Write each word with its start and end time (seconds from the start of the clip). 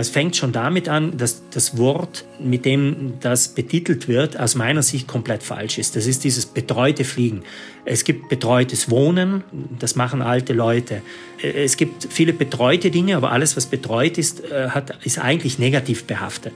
Das 0.00 0.08
fängt 0.08 0.34
schon 0.34 0.52
damit 0.52 0.88
an, 0.88 1.18
dass 1.18 1.42
das 1.50 1.76
Wort, 1.76 2.24
mit 2.38 2.64
dem 2.64 3.18
das 3.20 3.48
betitelt 3.48 4.08
wird, 4.08 4.40
aus 4.40 4.54
meiner 4.54 4.82
Sicht 4.82 5.06
komplett 5.06 5.42
falsch 5.42 5.76
ist. 5.76 5.94
Das 5.94 6.06
ist 6.06 6.24
dieses 6.24 6.46
betreute 6.46 7.04
Fliegen. 7.04 7.42
Es 7.84 8.04
gibt 8.04 8.30
betreutes 8.30 8.88
Wohnen, 8.88 9.44
das 9.78 9.96
machen 9.96 10.22
alte 10.22 10.54
Leute. 10.54 11.02
Es 11.42 11.76
gibt 11.76 12.08
viele 12.08 12.32
betreute 12.32 12.90
Dinge, 12.90 13.14
aber 13.14 13.30
alles, 13.30 13.58
was 13.58 13.66
betreut 13.66 14.16
ist, 14.16 14.42
äh, 14.50 14.70
hat, 14.70 14.96
ist 15.04 15.18
eigentlich 15.18 15.58
negativ 15.58 16.04
behaftet. 16.04 16.54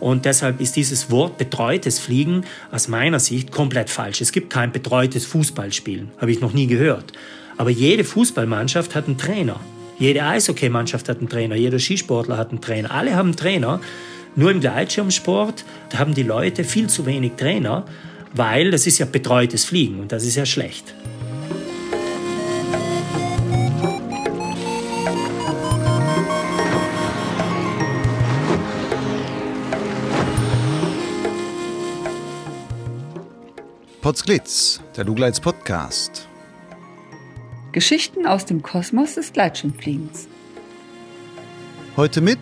Und 0.00 0.24
deshalb 0.24 0.60
ist 0.60 0.74
dieses 0.74 1.08
Wort 1.08 1.38
betreutes 1.38 2.00
Fliegen 2.00 2.44
aus 2.72 2.88
meiner 2.88 3.20
Sicht 3.20 3.52
komplett 3.52 3.90
falsch. 3.90 4.20
Es 4.20 4.32
gibt 4.32 4.50
kein 4.50 4.72
betreutes 4.72 5.24
Fußballspielen, 5.24 6.10
habe 6.20 6.32
ich 6.32 6.40
noch 6.40 6.52
nie 6.52 6.66
gehört. 6.66 7.12
Aber 7.58 7.70
jede 7.70 8.02
Fußballmannschaft 8.02 8.96
hat 8.96 9.06
einen 9.06 9.18
Trainer. 9.18 9.60
Jede 10.02 10.24
Eishockeymannschaft 10.24 11.08
hat 11.08 11.18
einen 11.18 11.28
Trainer, 11.28 11.54
jeder 11.54 11.78
Skisportler 11.78 12.36
hat 12.36 12.50
einen 12.50 12.60
Trainer. 12.60 12.90
Alle 12.90 13.14
haben 13.14 13.28
einen 13.28 13.36
Trainer. 13.36 13.80
Nur 14.34 14.50
im 14.50 14.58
Gleitschirmsport 14.58 15.64
haben 15.94 16.12
die 16.12 16.24
Leute 16.24 16.64
viel 16.64 16.88
zu 16.88 17.06
wenig 17.06 17.34
Trainer, 17.36 17.84
weil 18.34 18.72
das 18.72 18.88
ist 18.88 18.98
ja 18.98 19.06
betreutes 19.06 19.64
Fliegen 19.64 20.00
und 20.00 20.10
das 20.10 20.24
ist 20.24 20.34
ja 20.34 20.44
schlecht. 20.44 20.92
Potsglitz, 34.00 34.80
der 34.96 35.04
Lugleits 35.04 35.38
Podcast. 35.38 36.26
Geschichten 37.72 38.26
aus 38.26 38.44
dem 38.44 38.62
Kosmos 38.62 39.14
des 39.14 39.32
Gleitschirmfliegens. 39.32 40.28
Heute 41.96 42.20
mit 42.20 42.38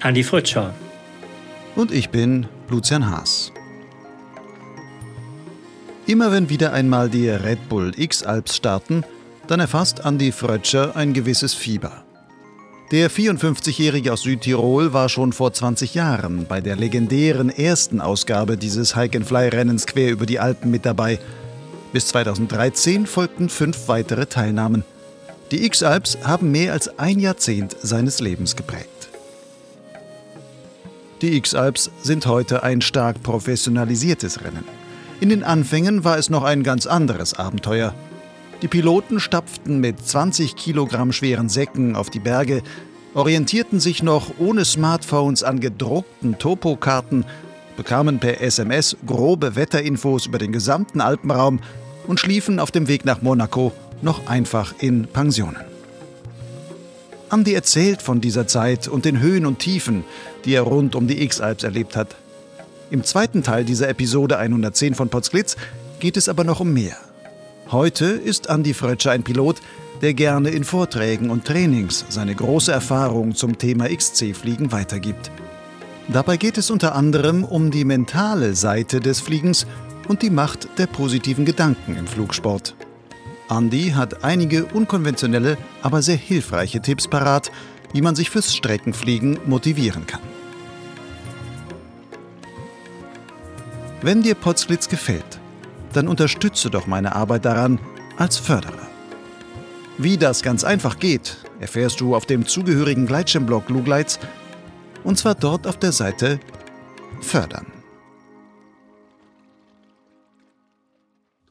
Andi 0.00 0.22
Fritscher. 0.22 0.74
Und 1.74 1.90
ich 1.90 2.10
bin 2.10 2.46
Lucian 2.68 3.10
Haas. 3.10 3.50
Immer 6.06 6.32
wenn 6.32 6.50
wieder 6.50 6.74
einmal 6.74 7.08
die 7.08 7.30
Red 7.30 7.70
Bull 7.70 7.92
X-Alps 7.96 8.56
starten, 8.56 9.04
dann 9.46 9.60
erfasst 9.60 10.04
Andi 10.04 10.32
Frötscher 10.32 10.94
ein 10.94 11.14
gewisses 11.14 11.54
Fieber. 11.54 12.04
Der 12.90 13.10
54-Jährige 13.10 14.12
aus 14.12 14.22
Südtirol 14.22 14.92
war 14.92 15.08
schon 15.08 15.32
vor 15.32 15.54
20 15.54 15.94
Jahren 15.94 16.44
bei 16.46 16.60
der 16.60 16.76
legendären 16.76 17.48
ersten 17.48 18.02
Ausgabe 18.02 18.58
dieses 18.58 18.94
Hike-and-Fly-Rennens 18.94 19.86
quer 19.86 20.10
über 20.10 20.26
die 20.26 20.40
Alpen 20.40 20.70
mit 20.70 20.84
dabei– 20.84 21.18
bis 21.92 22.06
2013 22.08 23.06
folgten 23.06 23.48
fünf 23.48 23.88
weitere 23.88 24.26
Teilnahmen. 24.26 24.84
Die 25.50 25.64
X-Alps 25.66 26.18
haben 26.24 26.50
mehr 26.50 26.72
als 26.72 26.98
ein 26.98 27.18
Jahrzehnt 27.18 27.76
seines 27.82 28.20
Lebens 28.20 28.56
geprägt. 28.56 28.88
Die 31.20 31.36
X-Alps 31.36 31.90
sind 32.02 32.26
heute 32.26 32.62
ein 32.62 32.80
stark 32.80 33.22
professionalisiertes 33.22 34.42
Rennen. 34.42 34.64
In 35.20 35.28
den 35.28 35.44
Anfängen 35.44 36.02
war 36.02 36.18
es 36.18 36.30
noch 36.30 36.42
ein 36.42 36.62
ganz 36.62 36.86
anderes 36.86 37.34
Abenteuer. 37.34 37.94
Die 38.62 38.68
Piloten 38.68 39.20
stapften 39.20 39.78
mit 39.78 40.04
20 40.04 40.56
Kilogramm 40.56 41.12
schweren 41.12 41.48
Säcken 41.48 41.94
auf 41.94 42.10
die 42.10 42.18
Berge, 42.18 42.62
orientierten 43.14 43.78
sich 43.78 44.02
noch 44.02 44.32
ohne 44.38 44.64
Smartphones 44.64 45.42
an 45.42 45.60
gedruckten 45.60 46.38
Topokarten, 46.38 47.24
bekamen 47.76 48.18
per 48.18 48.40
SMS 48.40 48.96
grobe 49.06 49.54
Wetterinfos 49.54 50.26
über 50.26 50.38
den 50.38 50.52
gesamten 50.52 51.00
Alpenraum 51.00 51.60
und 52.06 52.20
schliefen 52.20 52.58
auf 52.58 52.70
dem 52.70 52.88
Weg 52.88 53.04
nach 53.04 53.22
Monaco 53.22 53.72
noch 54.00 54.26
einfach 54.26 54.74
in 54.78 55.06
Pensionen. 55.06 55.62
Andy 57.30 57.54
erzählt 57.54 58.02
von 58.02 58.20
dieser 58.20 58.46
Zeit 58.46 58.88
und 58.88 59.04
den 59.04 59.20
Höhen 59.20 59.46
und 59.46 59.58
Tiefen, 59.58 60.04
die 60.44 60.54
er 60.54 60.62
rund 60.62 60.94
um 60.94 61.06
die 61.06 61.22
X-Alps 61.22 61.64
erlebt 61.64 61.96
hat. 61.96 62.14
Im 62.90 63.04
zweiten 63.04 63.42
Teil 63.42 63.64
dieser 63.64 63.88
Episode 63.88 64.36
110 64.36 64.94
von 64.94 65.08
Potsglitz 65.08 65.56
geht 65.98 66.18
es 66.18 66.28
aber 66.28 66.44
noch 66.44 66.60
um 66.60 66.74
mehr. 66.74 66.96
Heute 67.70 68.04
ist 68.04 68.50
Andy 68.50 68.74
Frötscher 68.74 69.12
ein 69.12 69.22
Pilot, 69.22 69.62
der 70.02 70.12
gerne 70.12 70.50
in 70.50 70.64
Vorträgen 70.64 71.30
und 71.30 71.46
Trainings 71.46 72.04
seine 72.10 72.34
große 72.34 72.70
Erfahrung 72.70 73.34
zum 73.34 73.56
Thema 73.56 73.88
XC-Fliegen 73.88 74.72
weitergibt. 74.72 75.30
Dabei 76.08 76.36
geht 76.36 76.58
es 76.58 76.70
unter 76.70 76.94
anderem 76.94 77.44
um 77.44 77.70
die 77.70 77.86
mentale 77.86 78.54
Seite 78.56 79.00
des 79.00 79.20
Fliegens 79.20 79.66
und 80.12 80.20
die 80.20 80.28
Macht 80.28 80.68
der 80.78 80.86
positiven 80.86 81.46
Gedanken 81.46 81.96
im 81.96 82.06
Flugsport. 82.06 82.74
Andy 83.48 83.92
hat 83.92 84.22
einige 84.24 84.66
unkonventionelle, 84.66 85.56
aber 85.80 86.02
sehr 86.02 86.18
hilfreiche 86.18 86.82
Tipps 86.82 87.08
parat, 87.08 87.50
wie 87.94 88.02
man 88.02 88.14
sich 88.14 88.28
fürs 88.28 88.54
Streckenfliegen 88.54 89.38
motivieren 89.46 90.06
kann. 90.06 90.20
Wenn 94.02 94.22
dir 94.22 94.34
Potsglitz 94.34 94.86
gefällt, 94.90 95.40
dann 95.94 96.08
unterstütze 96.08 96.68
doch 96.68 96.86
meine 96.86 97.16
Arbeit 97.16 97.46
daran 97.46 97.78
als 98.18 98.36
Förderer. 98.36 98.86
Wie 99.96 100.18
das 100.18 100.42
ganz 100.42 100.62
einfach 100.62 100.98
geht, 100.98 101.38
erfährst 101.58 102.02
du 102.02 102.14
auf 102.14 102.26
dem 102.26 102.44
zugehörigen 102.44 103.06
Gleitschirmblog 103.06 103.70
Lugleits 103.70 104.18
und 105.04 105.16
zwar 105.16 105.36
dort 105.36 105.66
auf 105.66 105.78
der 105.78 105.92
Seite 105.92 106.38
Fördern. 107.22 107.71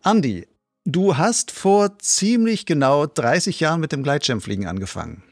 Andi, 0.03 0.47
du 0.83 1.17
hast 1.17 1.51
vor 1.51 1.99
ziemlich 1.99 2.65
genau 2.65 3.05
30 3.05 3.59
Jahren 3.59 3.79
mit 3.79 3.91
dem 3.91 4.01
Gleitschirmfliegen 4.01 4.65
angefangen. 4.65 5.23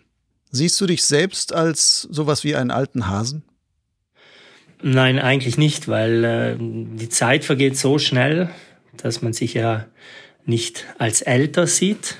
Siehst 0.51 0.79
du 0.79 0.85
dich 0.85 1.03
selbst 1.03 1.53
als 1.53 2.03
sowas 2.03 2.43
wie 2.43 2.55
einen 2.55 2.71
alten 2.71 3.07
Hasen? 3.07 3.43
Nein, 4.81 5.19
eigentlich 5.19 5.57
nicht, 5.57 5.87
weil 5.87 6.23
äh, 6.23 6.55
die 6.59 7.09
Zeit 7.09 7.45
vergeht 7.45 7.77
so 7.77 7.99
schnell, 7.99 8.49
dass 8.97 9.21
man 9.21 9.33
sich 9.33 9.55
ja 9.55 9.85
nicht 10.45 10.85
als 10.97 11.21
älter 11.21 11.67
sieht. 11.67 12.15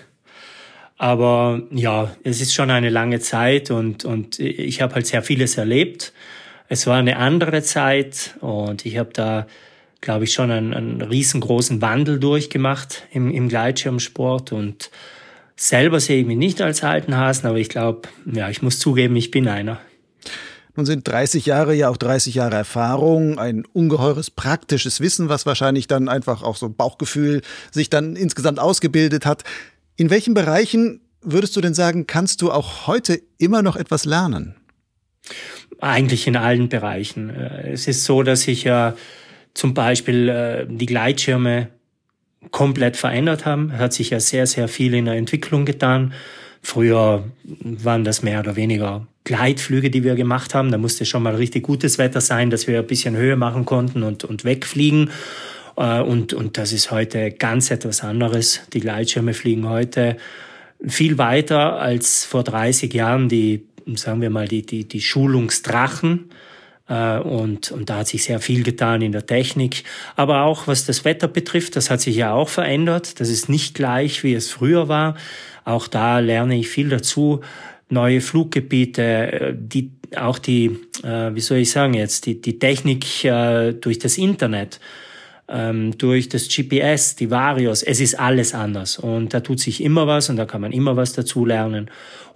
Aber 0.97 1.61
ja, 1.71 2.15
es 2.23 2.41
ist 2.41 2.53
schon 2.53 2.71
eine 2.71 2.89
lange 2.89 3.19
Zeit 3.19 3.71
und, 3.71 4.05
und 4.05 4.39
ich 4.39 4.81
habe 4.81 4.95
halt 4.95 5.07
sehr 5.07 5.23
vieles 5.23 5.57
erlebt. 5.57 6.13
Es 6.67 6.85
war 6.87 6.97
eine 6.97 7.17
andere 7.17 7.63
Zeit 7.63 8.35
und 8.41 8.85
ich 8.85 8.97
habe 8.97 9.11
da 9.13 9.47
glaube 10.01 10.25
ich, 10.25 10.33
schon 10.33 10.51
einen, 10.51 10.73
einen 10.73 11.01
riesengroßen 11.01 11.81
Wandel 11.81 12.19
durchgemacht 12.19 13.03
im, 13.11 13.31
im 13.31 13.49
Gleitschirmsport 13.49 14.51
und 14.51 14.91
selber 15.55 15.99
sehe 15.99 16.21
ich 16.21 16.27
mich 16.27 16.37
nicht 16.37 16.61
als 16.61 16.83
alten 16.83 17.17
Hasen, 17.17 17.47
aber 17.47 17.57
ich 17.57 17.69
glaube, 17.69 18.07
ja, 18.25 18.49
ich 18.49 18.61
muss 18.61 18.79
zugeben, 18.79 19.15
ich 19.15 19.31
bin 19.31 19.47
einer. 19.47 19.79
Nun 20.75 20.85
sind 20.85 21.05
30 21.05 21.45
Jahre 21.45 21.73
ja 21.73 21.89
auch 21.89 21.97
30 21.97 22.35
Jahre 22.35 22.55
Erfahrung, 22.55 23.37
ein 23.37 23.65
ungeheures 23.73 24.29
praktisches 24.29 25.01
Wissen, 25.01 25.27
was 25.27 25.45
wahrscheinlich 25.45 25.87
dann 25.87 26.07
einfach 26.07 26.41
auch 26.41 26.55
so 26.55 26.69
Bauchgefühl 26.69 27.41
sich 27.71 27.89
dann 27.89 28.15
insgesamt 28.15 28.59
ausgebildet 28.59 29.25
hat. 29.25 29.43
In 29.97 30.09
welchen 30.09 30.33
Bereichen 30.33 31.01
würdest 31.21 31.57
du 31.57 31.61
denn 31.61 31.73
sagen, 31.73 32.07
kannst 32.07 32.41
du 32.41 32.51
auch 32.51 32.87
heute 32.87 33.21
immer 33.37 33.61
noch 33.61 33.75
etwas 33.75 34.05
lernen? 34.05 34.55
Eigentlich 35.81 36.27
in 36.27 36.37
allen 36.37 36.69
Bereichen. 36.69 37.29
Äh, 37.29 37.71
es 37.71 37.87
ist 37.87 38.05
so, 38.05 38.23
dass 38.23 38.47
ich 38.47 38.63
ja 38.63 38.95
zum 39.59 39.73
Beispiel 39.73 40.29
äh, 40.29 40.65
die 40.69 40.85
Gleitschirme 40.85 41.67
komplett 42.51 42.95
verändert 42.95 43.45
haben. 43.45 43.77
Hat 43.77 43.91
sich 43.91 44.09
ja 44.11 44.21
sehr, 44.21 44.47
sehr 44.47 44.69
viel 44.69 44.93
in 44.93 45.03
der 45.03 45.15
Entwicklung 45.15 45.65
getan. 45.65 46.13
Früher 46.61 47.25
waren 47.43 48.05
das 48.05 48.23
mehr 48.23 48.39
oder 48.39 48.55
weniger 48.55 49.05
Gleitflüge, 49.25 49.89
die 49.89 50.05
wir 50.05 50.15
gemacht 50.15 50.55
haben. 50.55 50.71
Da 50.71 50.77
musste 50.77 51.05
schon 51.05 51.23
mal 51.23 51.35
richtig 51.35 51.63
gutes 51.63 51.97
Wetter 51.97 52.21
sein, 52.21 52.49
dass 52.49 52.67
wir 52.67 52.79
ein 52.79 52.87
bisschen 52.87 53.17
Höhe 53.17 53.35
machen 53.35 53.65
konnten 53.65 54.03
und, 54.03 54.23
und 54.23 54.45
wegfliegen. 54.45 55.09
Äh, 55.75 55.99
und, 55.99 56.31
und 56.31 56.57
das 56.57 56.71
ist 56.71 56.89
heute 56.89 57.31
ganz 57.31 57.69
etwas 57.69 58.01
anderes. 58.01 58.61
Die 58.71 58.79
Gleitschirme 58.79 59.33
fliegen 59.33 59.67
heute 59.67 60.15
viel 60.87 61.17
weiter 61.17 61.79
als 61.79 62.23
vor 62.23 62.45
30 62.45 62.93
Jahren 62.93 63.27
die, 63.27 63.65
sagen 63.95 64.21
wir 64.21 64.29
mal, 64.29 64.47
die, 64.47 64.65
die, 64.65 64.87
die 64.87 65.01
Schulungsdrachen. 65.01 66.29
Äh, 66.89 67.19
und, 67.19 67.71
und 67.71 67.89
da 67.89 67.99
hat 67.99 68.07
sich 68.07 68.23
sehr 68.23 68.39
viel 68.39 68.63
getan 68.63 69.01
in 69.01 69.11
der 69.11 69.25
Technik. 69.25 69.83
Aber 70.15 70.41
auch 70.43 70.67
was 70.67 70.85
das 70.85 71.05
Wetter 71.05 71.27
betrifft, 71.27 71.75
das 71.75 71.89
hat 71.89 72.01
sich 72.01 72.15
ja 72.15 72.33
auch 72.33 72.49
verändert. 72.49 73.19
Das 73.19 73.29
ist 73.29 73.47
nicht 73.47 73.75
gleich, 73.75 74.23
wie 74.23 74.33
es 74.33 74.49
früher 74.49 74.89
war. 74.89 75.15
Auch 75.63 75.87
da 75.87 76.19
lerne 76.19 76.57
ich 76.57 76.67
viel 76.67 76.89
dazu. 76.89 77.41
Neue 77.89 78.21
Fluggebiete, 78.21 79.01
äh, 79.01 79.55
die, 79.57 79.91
auch 80.17 80.39
die, 80.39 80.77
äh, 81.03 81.33
wie 81.33 81.41
soll 81.41 81.59
ich 81.59 81.71
sagen 81.71 81.93
jetzt, 81.93 82.25
die, 82.25 82.41
die 82.41 82.59
Technik 82.59 83.05
durch 83.21 83.99
das 83.99 84.17
Internet 84.17 84.79
ähm, 85.49 85.97
durch 85.97 86.29
das 86.29 86.47
GPS, 86.47 87.15
die 87.15 87.31
Varios, 87.31 87.83
es 87.83 87.99
ist 87.99 88.19
alles 88.19 88.53
anders 88.53 88.99
und 88.99 89.33
da 89.33 89.39
tut 89.39 89.59
sich 89.59 89.83
immer 89.83 90.07
was 90.07 90.29
und 90.29 90.37
da 90.37 90.45
kann 90.45 90.61
man 90.61 90.71
immer 90.71 90.95
was 90.95 91.13
dazu 91.13 91.45
lernen. 91.45 91.89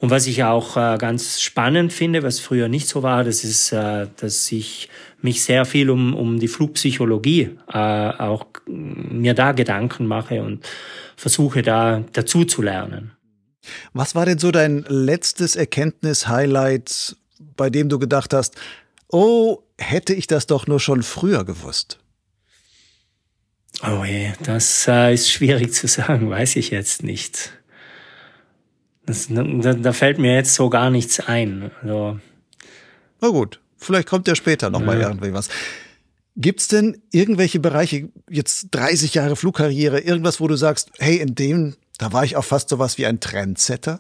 Und 0.03 0.09
was 0.09 0.27
ich 0.27 0.43
auch 0.43 0.75
äh, 0.75 0.97
ganz 0.97 1.39
spannend 1.39 1.93
finde, 1.93 2.23
was 2.23 2.41
früher 2.41 2.67
nicht 2.67 2.89
so 2.89 3.03
war, 3.03 3.23
das 3.23 3.45
ist, 3.45 3.71
äh, 3.71 4.07
dass 4.17 4.51
ich 4.51 4.89
mich 5.21 5.45
sehr 5.45 5.63
viel 5.63 5.89
um, 5.89 6.13
um 6.13 6.39
die 6.41 6.49
Flugpsychologie 6.49 7.51
äh, 7.71 7.77
auch 7.77 8.47
mir 8.67 9.33
da 9.33 9.53
Gedanken 9.53 10.05
mache 10.05 10.43
und 10.43 10.67
versuche 11.15 11.61
da 11.61 12.03
dazu 12.11 12.43
zu 12.43 12.61
lernen. 12.61 13.13
Was 13.93 14.13
war 14.13 14.25
denn 14.25 14.39
so 14.39 14.51
dein 14.51 14.83
letztes 14.89 15.55
Erkenntnis-Highlight, 15.55 17.15
bei 17.55 17.69
dem 17.69 17.87
du 17.87 17.97
gedacht 17.97 18.33
hast, 18.33 18.57
oh, 19.07 19.59
hätte 19.77 20.13
ich 20.13 20.27
das 20.27 20.47
doch 20.47 20.67
nur 20.67 20.81
schon 20.81 21.01
früher 21.01 21.45
gewusst? 21.45 21.97
Oh 23.81 24.03
je, 24.03 24.33
das 24.43 24.85
äh, 24.85 25.13
ist 25.13 25.31
schwierig 25.31 25.71
zu 25.73 25.87
sagen, 25.87 26.29
weiß 26.29 26.57
ich 26.57 26.71
jetzt 26.71 27.03
nicht. 27.03 27.53
Das, 29.05 29.27
da, 29.29 29.73
da, 29.73 29.93
fällt 29.93 30.17
mir 30.17 30.33
jetzt 30.33 30.55
so 30.55 30.69
gar 30.69 30.89
nichts 30.89 31.19
ein. 31.19 31.71
Also, 31.81 32.19
Na 33.21 33.29
gut, 33.29 33.59
vielleicht 33.77 34.07
kommt 34.07 34.27
ja 34.27 34.35
später 34.35 34.69
nochmal 34.69 34.99
ja. 34.99 35.09
irgendwie 35.09 35.33
was. 35.33 35.49
Gibt's 36.35 36.67
denn 36.67 37.01
irgendwelche 37.11 37.59
Bereiche, 37.59 38.09
jetzt 38.29 38.69
30 38.71 39.13
Jahre 39.13 39.35
Flugkarriere, 39.35 39.99
irgendwas, 39.99 40.39
wo 40.39 40.47
du 40.47 40.55
sagst, 40.55 40.91
hey, 40.97 41.17
in 41.17 41.35
dem, 41.35 41.75
da 41.97 42.11
war 42.11 42.23
ich 42.23 42.37
auch 42.37 42.45
fast 42.45 42.69
sowas 42.69 42.97
wie 42.97 43.05
ein 43.05 43.19
Trendsetter? 43.19 43.99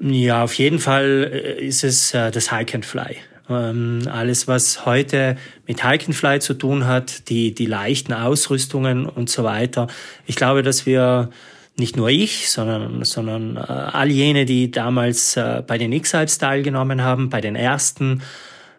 Ja, 0.00 0.42
auf 0.42 0.54
jeden 0.54 0.78
Fall 0.78 1.30
äh, 1.32 1.64
ist 1.64 1.84
es 1.84 2.14
äh, 2.14 2.30
das 2.30 2.50
Hike 2.50 2.74
and 2.74 2.86
Fly. 2.86 3.16
Ähm, 3.50 4.02
alles, 4.10 4.48
was 4.48 4.86
heute 4.86 5.36
mit 5.66 5.84
Hike 5.84 6.06
and 6.06 6.14
Fly 6.14 6.40
zu 6.40 6.54
tun 6.54 6.86
hat, 6.86 7.28
die, 7.28 7.54
die 7.54 7.66
leichten 7.66 8.12
Ausrüstungen 8.12 9.06
und 9.06 9.28
so 9.28 9.44
weiter. 9.44 9.88
Ich 10.26 10.36
glaube, 10.36 10.62
dass 10.62 10.86
wir 10.86 11.30
nicht 11.76 11.96
nur 11.96 12.08
ich, 12.08 12.50
sondern, 12.50 13.04
sondern 13.04 13.56
äh, 13.56 13.60
all 13.60 14.10
jene, 14.10 14.44
die 14.44 14.70
damals 14.70 15.36
äh, 15.36 15.62
bei 15.66 15.78
den 15.78 15.92
X-Alps 15.92 16.38
teilgenommen 16.38 17.02
haben, 17.02 17.30
bei 17.30 17.40
den 17.40 17.56
ersten, 17.56 18.22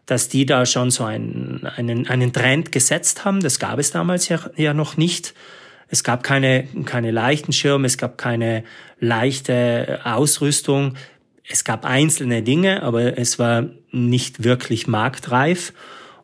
dass 0.06 0.30
die 0.30 0.46
da 0.46 0.66
schon 0.66 0.92
so 0.92 1.04
einen, 1.04 1.66
einen, 1.76 2.08
einen 2.08 2.34
Trend 2.34 2.72
gesetzt 2.72 3.26
haben. 3.26 3.40
Das 3.40 3.60
gab 3.60 3.80
es 3.80 3.92
damals 3.92 4.30
ja, 4.30 4.40
ja 4.56 4.74
noch 4.74 4.98
nicht. 4.98 5.34
Es 5.88 6.04
gab 6.04 6.24
keine, 6.24 6.68
keine 6.86 7.12
leichten 7.12 7.54
Schirme, 7.54 7.88
es 7.88 7.98
gab 7.98 8.18
keine 8.18 8.64
leichte 9.00 10.02
Ausrüstung. 10.04 10.96
Es 11.48 11.64
gab 11.64 11.86
einzelne 11.86 12.42
Dinge, 12.42 12.84
aber 12.84 13.18
es 13.18 13.38
war 13.38 13.66
nicht 13.92 14.44
wirklich 14.44 14.88
marktreif. 14.88 15.74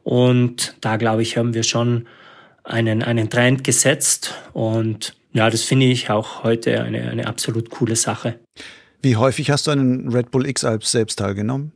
Und 0.04 0.76
da, 0.82 0.98
glaube 0.98 1.22
ich, 1.22 1.38
haben 1.38 1.54
wir 1.54 1.64
schon 1.64 2.08
einen, 2.64 3.04
einen 3.04 3.30
Trend 3.30 3.64
gesetzt. 3.64 4.34
Und 4.54 5.14
ja, 5.32 5.50
das 5.50 5.64
finde 5.64 5.86
ich 5.86 6.10
auch 6.10 6.44
heute 6.44 6.82
eine, 6.82 7.10
eine 7.10 7.28
absolut 7.28 7.70
coole 7.70 7.96
Sache. 7.96 8.40
Wie 9.02 9.16
häufig 9.16 9.50
hast 9.52 9.68
du 9.68 9.72
einen 9.72 10.12
Red 10.12 10.32
Bull 10.32 10.48
X-Alps 10.48 10.92
selbst 10.92 11.20
teilgenommen? 11.20 11.72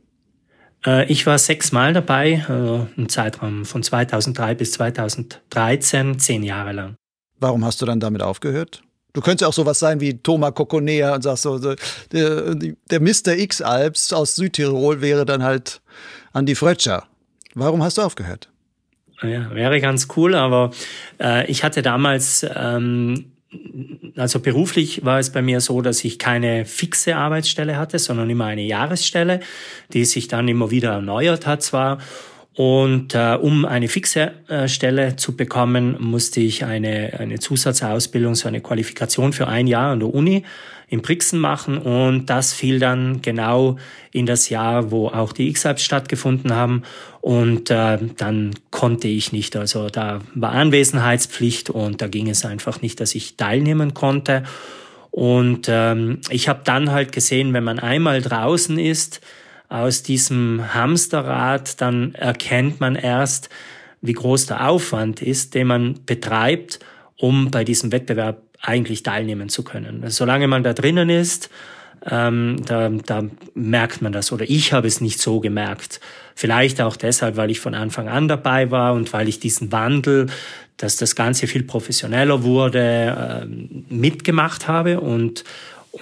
Äh, 0.84 1.10
ich 1.10 1.26
war 1.26 1.38
sechsmal 1.38 1.92
dabei, 1.92 2.44
also 2.48 2.88
im 2.96 3.08
Zeitraum 3.08 3.64
von 3.64 3.82
2003 3.82 4.54
bis 4.54 4.72
2013, 4.72 6.18
zehn 6.18 6.42
Jahre 6.42 6.72
lang. 6.72 6.96
Warum 7.38 7.64
hast 7.64 7.80
du 7.80 7.86
dann 7.86 8.00
damit 8.00 8.22
aufgehört? 8.22 8.82
Du 9.12 9.20
könntest 9.20 9.42
ja 9.42 9.48
auch 9.48 9.52
sowas 9.52 9.78
sein 9.78 10.00
wie 10.00 10.18
Thomas 10.18 10.54
Kokonea 10.54 11.14
und 11.14 11.22
sagst 11.22 11.44
so, 11.44 11.58
der, 11.58 11.76
der 12.10 13.00
Mr. 13.00 13.36
X-Alps 13.36 14.12
aus 14.12 14.34
Südtirol 14.34 15.00
wäre 15.00 15.24
dann 15.24 15.44
halt 15.44 15.80
Andi 16.32 16.56
Frötscher. 16.56 17.04
Warum 17.54 17.82
hast 17.82 17.96
du 17.96 18.02
aufgehört? 18.02 18.50
Ja, 19.22 19.54
wäre 19.54 19.80
ganz 19.80 20.08
cool, 20.16 20.34
aber 20.34 20.72
äh, 21.20 21.46
ich 21.46 21.62
hatte 21.62 21.82
damals 21.82 22.44
ähm, 22.54 23.33
also 24.16 24.40
beruflich 24.40 25.04
war 25.04 25.18
es 25.18 25.30
bei 25.30 25.42
mir 25.42 25.60
so, 25.60 25.82
dass 25.82 26.04
ich 26.04 26.18
keine 26.18 26.64
fixe 26.64 27.16
Arbeitsstelle 27.16 27.76
hatte, 27.76 27.98
sondern 27.98 28.30
immer 28.30 28.46
eine 28.46 28.62
Jahresstelle, 28.62 29.40
die 29.92 30.04
sich 30.04 30.28
dann 30.28 30.46
immer 30.46 30.70
wieder 30.70 30.92
erneuert 30.92 31.46
hat 31.46 31.62
zwar. 31.62 31.98
Und 32.56 33.14
äh, 33.14 33.36
um 33.40 33.64
eine 33.64 33.88
fixe 33.88 34.32
äh, 34.48 34.68
Stelle 34.68 35.16
zu 35.16 35.36
bekommen, 35.36 35.96
musste 35.98 36.40
ich 36.40 36.64
eine, 36.64 37.18
eine 37.18 37.40
Zusatzausbildung, 37.40 38.36
so 38.36 38.46
eine 38.46 38.60
Qualifikation 38.60 39.32
für 39.32 39.48
ein 39.48 39.66
Jahr 39.66 39.90
an 39.90 40.00
der 40.00 40.14
Uni 40.14 40.44
in 40.88 41.02
Brixen 41.02 41.40
machen. 41.40 41.78
Und 41.78 42.26
das 42.26 42.52
fiel 42.52 42.78
dann 42.78 43.22
genau 43.22 43.76
in 44.12 44.26
das 44.26 44.50
Jahr, 44.50 44.92
wo 44.92 45.08
auch 45.08 45.32
die 45.32 45.48
X-Alps 45.48 45.82
stattgefunden 45.82 46.54
haben. 46.54 46.82
Und 47.20 47.70
äh, 47.70 47.98
dann 48.16 48.54
konnte 48.70 49.08
ich 49.08 49.32
nicht. 49.32 49.56
Also 49.56 49.88
da 49.88 50.20
war 50.34 50.52
Anwesenheitspflicht 50.52 51.70
und 51.70 52.02
da 52.02 52.06
ging 52.06 52.28
es 52.28 52.44
einfach 52.44 52.82
nicht, 52.82 53.00
dass 53.00 53.16
ich 53.16 53.36
teilnehmen 53.36 53.94
konnte. 53.94 54.44
Und 55.10 55.66
ähm, 55.68 56.20
ich 56.30 56.48
habe 56.48 56.60
dann 56.64 56.92
halt 56.92 57.10
gesehen, 57.10 57.52
wenn 57.52 57.64
man 57.64 57.80
einmal 57.80 58.20
draußen 58.20 58.78
ist, 58.78 59.20
aus 59.74 60.04
diesem 60.04 60.72
Hamsterrad, 60.72 61.80
dann 61.80 62.14
erkennt 62.14 62.78
man 62.80 62.94
erst, 62.94 63.48
wie 64.00 64.12
groß 64.12 64.46
der 64.46 64.68
Aufwand 64.68 65.20
ist, 65.20 65.54
den 65.54 65.66
man 65.66 66.00
betreibt, 66.06 66.78
um 67.16 67.50
bei 67.50 67.64
diesem 67.64 67.90
Wettbewerb 67.90 68.42
eigentlich 68.60 69.02
teilnehmen 69.02 69.48
zu 69.48 69.64
können. 69.64 70.04
Solange 70.08 70.46
man 70.46 70.62
da 70.62 70.74
drinnen 70.74 71.10
ist, 71.10 71.50
ähm, 72.08 72.62
da, 72.66 72.88
da 72.88 73.24
merkt 73.54 74.00
man 74.00 74.12
das 74.12 74.30
oder 74.30 74.44
ich 74.48 74.72
habe 74.72 74.86
es 74.86 75.00
nicht 75.00 75.20
so 75.20 75.40
gemerkt. 75.40 76.00
Vielleicht 76.36 76.80
auch 76.80 76.96
deshalb, 76.96 77.36
weil 77.36 77.50
ich 77.50 77.60
von 77.60 77.74
Anfang 77.74 78.08
an 78.08 78.28
dabei 78.28 78.70
war 78.70 78.94
und 78.94 79.12
weil 79.12 79.28
ich 79.28 79.40
diesen 79.40 79.72
Wandel, 79.72 80.26
dass 80.76 80.96
das 80.96 81.16
Ganze 81.16 81.46
viel 81.46 81.64
professioneller 81.64 82.42
wurde, 82.44 83.42
ähm, 83.42 83.86
mitgemacht 83.88 84.68
habe 84.68 85.00
und 85.00 85.44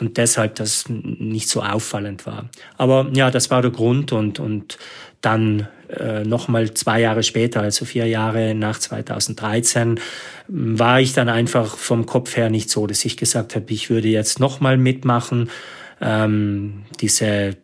und 0.01 0.17
deshalb 0.17 0.55
das 0.57 0.85
nicht 0.89 1.49
so 1.49 1.63
auffallend 1.63 2.27
war. 2.27 2.49
Aber 2.77 3.11
ja, 3.15 3.31
das 3.31 3.51
war 3.51 3.63
der 3.63 3.71
Grund 3.71 4.13
und, 4.13 4.41
und 4.41 4.79
dann 5.21 5.69
äh, 5.89 6.25
nochmal 6.25 6.73
zwei 6.75 7.01
Jahre 7.01 7.23
später, 7.23 7.61
also 7.61 7.85
vier 7.85 8.07
Jahre 8.07 8.55
nach 8.55 8.79
2013, 8.79 10.01
war 10.49 11.01
ich 11.01 11.13
dann 11.13 11.29
einfach 11.29 11.77
vom 11.77 12.07
Kopf 12.07 12.37
her 12.37 12.51
nicht 12.51 12.71
so, 12.71 12.87
dass 12.87 13.05
ich 13.05 13.17
gesagt 13.17 13.55
habe, 13.55 13.73
ich 13.73 13.91
würde 13.91 14.09
jetzt 14.09 14.41
nochmal 14.41 14.77
mitmachen. 14.77 15.51
Ähm, 16.01 16.85
diese 17.01 17.57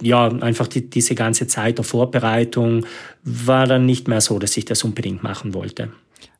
ja, 0.00 0.28
einfach 0.28 0.66
die, 0.66 0.90
diese 0.90 1.14
ganze 1.14 1.46
Zeit 1.46 1.78
der 1.78 1.84
Vorbereitung 1.84 2.84
war 3.22 3.66
dann 3.66 3.86
nicht 3.86 4.08
mehr 4.08 4.20
so, 4.20 4.38
dass 4.38 4.56
ich 4.56 4.64
das 4.64 4.84
unbedingt 4.84 5.22
machen 5.22 5.54
wollte. 5.54 5.90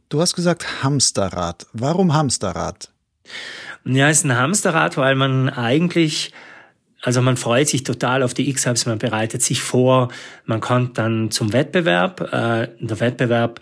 Du 0.08 0.20
hast 0.20 0.34
gesagt 0.34 0.82
Hamsterrad. 0.82 1.66
Warum 1.72 2.14
Hamsterrad? 2.14 2.90
Ja, 3.88 4.08
es 4.08 4.18
ist 4.18 4.24
ein 4.24 4.36
Hamsterrad, 4.36 4.96
weil 4.96 5.14
man 5.14 5.48
eigentlich, 5.48 6.32
also 7.02 7.22
man 7.22 7.36
freut 7.36 7.68
sich 7.68 7.84
total 7.84 8.24
auf 8.24 8.34
die 8.34 8.48
X-Hubs, 8.50 8.84
man 8.84 8.98
bereitet 8.98 9.42
sich 9.42 9.60
vor, 9.62 10.08
man 10.44 10.60
kommt 10.60 10.98
dann 10.98 11.30
zum 11.30 11.52
Wettbewerb. 11.52 12.20
Äh, 12.32 12.68
der 12.80 13.00
Wettbewerb 13.00 13.60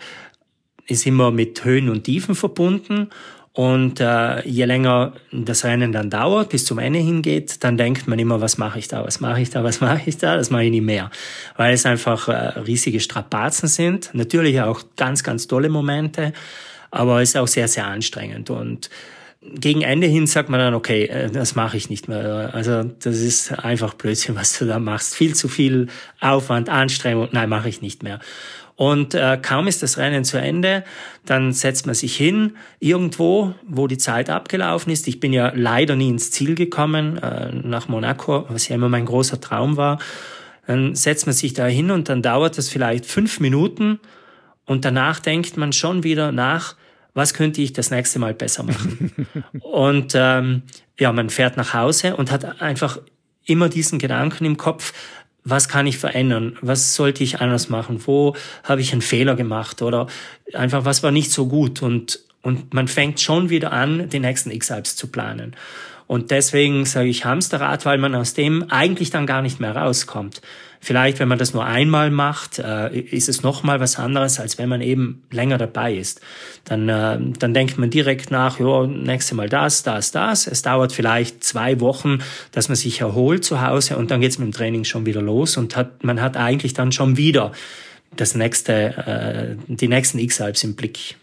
ist 0.87 1.05
immer 1.05 1.29
mit 1.29 1.63
Höhen 1.63 1.89
und 1.89 2.05
Tiefen 2.05 2.33
verbunden. 2.33 3.11
Und 3.53 4.01
äh, 4.01 4.45
je 4.47 4.65
länger 4.65 5.13
das 5.31 5.63
Rennen 5.63 5.91
dann 5.91 6.09
dauert, 6.09 6.49
bis 6.49 6.65
zum 6.65 6.79
Ende 6.79 6.99
hingeht, 6.99 7.63
dann 7.63 7.77
denkt 7.77 8.07
man 8.07 8.17
immer, 8.17 8.41
was 8.41 8.57
mache 8.57 8.79
ich 8.79 8.87
da, 8.87 9.05
was 9.05 9.19
mache 9.19 9.41
ich 9.41 9.51
da, 9.51 9.63
was 9.63 9.79
mache 9.79 10.01
ich 10.07 10.17
da, 10.17 10.35
das 10.35 10.49
mache 10.49 10.63
ich 10.63 10.71
nie 10.71 10.81
mehr. 10.81 11.11
Weil 11.55 11.75
es 11.75 11.85
einfach 11.85 12.27
äh, 12.27 12.59
riesige 12.59 12.99
Strapazen 12.99 13.69
sind, 13.69 14.09
natürlich 14.13 14.59
auch 14.59 14.81
ganz, 14.97 15.23
ganz 15.23 15.47
tolle 15.47 15.69
Momente, 15.69 16.33
aber 16.91 17.21
es 17.21 17.29
ist 17.29 17.37
auch 17.37 17.47
sehr, 17.47 17.67
sehr 17.67 17.85
anstrengend. 17.87 18.49
Und 18.49 18.89
gegen 19.53 19.81
Ende 19.81 20.07
hin 20.07 20.27
sagt 20.27 20.49
man 20.49 20.59
dann, 20.59 20.73
okay, 20.73 21.05
äh, 21.05 21.29
das 21.29 21.55
mache 21.55 21.77
ich 21.77 21.89
nicht 21.89 22.07
mehr. 22.07 22.51
Also 22.53 22.83
das 22.83 23.19
ist 23.19 23.51
einfach 23.51 23.93
Blödsinn, 23.93 24.35
was 24.35 24.57
du 24.57 24.65
da 24.65 24.79
machst. 24.79 25.15
Viel 25.15 25.35
zu 25.35 25.47
viel 25.47 25.87
Aufwand, 26.19 26.69
Anstrengung, 26.69 27.29
nein, 27.31 27.49
mache 27.49 27.69
ich 27.69 27.81
nicht 27.81 28.03
mehr. 28.03 28.19
Und 28.77 29.13
äh, 29.13 29.39
kaum 29.41 29.67
ist 29.67 29.83
das 29.83 29.97
Rennen 29.97 30.25
zu 30.25 30.37
Ende, 30.37 30.83
dann 31.25 31.53
setzt 31.53 31.85
man 31.85 31.95
sich 31.95 32.17
hin, 32.17 32.57
irgendwo, 32.79 33.53
wo 33.65 33.87
die 33.87 33.97
Zeit 33.97 34.29
abgelaufen 34.29 34.91
ist. 34.91 35.07
Ich 35.07 35.21
bin 35.21 35.31
ja 35.31 35.53
leider 35.55 35.95
nie 35.95 36.09
ins 36.09 36.31
Ziel 36.31 36.55
gekommen, 36.55 37.17
äh, 37.17 37.53
nach 37.53 37.87
Monaco, 37.87 38.45
was 38.49 38.67
ja 38.67 38.75
immer 38.75 38.89
mein 38.89 39.05
großer 39.05 39.39
Traum 39.39 39.77
war. 39.77 39.99
Dann 40.67 40.93
setzt 40.93 41.25
man 41.25 41.33
sich 41.33 41.53
da 41.53 41.67
hin 41.67 41.89
und 41.89 42.09
dann 42.09 42.21
dauert 42.21 42.57
das 42.57 42.67
vielleicht 42.67 43.05
fünf 43.05 43.39
Minuten 43.39 43.99
und 44.65 44.83
danach 44.83 45.19
denkt 45.19 45.55
man 45.55 45.71
schon 45.71 46.03
wieder 46.03 46.33
nach, 46.33 46.75
was 47.15 47.33
könnte 47.33 47.61
ich 47.61 47.73
das 47.73 47.89
nächste 47.89 48.19
Mal 48.19 48.35
besser 48.35 48.61
machen? 48.61 49.25
und 49.61 50.13
ähm, 50.13 50.61
ja, 50.99 51.11
man 51.11 51.31
fährt 51.31 51.57
nach 51.57 51.73
Hause 51.73 52.15
und 52.15 52.29
hat 52.29 52.61
einfach 52.61 52.99
immer 53.45 53.69
diesen 53.69 53.97
Gedanken 53.97 54.45
im 54.45 54.57
Kopf, 54.57 54.93
was 55.43 55.69
kann 55.69 55.87
ich 55.87 55.97
verändern? 55.97 56.57
Was 56.61 56.95
sollte 56.95 57.23
ich 57.23 57.39
anders 57.39 57.69
machen? 57.69 58.01
Wo 58.05 58.35
habe 58.63 58.81
ich 58.81 58.91
einen 58.91 59.01
Fehler 59.01 59.35
gemacht? 59.35 59.81
Oder 59.81 60.07
einfach, 60.53 60.85
was 60.85 61.03
war 61.03 61.11
nicht 61.11 61.31
so 61.31 61.47
gut? 61.47 61.81
Und, 61.81 62.19
und 62.41 62.73
man 62.73 62.87
fängt 62.87 63.21
schon 63.21 63.49
wieder 63.49 63.71
an, 63.71 64.09
die 64.09 64.19
nächsten 64.19 64.51
X-Alps 64.51 64.95
zu 64.95 65.07
planen. 65.07 65.55
Und 66.07 66.31
deswegen 66.31 66.85
sage 66.85 67.09
ich 67.09 67.25
Hamsterrad, 67.25 67.85
weil 67.85 67.97
man 67.97 68.15
aus 68.15 68.33
dem 68.33 68.69
eigentlich 68.69 69.11
dann 69.11 69.25
gar 69.25 69.41
nicht 69.41 69.59
mehr 69.59 69.75
rauskommt. 69.75 70.41
Vielleicht, 70.85 71.17
wenn 71.17 71.27
man 71.27 71.39
das 71.39 71.55
nur 71.55 71.65
einmal 71.65 72.11
macht, 72.11 72.59
äh, 72.59 72.95
ist 72.95 73.27
es 73.27 73.41
noch 73.41 73.63
mal 73.63 73.79
was 73.79 73.97
anderes, 73.97 74.39
als 74.39 74.59
wenn 74.59 74.69
man 74.69 74.81
eben 74.81 75.23
länger 75.31 75.57
dabei 75.57 75.95
ist. 75.95 76.21
Dann, 76.63 76.87
äh, 76.87 77.17
dann 77.39 77.55
denkt 77.55 77.79
man 77.79 77.89
direkt 77.89 78.29
nach, 78.29 78.59
ja, 78.59 78.85
nächste 78.85 79.33
Mal 79.33 79.49
das, 79.49 79.81
das, 79.81 80.11
das. 80.11 80.45
Es 80.45 80.61
dauert 80.61 80.93
vielleicht 80.93 81.43
zwei 81.43 81.79
Wochen, 81.79 82.19
dass 82.51 82.69
man 82.69 82.75
sich 82.75 83.01
erholt 83.01 83.43
zu 83.43 83.61
Hause 83.61 83.97
und 83.97 84.11
dann 84.11 84.21
geht's 84.21 84.37
mit 84.37 84.45
dem 84.45 84.51
Training 84.53 84.83
schon 84.83 85.07
wieder 85.07 85.23
los 85.23 85.57
und 85.57 85.75
hat, 85.75 86.03
man 86.03 86.21
hat 86.21 86.37
eigentlich 86.37 86.75
dann 86.75 86.91
schon 86.91 87.17
wieder 87.17 87.51
das 88.15 88.35
nächste, 88.35 88.75
äh, 88.75 89.55
die 89.65 89.87
nächsten 89.87 90.19
X-Alps 90.19 90.63
im 90.63 90.75
Blick. 90.75 91.15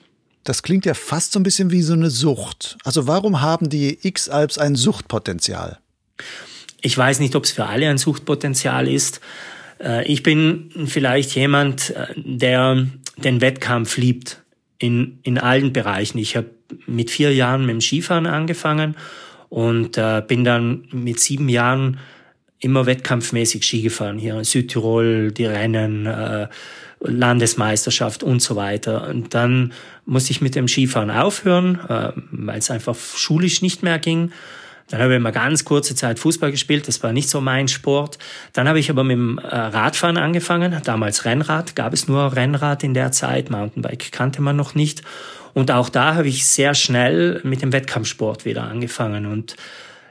Das 0.42 0.64
klingt 0.64 0.86
ja 0.86 0.94
fast 0.94 1.30
so 1.30 1.38
ein 1.38 1.44
bisschen 1.44 1.70
wie 1.70 1.82
so 1.82 1.92
eine 1.92 2.10
Sucht. 2.10 2.78
Also 2.82 3.06
warum 3.06 3.42
haben 3.42 3.68
die 3.68 3.96
X-Alps 4.02 4.58
ein 4.58 4.74
Suchtpotenzial? 4.74 5.78
Ich 6.80 6.98
weiß 6.98 7.20
nicht, 7.20 7.36
ob 7.36 7.44
es 7.44 7.52
für 7.52 7.66
alle 7.66 7.88
ein 7.88 7.96
Suchtpotenzial 7.96 8.88
ist. 8.88 9.20
Äh, 9.82 10.06
ich 10.06 10.22
bin 10.22 10.70
vielleicht 10.86 11.34
jemand, 11.34 11.90
äh, 11.90 12.06
der 12.16 12.86
den 13.16 13.40
Wettkampf 13.40 13.96
liebt 13.96 14.42
in, 14.78 15.18
in 15.22 15.38
allen 15.38 15.72
Bereichen. 15.72 16.18
Ich 16.18 16.36
habe 16.36 16.50
mit 16.86 17.10
vier 17.10 17.34
Jahren 17.34 17.66
mit 17.66 17.74
dem 17.74 17.80
Skifahren 17.80 18.26
angefangen 18.26 18.96
und 19.48 19.98
äh, 19.98 20.22
bin 20.26 20.44
dann 20.44 20.88
mit 20.92 21.20
sieben 21.20 21.48
Jahren 21.48 21.98
immer 22.58 22.86
wettkampfmäßig 22.86 23.64
Ski 23.64 23.82
gefahren. 23.82 24.18
Hier 24.18 24.36
in 24.38 24.44
Südtirol, 24.44 25.32
die 25.32 25.46
Rennen, 25.46 26.08
Landesmeisterschaft 27.00 28.22
und 28.22 28.40
so 28.40 28.54
weiter. 28.54 29.08
Und 29.08 29.34
dann 29.34 29.72
musste 30.06 30.30
ich 30.30 30.40
mit 30.40 30.54
dem 30.54 30.68
Skifahren 30.68 31.10
aufhören, 31.10 31.80
weil 32.30 32.60
es 32.60 32.70
einfach 32.70 32.94
schulisch 32.94 33.62
nicht 33.62 33.82
mehr 33.82 33.98
ging. 33.98 34.30
Dann 34.92 35.00
habe 35.00 35.14
ich 35.14 35.20
mal 35.22 35.30
ganz 35.30 35.64
kurze 35.64 35.94
Zeit 35.94 36.18
Fußball 36.18 36.50
gespielt, 36.50 36.86
das 36.86 37.02
war 37.02 37.14
nicht 37.14 37.30
so 37.30 37.40
mein 37.40 37.66
Sport. 37.66 38.18
Dann 38.52 38.68
habe 38.68 38.78
ich 38.78 38.90
aber 38.90 39.04
mit 39.04 39.16
dem 39.16 39.38
äh, 39.38 39.46
Radfahren 39.46 40.18
angefangen, 40.18 40.78
damals 40.84 41.24
Rennrad, 41.24 41.74
gab 41.74 41.94
es 41.94 42.08
nur 42.08 42.36
Rennrad 42.36 42.84
in 42.84 42.92
der 42.92 43.10
Zeit, 43.10 43.48
Mountainbike 43.48 44.12
kannte 44.12 44.42
man 44.42 44.54
noch 44.54 44.74
nicht. 44.74 45.00
Und 45.54 45.70
auch 45.70 45.88
da 45.88 46.14
habe 46.16 46.28
ich 46.28 46.46
sehr 46.46 46.74
schnell 46.74 47.40
mit 47.42 47.62
dem 47.62 47.72
Wettkampfsport 47.72 48.44
wieder 48.44 48.64
angefangen. 48.64 49.24
Und 49.24 49.56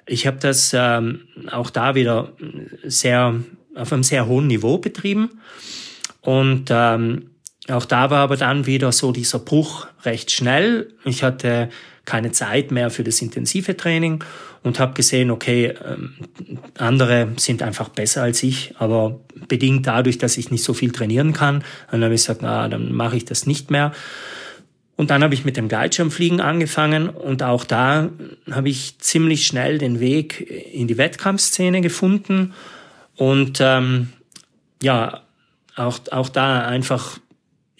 ich 0.08 0.26
habe 0.26 0.38
das 0.40 0.76
ähm, 0.76 1.28
auch 1.52 1.70
da 1.70 1.94
wieder 1.94 2.32
sehr 2.84 3.36
auf 3.76 3.94
einem 3.94 4.02
sehr 4.02 4.26
hohen 4.26 4.48
Niveau 4.48 4.80
betrieben. 4.80 5.30
Und 6.22 6.70
ähm, 6.72 7.30
auch 7.70 7.86
da 7.86 8.10
war 8.10 8.22
aber 8.22 8.36
dann 8.36 8.66
wieder 8.66 8.92
so 8.92 9.12
dieser 9.12 9.38
Bruch 9.38 9.86
recht 10.06 10.32
schnell. 10.32 10.92
Ich 11.06 11.22
hatte 11.22 11.70
keine 12.06 12.32
Zeit 12.32 12.72
mehr 12.72 12.90
für 12.90 13.04
das 13.04 13.22
intensive 13.22 13.78
Training 13.78 14.24
und 14.64 14.80
habe 14.80 14.94
gesehen, 14.94 15.32
okay, 15.32 15.74
ähm, 15.86 16.14
andere 16.78 17.30
sind 17.38 17.64
einfach 17.64 17.90
besser 17.90 18.24
als 18.24 18.44
ich, 18.44 18.76
aber 18.78 19.20
bedingt 19.48 19.88
dadurch, 19.88 20.18
dass 20.18 20.38
ich 20.38 20.52
nicht 20.52 20.64
so 20.64 20.74
viel 20.74 20.92
trainieren 20.92 21.34
kann. 21.34 21.64
Dann 21.90 22.04
habe 22.04 22.14
ich 22.14 22.22
gesagt, 22.22 22.42
na, 22.44 22.68
dann 22.68 22.94
mache 22.94 23.18
ich 23.18 23.26
das 23.26 23.48
nicht 23.48 23.72
mehr. 23.72 23.92
Und 24.98 25.10
dann 25.10 25.24
habe 25.24 25.34
ich 25.34 25.46
mit 25.46 25.58
dem 25.58 25.68
Gleitschirmfliegen 25.68 26.42
angefangen 26.42 27.10
und 27.10 27.42
auch 27.42 27.66
da 27.66 28.10
habe 28.52 28.70
ich 28.70 29.00
ziemlich 29.00 29.48
schnell 29.48 29.80
den 29.80 30.00
Weg 30.00 30.48
in 30.74 30.88
die 30.88 30.98
Wettkampfszene 30.98 31.82
gefunden 31.82 32.54
und 33.16 33.58
ähm, 33.62 34.10
ja, 34.84 35.22
auch, 35.76 36.00
auch 36.12 36.30
da 36.30 36.68
einfach 36.68 37.18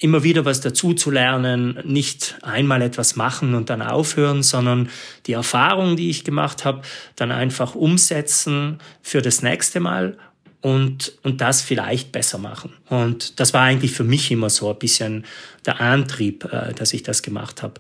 immer 0.02 0.24
wieder 0.24 0.46
was 0.46 0.62
dazu 0.62 0.94
zu 0.94 1.12
lernen, 1.12 1.80
nicht 1.86 2.36
einmal 2.42 2.82
etwas 2.82 3.16
machen 3.16 3.54
und 3.54 3.70
dann 3.70 3.84
aufhören, 3.84 4.42
sondern 4.42 4.90
die 5.28 5.34
Erfahrung, 5.34 5.96
die 5.96 6.10
ich 6.10 6.24
gemacht 6.24 6.66
habe, 6.66 6.82
dann 7.16 7.32
einfach 7.32 7.76
umsetzen 7.76 8.80
für 9.04 9.22
das 9.22 9.44
nächste 9.44 9.80
Mal 9.80 10.18
und, 10.62 11.14
und 11.22 11.40
das 11.40 11.62
vielleicht 11.62 12.12
besser 12.12 12.40
machen. 12.40 12.74
Und 12.90 13.40
das 13.40 13.54
war 13.54 13.62
eigentlich 13.62 13.92
für 13.92 14.04
mich 14.04 14.32
immer 14.32 14.50
so 14.50 14.72
ein 14.72 14.80
bisschen 14.80 15.26
der 15.68 15.80
Antrieb, 15.80 16.46
äh, 16.52 16.74
dass 16.74 16.94
ich 16.94 17.04
das 17.04 17.22
gemacht 17.22 17.62
habe. 17.62 17.80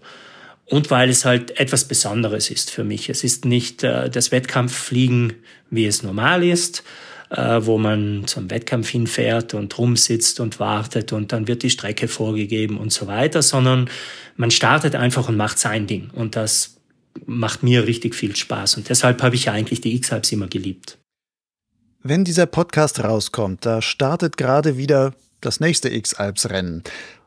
Und 0.65 0.91
weil 0.91 1.09
es 1.09 1.25
halt 1.25 1.59
etwas 1.59 1.85
Besonderes 1.85 2.51
ist 2.51 2.69
für 2.69 2.83
mich. 2.83 3.09
Es 3.09 3.23
ist 3.23 3.45
nicht 3.45 3.83
äh, 3.83 4.11
das 4.11 4.31
Wettkampffliegen, 4.31 5.33
wie 5.71 5.87
es 5.87 6.03
normal 6.03 6.43
ist, 6.43 6.83
wo 7.31 7.77
man 7.77 8.23
zum 8.25 8.49
Wettkampf 8.49 8.89
hinfährt 8.89 9.53
und 9.53 9.77
rumsitzt 9.77 10.41
und 10.41 10.59
wartet 10.59 11.13
und 11.13 11.31
dann 11.31 11.47
wird 11.47 11.63
die 11.63 11.69
Strecke 11.69 12.09
vorgegeben 12.09 12.77
und 12.77 12.91
so 12.91 13.07
weiter, 13.07 13.41
sondern 13.41 13.89
man 14.35 14.51
startet 14.51 14.95
einfach 14.95 15.29
und 15.29 15.37
macht 15.37 15.57
sein 15.57 15.87
Ding. 15.87 16.09
Und 16.13 16.35
das 16.35 16.75
macht 17.25 17.63
mir 17.63 17.87
richtig 17.87 18.15
viel 18.15 18.35
Spaß. 18.35 18.77
Und 18.77 18.89
deshalb 18.89 19.21
habe 19.23 19.35
ich 19.35 19.49
eigentlich 19.49 19.79
die 19.79 19.95
X-Hypes 19.95 20.31
immer 20.33 20.47
geliebt. 20.47 20.97
Wenn 22.03 22.25
dieser 22.25 22.47
Podcast 22.47 23.01
rauskommt, 23.01 23.65
da 23.65 23.81
startet 23.81 24.35
gerade 24.35 24.77
wieder 24.77 25.13
das 25.39 25.59
nächste 25.59 25.89
X-Alps-Rennen. 25.89 26.75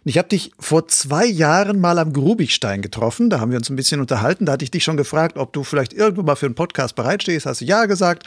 Und 0.05 0.11
ich 0.11 0.19
habe 0.19 0.29
dich 0.29 0.51
vor 0.59 0.87
zwei 0.89 1.25
Jahren 1.25 1.81
mal 1.81 1.99
am 1.99 2.13
Grubigstein 2.13 2.83
getroffen. 2.83 3.31
Da 3.31 3.41
haben 3.41 3.53
wir 3.53 3.59
uns 3.59 3.71
ein 3.71 3.77
bisschen 3.77 4.01
unterhalten. 4.01 4.45
Da 4.45 4.53
hatte 4.53 4.65
ich 4.65 4.71
dich 4.71 4.85
schon 4.85 4.99
gefragt, 4.99 5.39
ob 5.39 5.55
du 5.55 5.65
vielleicht 5.65 5.95
irgendwo 5.95 6.23
mal 6.23 6.37
für 6.37 6.47
einen 6.47 6.55
Podcast 6.55 6.95
bereitstehst. 6.95 7.47
Hast 7.47 7.63
du 7.63 7.65
ja 7.65 7.87
gesagt 7.87 8.25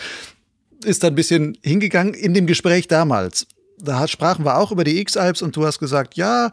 ist 0.84 1.04
dann 1.04 1.14
ein 1.14 1.16
bisschen 1.16 1.58
hingegangen 1.64 2.14
in 2.14 2.34
dem 2.34 2.48
Gespräch 2.48 2.88
damals. 2.88 3.48
Da 3.80 4.08
sprachen 4.08 4.46
wir 4.46 4.58
auch 4.58 4.72
über 4.72 4.84
die 4.84 5.00
X-Alps 5.00 5.42
und 5.42 5.56
du 5.56 5.66
hast 5.66 5.80
gesagt, 5.80 6.16
ja, 6.16 6.52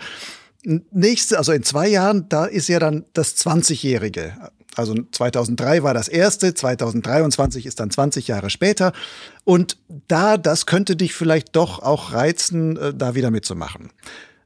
nächste, 0.91 1.39
also 1.39 1.53
in 1.53 1.63
zwei 1.63 1.89
Jahren, 1.89 2.29
da 2.29 2.45
ist 2.45 2.69
ja 2.69 2.79
dann 2.79 3.05
das 3.13 3.37
20-Jährige. 3.37 4.35
Also 4.77 4.95
2003 5.13 5.83
war 5.83 5.95
das 5.95 6.09
erste, 6.09 6.53
2023 6.53 7.65
ist 7.65 7.81
dann 7.81 7.91
20 7.91 8.29
Jahre 8.29 8.51
später. 8.51 8.93
Und 9.45 9.79
da, 10.09 10.37
das 10.37 10.67
könnte 10.67 10.97
dich 10.97 11.15
vielleicht 11.15 11.55
doch 11.55 11.81
auch 11.81 12.13
reizen, 12.13 12.77
äh, 12.77 12.93
da 12.93 13.15
wieder 13.15 13.31
mitzumachen 13.31 13.91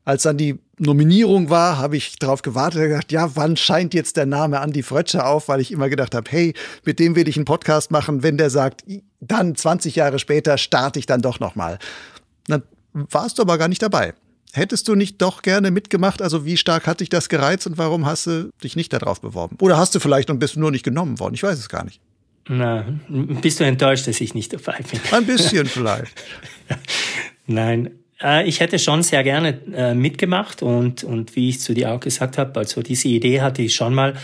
als 0.08 0.22
dann 0.22 0.38
die 0.38 0.58
Nominierung 0.78 1.50
war, 1.50 1.76
habe 1.76 1.98
ich 1.98 2.18
darauf 2.18 2.40
gewartet 2.40 2.80
und 2.80 2.88
gedacht, 2.88 3.12
ja, 3.12 3.36
wann 3.36 3.58
scheint 3.58 3.92
jetzt 3.92 4.16
der 4.16 4.24
Name 4.24 4.56
Andy 4.56 4.82
Frötscher 4.82 5.26
auf? 5.26 5.48
Weil 5.48 5.60
ich 5.60 5.70
immer 5.70 5.90
gedacht 5.90 6.14
habe, 6.14 6.30
hey, 6.30 6.54
mit 6.86 6.98
dem 6.98 7.14
will 7.14 7.28
ich 7.28 7.36
einen 7.36 7.44
Podcast 7.44 7.90
machen, 7.90 8.22
wenn 8.22 8.38
der 8.38 8.48
sagt, 8.48 8.84
dann 9.20 9.54
20 9.54 9.96
Jahre 9.96 10.18
später 10.18 10.56
starte 10.56 10.98
ich 10.98 11.04
dann 11.04 11.20
doch 11.20 11.40
nochmal. 11.40 11.78
Dann 12.46 12.62
warst 12.94 13.36
du 13.36 13.42
aber 13.42 13.58
gar 13.58 13.68
nicht 13.68 13.82
dabei. 13.82 14.14
Hättest 14.54 14.88
du 14.88 14.94
nicht 14.94 15.20
doch 15.20 15.42
gerne 15.42 15.70
mitgemacht? 15.70 16.22
Also 16.22 16.46
wie 16.46 16.56
stark 16.56 16.86
hat 16.86 17.00
dich 17.00 17.10
das 17.10 17.28
gereizt 17.28 17.66
und 17.66 17.76
warum 17.76 18.06
hast 18.06 18.28
du 18.28 18.48
dich 18.64 18.76
nicht 18.76 18.94
darauf 18.94 19.20
beworben? 19.20 19.58
Oder 19.60 19.76
hast 19.76 19.94
du 19.94 20.00
vielleicht 20.00 20.30
und 20.30 20.38
bist 20.38 20.56
nur 20.56 20.70
nicht 20.70 20.84
genommen 20.84 21.20
worden? 21.20 21.34
Ich 21.34 21.42
weiß 21.42 21.58
es 21.58 21.68
gar 21.68 21.84
nicht. 21.84 22.00
Na, 22.48 22.86
bist 23.10 23.60
du 23.60 23.64
enttäuscht, 23.64 24.08
dass 24.08 24.22
ich 24.22 24.32
nicht 24.32 24.54
dabei 24.54 24.78
bin? 24.90 25.00
Ein 25.12 25.26
bisschen 25.26 25.66
vielleicht. 25.66 26.14
Nein, 27.46 27.90
ich 28.44 28.60
hätte 28.60 28.78
schon 28.78 29.02
sehr 29.02 29.22
gerne 29.22 29.60
äh, 29.72 29.94
mitgemacht 29.94 30.62
und, 30.62 31.04
und 31.04 31.36
wie 31.36 31.50
ich 31.50 31.60
zu 31.60 31.72
dir 31.72 31.92
auch 31.92 32.00
gesagt 32.00 32.36
habe, 32.36 32.58
also 32.58 32.82
diese 32.82 33.08
Idee 33.08 33.40
hatte 33.40 33.62
ich 33.62 33.74
schon 33.74 33.94
mal, 33.94 34.14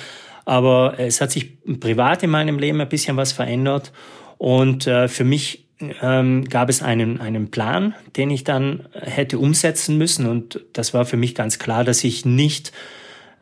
aber 0.45 0.95
es 0.99 1.21
hat 1.21 1.31
sich 1.31 1.63
privat 1.81 2.23
in 2.23 2.31
meinem 2.31 2.59
Leben 2.59 2.81
ein 2.81 2.89
bisschen 2.89 3.17
was 3.17 3.33
verändert 3.33 3.93
und 4.37 4.87
äh, 4.87 5.07
für 5.07 5.25
mich 5.25 5.67
ähm, 6.03 6.45
gab 6.45 6.69
es 6.71 6.83
einen, 6.83 7.21
einen 7.21 7.51
Plan, 7.51 7.95
den 8.17 8.31
ich 8.31 8.45
dann 8.45 8.89
hätte 8.93 9.39
umsetzen 9.39 9.97
müssen 9.97 10.27
und 10.27 10.61
das 10.73 10.93
war 10.93 11.05
für 11.05 11.17
mich 11.17 11.35
ganz 11.35 11.59
klar, 11.59 11.85
dass 11.85 12.03
ich 12.03 12.25
nicht 12.25 12.73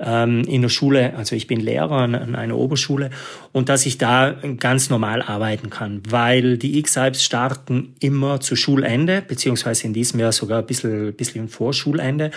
ähm, 0.02 0.42
in 0.44 0.62
der 0.62 0.68
Schule, 0.68 1.14
also 1.16 1.36
ich 1.36 1.46
bin 1.46 1.60
Lehrer 1.60 1.92
an, 1.92 2.14
an 2.14 2.34
einer 2.34 2.56
Oberschule 2.56 3.10
und 3.52 3.68
dass 3.68 3.86
ich 3.86 3.98
da 3.98 4.34
ganz 4.58 4.90
normal 4.90 5.22
arbeiten 5.22 5.70
kann, 5.70 6.02
weil 6.08 6.58
die 6.58 6.78
X-Hypes 6.78 7.24
starten 7.24 7.94
immer 8.00 8.40
zu 8.40 8.56
Schulende, 8.56 9.22
beziehungsweise 9.26 9.86
in 9.86 9.92
diesem 9.92 10.20
Jahr 10.20 10.32
sogar 10.32 10.60
ein 10.60 10.66
bisschen, 10.66 11.14
bisschen 11.14 11.48
vor 11.48 11.72
Schulende. 11.72 12.30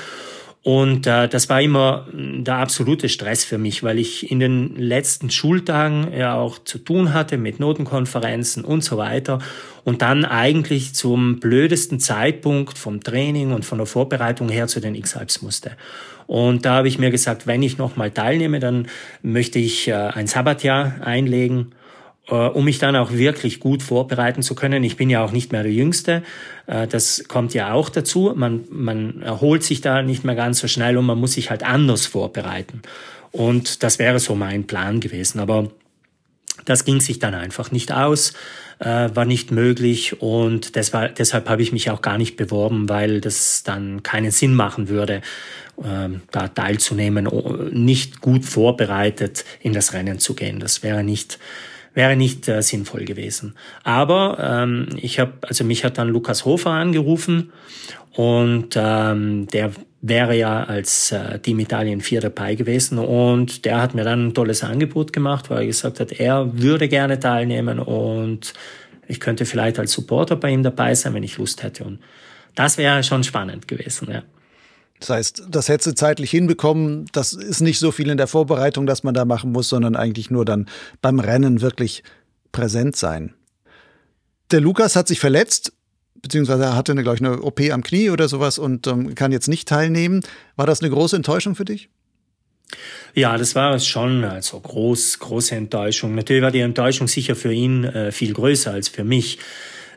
Und 0.66 1.06
äh, 1.06 1.28
das 1.28 1.48
war 1.48 1.62
immer 1.62 2.08
der 2.12 2.56
absolute 2.56 3.08
Stress 3.08 3.46
für 3.46 3.60
mich, 3.60 3.84
weil 3.84 4.00
ich 4.00 4.32
in 4.32 4.40
den 4.40 4.76
letzten 4.76 5.30
Schultagen 5.30 6.12
ja 6.12 6.34
auch 6.34 6.58
zu 6.58 6.80
tun 6.80 7.14
hatte 7.14 7.38
mit 7.38 7.60
Notenkonferenzen 7.60 8.66
und 8.66 8.84
so 8.84 8.98
weiter. 8.98 9.38
Und 9.84 10.02
dann 10.02 10.26
eigentlich 10.26 10.96
zum 10.96 11.40
blödesten 11.40 12.00
Zeitpunkt 12.00 12.80
vom 12.80 13.00
Training 13.02 13.52
und 13.52 13.64
von 13.64 13.78
der 13.78 13.86
Vorbereitung 13.86 14.50
her 14.50 14.66
zu 14.66 14.80
den 14.80 14.96
X-Hypes 14.96 15.44
musste. 15.44 15.74
Und 16.26 16.66
da 16.66 16.78
habe 16.78 16.88
ich 16.88 16.98
mir 16.98 17.12
gesagt, 17.12 17.46
wenn 17.46 17.62
ich 17.62 17.78
nochmal 17.78 18.10
teilnehme, 18.10 18.60
dann 18.60 18.88
möchte 19.22 19.60
ich 19.60 19.88
äh, 19.88 19.94
ein 19.94 20.26
Sabbatjahr 20.26 20.96
einlegen 21.02 21.75
um 22.34 22.66
mich 22.66 22.80
dann 22.80 22.96
auch 22.96 23.12
wirklich 23.12 23.60
gut 23.60 23.84
vorbereiten 23.84 24.42
zu 24.42 24.56
können. 24.56 24.84
Ich 24.84 24.98
bin 24.98 25.10
ja 25.10 25.24
auch 25.24 25.32
nicht 25.32 25.52
mehr 25.52 25.64
der 25.64 25.72
Jüngste. 25.72 26.24
Äh, 26.68 26.88
das 26.88 27.26
kommt 27.28 27.54
ja 27.54 27.74
auch 27.74 27.90
dazu. 27.90 28.34
Man, 28.36 28.64
man 28.70 29.22
erholt 29.22 29.64
sich 29.64 29.82
da 29.82 30.02
nicht 30.02 30.24
mehr 30.24 30.36
ganz 30.36 30.60
so 30.60 30.68
schnell 30.68 30.98
und 30.98 31.06
man 31.06 31.20
muss 31.20 31.34
sich 31.34 31.50
halt 31.50 31.64
anders 31.64 32.06
vorbereiten. 32.08 32.82
Und 33.32 33.84
das 33.84 34.00
wäre 34.00 34.20
so 34.20 34.36
mein 34.36 34.66
Plan 34.66 35.00
gewesen. 35.00 35.40
Aber 35.40 35.70
das 36.64 36.86
ging 36.86 37.00
sich 37.02 37.20
dann 37.20 37.36
einfach 37.36 37.72
nicht 37.72 37.92
aus, 37.92 38.34
äh, 38.80 39.10
war 39.14 39.26
nicht 39.26 39.52
möglich 39.52 40.22
und 40.22 40.76
war, 40.94 41.10
deshalb 41.10 41.50
habe 41.50 41.62
ich 41.62 41.72
mich 41.72 41.90
auch 41.90 42.02
gar 42.02 42.18
nicht 42.18 42.38
beworben, 42.38 42.90
weil 42.90 43.22
das 43.22 43.64
dann 43.64 44.04
keinen 44.04 44.32
Sinn 44.32 44.56
machen 44.56 44.88
würde, 44.88 45.22
äh, 45.84 46.10
da 46.32 46.48
teilzunehmen, 46.48 47.28
nicht 47.72 48.22
gut 48.22 48.46
vorbereitet 48.46 49.46
in 49.60 49.74
das 49.74 49.94
Rennen 49.94 50.20
zu 50.20 50.34
gehen. 50.34 50.60
Das 50.60 50.82
wäre 50.82 51.04
nicht 51.04 51.40
wäre 51.96 52.16
nicht 52.16 52.48
äh, 52.48 52.62
sinnvoll 52.62 53.06
gewesen. 53.06 53.56
Aber 53.84 54.38
ähm, 54.40 54.90
ich 54.98 55.20
habe, 55.20 55.34
also 55.42 55.64
mich 55.64 55.84
hat 55.84 55.98
dann 55.98 56.10
Lukas 56.10 56.46
Hofer 56.46 56.72
angerufen 56.72 57.52
und 58.12 58.76
ähm, 58.76 59.48
der 59.48 59.72
wäre 60.02 60.38
ja 60.38 60.64
als 60.64 61.12
äh, 61.12 61.40
Team 61.40 61.60
Italien 61.60 62.02
4 62.02 62.22
dabei 62.22 62.54
gewesen 62.54 63.00
und 63.00 63.66
der 63.66 63.82
hat 63.82 63.96
mir 63.96 64.04
dann 64.04 64.28
ein 64.28 64.34
tolles 64.36 64.64
Angebot 64.64 65.14
gemacht, 65.14 65.50
weil 65.50 65.60
er 65.60 65.66
gesagt 65.66 66.00
hat, 66.00 66.12
er 66.12 66.62
würde 66.62 66.88
gerne 66.88 67.20
teilnehmen 67.20 67.80
und 67.80 68.54
ich 69.08 69.20
könnte 69.20 69.46
vielleicht 69.46 69.80
als 69.80 69.94
Supporter 69.94 70.36
bei 70.36 70.52
ihm 70.52 70.62
dabei 70.62 70.94
sein, 70.94 71.14
wenn 71.16 71.24
ich 71.24 71.38
Lust 71.38 71.64
hätte. 71.64 71.84
Und 71.86 72.00
das 72.54 72.78
wäre 72.78 73.04
schon 73.04 73.24
spannend 73.24 73.68
gewesen, 73.68 74.10
ja. 74.12 74.24
Das 75.00 75.10
heißt, 75.10 75.44
das 75.50 75.68
hättest 75.68 75.88
du 75.88 75.96
zeitlich 75.96 76.32
hinbekommen. 76.32 77.06
Das 77.12 77.34
ist 77.34 77.62
nicht 77.62 77.80
so 77.80 77.92
viel 77.92 78.10
in 78.10 78.18
der 78.18 78.28
Vorbereitung, 78.28 78.86
dass 78.86 79.04
man 79.04 79.14
da 79.14 79.26
machen 79.26 79.52
muss, 79.52 79.70
sondern 79.70 79.96
eigentlich 79.96 80.32
nur 80.32 80.46
dann 80.46 80.68
beim 81.02 81.20
Rennen 81.20 81.62
wirklich 81.62 82.04
präsent 82.52 82.96
sein. 82.96 83.34
Der 84.52 84.62
Lukas 84.62 84.96
hat 84.96 85.08
sich 85.08 85.20
verletzt. 85.20 85.74
beziehungsweise 86.22 86.64
er 86.64 86.76
hatte, 86.76 86.96
glaube 86.96 87.16
ich, 87.16 87.22
eine 87.22 87.42
OP 87.42 87.60
am 87.72 87.84
Knie 87.84 88.10
oder 88.10 88.28
sowas 88.28 88.58
und 88.58 88.88
ähm, 88.88 89.14
kann 89.16 89.32
jetzt 89.32 89.48
nicht 89.48 89.68
teilnehmen. 89.68 90.22
War 90.56 90.66
das 90.66 90.82
eine 90.82 90.90
große 90.90 91.16
Enttäuschung 91.16 91.56
für 91.56 91.66
dich? 91.66 91.90
Ja, 93.14 93.38
das 93.38 93.54
war 93.56 93.76
es 93.76 93.86
schon, 93.86 94.24
also 94.24 94.60
groß, 94.60 95.20
große 95.20 95.56
Enttäuschung. 95.56 96.16
Natürlich 96.16 96.42
war 96.42 96.52
die 96.52 96.60
Enttäuschung 96.60 97.08
sicher 97.08 97.36
für 97.36 97.54
ihn 97.54 97.84
äh, 97.84 98.12
viel 98.12 98.34
größer 98.34 98.72
als 98.72 98.90
für 98.90 99.04
mich. 99.04 99.40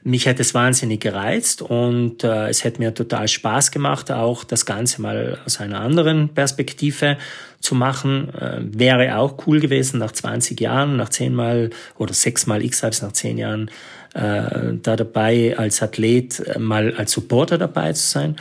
Mich 0.02 0.26
hätte 0.26 0.42
es 0.42 0.54
wahnsinnig 0.54 1.00
gereizt 1.00 1.62
und 1.62 2.24
äh, 2.24 2.48
es 2.48 2.64
hätte 2.64 2.80
mir 2.80 2.94
total 2.94 3.28
Spaß 3.28 3.70
gemacht, 3.70 4.10
auch 4.10 4.44
das 4.44 4.66
Ganze 4.66 5.02
mal 5.02 5.38
aus 5.44 5.60
einer 5.60 5.80
anderen 5.80 6.30
Perspektive 6.30 7.18
zu 7.60 7.74
machen. 7.74 8.32
Äh, 8.34 8.60
wäre 8.60 9.16
auch 9.16 9.46
cool 9.46 9.60
gewesen, 9.60 9.98
nach 9.98 10.12
20 10.12 10.60
Jahren, 10.60 10.96
nach 10.96 11.08
zehnmal 11.08 11.70
oder 11.98 12.14
sechsmal 12.14 12.64
X-Hypes 12.64 13.02
nach 13.02 13.12
zehn 13.12 13.38
Jahren 13.38 13.70
äh, 14.14 14.74
da 14.82 14.96
dabei 14.96 15.56
als 15.56 15.82
Athlet, 15.82 16.40
äh, 16.40 16.58
mal 16.58 16.94
als 16.94 17.12
Supporter 17.12 17.58
dabei 17.58 17.92
zu 17.92 18.06
sein. 18.06 18.36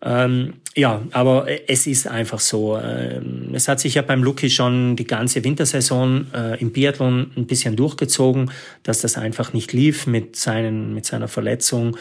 Ähm, 0.00 0.54
ja, 0.76 1.02
aber 1.10 1.46
es 1.68 1.86
ist 1.86 2.06
einfach 2.06 2.38
so. 2.38 2.78
Ähm, 2.78 3.50
es 3.52 3.66
hat 3.66 3.80
sich 3.80 3.94
ja 3.94 4.02
beim 4.02 4.22
Lucky 4.22 4.48
schon 4.48 4.94
die 4.94 5.06
ganze 5.06 5.42
Wintersaison 5.42 6.28
äh, 6.32 6.60
im 6.60 6.72
Biathlon 6.72 7.32
ein 7.36 7.46
bisschen 7.46 7.74
durchgezogen, 7.74 8.50
dass 8.84 9.00
das 9.00 9.18
einfach 9.18 9.52
nicht 9.52 9.72
lief 9.72 10.06
mit, 10.06 10.36
seinen, 10.36 10.94
mit 10.94 11.04
seiner 11.04 11.26
Verletzung. 11.26 11.96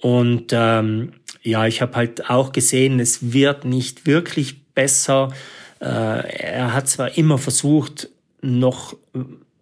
Und 0.00 0.52
ähm, 0.52 1.12
ja, 1.42 1.66
ich 1.66 1.80
habe 1.80 1.94
halt 1.94 2.28
auch 2.28 2.52
gesehen, 2.52 2.98
es 2.98 3.32
wird 3.32 3.64
nicht 3.64 4.06
wirklich 4.06 4.64
besser. 4.74 5.32
Äh, 5.80 5.84
er 5.84 6.74
hat 6.74 6.88
zwar 6.88 7.16
immer 7.16 7.38
versucht, 7.38 8.08
noch 8.42 8.96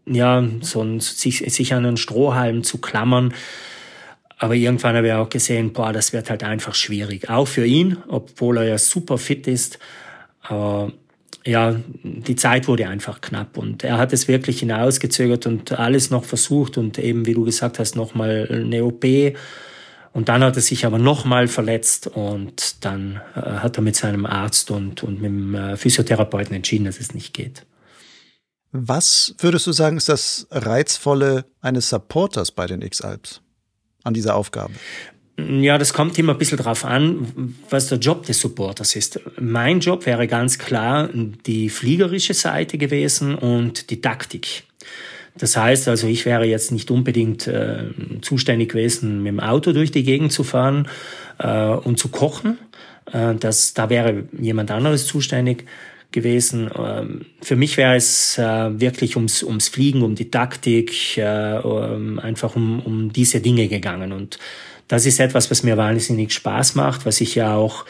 ja, 0.06 0.46
so 0.60 0.98
sich, 1.00 1.38
sich 1.52 1.74
an 1.74 1.86
einen 1.86 1.96
Strohhalm 1.96 2.62
zu 2.62 2.78
klammern, 2.78 3.32
aber 4.38 4.54
irgendwann 4.54 4.96
habe 4.96 5.08
ich 5.08 5.12
auch 5.12 5.28
gesehen, 5.28 5.72
boah, 5.72 5.92
das 5.92 6.12
wird 6.12 6.30
halt 6.30 6.42
einfach 6.42 6.74
schwierig. 6.74 7.30
Auch 7.30 7.46
für 7.46 7.64
ihn, 7.64 7.98
obwohl 8.08 8.58
er 8.58 8.64
ja 8.64 8.78
super 8.78 9.18
fit 9.18 9.46
ist. 9.46 9.78
Aber 10.42 10.92
ja, 11.46 11.76
die 12.02 12.36
Zeit 12.36 12.68
wurde 12.68 12.88
einfach 12.88 13.20
knapp 13.20 13.58
und 13.58 13.84
er 13.84 13.98
hat 13.98 14.12
es 14.12 14.28
wirklich 14.28 14.60
hinausgezögert 14.60 15.46
und 15.46 15.72
alles 15.72 16.10
noch 16.10 16.24
versucht 16.24 16.78
und 16.78 16.98
eben, 16.98 17.26
wie 17.26 17.34
du 17.34 17.44
gesagt 17.44 17.78
hast, 17.78 17.96
nochmal 17.96 18.48
eine 18.50 18.84
OP. 18.84 19.04
Und 20.12 20.28
dann 20.28 20.42
hat 20.42 20.56
er 20.56 20.62
sich 20.62 20.86
aber 20.86 20.98
nochmal 20.98 21.48
verletzt 21.48 22.06
und 22.06 22.84
dann 22.84 23.20
äh, 23.34 23.40
hat 23.40 23.76
er 23.76 23.82
mit 23.82 23.96
seinem 23.96 24.26
Arzt 24.26 24.70
und, 24.70 25.02
und 25.02 25.20
mit 25.20 25.30
dem 25.30 25.54
äh, 25.54 25.76
Physiotherapeuten 25.76 26.54
entschieden, 26.54 26.84
dass 26.84 27.00
es 27.00 27.14
nicht 27.14 27.34
geht. 27.34 27.66
Was 28.70 29.34
würdest 29.38 29.66
du 29.66 29.72
sagen, 29.72 29.96
ist 29.96 30.08
das 30.08 30.46
Reizvolle 30.50 31.44
eines 31.60 31.90
Supporters 31.90 32.52
bei 32.52 32.66
den 32.66 32.80
X-Alps? 32.80 33.43
An 34.04 34.14
dieser 34.14 34.36
Aufgabe? 34.36 34.72
Ja, 35.36 35.78
das 35.78 35.92
kommt 35.92 36.16
immer 36.18 36.32
ein 36.32 36.38
bisschen 36.38 36.58
drauf 36.58 36.84
an, 36.84 37.56
was 37.68 37.88
der 37.88 37.98
Job 37.98 38.24
des 38.24 38.38
Supporters 38.38 38.94
ist. 38.94 39.20
Mein 39.40 39.80
Job 39.80 40.06
wäre 40.06 40.28
ganz 40.28 40.58
klar 40.58 41.08
die 41.12 41.70
fliegerische 41.70 42.34
Seite 42.34 42.78
gewesen 42.78 43.34
und 43.34 43.90
die 43.90 44.00
Taktik. 44.00 44.62
Das 45.36 45.56
heißt 45.56 45.88
also, 45.88 46.06
ich 46.06 46.24
wäre 46.24 46.44
jetzt 46.44 46.70
nicht 46.70 46.92
unbedingt 46.92 47.48
äh, 47.48 47.86
zuständig 48.22 48.70
gewesen, 48.70 49.24
mit 49.24 49.32
dem 49.32 49.40
Auto 49.40 49.72
durch 49.72 49.90
die 49.90 50.04
Gegend 50.04 50.30
zu 50.30 50.44
fahren 50.44 50.88
äh, 51.38 51.66
und 51.66 51.98
zu 51.98 52.08
kochen. 52.08 52.58
Äh, 53.12 53.34
das, 53.34 53.74
da 53.74 53.90
wäre 53.90 54.28
jemand 54.38 54.70
anderes 54.70 55.06
zuständig 55.06 55.64
gewesen. 56.14 56.70
Ähm, 56.74 57.26
für 57.42 57.56
mich 57.56 57.76
wäre 57.76 57.96
es 57.96 58.38
äh, 58.38 58.80
wirklich 58.80 59.16
ums, 59.16 59.42
ums 59.42 59.68
Fliegen, 59.68 60.02
um 60.02 60.14
die 60.14 60.30
Taktik, 60.30 61.18
äh, 61.18 61.22
einfach 61.22 62.56
um, 62.56 62.80
um 62.80 63.12
diese 63.12 63.40
Dinge 63.40 63.68
gegangen. 63.68 64.12
Und 64.12 64.38
das 64.88 65.04
ist 65.04 65.20
etwas, 65.20 65.50
was 65.50 65.62
mir 65.62 65.76
wahnsinnig 65.76 66.32
Spaß 66.32 66.76
macht, 66.76 67.04
was 67.04 67.20
ich 67.20 67.34
ja 67.34 67.54
auch 67.54 67.84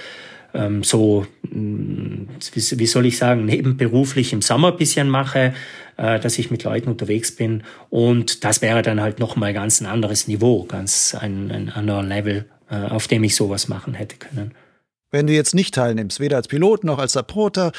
ähm, 0.55 0.83
so, 0.83 1.27
mm, 1.43 2.25
wie 2.55 2.87
soll 2.87 3.07
ich 3.07 3.19
sagen, 3.19 3.45
nebenberuflich 3.45 4.33
im 4.33 4.43
Sommer 4.43 4.73
bisschen 4.73 5.09
mache, 5.09 5.55
äh, 5.97 6.19
dass 6.19 6.39
ich 6.39 6.51
mit 6.51 6.65
Leuten 6.65 6.89
unterwegs 6.89 7.37
bin. 7.37 7.63
Und 7.91 8.43
das 8.43 8.63
wäre 8.63 8.83
dann 8.83 9.01
halt 9.01 9.21
nochmal 9.21 9.53
ganz 9.53 9.81
ein 9.81 9.87
anderes 9.87 10.27
Niveau, 10.27 10.65
ganz 10.65 11.15
ein, 11.15 11.51
ein 11.53 11.69
anderer 11.71 12.03
Level, 12.03 12.47
auf 12.71 13.07
dem 13.07 13.23
ich 13.23 13.37
sowas 13.37 13.69
machen 13.69 13.93
hätte 13.93 14.17
können. 14.17 14.53
Wenn 15.15 15.29
du 15.29 15.33
jetzt 15.33 15.55
nicht 15.55 15.75
teilnimmst, 15.75 16.19
weder 16.19 16.39
als 16.39 16.49
Pilot 16.49 16.83
noch 16.83 16.99
als 16.99 17.13
Supporter, 17.13 17.71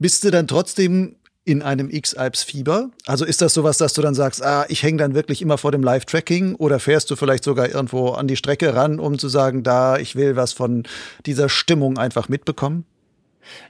bist 0.00 0.24
du 0.24 0.30
dann 0.30 0.48
trotzdem 0.48 1.14
in 1.44 1.62
einem 1.62 1.88
X-Alps-Fieber? 1.90 2.90
Also 3.06 3.24
ist 3.24 3.40
das 3.40 3.54
sowas, 3.54 3.78
dass 3.78 3.92
du 3.92 4.02
dann 4.02 4.14
sagst, 4.14 4.42
ah, 4.42 4.66
ich 4.68 4.82
hänge 4.82 4.98
dann 4.98 5.14
wirklich 5.14 5.40
immer 5.42 5.58
vor 5.58 5.72
dem 5.72 5.82
Live-Tracking 5.82 6.54
oder 6.56 6.80
fährst 6.80 7.10
du 7.10 7.16
vielleicht 7.16 7.44
sogar 7.44 7.68
irgendwo 7.68 8.10
an 8.10 8.26
die 8.26 8.36
Strecke 8.36 8.74
ran, 8.74 8.98
um 8.98 9.18
zu 9.18 9.28
sagen, 9.28 9.62
da, 9.62 9.98
ich 9.98 10.16
will 10.16 10.36
was 10.36 10.52
von 10.52 10.84
dieser 11.26 11.48
Stimmung 11.48 11.98
einfach 11.98 12.28
mitbekommen? 12.28 12.84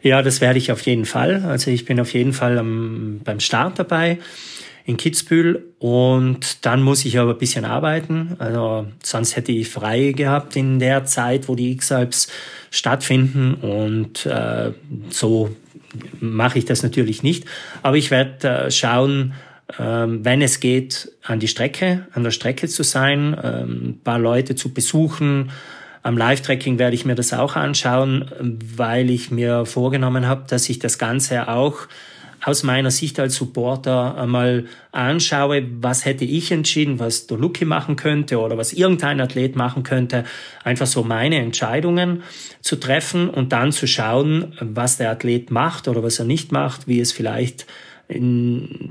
Ja, 0.02 0.22
das 0.22 0.40
werde 0.40 0.58
ich 0.58 0.72
auf 0.72 0.82
jeden 0.82 1.04
Fall. 1.04 1.44
Also 1.44 1.70
ich 1.70 1.84
bin 1.84 2.00
auf 2.00 2.12
jeden 2.12 2.32
Fall 2.32 2.58
am, 2.58 3.20
beim 3.24 3.40
Start 3.40 3.78
dabei 3.78 4.18
in 4.84 4.96
Kitzbühel 4.96 5.72
und 5.78 6.66
dann 6.66 6.82
muss 6.82 7.04
ich 7.04 7.18
aber 7.18 7.32
ein 7.32 7.38
bisschen 7.38 7.64
arbeiten. 7.64 8.34
Also 8.38 8.86
sonst 9.02 9.36
hätte 9.36 9.52
ich 9.52 9.68
frei 9.68 10.12
gehabt 10.12 10.56
in 10.56 10.78
der 10.80 11.04
Zeit, 11.04 11.48
wo 11.48 11.54
die 11.54 11.72
X-Alps 11.72 12.28
stattfinden 12.70 13.54
und 13.54 14.26
äh, 14.26 14.72
so 15.10 15.54
mache 16.20 16.58
ich 16.58 16.64
das 16.64 16.82
natürlich 16.82 17.22
nicht. 17.22 17.44
Aber 17.82 17.96
ich 17.96 18.10
werde 18.10 18.48
äh, 18.48 18.70
schauen, 18.70 19.34
ähm, 19.78 20.24
wenn 20.24 20.42
es 20.42 20.60
geht, 20.60 21.12
an 21.22 21.38
die 21.38 21.48
Strecke, 21.48 22.06
an 22.12 22.24
der 22.24 22.30
Strecke 22.30 22.68
zu 22.68 22.82
sein, 22.82 23.36
ähm, 23.42 23.80
ein 23.84 24.00
paar 24.02 24.18
Leute 24.18 24.54
zu 24.54 24.74
besuchen. 24.74 25.50
Am 26.02 26.16
Live-Tracking 26.16 26.78
werde 26.78 26.94
ich 26.94 27.04
mir 27.04 27.14
das 27.14 27.32
auch 27.32 27.56
anschauen, 27.56 28.30
weil 28.40 29.10
ich 29.10 29.30
mir 29.30 29.66
vorgenommen 29.66 30.26
habe, 30.26 30.44
dass 30.48 30.68
ich 30.68 30.78
das 30.78 30.98
Ganze 30.98 31.48
auch 31.48 31.88
aus 32.42 32.62
meiner 32.62 32.90
Sicht 32.90 33.20
als 33.20 33.34
Supporter 33.34 34.16
einmal 34.16 34.66
anschaue, 34.92 35.66
was 35.80 36.04
hätte 36.04 36.24
ich 36.24 36.50
entschieden, 36.52 36.98
was 36.98 37.26
der 37.26 37.38
Lucky 37.38 37.64
machen 37.64 37.96
könnte 37.96 38.38
oder 38.38 38.56
was 38.56 38.72
irgendein 38.72 39.20
Athlet 39.20 39.56
machen 39.56 39.82
könnte, 39.82 40.24
einfach 40.64 40.86
so 40.86 41.02
meine 41.02 41.36
Entscheidungen 41.36 42.22
zu 42.60 42.76
treffen 42.76 43.28
und 43.28 43.52
dann 43.52 43.72
zu 43.72 43.86
schauen, 43.86 44.54
was 44.60 44.96
der 44.96 45.10
Athlet 45.10 45.50
macht 45.50 45.88
oder 45.88 46.02
was 46.02 46.18
er 46.18 46.24
nicht 46.24 46.52
macht, 46.52 46.88
wie 46.88 47.00
es 47.00 47.12
vielleicht 47.12 47.66
in, 48.08 48.90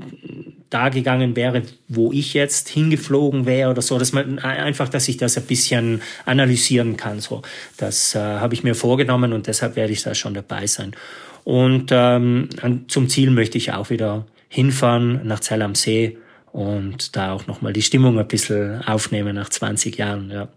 da 0.70 0.88
gegangen 0.88 1.36
wäre, 1.36 1.62
wo 1.88 2.12
ich 2.12 2.32
jetzt 2.32 2.68
hingeflogen 2.68 3.44
wäre 3.44 3.70
oder 3.70 3.82
so, 3.82 3.98
dass 3.98 4.12
man 4.12 4.38
einfach, 4.38 4.88
dass 4.88 5.08
ich 5.08 5.16
das 5.16 5.36
ein 5.36 5.44
bisschen 5.44 6.00
analysieren 6.24 6.96
kann. 6.96 7.20
So, 7.20 7.42
das 7.76 8.14
äh, 8.14 8.18
habe 8.18 8.54
ich 8.54 8.62
mir 8.62 8.74
vorgenommen 8.74 9.32
und 9.32 9.46
deshalb 9.46 9.76
werde 9.76 9.92
ich 9.92 10.02
da 10.02 10.14
schon 10.14 10.34
dabei 10.34 10.66
sein. 10.66 10.92
Und 11.44 11.90
ähm, 11.90 12.48
zum 12.88 13.08
Ziel 13.08 13.30
möchte 13.30 13.58
ich 13.58 13.72
auch 13.72 13.90
wieder 13.90 14.26
hinfahren 14.48 15.20
nach 15.24 15.40
Zell 15.40 15.62
am 15.62 15.74
See 15.74 16.18
und 16.52 17.16
da 17.16 17.32
auch 17.32 17.46
nochmal 17.46 17.72
die 17.72 17.82
Stimmung 17.82 18.18
ein 18.18 18.28
bisschen 18.28 18.82
aufnehmen 18.84 19.36
nach 19.36 19.48
20 19.48 19.96
Jahren. 19.96 20.30
Ja. 20.30 20.48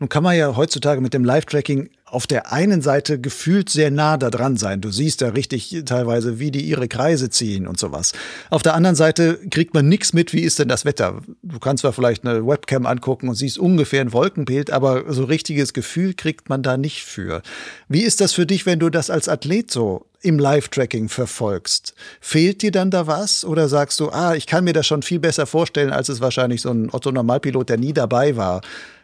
Nun 0.00 0.08
kann 0.08 0.22
man 0.22 0.36
ja 0.36 0.56
heutzutage 0.56 1.00
mit 1.00 1.14
dem 1.14 1.24
Live-Tracking 1.24 1.88
auf 2.04 2.26
der 2.26 2.52
einen 2.52 2.82
Seite 2.82 3.20
gefühlt 3.20 3.68
sehr 3.70 3.90
nah 3.90 4.16
da 4.16 4.30
dran 4.30 4.56
sein. 4.56 4.80
Du 4.80 4.90
siehst 4.90 5.20
ja 5.20 5.30
richtig 5.30 5.82
teilweise, 5.84 6.38
wie 6.38 6.50
die 6.50 6.62
ihre 6.62 6.86
Kreise 6.86 7.30
ziehen 7.30 7.66
und 7.66 7.78
sowas. 7.78 8.12
Auf 8.50 8.62
der 8.62 8.74
anderen 8.74 8.94
Seite 8.94 9.38
kriegt 9.50 9.74
man 9.74 9.88
nichts 9.88 10.12
mit, 10.12 10.32
wie 10.32 10.42
ist 10.42 10.58
denn 10.60 10.68
das 10.68 10.84
Wetter. 10.84 11.22
Du 11.42 11.58
kannst 11.58 11.82
zwar 11.82 11.92
vielleicht 11.92 12.24
eine 12.24 12.46
Webcam 12.46 12.86
angucken 12.86 13.28
und 13.28 13.34
siehst 13.34 13.58
ungefähr 13.58 14.00
ein 14.00 14.12
Wolkenbild, 14.12 14.70
aber 14.70 15.12
so 15.12 15.24
richtiges 15.24 15.72
Gefühl 15.72 16.14
kriegt 16.14 16.48
man 16.48 16.62
da 16.62 16.76
nicht 16.76 17.04
für. 17.04 17.42
Wie 17.88 18.02
ist 18.02 18.20
das 18.20 18.32
für 18.32 18.46
dich, 18.46 18.66
wenn 18.66 18.78
du 18.78 18.90
das 18.90 19.10
als 19.10 19.28
Athlet 19.28 19.70
so 19.70 20.06
im 20.24 20.38
Live-Tracking 20.38 21.08
verfolgst? 21.08 21.94
Fehlt 22.20 22.62
dir 22.62 22.70
dann 22.70 22.90
da 22.90 23.06
was 23.06 23.44
oder 23.44 23.68
sagst 23.68 24.00
du, 24.00 24.10
ah, 24.10 24.34
ich 24.34 24.46
kann 24.46 24.64
mir 24.64 24.72
das 24.72 24.86
schon 24.86 25.02
viel 25.02 25.18
besser 25.18 25.46
vorstellen, 25.46 25.90
als 25.90 26.08
es 26.08 26.20
wahrscheinlich 26.20 26.62
so 26.62 26.70
ein 26.70 26.90
Otto-Normalpilot, 26.92 27.68
der 27.68 27.76
nie 27.76 27.92
dabei 27.92 28.36
war, 28.36 28.62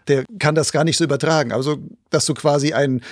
der 0.08 0.24
kann 0.38 0.54
das 0.54 0.72
gar 0.72 0.84
nicht 0.84 0.96
so 0.96 1.04
übertragen. 1.04 1.52
Also, 1.52 1.78
dass 2.10 2.26
du 2.26 2.34
quasi 2.34 2.72
ein 2.72 3.02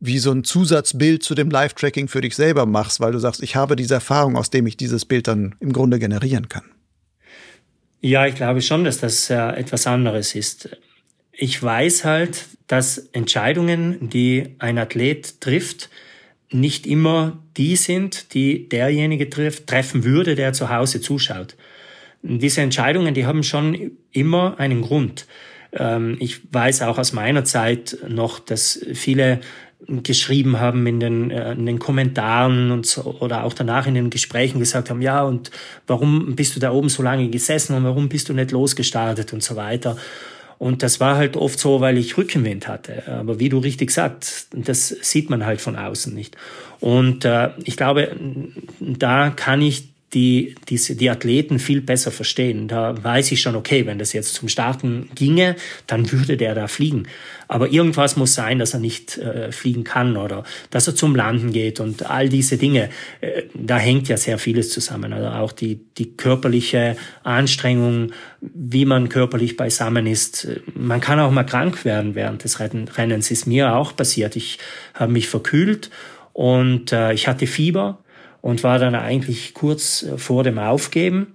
wie 0.00 0.18
so 0.18 0.32
ein 0.32 0.44
Zusatzbild 0.44 1.22
zu 1.22 1.34
dem 1.34 1.50
Live-Tracking 1.50 2.08
für 2.08 2.22
dich 2.22 2.34
selber 2.34 2.64
machst, 2.64 3.00
weil 3.00 3.12
du 3.12 3.18
sagst, 3.18 3.42
ich 3.42 3.54
habe 3.54 3.76
diese 3.76 3.94
Erfahrung, 3.94 4.36
aus 4.36 4.48
dem 4.48 4.66
ich 4.66 4.78
dieses 4.78 5.04
Bild 5.04 5.28
dann 5.28 5.54
im 5.60 5.74
Grunde 5.74 5.98
generieren 5.98 6.48
kann. 6.48 6.64
Ja, 8.00 8.26
ich 8.26 8.34
glaube 8.34 8.62
schon, 8.62 8.84
dass 8.84 8.98
das 8.98 9.28
äh, 9.28 9.36
etwas 9.36 9.86
anderes 9.86 10.34
ist. 10.34 10.70
Ich 11.32 11.62
weiß 11.62 12.06
halt, 12.06 12.46
dass 12.66 12.98
Entscheidungen, 13.12 14.08
die 14.08 14.54
ein 14.58 14.78
Athlet 14.78 15.40
trifft, 15.40 15.90
nicht 16.52 16.86
immer 16.86 17.38
die 17.56 17.76
sind, 17.76 18.34
die 18.34 18.68
derjenige 18.68 19.30
trifft, 19.30 19.66
treffen 19.66 20.04
würde, 20.04 20.34
der 20.34 20.52
zu 20.52 20.68
Hause 20.68 21.00
zuschaut. 21.00 21.56
Diese 22.22 22.60
Entscheidungen, 22.60 23.14
die 23.14 23.24
haben 23.24 23.42
schon 23.42 23.92
immer 24.12 24.58
einen 24.58 24.82
Grund. 24.82 25.26
Ähm, 25.72 26.16
ich 26.20 26.40
weiß 26.52 26.82
auch 26.82 26.98
aus 26.98 27.12
meiner 27.12 27.44
Zeit 27.44 27.96
noch, 28.08 28.40
dass 28.40 28.84
viele 28.94 29.40
geschrieben 29.86 30.60
haben 30.60 30.86
in 30.86 31.00
den, 31.00 31.30
äh, 31.30 31.52
in 31.52 31.66
den 31.66 31.78
Kommentaren 31.78 32.70
und 32.70 32.86
so, 32.86 33.16
oder 33.20 33.44
auch 33.44 33.54
danach 33.54 33.86
in 33.86 33.94
den 33.94 34.10
Gesprächen 34.10 34.58
gesagt 34.58 34.90
haben, 34.90 35.00
ja, 35.00 35.22
und 35.22 35.50
warum 35.86 36.36
bist 36.36 36.54
du 36.54 36.60
da 36.60 36.72
oben 36.72 36.88
so 36.88 37.02
lange 37.02 37.28
gesessen 37.30 37.74
und 37.74 37.84
warum 37.84 38.08
bist 38.08 38.28
du 38.28 38.34
nicht 38.34 38.50
losgestartet 38.50 39.32
und 39.32 39.42
so 39.42 39.56
weiter. 39.56 39.96
Und 40.60 40.82
das 40.82 41.00
war 41.00 41.16
halt 41.16 41.38
oft 41.38 41.58
so, 41.58 41.80
weil 41.80 41.96
ich 41.96 42.18
Rückenwind 42.18 42.68
hatte. 42.68 43.08
Aber 43.08 43.40
wie 43.40 43.48
du 43.48 43.56
richtig 43.56 43.90
sagst, 43.90 44.48
das 44.52 44.88
sieht 44.88 45.30
man 45.30 45.46
halt 45.46 45.58
von 45.58 45.74
außen 45.74 46.14
nicht. 46.14 46.36
Und 46.80 47.24
äh, 47.24 47.48
ich 47.64 47.78
glaube, 47.78 48.14
da 48.78 49.30
kann 49.30 49.62
ich 49.62 49.88
die, 50.12 50.56
die, 50.68 50.76
die 50.96 51.10
Athleten 51.10 51.60
viel 51.60 51.80
besser 51.80 52.10
verstehen. 52.10 52.66
Da 52.66 53.02
weiß 53.02 53.30
ich 53.30 53.40
schon, 53.40 53.54
okay, 53.54 53.86
wenn 53.86 53.98
das 53.98 54.12
jetzt 54.12 54.34
zum 54.34 54.48
Starten 54.48 55.08
ginge, 55.14 55.54
dann 55.86 56.10
würde 56.10 56.36
der 56.36 56.54
da 56.54 56.66
fliegen. 56.66 57.04
Aber 57.46 57.68
irgendwas 57.70 58.16
muss 58.16 58.34
sein, 58.34 58.58
dass 58.58 58.74
er 58.74 58.80
nicht 58.80 59.18
äh, 59.18 59.52
fliegen 59.52 59.84
kann 59.84 60.16
oder 60.16 60.44
dass 60.70 60.86
er 60.88 60.96
zum 60.96 61.14
Landen 61.14 61.52
geht 61.52 61.78
und 61.78 62.10
all 62.10 62.28
diese 62.28 62.56
Dinge. 62.56 62.90
Äh, 63.20 63.42
da 63.54 63.76
hängt 63.76 64.08
ja 64.08 64.16
sehr 64.16 64.38
vieles 64.38 64.70
zusammen. 64.70 65.12
Also 65.12 65.28
auch 65.28 65.52
die, 65.52 65.80
die 65.96 66.16
körperliche 66.16 66.96
Anstrengung, 67.22 68.12
wie 68.40 68.86
man 68.86 69.08
körperlich 69.08 69.56
beisammen 69.56 70.06
ist. 70.06 70.48
Man 70.74 71.00
kann 71.00 71.20
auch 71.20 71.30
mal 71.30 71.44
krank 71.44 71.84
werden 71.84 72.16
während 72.16 72.42
des 72.42 72.58
Rennens. 72.58 73.30
Ist 73.30 73.46
mir 73.46 73.76
auch 73.76 73.94
passiert. 73.94 74.34
Ich 74.34 74.58
habe 74.94 75.12
mich 75.12 75.28
verkühlt 75.28 75.90
und 76.32 76.92
äh, 76.92 77.12
ich 77.12 77.28
hatte 77.28 77.46
Fieber 77.46 77.98
und 78.40 78.64
war 78.64 78.78
dann 78.78 78.94
eigentlich 78.94 79.54
kurz 79.54 80.02
äh, 80.02 80.18
vor 80.18 80.44
dem 80.44 80.58
Aufgeben, 80.58 81.34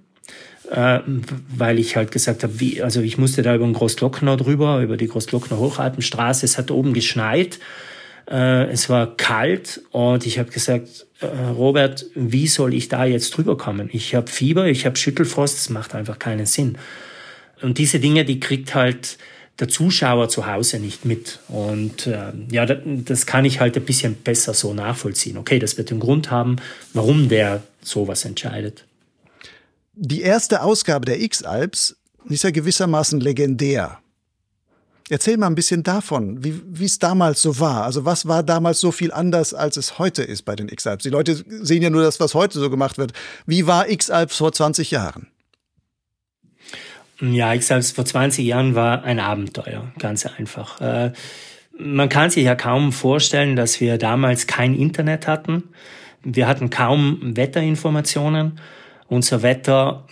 äh, 0.70 1.00
weil 1.48 1.78
ich 1.78 1.96
halt 1.96 2.10
gesagt 2.10 2.42
habe, 2.42 2.60
wie, 2.60 2.82
also 2.82 3.00
ich 3.00 3.18
musste 3.18 3.42
da 3.42 3.54
über 3.54 3.64
den 3.64 3.74
Großglockner 3.74 4.36
drüber, 4.36 4.80
über 4.80 4.96
die 4.96 5.08
Großglockner 5.08 5.58
Hochalpenstraße. 5.58 6.44
Es 6.44 6.58
hat 6.58 6.70
oben 6.70 6.92
geschneit, 6.92 7.58
äh, 8.30 8.64
es 8.70 8.88
war 8.88 9.16
kalt 9.16 9.82
und 9.90 10.26
ich 10.26 10.38
habe 10.38 10.50
gesagt, 10.50 11.06
äh, 11.20 11.26
Robert, 11.26 12.06
wie 12.14 12.46
soll 12.46 12.74
ich 12.74 12.88
da 12.88 13.04
jetzt 13.04 13.36
drüber 13.36 13.56
kommen? 13.56 13.88
Ich 13.92 14.14
habe 14.14 14.30
Fieber, 14.30 14.66
ich 14.66 14.86
habe 14.86 14.96
Schüttelfrost, 14.96 15.56
das 15.56 15.70
macht 15.70 15.94
einfach 15.94 16.18
keinen 16.18 16.46
Sinn. 16.46 16.78
Und 17.62 17.78
diese 17.78 18.00
Dinge, 18.00 18.24
die 18.24 18.40
kriegt 18.40 18.74
halt 18.74 19.16
der 19.58 19.68
Zuschauer 19.68 20.28
zu 20.28 20.46
Hause 20.46 20.78
nicht 20.78 21.04
mit. 21.04 21.40
Und 21.48 22.06
äh, 22.06 22.32
ja, 22.50 22.66
das, 22.66 23.26
kann 23.26 23.44
ich 23.44 23.60
halt 23.60 23.76
ein 23.76 23.84
bisschen 23.84 24.14
besser 24.14 24.54
so 24.54 24.74
nachvollziehen. 24.74 25.38
Okay, 25.38 25.58
das 25.58 25.78
wird 25.78 25.90
den 25.90 26.00
Grund 26.00 26.30
haben, 26.30 26.56
warum 26.92 27.28
der 27.28 27.62
sowas 27.82 28.24
entscheidet. 28.24 28.84
Die 29.94 30.20
erste 30.20 30.62
Ausgabe 30.62 31.06
der 31.06 31.20
X-Alps 31.22 31.96
ist 32.28 32.44
ja 32.44 32.50
gewissermaßen 32.50 33.20
legendär. 33.20 33.98
Erzähl 35.08 35.36
mal 35.36 35.46
ein 35.46 35.54
bisschen 35.54 35.84
davon, 35.84 36.42
wie 36.42 36.84
es 36.84 36.98
damals 36.98 37.40
so 37.40 37.60
war. 37.60 37.84
Also 37.84 38.04
was 38.04 38.26
war 38.26 38.42
damals 38.42 38.80
so 38.80 38.90
viel 38.90 39.12
anders, 39.12 39.54
als 39.54 39.76
es 39.76 39.98
heute 39.98 40.24
ist 40.24 40.42
bei 40.42 40.56
den 40.56 40.68
X-Alps? 40.68 41.04
Die 41.04 41.10
Leute 41.10 41.44
sehen 41.62 41.82
ja 41.82 41.90
nur 41.90 42.02
das, 42.02 42.18
was 42.18 42.34
heute 42.34 42.58
so 42.58 42.68
gemacht 42.68 42.98
wird. 42.98 43.12
Wie 43.46 43.68
war 43.68 43.88
X-Alps 43.88 44.36
vor 44.36 44.52
20 44.52 44.90
Jahren? 44.90 45.28
Ja, 47.20 47.54
ich 47.54 47.66
sage 47.66 47.80
es, 47.80 47.92
vor 47.92 48.04
20 48.04 48.44
Jahren 48.44 48.74
war 48.74 49.04
ein 49.04 49.20
Abenteuer, 49.20 49.90
ganz 49.98 50.26
einfach. 50.26 50.80
Äh, 50.80 51.12
man 51.78 52.08
kann 52.08 52.30
sich 52.30 52.44
ja 52.44 52.54
kaum 52.54 52.92
vorstellen, 52.92 53.56
dass 53.56 53.80
wir 53.80 53.98
damals 53.98 54.46
kein 54.46 54.74
Internet 54.74 55.26
hatten. 55.26 55.64
Wir 56.22 56.46
hatten 56.46 56.70
kaum 56.70 57.18
Wetterinformationen. 57.36 58.60
Unser 59.08 59.42
Wetter 59.42 60.04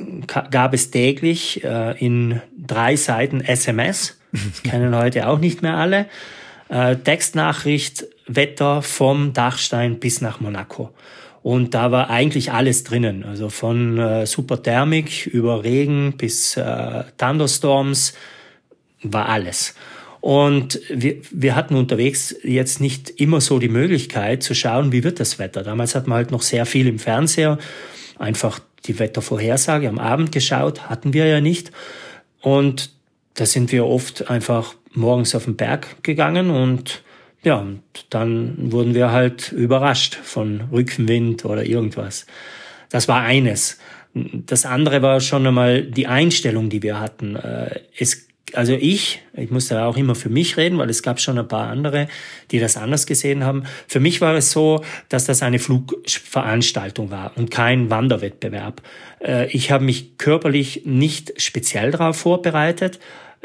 gab 0.51 0.73
es 0.73 0.90
täglich 0.90 1.64
äh, 1.64 1.99
in 1.99 2.40
drei 2.57 2.97
Seiten 2.97 3.40
SMS. 3.40 4.19
Das 4.33 4.62
kennen 4.71 4.95
heute 4.95 5.29
auch 5.29 5.38
nicht 5.38 5.62
mehr 5.62 5.77
alle. 5.77 6.07
Äh, 6.69 6.97
Textnachricht, 6.97 8.07
Wetter 8.27 8.83
vom 8.83 9.33
Dachstein 9.33 9.99
bis 9.99 10.21
nach 10.21 10.40
Monaco. 10.40 10.90
Und 11.44 11.74
da 11.74 11.92
war 11.92 12.09
eigentlich 12.09 12.52
alles 12.52 12.85
drinnen, 12.85 13.22
also 13.22 13.50
von 13.50 13.98
äh, 13.98 14.24
Superthermik 14.24 15.26
über 15.26 15.62
Regen 15.62 16.14
bis 16.16 16.57
äh, 16.57 17.04
Thunderstorms 17.18 18.14
war 19.02 19.28
alles. 19.28 19.74
Und 20.22 20.80
wir, 20.88 21.16
wir 21.30 21.54
hatten 21.54 21.74
unterwegs 21.74 22.35
jetzt 22.42 22.80
nicht 22.80 23.11
immer 23.20 23.42
so 23.42 23.59
die 23.59 23.68
Möglichkeit 23.68 24.42
zu 24.42 24.54
schauen, 24.54 24.90
wie 24.90 25.04
wird 25.04 25.20
das 25.20 25.38
Wetter. 25.38 25.62
Damals 25.62 25.94
hat 25.94 26.07
man 26.07 26.16
halt 26.16 26.30
noch 26.30 26.40
sehr 26.40 26.64
viel 26.64 26.87
im 26.87 26.98
Fernseher, 26.98 27.59
einfach 28.18 28.59
die 28.87 28.98
Wettervorhersage 28.98 29.87
am 29.87 29.98
Abend 29.98 30.33
geschaut, 30.33 30.88
hatten 30.88 31.12
wir 31.12 31.26
ja 31.26 31.42
nicht. 31.42 31.72
Und 32.40 32.90
da 33.35 33.44
sind 33.44 33.70
wir 33.70 33.85
oft 33.85 34.30
einfach 34.30 34.76
morgens 34.94 35.35
auf 35.35 35.44
den 35.44 35.57
Berg 35.57 36.02
gegangen 36.02 36.48
und 36.48 37.02
ja, 37.44 37.57
und 37.57 37.83
dann 38.11 38.72
wurden 38.72 38.94
wir 38.94 39.12
halt 39.12 39.52
überrascht 39.52 40.16
von 40.16 40.62
Rückenwind 40.72 41.44
oder 41.44 41.64
irgendwas. 41.64 42.26
Das 42.90 43.07
war 43.09 43.22
eines. 43.22 43.78
Das 44.14 44.64
andere 44.64 45.02
war 45.02 45.20
schon 45.20 45.46
einmal 45.46 45.83
die 45.83 46.07
Einstellung, 46.07 46.70
die 46.70 46.83
wir 46.83 47.00
hatten. 47.00 47.37
Äh, 47.37 47.80
es, 47.98 48.28
also 48.52 48.72
ich, 48.72 49.20
ich 49.35 49.50
musste 49.50 49.83
auch 49.83 49.96
immer 49.96 50.14
für 50.14 50.28
mich 50.28 50.57
reden, 50.57 50.78
weil 50.78 50.88
es 50.88 51.02
gab 51.02 51.20
schon 51.20 51.38
ein 51.38 51.48
paar 51.48 51.68
andere, 51.68 52.09
die 52.50 52.61
das 52.61 52.76
anders 52.76 53.07
gesehen 53.07 53.44
haben. 53.44 53.64
Für 53.88 54.00
mich 54.00 54.20
war 54.20 54.35
es 54.37 54.52
so, 54.52 54.85
dass 55.09 55.24
das 55.26 55.42
eine 55.42 55.59
Flugveranstaltung 55.59 57.11
war 57.11 57.33
und 57.37 57.50
kein 57.50 57.90
Wanderwettbewerb. 57.90 58.80
Äh, 59.20 59.48
ich 59.48 59.70
habe 59.70 59.85
mich 59.85 60.16
körperlich 60.16 60.83
nicht 60.85 61.40
speziell 61.42 61.90
darauf 61.90 62.16
vorbereitet, 62.16 63.00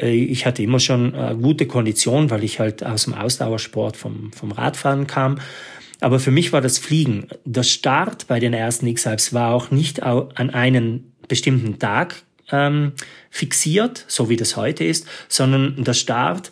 ich 0.08 0.46
hatte 0.46 0.64
immer 0.64 0.80
schon 0.80 1.14
äh, 1.14 1.36
gute 1.40 1.68
Kondition, 1.68 2.30
weil 2.30 2.44
ich 2.44 2.60
halt 2.60 2.86
aus 2.86 3.06
dem 3.06 3.14
Ausdauersport 3.14 3.98
vom, 3.98 4.32
vom 4.32 4.52
Radfahren 4.52 5.08
kam. 5.08 5.40
Aber 6.02 6.20
für 6.20 6.32
mich 6.32 6.54
war 6.54 6.62
das 6.62 6.78
Fliegen. 6.78 7.28
Der 7.46 7.64
Start 7.64 8.28
bei 8.28 8.40
den 8.40 8.54
ersten 8.54 8.88
X-Alps 8.88 9.34
war 9.34 9.54
auch 9.54 9.72
nicht 9.72 10.02
an 10.02 10.50
einen 10.50 11.12
bestimmten 11.28 11.78
Tag 11.78 12.24
ähm, 12.52 12.94
fixiert, 13.30 14.06
so 14.08 14.30
wie 14.30 14.38
das 14.38 14.56
heute 14.56 14.84
ist, 14.84 15.06
sondern 15.28 15.84
der 15.84 15.94
Start 15.94 16.52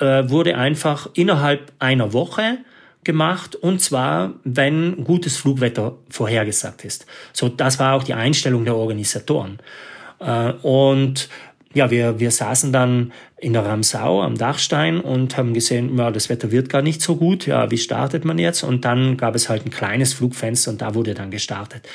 äh, 0.00 0.28
wurde 0.28 0.56
einfach 0.56 1.10
innerhalb 1.14 1.72
einer 1.78 2.12
Woche 2.12 2.58
gemacht 3.04 3.54
und 3.54 3.80
zwar, 3.80 4.34
wenn 4.44 5.04
gutes 5.04 5.36
Flugwetter 5.36 5.96
vorhergesagt 6.08 6.84
ist. 6.84 7.06
So, 7.32 7.48
das 7.48 7.78
war 7.78 7.94
auch 7.94 8.02
die 8.02 8.14
Einstellung 8.14 8.64
der 8.64 8.76
Organisatoren. 8.76 9.58
Äh, 10.20 10.52
und 10.62 11.28
ja, 11.74 11.90
wir, 11.90 12.18
wir 12.18 12.30
saßen 12.30 12.72
dann 12.72 13.12
in 13.38 13.52
der 13.52 13.64
Ramsau 13.64 14.22
am 14.22 14.36
Dachstein 14.36 15.00
und 15.00 15.36
haben 15.36 15.54
gesehen, 15.54 15.96
ja, 15.98 16.10
das 16.10 16.28
Wetter 16.28 16.50
wird 16.50 16.70
gar 16.70 16.82
nicht 16.82 17.02
so 17.02 17.16
gut. 17.16 17.46
Ja, 17.46 17.70
wie 17.70 17.78
startet 17.78 18.24
man 18.24 18.38
jetzt? 18.38 18.62
Und 18.62 18.84
dann 18.84 19.16
gab 19.16 19.34
es 19.34 19.48
halt 19.48 19.66
ein 19.66 19.70
kleines 19.70 20.14
Flugfenster 20.14 20.70
und 20.70 20.80
da 20.80 20.94
wurde 20.94 21.14
dann 21.14 21.30
gestartet. 21.30 21.86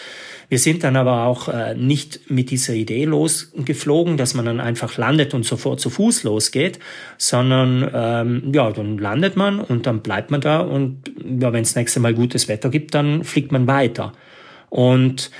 Wir 0.49 0.59
sind 0.59 0.83
dann 0.83 0.95
aber 0.95 1.23
auch 1.23 1.47
äh, 1.47 1.73
nicht 1.73 2.29
mit 2.29 2.51
dieser 2.51 2.73
Idee 2.73 3.05
losgeflogen, 3.05 4.17
dass 4.17 4.35
man 4.35 4.45
dann 4.45 4.59
einfach 4.59 4.97
landet 4.97 5.33
und 5.33 5.43
sofort 5.45 5.79
zu 5.79 5.89
Fuß 5.89 6.23
losgeht, 6.23 6.79
sondern 7.17 7.89
ähm, 7.93 8.51
ja, 8.53 8.71
dann 8.71 8.99
landet 8.99 9.35
man 9.35 9.59
und 9.59 9.87
dann 9.87 10.01
bleibt 10.01 10.29
man 10.29 10.41
da 10.41 10.59
und 10.59 11.11
ja, 11.39 11.51
wenn 11.51 11.63
es 11.63 11.75
nächste 11.75 11.99
Mal 11.99 12.13
gutes 12.13 12.47
Wetter 12.47 12.69
gibt, 12.69 12.93
dann 12.93 13.23
fliegt 13.23 13.51
man 13.51 13.65
weiter. 13.65 14.13
Und 14.69 15.31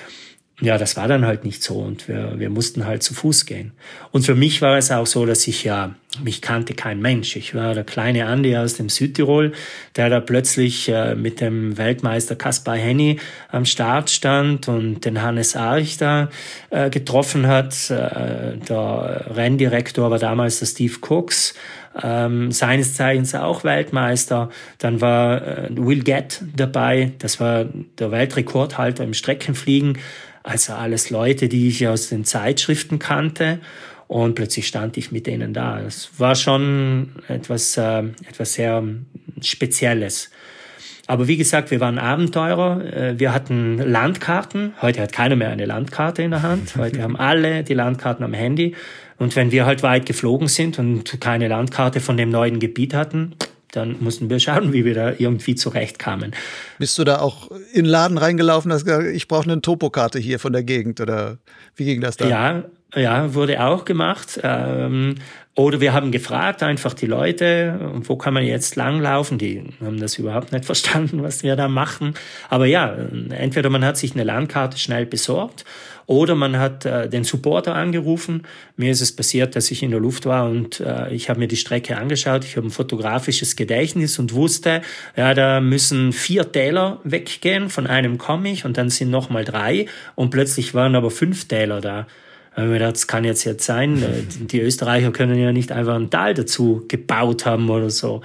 ja, 0.61 0.77
das 0.77 0.95
war 0.97 1.07
dann 1.07 1.25
halt 1.25 1.45
nicht 1.45 1.63
so 1.63 1.79
und 1.79 2.07
wir, 2.07 2.35
wir 2.37 2.49
mussten 2.51 2.85
halt 2.85 3.01
zu 3.01 3.15
Fuß 3.15 3.45
gehen. 3.45 3.71
Und 4.11 4.23
für 4.23 4.35
mich 4.35 4.61
war 4.61 4.77
es 4.77 4.91
auch 4.91 5.07
so, 5.07 5.25
dass 5.25 5.47
ich 5.47 5.63
ja, 5.63 5.95
mich 6.21 6.43
kannte 6.43 6.75
kein 6.75 7.01
Mensch. 7.01 7.35
Ich 7.35 7.55
war 7.55 7.73
der 7.73 7.83
kleine 7.83 8.27
Andi 8.27 8.55
aus 8.55 8.75
dem 8.75 8.87
Südtirol, 8.87 9.53
der 9.95 10.09
da 10.09 10.19
plötzlich 10.19 10.89
äh, 10.89 11.15
mit 11.15 11.41
dem 11.41 11.77
Weltmeister 11.77 12.35
Kaspar 12.35 12.75
Henny 12.75 13.19
am 13.49 13.65
Start 13.65 14.11
stand 14.11 14.67
und 14.67 15.05
den 15.05 15.23
Hannes 15.23 15.55
Arch 15.55 15.97
da 15.97 16.29
äh, 16.69 16.91
getroffen 16.91 17.47
hat. 17.47 17.89
Äh, 17.89 18.57
der 18.57 19.25
Renndirektor 19.35 20.11
war 20.11 20.19
damals 20.19 20.59
der 20.59 20.67
Steve 20.67 20.95
Cooks. 21.01 21.55
Ähm, 22.01 22.51
seines 22.51 22.95
Zeichens 22.95 23.35
auch 23.35 23.63
Weltmeister. 23.63 24.49
Dann 24.77 25.01
war 25.01 25.41
äh, 25.41 25.69
Will 25.71 26.03
Gett 26.03 26.41
dabei, 26.55 27.11
das 27.19 27.39
war 27.39 27.65
der 27.65 28.11
Weltrekordhalter 28.11 29.03
im 29.03 29.13
Streckenfliegen. 29.13 29.99
Also 30.43 30.73
alles 30.73 31.09
Leute, 31.09 31.47
die 31.47 31.69
ich 31.69 31.87
aus 31.87 32.09
den 32.09 32.25
Zeitschriften 32.25 32.99
kannte. 32.99 33.59
Und 34.07 34.35
plötzlich 34.35 34.67
stand 34.67 34.97
ich 34.97 35.11
mit 35.11 35.25
denen 35.25 35.53
da. 35.53 35.81
Das 35.81 36.11
war 36.17 36.35
schon 36.35 37.13
etwas, 37.29 37.77
äh, 37.77 38.03
etwas 38.27 38.53
sehr 38.53 38.83
Spezielles. 39.41 40.29
Aber 41.07 41.27
wie 41.27 41.37
gesagt, 41.37 41.71
wir 41.71 41.79
waren 41.79 41.97
Abenteurer. 41.97 42.85
Äh, 42.85 43.19
wir 43.19 43.33
hatten 43.33 43.77
Landkarten. 43.77 44.73
Heute 44.81 45.01
hat 45.01 45.13
keiner 45.13 45.35
mehr 45.35 45.49
eine 45.49 45.65
Landkarte 45.65 46.21
in 46.21 46.31
der 46.31 46.43
Hand. 46.43 46.75
Heute 46.77 47.01
haben 47.01 47.15
alle 47.15 47.63
die 47.63 47.73
Landkarten 47.73 48.23
am 48.23 48.33
Handy. 48.33 48.75
Und 49.17 49.35
wenn 49.35 49.51
wir 49.51 49.65
halt 49.65 49.83
weit 49.83 50.05
geflogen 50.05 50.47
sind 50.47 50.79
und 50.79 51.19
keine 51.21 51.47
Landkarte 51.47 51.99
von 51.99 52.17
dem 52.17 52.29
neuen 52.29 52.59
Gebiet 52.59 52.93
hatten, 52.93 53.35
dann 53.75 53.97
mussten 53.99 54.29
wir 54.29 54.39
schauen, 54.39 54.71
wie 54.71 54.85
wir 54.85 54.93
da 54.93 55.13
irgendwie 55.17 55.55
zurechtkamen. 55.55 56.31
Bist 56.79 56.97
du 56.97 57.03
da 57.03 57.19
auch 57.19 57.49
in 57.51 57.83
den 57.83 57.85
Laden 57.85 58.17
reingelaufen, 58.17 58.71
hast 58.71 58.85
gesagt, 58.85 59.07
ich 59.07 59.27
brauche 59.27 59.43
eine 59.43 59.61
Topokarte 59.61 60.19
hier 60.19 60.39
von 60.39 60.53
der 60.53 60.63
Gegend 60.63 61.01
oder 61.01 61.37
wie 61.75 61.85
ging 61.85 62.01
das 62.01 62.17
da? 62.17 62.27
Ja, 62.27 62.63
ja, 62.95 63.33
wurde 63.33 63.63
auch 63.63 63.85
gemacht. 63.85 64.39
Ähm, 64.43 65.15
oder 65.55 65.81
wir 65.81 65.93
haben 65.93 66.11
gefragt 66.11 66.63
einfach 66.63 66.93
die 66.93 67.05
Leute, 67.05 67.91
wo 68.05 68.15
kann 68.15 68.33
man 68.33 68.43
jetzt 68.43 68.75
langlaufen? 68.75 69.37
Die 69.37 69.63
haben 69.83 69.99
das 69.99 70.17
überhaupt 70.17 70.51
nicht 70.51 70.65
verstanden, 70.65 71.23
was 71.23 71.43
wir 71.43 71.55
da 71.55 71.67
machen. 71.67 72.13
Aber 72.49 72.65
ja, 72.65 72.95
entweder 73.29 73.69
man 73.69 73.83
hat 73.83 73.97
sich 73.97 74.13
eine 74.13 74.23
Landkarte 74.23 74.77
schnell 74.77 75.05
besorgt 75.05 75.65
Oder 76.05 76.35
man 76.35 76.57
hat 76.57 76.85
äh, 76.85 77.09
den 77.09 77.23
Supporter 77.23 77.75
angerufen. 77.75 78.43
Mir 78.75 78.91
ist 78.91 79.01
es 79.01 79.15
passiert, 79.15 79.55
dass 79.55 79.71
ich 79.71 79.83
in 79.83 79.91
der 79.91 79.99
Luft 79.99 80.25
war 80.25 80.49
und 80.49 80.79
äh, 80.79 81.13
ich 81.13 81.29
habe 81.29 81.39
mir 81.39 81.47
die 81.47 81.57
Strecke 81.57 81.97
angeschaut. 81.97 82.43
Ich 82.45 82.57
habe 82.57 82.67
ein 82.67 82.71
fotografisches 82.71 83.55
Gedächtnis 83.55 84.19
und 84.19 84.33
wusste, 84.33 84.81
ja, 85.15 85.33
da 85.33 85.61
müssen 85.61 86.11
vier 86.11 86.51
Täler 86.51 86.99
weggehen. 87.03 87.69
Von 87.69 87.87
einem 87.87 88.17
komme 88.17 88.51
ich 88.51 88.65
und 88.65 88.77
dann 88.77 88.89
sind 88.89 89.09
noch 89.09 89.29
mal 89.29 89.45
drei 89.45 89.85
und 90.15 90.29
plötzlich 90.29 90.73
waren 90.73 90.95
aber 90.95 91.11
fünf 91.11 91.47
Täler 91.47 91.81
da. 91.81 92.07
Das 92.55 93.07
kann 93.07 93.23
jetzt 93.23 93.43
jetzt 93.45 93.65
sein. 93.65 94.01
Äh, 94.01 94.23
die 94.45 94.61
Österreicher 94.61 95.11
können 95.11 95.39
ja 95.39 95.51
nicht 95.51 95.71
einfach 95.71 95.95
ein 95.95 96.09
Tal 96.09 96.33
dazu 96.33 96.85
gebaut 96.87 97.45
haben 97.45 97.69
oder 97.69 97.89
so. 97.89 98.21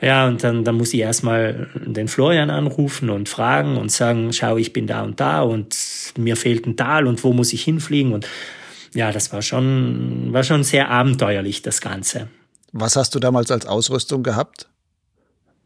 Ja, 0.00 0.26
und 0.26 0.44
dann, 0.44 0.64
dann 0.64 0.76
muss 0.76 0.92
ich 0.92 1.00
erstmal 1.00 1.68
den 1.74 2.08
Florian 2.08 2.50
anrufen 2.50 3.10
und 3.10 3.28
fragen 3.28 3.76
und 3.76 3.90
sagen, 3.90 4.32
schau, 4.32 4.56
ich 4.56 4.72
bin 4.72 4.86
da 4.86 5.02
und 5.02 5.18
da 5.18 5.42
und 5.42 5.76
mir 6.18 6.36
fehlt 6.36 6.66
ein 6.66 6.76
Tal 6.76 7.06
und 7.06 7.24
wo 7.24 7.32
muss 7.32 7.52
ich 7.52 7.64
hinfliegen? 7.64 8.12
Und 8.12 8.28
ja, 8.94 9.12
das 9.12 9.32
war 9.32 9.42
schon, 9.42 10.32
war 10.32 10.44
schon 10.44 10.62
sehr 10.62 10.90
abenteuerlich, 10.90 11.62
das 11.62 11.80
Ganze. 11.80 12.28
Was 12.72 12.96
hast 12.96 13.14
du 13.14 13.18
damals 13.18 13.50
als 13.50 13.66
Ausrüstung 13.66 14.22
gehabt? 14.22 14.68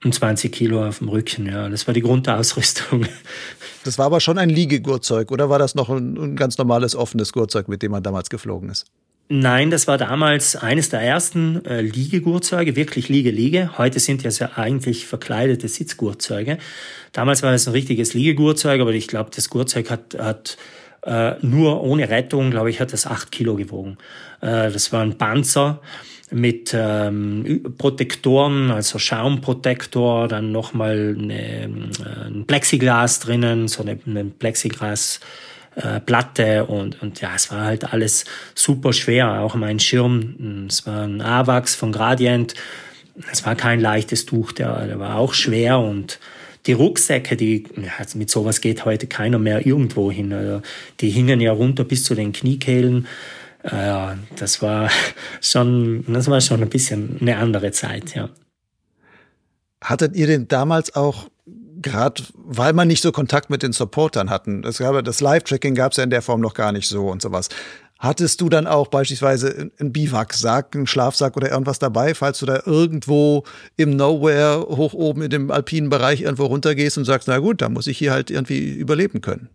Und 0.04 0.14
20 0.14 0.52
Kilo 0.52 0.86
auf 0.86 0.98
dem 0.98 1.08
Rücken, 1.08 1.46
ja. 1.46 1.68
Das 1.68 1.86
war 1.86 1.94
die 1.94 2.02
Grundausrüstung. 2.02 3.06
Das 3.84 3.96
war 3.96 4.06
aber 4.06 4.20
schon 4.20 4.38
ein 4.38 4.50
Liegegurtzeug, 4.50 5.30
oder 5.30 5.48
war 5.48 5.58
das 5.58 5.74
noch 5.74 5.88
ein, 5.88 6.16
ein 6.16 6.36
ganz 6.36 6.58
normales 6.58 6.94
offenes 6.94 7.32
Gurtzeug, 7.32 7.68
mit 7.68 7.82
dem 7.82 7.92
man 7.92 8.02
damals 8.02 8.28
geflogen 8.28 8.68
ist? 8.68 8.86
Nein, 9.30 9.70
das 9.70 9.86
war 9.86 9.98
damals 9.98 10.56
eines 10.56 10.88
der 10.88 11.00
ersten 11.00 11.64
äh, 11.66 11.82
Liegegurtzeuge, 11.82 12.76
wirklich 12.76 13.08
Liege-Liege. 13.08 13.76
Heute 13.76 14.00
sind 14.00 14.24
das 14.24 14.38
ja 14.38 14.52
eigentlich 14.56 15.06
verkleidete 15.06 15.68
Sitzgurtzeuge. 15.68 16.58
Damals 17.12 17.42
war 17.42 17.52
es 17.52 17.66
ein 17.68 17.72
richtiges 17.72 18.14
Liegegurtzeug, 18.14 18.80
aber 18.80 18.92
ich 18.92 19.06
glaube, 19.06 19.30
das 19.34 19.50
Gurtzeug 19.50 19.90
hat, 19.90 20.16
hat 20.18 20.56
äh, 21.02 21.34
nur 21.42 21.82
ohne 21.82 22.08
Rettung, 22.08 22.50
glaube 22.50 22.70
ich, 22.70 22.80
hat 22.80 22.92
das 22.92 23.06
acht 23.06 23.30
Kilo 23.30 23.56
gewogen. 23.56 23.98
Äh, 24.40 24.70
das 24.70 24.92
war 24.92 25.02
ein 25.02 25.18
Panzer 25.18 25.80
mit 26.30 26.74
ähm, 26.74 27.62
Protektoren, 27.78 28.70
also 28.70 28.98
Schaumprotektor, 28.98 30.28
dann 30.28 30.52
nochmal 30.52 31.16
eine, 31.18 31.62
äh, 31.62 31.68
ein 32.26 32.44
Plexiglas 32.46 33.20
drinnen, 33.20 33.68
so 33.68 33.82
eine, 33.82 33.98
eine 34.06 34.24
Plexiglas 34.24 35.20
äh, 35.76 36.00
Platte 36.00 36.66
und, 36.66 37.00
und 37.02 37.20
ja, 37.20 37.30
es 37.36 37.50
war 37.50 37.64
halt 37.64 37.92
alles 37.92 38.24
super 38.54 38.92
schwer, 38.92 39.40
auch 39.40 39.54
mein 39.54 39.78
Schirm, 39.78 40.66
es 40.68 40.86
war 40.86 41.04
ein 41.04 41.20
AVAX 41.20 41.74
von 41.74 41.92
Gradient, 41.92 42.54
es 43.30 43.46
war 43.46 43.54
kein 43.54 43.80
leichtes 43.80 44.26
Tuch, 44.26 44.52
der, 44.52 44.86
der 44.86 44.98
war 44.98 45.16
auch 45.16 45.34
schwer 45.34 45.78
und 45.78 46.18
die 46.66 46.72
Rucksäcke, 46.72 47.36
die, 47.36 47.64
ja, 47.76 47.92
also 47.98 48.18
mit 48.18 48.28
sowas 48.28 48.60
geht 48.60 48.84
heute 48.84 49.06
keiner 49.06 49.38
mehr 49.38 49.66
irgendwo 49.66 50.10
hin, 50.10 50.32
also 50.32 50.62
die 51.00 51.10
hingen 51.10 51.40
ja 51.40 51.52
runter 51.52 51.84
bis 51.84 52.04
zu 52.04 52.14
den 52.14 52.32
Kniekehlen, 52.32 53.06
ja, 53.64 54.16
das 54.36 54.62
war 54.62 54.90
schon, 55.40 56.04
das 56.06 56.28
war 56.28 56.40
schon 56.40 56.62
ein 56.62 56.68
bisschen 56.68 57.18
eine 57.20 57.36
andere 57.36 57.72
Zeit, 57.72 58.14
ja. 58.14 58.28
Hattet 59.82 60.16
ihr 60.16 60.26
denn 60.26 60.48
damals 60.48 60.94
auch 60.94 61.28
gerade, 61.80 62.22
weil 62.34 62.72
man 62.72 62.88
nicht 62.88 63.02
so 63.02 63.12
Kontakt 63.12 63.50
mit 63.50 63.62
den 63.62 63.72
Supportern 63.72 64.30
hatten, 64.30 64.62
das, 64.62 64.78
das 64.78 65.20
Live-Tracking 65.20 65.74
gab 65.74 65.92
es 65.92 65.98
ja 65.98 66.04
in 66.04 66.10
der 66.10 66.22
Form 66.22 66.40
noch 66.40 66.54
gar 66.54 66.72
nicht 66.72 66.88
so 66.88 67.08
und 67.08 67.22
sowas. 67.22 67.48
Hattest 67.98 68.40
du 68.40 68.48
dann 68.48 68.68
auch 68.68 68.88
beispielsweise 68.88 69.70
einen 69.78 69.92
Biwaksack, 69.92 70.76
einen 70.76 70.86
Schlafsack 70.86 71.36
oder 71.36 71.50
irgendwas 71.50 71.80
dabei, 71.80 72.14
falls 72.14 72.38
du 72.38 72.46
da 72.46 72.62
irgendwo 72.64 73.42
im 73.76 73.96
Nowhere 73.96 74.66
hoch 74.68 74.94
oben 74.94 75.22
in 75.22 75.30
dem 75.30 75.50
alpinen 75.50 75.90
Bereich 75.90 76.20
irgendwo 76.20 76.46
runtergehst 76.46 76.96
und 76.96 77.04
sagst, 77.04 77.26
na 77.26 77.38
gut, 77.38 77.60
da 77.60 77.68
muss 77.68 77.88
ich 77.88 77.98
hier 77.98 78.12
halt 78.12 78.30
irgendwie 78.30 78.70
überleben 78.70 79.20
können? 79.20 79.48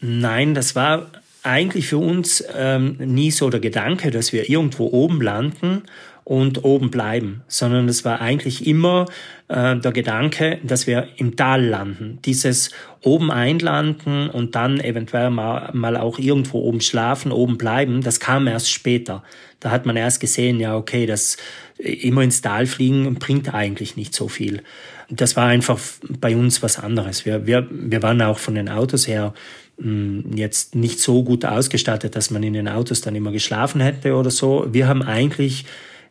Nein, 0.00 0.54
das 0.54 0.74
war 0.74 1.06
eigentlich 1.46 1.88
für 1.88 1.98
uns 1.98 2.44
ähm, 2.54 2.96
nie 2.98 3.30
so 3.30 3.48
der 3.50 3.60
Gedanke, 3.60 4.10
dass 4.10 4.32
wir 4.32 4.48
irgendwo 4.50 4.86
oben 4.86 5.20
landen 5.20 5.82
und 6.26 6.64
oben 6.64 6.90
bleiben, 6.90 7.42
sondern 7.46 7.88
es 7.88 8.04
war 8.04 8.20
eigentlich 8.20 8.66
immer 8.66 9.06
äh, 9.46 9.76
der 9.76 9.92
Gedanke, 9.92 10.58
dass 10.64 10.88
wir 10.88 11.06
im 11.18 11.36
Tal 11.36 11.64
landen. 11.64 12.18
Dieses 12.24 12.72
oben 13.00 13.30
einlanden 13.30 14.28
und 14.28 14.56
dann 14.56 14.80
eventuell 14.80 15.30
mal, 15.30 15.70
mal 15.72 15.96
auch 15.96 16.18
irgendwo 16.18 16.58
oben 16.58 16.80
schlafen, 16.80 17.30
oben 17.30 17.58
bleiben, 17.58 18.02
das 18.02 18.18
kam 18.18 18.48
erst 18.48 18.72
später. 18.72 19.22
Da 19.60 19.70
hat 19.70 19.86
man 19.86 19.96
erst 19.96 20.18
gesehen, 20.18 20.58
ja, 20.58 20.76
okay, 20.76 21.06
das 21.06 21.36
immer 21.78 22.22
ins 22.22 22.42
Tal 22.42 22.66
fliegen 22.66 23.14
bringt 23.14 23.54
eigentlich 23.54 23.96
nicht 23.96 24.12
so 24.12 24.26
viel. 24.26 24.64
Das 25.08 25.36
war 25.36 25.46
einfach 25.46 25.78
bei 26.08 26.34
uns 26.34 26.60
was 26.60 26.80
anderes. 26.80 27.24
Wir, 27.24 27.46
wir, 27.46 27.68
wir 27.70 28.02
waren 28.02 28.20
auch 28.20 28.38
von 28.38 28.56
den 28.56 28.68
Autos 28.68 29.06
her 29.06 29.32
jetzt 29.78 30.74
nicht 30.74 31.00
so 31.00 31.22
gut 31.22 31.44
ausgestattet, 31.44 32.16
dass 32.16 32.30
man 32.30 32.42
in 32.42 32.54
den 32.54 32.68
Autos 32.68 33.02
dann 33.02 33.14
immer 33.14 33.30
geschlafen 33.30 33.80
hätte 33.80 34.14
oder 34.14 34.30
so. 34.30 34.66
Wir 34.70 34.88
haben 34.88 35.02
eigentlich 35.02 35.66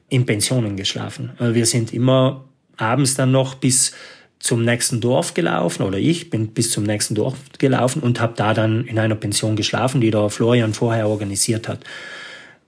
in 0.07 0.25
Pensionen 0.25 0.75
geschlafen. 0.75 1.31
Wir 1.39 1.65
sind 1.65 1.91
immer 1.91 2.45
abends 2.77 3.15
dann 3.15 3.31
noch 3.31 3.55
bis 3.55 3.93
zum 4.37 4.63
nächsten 4.63 5.01
Dorf 5.01 5.33
gelaufen 5.33 5.81
oder 5.81 5.97
ich 5.97 6.29
bin 6.29 6.49
bis 6.49 6.69
zum 6.69 6.83
nächsten 6.83 7.15
Dorf 7.15 7.35
gelaufen 7.57 8.03
und 8.03 8.19
habe 8.19 8.33
da 8.35 8.53
dann 8.53 8.85
in 8.85 8.99
einer 8.99 9.15
Pension 9.15 9.55
geschlafen, 9.55 10.01
die 10.01 10.11
der 10.11 10.29
Florian 10.29 10.73
vorher 10.73 11.07
organisiert 11.07 11.67
hat. 11.67 11.79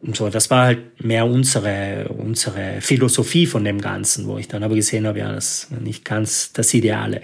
Und 0.01 0.15
so, 0.15 0.29
das 0.29 0.49
war 0.49 0.65
halt 0.65 1.03
mehr 1.03 1.25
unsere, 1.25 2.09
unsere 2.09 2.81
Philosophie 2.81 3.45
von 3.45 3.63
dem 3.63 3.81
Ganzen, 3.81 4.27
wo 4.27 4.37
ich 4.37 4.47
dann 4.47 4.63
aber 4.63 4.75
gesehen 4.75 5.05
habe, 5.05 5.19
ja, 5.19 5.31
das 5.31 5.63
ist 5.65 5.81
nicht 5.81 6.05
ganz 6.05 6.53
das 6.53 6.73
Ideale. 6.73 7.21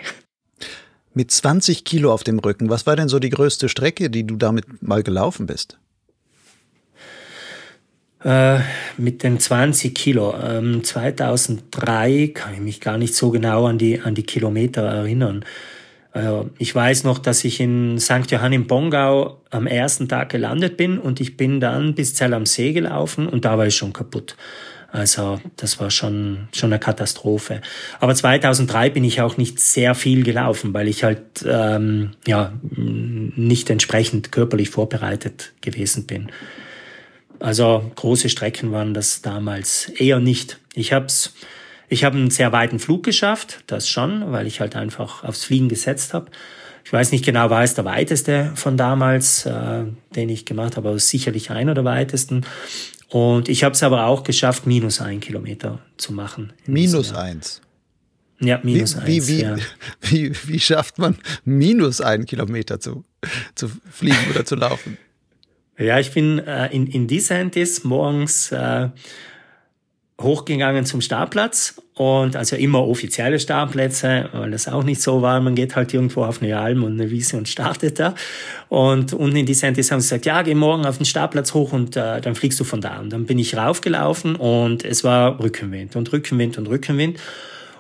Mit 1.14 1.32
20 1.32 1.84
Kilo 1.86 2.12
auf 2.12 2.24
dem 2.24 2.40
Rücken, 2.40 2.70
was 2.70 2.88
war 2.88 2.96
denn 2.96 3.08
so 3.08 3.20
die 3.20 3.30
größte 3.30 3.70
Strecke, 3.70 4.10
die 4.10 4.26
du 4.26 4.36
damit 4.36 4.82
mal 4.82 5.04
gelaufen 5.04 5.46
bist? 5.46 5.78
Äh, 8.24 8.60
mit 8.98 9.22
den 9.24 9.40
20 9.40 9.94
Kilo. 9.94 10.34
Ähm, 10.42 10.84
2003 10.84 12.32
kann 12.34 12.54
ich 12.54 12.62
mich 12.62 12.82
gar 12.82 12.98
nicht 12.98 13.16
so 13.16 13.32
genau 13.32 13.66
an 13.66 13.78
die, 13.78 14.00
an 14.00 14.16
die 14.16 14.24
Kilometer 14.24 14.82
erinnern. 14.82 15.44
Äh, 16.14 16.44
ich 16.58 16.74
weiß 16.74 17.04
noch, 17.04 17.20
dass 17.20 17.44
ich 17.44 17.60
in 17.60 18.00
St. 18.00 18.32
Johann 18.32 18.54
im 18.54 18.66
Bongau 18.66 19.42
am 19.50 19.68
ersten 19.68 20.08
Tag 20.08 20.30
gelandet 20.30 20.78
bin 20.78 20.98
und 20.98 21.20
ich 21.20 21.38
bin 21.38 21.60
dann 21.60 21.96
bis 21.96 22.16
Zell 22.16 22.34
am 22.34 22.46
See 22.46 22.72
gelaufen 22.72 23.28
und 23.28 23.46
da 23.46 23.58
war 23.58 23.68
ich 23.68 23.76
schon 23.76 23.94
kaputt. 23.94 24.36
Also 24.94 25.42
das 25.56 25.80
war 25.80 25.90
schon, 25.90 26.50
schon 26.54 26.72
eine 26.72 26.80
Katastrophe. 26.80 27.62
Aber 28.00 28.14
2003 28.14 28.92
bin 28.92 29.04
ich 29.04 29.22
auch 29.22 29.38
nicht 29.38 29.60
sehr 29.60 29.96
viel 29.96 30.24
gelaufen, 30.24 30.72
weil 30.76 30.88
ich 30.88 31.04
halt 31.04 31.44
ähm, 31.48 32.12
ja, 32.28 32.54
nicht 32.62 33.72
entsprechend 33.72 34.32
körperlich 34.32 34.70
vorbereitet 34.70 35.54
gewesen 35.62 36.06
bin. 36.06 36.32
Also 37.40 37.92
große 37.96 38.30
Strecken 38.30 38.72
waren 38.72 38.94
das 38.94 39.24
damals 39.24 39.90
eher 39.90 40.20
nicht. 40.20 40.60
Ich 40.76 40.94
habe 40.94 41.08
ich 41.90 42.04
hab 42.04 42.14
einen 42.14 42.30
sehr 42.30 42.52
weiten 42.52 42.78
Flug 42.78 43.02
geschafft, 43.02 43.64
das 43.66 43.90
schon, 43.90 44.32
weil 44.32 44.46
ich 44.46 44.60
halt 44.60 44.76
einfach 44.76 45.24
aufs 45.24 45.44
Fliegen 45.44 45.70
gesetzt 45.70 46.14
habe. 46.14 46.30
Ich 46.86 46.94
weiß 46.94 47.12
nicht 47.14 47.26
genau, 47.26 47.50
war 47.50 47.64
es 47.64 47.74
der 47.74 47.86
weiteste 47.86 48.52
von 48.54 48.78
damals, 48.78 49.48
äh, 49.48 49.86
den 50.16 50.30
ich 50.30 50.46
gemacht 50.46 50.78
habe, 50.78 50.90
aber 50.90 51.00
sicherlich 51.00 51.50
einer 51.50 51.74
der 51.74 51.86
weitesten. 51.86 52.46
Und 53.14 53.48
ich 53.48 53.64
habe 53.64 53.74
es 53.76 53.84
aber 53.84 54.08
auch 54.08 54.24
geschafft, 54.24 54.66
minus 54.66 55.00
ein 55.00 55.20
Kilometer 55.20 55.78
zu 55.98 56.14
machen. 56.14 56.52
Minus 56.66 57.14
eins. 57.14 57.62
Ja, 58.40 58.60
minus 58.64 58.96
wie, 59.06 59.18
eins. 59.18 59.28
Wie, 59.28 59.42
ja. 59.42 59.56
wie, 60.02 60.32
wie, 60.48 60.60
schafft 60.60 60.98
man 60.98 61.20
minus 61.46 62.02
einen 62.02 62.26
Kilometer 62.26 62.80
zu, 62.80 63.06
zu 63.54 63.70
fliegen 63.92 64.18
oder 64.32 64.46
zu 64.46 64.56
laufen? 64.56 64.98
Ja, 65.78 66.00
ich 66.00 66.12
bin 66.12 66.40
äh, 66.40 66.74
in, 66.74 66.88
in 66.88 67.08
Desantis 67.08 67.84
morgens 67.84 68.52
äh, 68.52 68.90
hochgegangen 70.22 70.86
zum 70.86 71.02
Startplatz 71.02 71.82
und 71.96 72.36
also 72.36 72.56
immer 72.56 72.88
offizielle 72.88 73.40
Startplätze, 73.40 74.30
weil 74.32 74.52
das 74.52 74.68
auch 74.68 74.84
nicht 74.84 75.02
so 75.02 75.22
war. 75.22 75.40
Man 75.42 75.56
geht 75.56 75.76
halt 75.76 75.94
irgendwo 75.94 76.24
auf 76.24 76.42
eine 76.42 76.58
Alm 76.58 76.84
und 76.84 76.94
eine 76.94 77.10
Wiese 77.10 77.38
und 77.38 77.50
startet 77.50 78.00
da. 78.00 78.16
Und 78.70 79.14
unten 79.14 79.38
in 79.38 79.46
die 79.46 79.54
Sentis 79.54 79.92
haben 79.92 80.02
sie 80.02 80.06
gesagt, 80.06 80.26
ja, 80.26 80.42
geh 80.42 80.56
morgen 80.56 80.86
auf 80.86 80.98
den 80.98 81.06
Startplatz 81.06 81.54
hoch 81.54 81.74
und 81.74 81.96
äh, 81.96 82.22
dann 82.22 82.36
fliegst 82.36 82.60
du 82.60 82.64
von 82.64 82.82
da. 82.82 83.00
Und 83.00 83.12
dann 83.12 83.26
bin 83.26 83.40
ich 83.40 83.56
raufgelaufen 83.56 84.36
und 84.36 84.86
es 84.86 85.04
war 85.04 85.40
Rückenwind 85.40 85.96
und 85.96 86.12
Rückenwind 86.14 86.58
und 86.58 86.68
Rückenwind. 86.68 87.20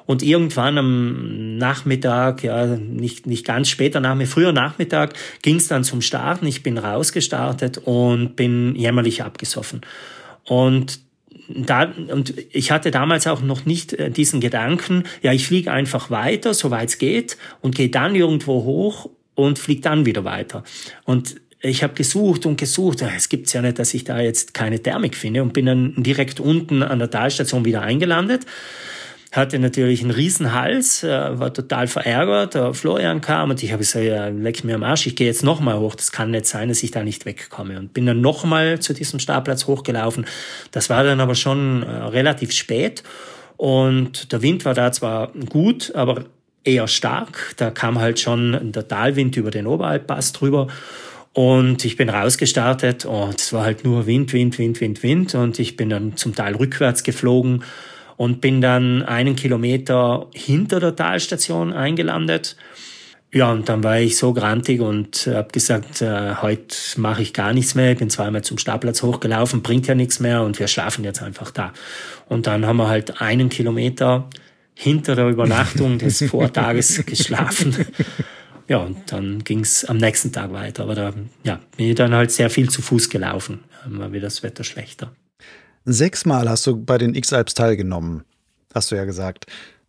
Und 0.05 0.21
irgendwann 0.21 0.77
am 0.77 1.57
Nachmittag, 1.57 2.43
ja, 2.43 2.65
nicht, 2.65 3.25
nicht 3.25 3.45
ganz 3.45 3.69
später 3.69 4.01
Nachmittag, 4.01 4.33
früher 4.33 4.51
Nachmittag, 4.51 5.13
ging 5.41 5.55
es 5.55 5.69
dann 5.69 5.83
zum 5.83 6.01
Starten. 6.01 6.45
Ich 6.45 6.61
bin 6.61 6.77
rausgestartet 6.77 7.77
und 7.77 8.35
bin 8.35 8.75
jämmerlich 8.75 9.23
abgesoffen. 9.23 9.81
Und 10.45 10.99
da, 11.47 11.91
und 12.09 12.33
ich 12.51 12.71
hatte 12.71 12.91
damals 12.91 13.27
auch 13.27 13.41
noch 13.41 13.65
nicht 13.65 13.93
äh, 13.93 14.09
diesen 14.09 14.39
Gedanken, 14.39 15.03
ja, 15.21 15.33
ich 15.33 15.47
fliege 15.47 15.71
einfach 15.71 16.09
weiter, 16.09 16.53
soweit 16.53 16.89
es 16.89 16.97
geht, 16.97 17.37
und 17.61 17.75
gehe 17.75 17.89
dann 17.89 18.15
irgendwo 18.15 18.63
hoch 18.63 19.09
und 19.35 19.59
fliege 19.59 19.81
dann 19.81 20.05
wieder 20.05 20.23
weiter. 20.23 20.63
Und 21.05 21.35
ich 21.61 21.81
habe 21.81 21.93
gesucht 21.93 22.45
und 22.45 22.57
gesucht. 22.59 23.01
Es 23.01 23.29
gibt's 23.29 23.53
ja 23.53 23.61
nicht, 23.61 23.79
dass 23.79 23.93
ich 23.93 24.03
da 24.03 24.19
jetzt 24.19 24.53
keine 24.53 24.81
Thermik 24.81 25.15
finde 25.15 25.41
und 25.41 25.53
bin 25.53 25.65
dann 25.65 25.93
direkt 25.97 26.39
unten 26.39 26.83
an 26.83 26.99
der 26.99 27.09
Talstation 27.09 27.63
wieder 27.63 27.81
eingelandet. 27.81 28.45
Hatte 29.33 29.57
natürlich 29.57 30.01
einen 30.01 30.11
riesen 30.11 30.53
Hals, 30.53 31.03
äh, 31.03 31.39
war 31.39 31.51
total 31.53 31.87
verärgert. 31.87 32.53
Der 32.53 32.73
Florian 32.73 33.19
kam 33.19 33.49
und 33.49 33.63
ich 33.63 33.71
habe 33.71 33.79
gesagt, 33.79 34.05
ja, 34.05 34.27
leck 34.27 34.63
mir 34.63 34.75
am 34.75 34.83
Arsch, 34.83 35.07
ich 35.07 35.15
gehe 35.15 35.27
jetzt 35.27 35.43
nochmal 35.43 35.79
hoch. 35.79 35.95
Das 35.95 36.11
kann 36.11 36.31
nicht 36.31 36.45
sein, 36.45 36.69
dass 36.69 36.83
ich 36.83 36.91
da 36.91 37.03
nicht 37.03 37.25
wegkomme. 37.25 37.79
Und 37.79 37.93
bin 37.93 38.05
dann 38.05 38.21
nochmal 38.21 38.79
zu 38.79 38.93
diesem 38.93 39.19
Startplatz 39.19 39.65
hochgelaufen. 39.65 40.25
Das 40.71 40.89
war 40.91 41.03
dann 41.03 41.19
aber 41.19 41.33
schon 41.33 41.81
äh, 41.81 41.89
relativ 41.89 42.51
spät. 42.51 43.03
Und 43.57 44.31
der 44.31 44.43
Wind 44.43 44.65
war 44.65 44.75
da 44.75 44.91
zwar 44.91 45.31
gut, 45.49 45.93
aber 45.95 46.25
eher 46.63 46.87
stark. 46.87 47.55
Da 47.57 47.71
kam 47.71 47.99
halt 47.99 48.19
schon 48.19 48.71
der 48.71 48.87
Talwind 48.87 49.35
über 49.35 49.49
den 49.49 49.65
Oberalppass 49.65 50.33
drüber. 50.33 50.67
Und 51.33 51.83
ich 51.83 51.97
bin 51.97 52.09
rausgestartet 52.09 53.05
und 53.05 53.41
es 53.41 53.51
war 53.53 53.63
halt 53.63 53.83
nur 53.83 54.05
Wind, 54.05 54.31
Wind, 54.33 54.59
Wind, 54.59 54.79
Wind, 54.79 55.01
Wind. 55.01 55.33
Und 55.33 55.57
ich 55.57 55.75
bin 55.75 55.89
dann 55.89 56.15
zum 56.17 56.35
Teil 56.35 56.55
rückwärts 56.55 57.03
geflogen 57.03 57.63
und 58.17 58.41
bin 58.41 58.61
dann 58.61 59.03
einen 59.03 59.35
Kilometer 59.35 60.27
hinter 60.33 60.79
der 60.79 60.95
Talstation 60.95 61.73
eingelandet. 61.73 62.55
Ja, 63.33 63.51
und 63.51 63.67
dann 63.67 63.83
war 63.83 63.99
ich 63.99 64.17
so 64.17 64.31
grantig 64.31 64.79
und 64.79 65.25
habe 65.25 65.47
gesagt, 65.51 66.03
äh, 66.03 66.35
heute 66.35 66.75
mache 66.97 67.23
ich 67.23 67.33
gar 67.33 67.51
nichts 67.51 67.73
mehr. 67.73 67.93
Ich 67.93 67.97
bin 67.97 68.11
zweimal 68.11 68.43
zum 68.43 68.59
Startplatz 68.59 69.01
hochgelaufen, 69.01 69.63
bringt 69.63 69.87
ja 69.87 69.95
nichts 69.95 70.19
mehr 70.19 70.43
und 70.43 70.59
wir 70.59 70.67
schlafen 70.67 71.03
jetzt 71.03 71.23
einfach 71.23 71.49
da. 71.49 71.73
Und 72.29 72.45
dann 72.45 72.67
haben 72.67 72.77
wir 72.77 72.89
halt 72.89 73.21
einen 73.21 73.49
Kilometer 73.49 74.29
hinter 74.75 75.15
der 75.15 75.29
Übernachtung 75.29 75.97
des 75.97 76.23
Vortages 76.29 77.03
geschlafen. 77.07 77.87
Ja, 78.67 78.77
und 78.77 79.11
dann 79.11 79.43
ging 79.43 79.61
es 79.61 79.83
am 79.85 79.97
nächsten 79.97 80.31
Tag 80.31 80.53
weiter. 80.53 80.83
Aber 80.83 80.93
da 80.93 81.13
ja, 81.43 81.59
bin 81.75 81.89
ich 81.89 81.95
dann 81.95 82.13
halt 82.13 82.31
sehr 82.31 82.51
viel 82.51 82.69
zu 82.69 82.83
Fuß 82.83 83.09
gelaufen. 83.09 83.63
War 83.85 84.11
wieder 84.11 84.27
das 84.27 84.43
Wetter 84.43 84.63
schlechter. 84.63 85.11
Sechsmal 85.85 86.49
hast 86.49 86.65
du 86.67 86.77
bei 86.77 86.97
den 86.97 87.13
X-Alps 87.13 87.53
teilgenommen, 87.53 88.23
hast 88.73 88.91
du 88.91 88.95
ja 88.95 89.05
gesagt. 89.05 89.47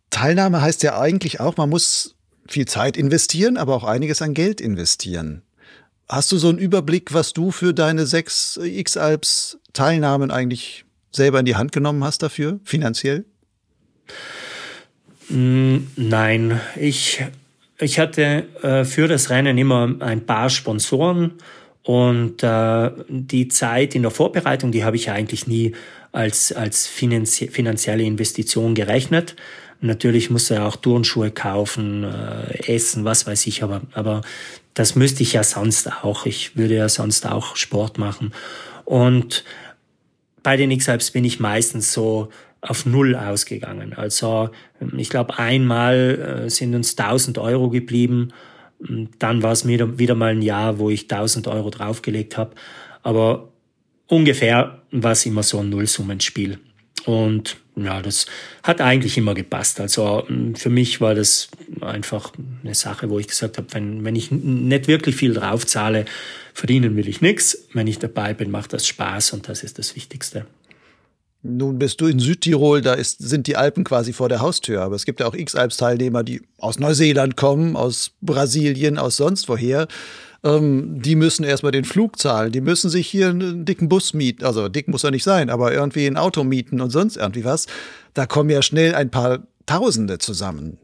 Teilnahme 0.09 0.61
heißt 0.61 0.83
ja 0.83 0.99
eigentlich 0.99 1.39
auch, 1.39 1.57
man 1.57 1.69
muss 1.69 2.15
viel 2.47 2.65
Zeit 2.65 2.97
investieren, 2.97 3.57
aber 3.57 3.75
auch 3.75 3.83
einiges 3.83 4.21
an 4.21 4.33
Geld 4.33 4.61
investieren. 4.61 5.41
Hast 6.07 6.31
du 6.31 6.37
so 6.37 6.49
einen 6.49 6.59
Überblick, 6.59 7.13
was 7.13 7.33
du 7.33 7.51
für 7.51 7.73
deine 7.73 8.05
sechs 8.05 8.57
X-Alps 8.61 9.57
Teilnahmen 9.73 10.31
eigentlich 10.31 10.85
selber 11.11 11.39
in 11.39 11.45
die 11.45 11.55
Hand 11.55 11.71
genommen 11.71 12.03
hast 12.03 12.21
dafür, 12.21 12.59
finanziell? 12.63 13.25
Mm, 15.29 15.77
nein, 15.95 16.61
ich, 16.75 17.23
ich 17.79 17.99
hatte 17.99 18.45
äh, 18.61 18.85
für 18.85 19.07
das 19.07 19.29
Rennen 19.29 19.57
immer 19.57 19.95
ein 19.99 20.25
paar 20.25 20.49
Sponsoren 20.49 21.33
und 21.85 22.41
äh, 22.41 22.91
die 23.07 23.47
Zeit 23.47 23.93
in 23.93 24.01
der 24.01 24.09
Vorbereitung, 24.09 24.71
die 24.71 24.83
habe 24.83 24.95
ich 24.95 25.11
eigentlich 25.11 25.45
nie 25.45 25.75
als, 26.11 26.51
als 26.51 26.87
finanzie 26.87 27.47
finanzielle 27.47 28.01
Investition 28.01 28.73
gerechnet. 28.73 29.35
Natürlich 29.81 30.31
muss 30.31 30.49
er 30.49 30.65
auch 30.65 30.77
Turnschuhe 30.77 31.29
kaufen, 31.29 32.03
äh, 32.03 32.73
essen, 32.73 33.05
was 33.05 33.27
weiß 33.27 33.45
ich, 33.45 33.61
aber, 33.61 33.81
aber 33.93 34.21
das 34.73 34.95
müsste 34.95 35.21
ich 35.21 35.33
ja 35.33 35.43
sonst 35.43 35.91
auch. 36.03 36.25
Ich 36.25 36.57
würde 36.57 36.75
ja 36.75 36.89
sonst 36.89 37.27
auch 37.27 37.55
Sport 37.55 37.99
machen. 37.99 38.33
Und 38.83 39.43
bei 40.41 40.57
den 40.57 40.71
X-Hypes 40.71 41.11
bin 41.11 41.23
ich 41.23 41.39
meistens 41.39 41.93
so 41.93 42.29
auf 42.61 42.87
Null 42.87 43.15
ausgegangen. 43.15 43.93
Also 43.93 44.49
ich 44.97 45.11
glaube, 45.11 45.37
einmal 45.37 46.45
äh, 46.45 46.49
sind 46.49 46.73
uns 46.73 46.97
1000 46.97 47.37
Euro 47.37 47.69
geblieben. 47.69 48.29
Dann 48.79 49.41
war 49.41 49.51
es 49.51 49.67
wieder, 49.67 49.97
wieder 49.97 50.15
mal 50.15 50.31
ein 50.31 50.41
Jahr, 50.41 50.79
wo 50.79 50.89
ich 50.89 51.03
1000 51.03 51.47
Euro 51.47 51.69
draufgelegt 51.69 52.37
habe. 52.37 52.55
Aber 53.03 53.51
ungefähr 54.07 54.81
war 54.91 55.11
es 55.11 55.25
immer 55.25 55.43
so 55.43 55.59
ein 55.59 55.69
Nullsummenspiel. 55.69 56.59
Und 57.05 57.57
ja, 57.75 58.01
das 58.01 58.25
hat 58.63 58.81
eigentlich 58.81 59.17
immer 59.17 59.33
gepasst. 59.33 59.79
Also 59.79 60.25
für 60.55 60.69
mich 60.69 61.01
war 61.01 61.13
das 61.13 61.49
einfach 61.81 62.31
eine 62.63 62.73
Sache, 62.73 63.09
wo 63.09 63.19
ich 63.19 63.27
gesagt 63.27 63.57
habe, 63.57 63.67
wenn, 63.71 64.03
wenn 64.03 64.15
ich 64.15 64.31
nicht 64.31 64.87
wirklich 64.87 65.15
viel 65.15 65.33
draufzahle, 65.33 66.05
verdienen 66.53 66.95
will 66.95 67.07
ich 67.07 67.21
nichts. 67.21 67.67
Wenn 67.73 67.87
ich 67.87 67.99
dabei 67.99 68.33
bin, 68.33 68.49
macht 68.49 68.73
das 68.73 68.87
Spaß 68.87 69.33
und 69.33 69.49
das 69.49 69.63
ist 69.63 69.77
das 69.77 69.95
Wichtigste. 69.95 70.45
Nun 71.47 71.77
bist 71.77 72.01
du 72.01 72.07
in 72.07 72.17
Südtirol, 72.17 72.81
da 72.81 72.93
ist, 72.93 73.19
sind 73.19 73.45
die 73.45 73.55
Alpen 73.55 73.83
quasi 73.83 74.13
vor 74.13 74.29
der 74.29 74.39
Haustür. 74.39 74.81
Aber 74.81 74.95
es 74.95 75.05
gibt 75.05 75.19
ja 75.19 75.27
auch 75.27 75.35
X-Alps-Teilnehmer, 75.35 76.23
die 76.23 76.41
aus 76.57 76.79
Neuseeland 76.79 77.37
kommen, 77.37 77.75
aus 77.75 78.11
Brasilien, 78.21 78.97
aus 78.97 79.17
sonst 79.17 79.47
woher. 79.47 79.87
Ähm, 80.43 81.01
die 81.03 81.15
müssen 81.15 81.43
erstmal 81.43 81.71
den 81.71 81.85
Flug 81.85 82.17
zahlen. 82.17 82.51
Die 82.51 82.61
müssen 82.61 82.89
sich 82.89 83.07
hier 83.07 83.29
einen 83.29 83.63
dicken 83.63 83.89
Bus 83.89 84.15
mieten. 84.15 84.43
Also 84.43 84.69
dick 84.69 84.87
muss 84.87 85.03
er 85.03 85.11
nicht 85.11 85.23
sein, 85.23 85.51
aber 85.51 85.71
irgendwie 85.71 86.07
ein 86.07 86.17
Auto 86.17 86.43
mieten 86.43 86.81
und 86.81 86.89
sonst 86.89 87.15
irgendwie 87.15 87.45
was. 87.45 87.67
Da 88.15 88.25
kommen 88.25 88.49
ja 88.49 88.63
schnell 88.63 88.95
ein 88.95 89.11
paar 89.11 89.45
Tausende 89.67 90.17
zusammen. 90.17 90.77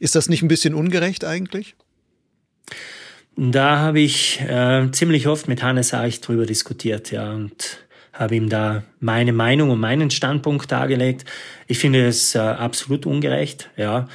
Ist 0.00 0.16
das 0.16 0.28
nicht 0.28 0.42
ein 0.42 0.48
bisschen 0.48 0.74
ungerecht 0.74 1.24
eigentlich? 1.24 1.76
Da 3.36 3.78
habe 3.78 4.00
ich 4.00 4.40
äh, 4.40 4.90
ziemlich 4.92 5.28
oft 5.28 5.46
mit 5.46 5.62
Hannes 5.62 5.94
Eich 5.94 6.20
drüber 6.22 6.46
diskutiert, 6.46 7.10
ja. 7.12 7.32
Und 7.32 7.85
habe 8.18 8.36
ihm 8.36 8.48
da 8.48 8.82
meine 9.00 9.32
Meinung 9.32 9.70
und 9.70 9.80
meinen 9.80 10.10
Standpunkt 10.10 10.70
dargelegt. 10.72 11.24
Ich 11.66 11.78
finde 11.78 12.06
es 12.06 12.34
äh, 12.34 12.38
absolut 12.38 13.06
ungerecht, 13.06 13.70
ja. 13.76 14.08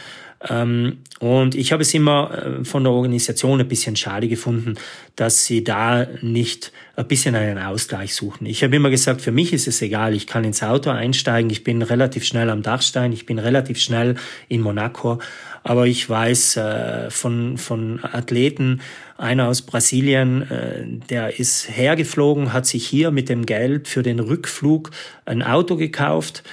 Ähm, 0.49 0.99
und 1.19 1.53
ich 1.53 1.71
habe 1.71 1.83
es 1.83 1.93
immer 1.93 2.31
äh, 2.31 2.65
von 2.65 2.83
der 2.83 2.91
Organisation 2.91 3.59
ein 3.59 3.67
bisschen 3.67 3.95
schade 3.95 4.27
gefunden, 4.27 4.75
dass 5.15 5.45
sie 5.45 5.63
da 5.63 6.07
nicht 6.21 6.71
ein 6.95 7.07
bisschen 7.07 7.35
einen 7.35 7.59
Ausgleich 7.59 8.15
suchen. 8.15 8.47
Ich 8.47 8.63
habe 8.63 8.75
immer 8.75 8.89
gesagt, 8.89 9.21
für 9.21 9.31
mich 9.31 9.53
ist 9.53 9.67
es 9.67 9.81
egal, 9.81 10.15
ich 10.15 10.25
kann 10.25 10.43
ins 10.43 10.63
Auto 10.63 10.89
einsteigen, 10.89 11.51
ich 11.51 11.63
bin 11.63 11.83
relativ 11.83 12.25
schnell 12.25 12.49
am 12.49 12.63
Dachstein, 12.63 13.13
ich 13.13 13.27
bin 13.27 13.37
relativ 13.37 13.79
schnell 13.79 14.15
in 14.49 14.61
Monaco, 14.61 15.19
aber 15.63 15.85
ich 15.85 16.09
weiß 16.09 16.57
äh, 16.57 17.11
von, 17.11 17.57
von 17.59 17.99
Athleten, 18.03 18.81
einer 19.17 19.47
aus 19.47 19.61
Brasilien, 19.61 20.49
äh, 20.49 20.85
der 21.09 21.39
ist 21.39 21.69
hergeflogen, 21.69 22.51
hat 22.51 22.65
sich 22.65 22.87
hier 22.87 23.11
mit 23.11 23.29
dem 23.29 23.45
Geld 23.45 23.87
für 23.87 24.01
den 24.01 24.19
Rückflug 24.19 24.89
ein 25.25 25.43
Auto 25.43 25.75
gekauft 25.75 26.43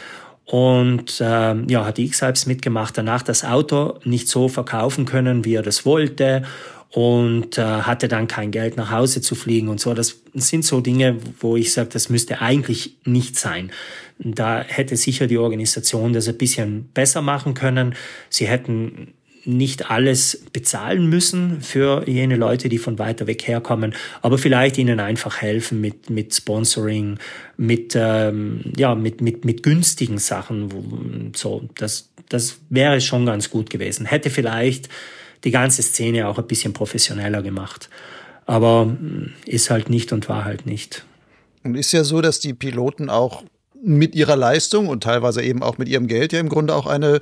und 0.50 1.22
ähm, 1.22 1.66
ja, 1.68 1.84
hat 1.84 1.98
X-Hypes 1.98 2.46
mitgemacht, 2.46 2.96
danach 2.96 3.22
das 3.22 3.44
Auto 3.44 3.98
nicht 4.04 4.28
so 4.28 4.48
verkaufen 4.48 5.04
können, 5.04 5.44
wie 5.44 5.54
er 5.54 5.62
das 5.62 5.84
wollte 5.84 6.42
und 6.90 7.58
äh, 7.58 7.62
hatte 7.62 8.08
dann 8.08 8.28
kein 8.28 8.50
Geld 8.50 8.78
nach 8.78 8.90
Hause 8.90 9.20
zu 9.20 9.34
fliegen 9.34 9.68
und 9.68 9.78
so. 9.78 9.92
Das 9.92 10.22
sind 10.32 10.64
so 10.64 10.80
Dinge, 10.80 11.18
wo 11.40 11.56
ich 11.56 11.74
sage, 11.74 11.90
das 11.92 12.08
müsste 12.08 12.40
eigentlich 12.40 12.96
nicht 13.04 13.38
sein. 13.38 13.72
Da 14.18 14.62
hätte 14.62 14.96
sicher 14.96 15.26
die 15.26 15.36
Organisation 15.36 16.14
das 16.14 16.28
ein 16.28 16.38
bisschen 16.38 16.88
besser 16.94 17.20
machen 17.20 17.52
können. 17.52 17.94
Sie 18.30 18.48
hätten 18.48 19.14
nicht 19.48 19.90
alles 19.90 20.44
bezahlen 20.52 21.08
müssen 21.08 21.62
für 21.62 22.06
jene 22.06 22.36
Leute, 22.36 22.68
die 22.68 22.76
von 22.76 22.98
weiter 22.98 23.26
weg 23.26 23.48
herkommen, 23.48 23.94
aber 24.20 24.36
vielleicht 24.36 24.76
ihnen 24.76 25.00
einfach 25.00 25.40
helfen 25.40 25.80
mit, 25.80 26.10
mit 26.10 26.34
Sponsoring, 26.34 27.18
mit, 27.56 27.94
ähm, 27.96 28.60
ja, 28.76 28.94
mit, 28.94 29.22
mit, 29.22 29.46
mit 29.46 29.62
günstigen 29.62 30.18
Sachen. 30.18 31.32
So, 31.34 31.68
das, 31.76 32.10
das 32.28 32.58
wäre 32.68 33.00
schon 33.00 33.24
ganz 33.24 33.48
gut 33.48 33.70
gewesen. 33.70 34.04
Hätte 34.04 34.28
vielleicht 34.28 34.90
die 35.44 35.50
ganze 35.50 35.82
Szene 35.82 36.28
auch 36.28 36.38
ein 36.38 36.46
bisschen 36.46 36.74
professioneller 36.74 37.42
gemacht. 37.42 37.88
Aber 38.44 38.84
mm, 38.84 39.32
ist 39.46 39.70
halt 39.70 39.88
nicht 39.88 40.12
und 40.12 40.28
war 40.28 40.44
halt 40.44 40.66
nicht. 40.66 41.04
Und 41.64 41.74
ist 41.74 41.92
ja 41.92 42.04
so, 42.04 42.20
dass 42.20 42.38
die 42.38 42.52
Piloten 42.52 43.08
auch 43.08 43.44
mit 43.82 44.14
ihrer 44.14 44.36
Leistung 44.36 44.88
und 44.88 45.04
teilweise 45.04 45.42
eben 45.42 45.62
auch 45.62 45.78
mit 45.78 45.88
ihrem 45.88 46.06
Geld 46.06 46.32
ja 46.32 46.40
im 46.40 46.48
Grunde 46.48 46.74
auch 46.74 46.86
eine 46.86 47.20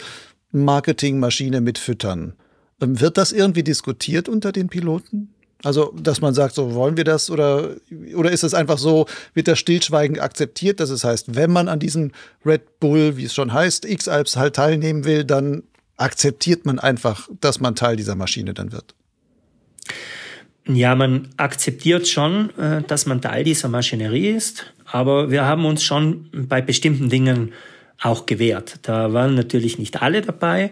Marketingmaschine 0.65 1.61
mit 1.61 1.79
füttern. 1.79 2.35
Ähm, 2.81 3.01
wird 3.01 3.17
das 3.19 3.33
irgendwie 3.33 3.63
diskutiert 3.63 4.29
unter 4.29 4.53
den 4.53 4.69
Piloten? 4.69 5.33
Also, 5.65 5.95
dass 5.99 6.21
man 6.21 6.35
sagt, 6.35 6.55
so 6.55 6.75
wollen 6.75 6.97
wir 6.97 7.05
das 7.05 7.31
oder, 7.31 7.77
oder 8.15 8.31
ist 8.31 8.45
es 8.45 8.53
einfach 8.53 8.79
so, 8.79 9.07
wird 9.33 9.49
das 9.49 9.59
stillschweigend 9.59 10.21
akzeptiert, 10.21 10.81
dass 10.81 10.91
es 10.91 11.03
heißt, 11.03 11.35
wenn 11.35 11.51
man 11.51 11.69
an 11.69 11.79
diesem 11.79 12.13
Red 12.45 12.79
Bull, 12.79 13.17
wie 13.17 13.25
es 13.25 13.35
schon 13.35 13.53
heißt, 13.53 13.87
X-Alps 13.87 14.37
halt 14.37 14.57
teilnehmen 14.57 15.05
will, 15.05 15.25
dann 15.25 15.63
akzeptiert 15.97 16.67
man 16.67 16.79
einfach, 16.79 17.29
dass 17.41 17.59
man 17.59 17.75
Teil 17.75 17.97
dieser 17.97 18.17
Maschine 18.17 18.53
dann 18.53 18.71
wird? 18.71 18.95
Ja, 20.69 20.95
man 20.95 21.29
akzeptiert 21.37 22.07
schon, 22.07 22.51
äh, 22.59 22.83
dass 22.83 23.07
man 23.07 23.23
Teil 23.23 23.45
dieser 23.45 23.69
Maschinerie 23.69 24.29
ist, 24.29 24.75
aber 24.85 25.31
wir 25.31 25.45
haben 25.45 25.65
uns 25.65 25.83
schon 25.83 26.29
bei 26.49 26.61
bestimmten 26.61 27.09
Dingen 27.09 27.53
auch 28.03 28.27
gewährt. 28.27 28.81
Da 28.83 29.13
waren 29.13 29.35
natürlich 29.35 29.79
nicht 29.79 30.03
alle 30.03 30.23
dabei, 30.23 30.71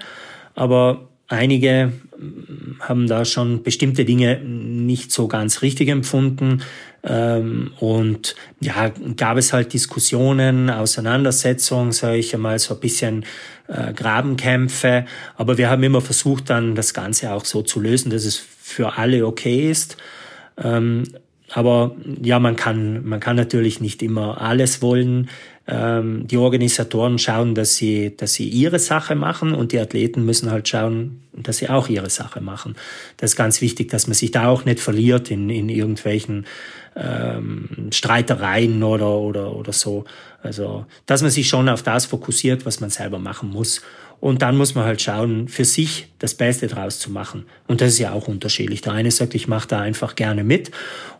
aber 0.54 1.08
einige 1.28 1.92
mm, 2.18 2.80
haben 2.80 3.06
da 3.06 3.24
schon 3.24 3.62
bestimmte 3.62 4.04
Dinge 4.04 4.40
nicht 4.40 5.12
so 5.12 5.28
ganz 5.28 5.62
richtig 5.62 5.88
empfunden. 5.88 6.62
Ähm, 7.02 7.72
und 7.80 8.34
ja, 8.60 8.90
gab 9.16 9.36
es 9.36 9.52
halt 9.52 9.72
Diskussionen, 9.72 10.70
Auseinandersetzungen, 10.70 11.92
sage 11.92 12.18
ich 12.18 12.34
einmal, 12.34 12.58
so 12.58 12.74
ein 12.74 12.80
bisschen 12.80 13.24
äh, 13.68 13.92
Grabenkämpfe. 13.92 15.06
Aber 15.36 15.58
wir 15.58 15.70
haben 15.70 15.82
immer 15.82 16.00
versucht, 16.00 16.50
dann 16.50 16.74
das 16.74 16.94
Ganze 16.94 17.32
auch 17.32 17.44
so 17.44 17.62
zu 17.62 17.80
lösen, 17.80 18.10
dass 18.10 18.24
es 18.24 18.36
für 18.36 18.96
alle 18.96 19.26
okay 19.26 19.70
ist. 19.70 19.96
Ähm, 20.62 21.04
aber 21.52 21.94
ja, 22.22 22.38
man 22.38 22.56
kann, 22.56 23.04
man 23.04 23.20
kann 23.20 23.36
natürlich 23.36 23.80
nicht 23.80 24.02
immer 24.02 24.40
alles 24.40 24.82
wollen. 24.82 25.28
Ähm, 25.66 26.26
die 26.26 26.36
Organisatoren 26.36 27.18
schauen, 27.18 27.54
dass 27.54 27.76
sie, 27.76 28.14
dass 28.16 28.34
sie 28.34 28.48
ihre 28.48 28.78
Sache 28.78 29.14
machen 29.14 29.54
und 29.54 29.72
die 29.72 29.78
Athleten 29.78 30.24
müssen 30.24 30.50
halt 30.50 30.68
schauen, 30.68 31.22
dass 31.32 31.56
sie 31.56 31.70
auch 31.70 31.88
ihre 31.88 32.10
Sache 32.10 32.42
machen. 32.42 32.76
Das 33.16 33.30
ist 33.30 33.36
ganz 33.36 33.62
wichtig, 33.62 33.88
dass 33.88 34.06
man 34.06 34.14
sich 34.14 34.30
da 34.30 34.48
auch 34.48 34.66
nicht 34.66 34.80
verliert 34.80 35.30
in, 35.30 35.48
in 35.48 35.70
irgendwelchen 35.70 36.44
ähm, 36.96 37.88
Streitereien 37.90 38.82
oder, 38.82 39.10
oder, 39.10 39.56
oder 39.56 39.72
so. 39.72 40.04
Also, 40.42 40.84
dass 41.06 41.22
man 41.22 41.30
sich 41.30 41.48
schon 41.48 41.70
auf 41.70 41.82
das 41.82 42.04
fokussiert, 42.04 42.66
was 42.66 42.80
man 42.80 42.90
selber 42.90 43.18
machen 43.18 43.48
muss. 43.48 43.80
Und 44.24 44.40
dann 44.40 44.56
muss 44.56 44.74
man 44.74 44.86
halt 44.86 45.02
schauen, 45.02 45.48
für 45.48 45.66
sich 45.66 46.08
das 46.18 46.34
Beste 46.34 46.66
draus 46.66 46.98
zu 46.98 47.12
machen. 47.12 47.44
Und 47.66 47.82
das 47.82 47.92
ist 47.92 47.98
ja 47.98 48.12
auch 48.12 48.26
unterschiedlich. 48.26 48.80
Der 48.80 48.94
eine 48.94 49.10
sagt, 49.10 49.34
ich 49.34 49.48
mache 49.48 49.68
da 49.68 49.82
einfach 49.82 50.16
gerne 50.16 50.44
mit. 50.44 50.70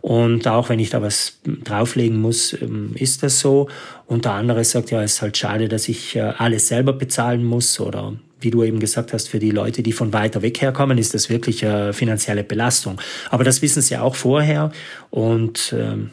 Und 0.00 0.48
auch 0.48 0.70
wenn 0.70 0.78
ich 0.78 0.88
da 0.88 1.02
was 1.02 1.38
drauflegen 1.44 2.18
muss, 2.18 2.54
ähm, 2.62 2.92
ist 2.94 3.22
das 3.22 3.40
so. 3.40 3.68
Und 4.06 4.24
der 4.24 4.32
andere 4.32 4.64
sagt, 4.64 4.90
ja, 4.90 5.02
es 5.02 5.16
ist 5.16 5.22
halt 5.22 5.36
schade, 5.36 5.68
dass 5.68 5.86
ich 5.90 6.16
äh, 6.16 6.20
alles 6.20 6.68
selber 6.68 6.94
bezahlen 6.94 7.44
muss. 7.44 7.78
Oder 7.78 8.14
wie 8.40 8.50
du 8.50 8.64
eben 8.64 8.80
gesagt 8.80 9.12
hast, 9.12 9.28
für 9.28 9.38
die 9.38 9.50
Leute, 9.50 9.82
die 9.82 9.92
von 9.92 10.14
weiter 10.14 10.40
weg 10.40 10.62
herkommen, 10.62 10.96
ist 10.96 11.12
das 11.12 11.28
wirklich 11.28 11.62
eine 11.62 11.92
finanzielle 11.92 12.42
Belastung. 12.42 12.98
Aber 13.28 13.44
das 13.44 13.60
wissen 13.60 13.82
sie 13.82 13.98
auch 13.98 14.14
vorher. 14.14 14.72
Und 15.10 15.74
ähm, 15.76 16.08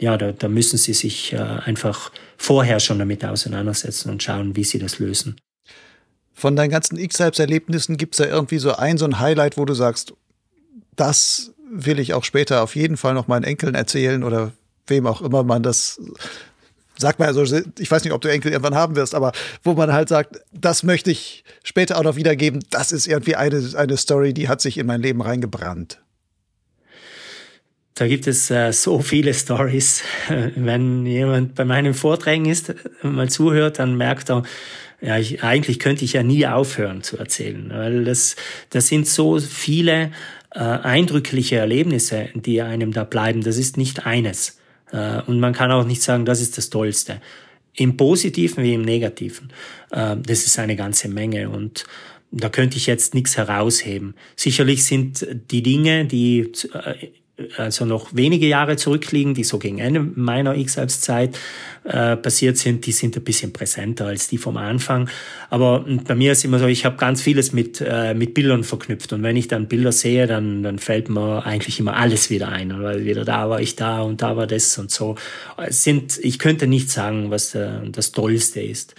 ja, 0.00 0.16
da, 0.16 0.32
da 0.32 0.48
müssen 0.48 0.78
sie 0.78 0.94
sich 0.94 1.34
äh, 1.34 1.36
einfach 1.36 2.10
vorher 2.38 2.80
schon 2.80 2.98
damit 2.98 3.26
auseinandersetzen 3.26 4.08
und 4.08 4.22
schauen, 4.22 4.56
wie 4.56 4.64
sie 4.64 4.78
das 4.78 4.98
lösen. 4.98 5.36
Von 6.34 6.56
deinen 6.56 6.70
ganzen 6.70 6.98
X-Hypes-Erlebnissen 6.98 7.96
gibt 7.96 8.14
es 8.14 8.18
da 8.18 8.26
irgendwie 8.26 8.58
so 8.58 8.74
ein, 8.74 8.98
so 8.98 9.04
ein 9.04 9.20
Highlight, 9.20 9.56
wo 9.56 9.64
du 9.64 9.74
sagst, 9.74 10.14
das 10.96 11.52
will 11.70 11.98
ich 11.98 12.14
auch 12.14 12.24
später 12.24 12.62
auf 12.62 12.76
jeden 12.76 12.96
Fall 12.96 13.14
noch 13.14 13.28
meinen 13.28 13.44
Enkeln 13.44 13.74
erzählen 13.74 14.22
oder 14.22 14.52
wem 14.86 15.06
auch 15.06 15.22
immer 15.22 15.42
man 15.44 15.62
das 15.62 16.00
sagt 16.96 17.18
man 17.18 17.28
also, 17.28 17.42
ich 17.78 17.90
weiß 17.90 18.04
nicht, 18.04 18.12
ob 18.12 18.20
du 18.20 18.30
Enkel 18.30 18.52
irgendwann 18.52 18.74
haben 18.74 18.96
wirst, 18.96 19.14
aber 19.14 19.32
wo 19.62 19.74
man 19.74 19.92
halt 19.92 20.08
sagt, 20.08 20.40
das 20.52 20.82
möchte 20.82 21.10
ich 21.10 21.44
später 21.62 21.98
auch 21.98 22.04
noch 22.04 22.16
wiedergeben, 22.16 22.62
das 22.70 22.92
ist 22.92 23.06
irgendwie 23.06 23.36
eine, 23.36 23.62
eine 23.76 23.96
Story, 23.96 24.32
die 24.32 24.48
hat 24.48 24.60
sich 24.60 24.78
in 24.78 24.86
mein 24.86 25.02
Leben 25.02 25.20
reingebrannt. 25.20 26.00
Da 27.96 28.08
gibt 28.08 28.26
es 28.26 28.50
äh, 28.50 28.72
so 28.72 29.00
viele 29.00 29.34
Stories. 29.34 30.02
Wenn 30.56 31.06
jemand 31.06 31.54
bei 31.54 31.64
meinen 31.64 31.94
Vorträgen 31.94 32.44
ist, 32.44 32.74
mal 33.02 33.28
zuhört, 33.28 33.78
dann 33.78 33.96
merkt 33.96 34.30
er, 34.30 34.42
ja, 35.04 35.18
ich, 35.18 35.42
eigentlich 35.42 35.78
könnte 35.78 36.04
ich 36.04 36.14
ja 36.14 36.22
nie 36.22 36.46
aufhören 36.46 37.02
zu 37.02 37.18
erzählen, 37.18 37.68
weil 37.70 38.04
das, 38.04 38.36
das 38.70 38.88
sind 38.88 39.06
so 39.06 39.38
viele 39.38 40.12
äh, 40.50 40.60
eindrückliche 40.60 41.56
Erlebnisse, 41.56 42.30
die 42.34 42.62
einem 42.62 42.92
da 42.92 43.04
bleiben. 43.04 43.42
Das 43.42 43.58
ist 43.58 43.76
nicht 43.76 44.06
eines. 44.06 44.58
Äh, 44.92 45.20
und 45.26 45.40
man 45.40 45.52
kann 45.52 45.70
auch 45.70 45.84
nicht 45.84 46.02
sagen, 46.02 46.24
das 46.24 46.40
ist 46.40 46.56
das 46.56 46.70
Tollste. 46.70 47.20
Im 47.74 47.98
Positiven 47.98 48.64
wie 48.64 48.72
im 48.72 48.82
Negativen. 48.82 49.52
Äh, 49.90 50.16
das 50.16 50.46
ist 50.46 50.58
eine 50.58 50.74
ganze 50.74 51.08
Menge 51.08 51.50
und 51.50 51.84
da 52.30 52.48
könnte 52.48 52.78
ich 52.78 52.86
jetzt 52.86 53.14
nichts 53.14 53.36
herausheben. 53.36 54.14
Sicherlich 54.36 54.84
sind 54.84 55.26
die 55.50 55.62
Dinge, 55.62 56.06
die 56.06 56.50
äh, 56.72 57.08
also 57.56 57.84
noch 57.84 58.14
wenige 58.14 58.46
Jahre 58.46 58.76
zurückliegen, 58.76 59.34
die 59.34 59.42
so 59.42 59.58
gegen 59.58 59.78
Ende 59.78 60.00
meiner 60.00 60.54
X-Alps-Zeit 60.56 61.36
äh, 61.82 62.16
passiert 62.16 62.58
sind, 62.58 62.86
die 62.86 62.92
sind 62.92 63.16
ein 63.16 63.24
bisschen 63.24 63.52
präsenter 63.52 64.06
als 64.06 64.28
die 64.28 64.38
vom 64.38 64.56
Anfang. 64.56 65.08
Aber 65.50 65.84
bei 66.06 66.14
mir 66.14 66.32
ist 66.32 66.44
immer 66.44 66.60
so, 66.60 66.66
ich 66.66 66.84
habe 66.84 66.96
ganz 66.96 67.22
vieles 67.22 67.52
mit, 67.52 67.82
äh, 67.84 68.14
mit 68.14 68.34
Bildern 68.34 68.62
verknüpft. 68.62 69.12
Und 69.12 69.24
wenn 69.24 69.36
ich 69.36 69.48
dann 69.48 69.66
Bilder 69.66 69.90
sehe, 69.90 70.28
dann, 70.28 70.62
dann 70.62 70.78
fällt 70.78 71.08
mir 71.08 71.44
eigentlich 71.44 71.80
immer 71.80 71.96
alles 71.96 72.30
wieder 72.30 72.48
ein. 72.48 72.80
Weil 72.80 73.04
wieder 73.04 73.24
da 73.24 73.50
war 73.50 73.60
ich 73.60 73.74
da 73.74 74.02
und 74.02 74.22
da 74.22 74.36
war 74.36 74.46
das 74.46 74.78
und 74.78 74.92
so. 74.92 75.16
Es 75.56 75.82
sind, 75.82 76.18
ich 76.22 76.38
könnte 76.38 76.68
nicht 76.68 76.90
sagen, 76.90 77.30
was 77.30 77.50
der, 77.50 77.82
das 77.90 78.12
Tollste 78.12 78.60
ist. 78.60 78.94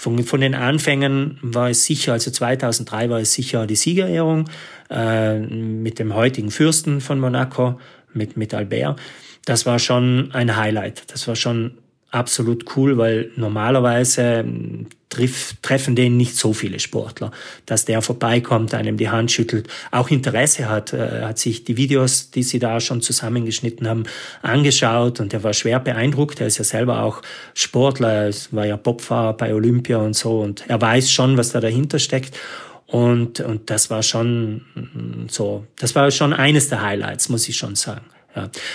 Von, 0.00 0.22
von 0.22 0.40
den 0.40 0.54
Anfängen 0.54 1.38
war 1.42 1.70
es 1.70 1.84
sicher, 1.84 2.12
also 2.12 2.30
2003 2.30 3.10
war 3.10 3.18
es 3.18 3.32
sicher 3.32 3.66
die 3.66 3.74
Siegerehrung 3.74 4.48
äh, 4.90 5.40
mit 5.40 5.98
dem 5.98 6.14
heutigen 6.14 6.52
Fürsten 6.52 7.00
von 7.00 7.18
Monaco, 7.18 7.80
mit, 8.14 8.36
mit 8.36 8.54
Albert. 8.54 9.00
Das 9.44 9.66
war 9.66 9.80
schon 9.80 10.30
ein 10.32 10.56
Highlight. 10.56 11.12
Das 11.12 11.26
war 11.26 11.34
schon 11.34 11.78
absolut 12.10 12.76
cool, 12.76 12.96
weil 12.96 13.30
normalerweise 13.36 14.22
ähm, 14.22 14.86
triff, 15.08 15.54
treffen 15.62 15.94
den 15.94 16.16
nicht 16.16 16.36
so 16.36 16.52
viele 16.52 16.80
Sportler, 16.80 17.30
dass 17.66 17.84
der 17.84 18.02
vorbeikommt, 18.02 18.74
einem 18.74 18.96
die 18.96 19.10
Hand 19.10 19.30
schüttelt, 19.30 19.68
auch 19.90 20.10
Interesse 20.10 20.68
hat, 20.68 20.92
äh, 20.92 21.22
hat 21.22 21.38
sich 21.38 21.64
die 21.64 21.76
Videos, 21.76 22.30
die 22.30 22.42
sie 22.42 22.58
da 22.58 22.80
schon 22.80 23.02
zusammengeschnitten 23.02 23.88
haben, 23.88 24.04
angeschaut 24.42 25.20
und 25.20 25.34
er 25.34 25.42
war 25.42 25.52
schwer 25.52 25.80
beeindruckt. 25.80 26.40
Er 26.40 26.46
ist 26.46 26.58
ja 26.58 26.64
selber 26.64 27.02
auch 27.02 27.22
Sportler, 27.54 28.26
er 28.26 28.34
war 28.52 28.66
ja 28.66 28.76
Bobfahrer 28.76 29.34
bei 29.34 29.54
Olympia 29.54 29.98
und 29.98 30.14
so 30.14 30.40
und 30.40 30.64
er 30.68 30.80
weiß 30.80 31.10
schon, 31.10 31.36
was 31.36 31.50
da 31.50 31.60
dahinter 31.60 31.98
steckt. 31.98 32.38
Und, 32.86 33.40
und 33.40 33.68
das 33.68 33.90
war 33.90 34.02
schon 34.02 34.62
mm, 34.74 35.28
so, 35.28 35.66
das 35.78 35.94
war 35.94 36.10
schon 36.10 36.32
eines 36.32 36.70
der 36.70 36.80
Highlights, 36.80 37.28
muss 37.28 37.46
ich 37.46 37.56
schon 37.56 37.74
sagen. 37.74 38.06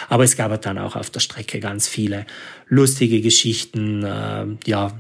Aber 0.10 0.24
es 0.24 0.36
gab 0.36 0.62
dann 0.62 0.78
auch 0.78 0.96
auf 0.96 1.10
der 1.10 1.20
Strecke 1.20 1.60
ganz 1.60 1.88
viele 1.88 2.26
lustige 2.68 3.22
Geschichten, 3.22 4.04
äh, 4.04 4.46
ja, 4.66 4.92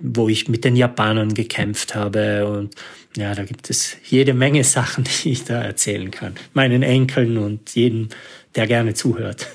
wo 0.00 0.28
ich 0.28 0.48
mit 0.48 0.64
den 0.64 0.76
Japanern 0.76 1.34
gekämpft 1.34 1.94
habe 1.94 2.46
und 2.46 2.74
ja, 3.16 3.34
da 3.34 3.44
gibt 3.44 3.70
es 3.70 3.96
jede 4.04 4.34
Menge 4.34 4.64
Sachen, 4.76 5.04
die 5.04 5.32
ich 5.32 5.44
da 5.44 5.62
erzählen 5.62 6.10
kann. 6.10 6.34
Meinen 6.52 6.82
Enkeln 6.82 7.38
und 7.38 7.74
jedem, 7.74 8.08
der 8.54 8.66
gerne 8.66 8.94
zuhört. 8.94 9.46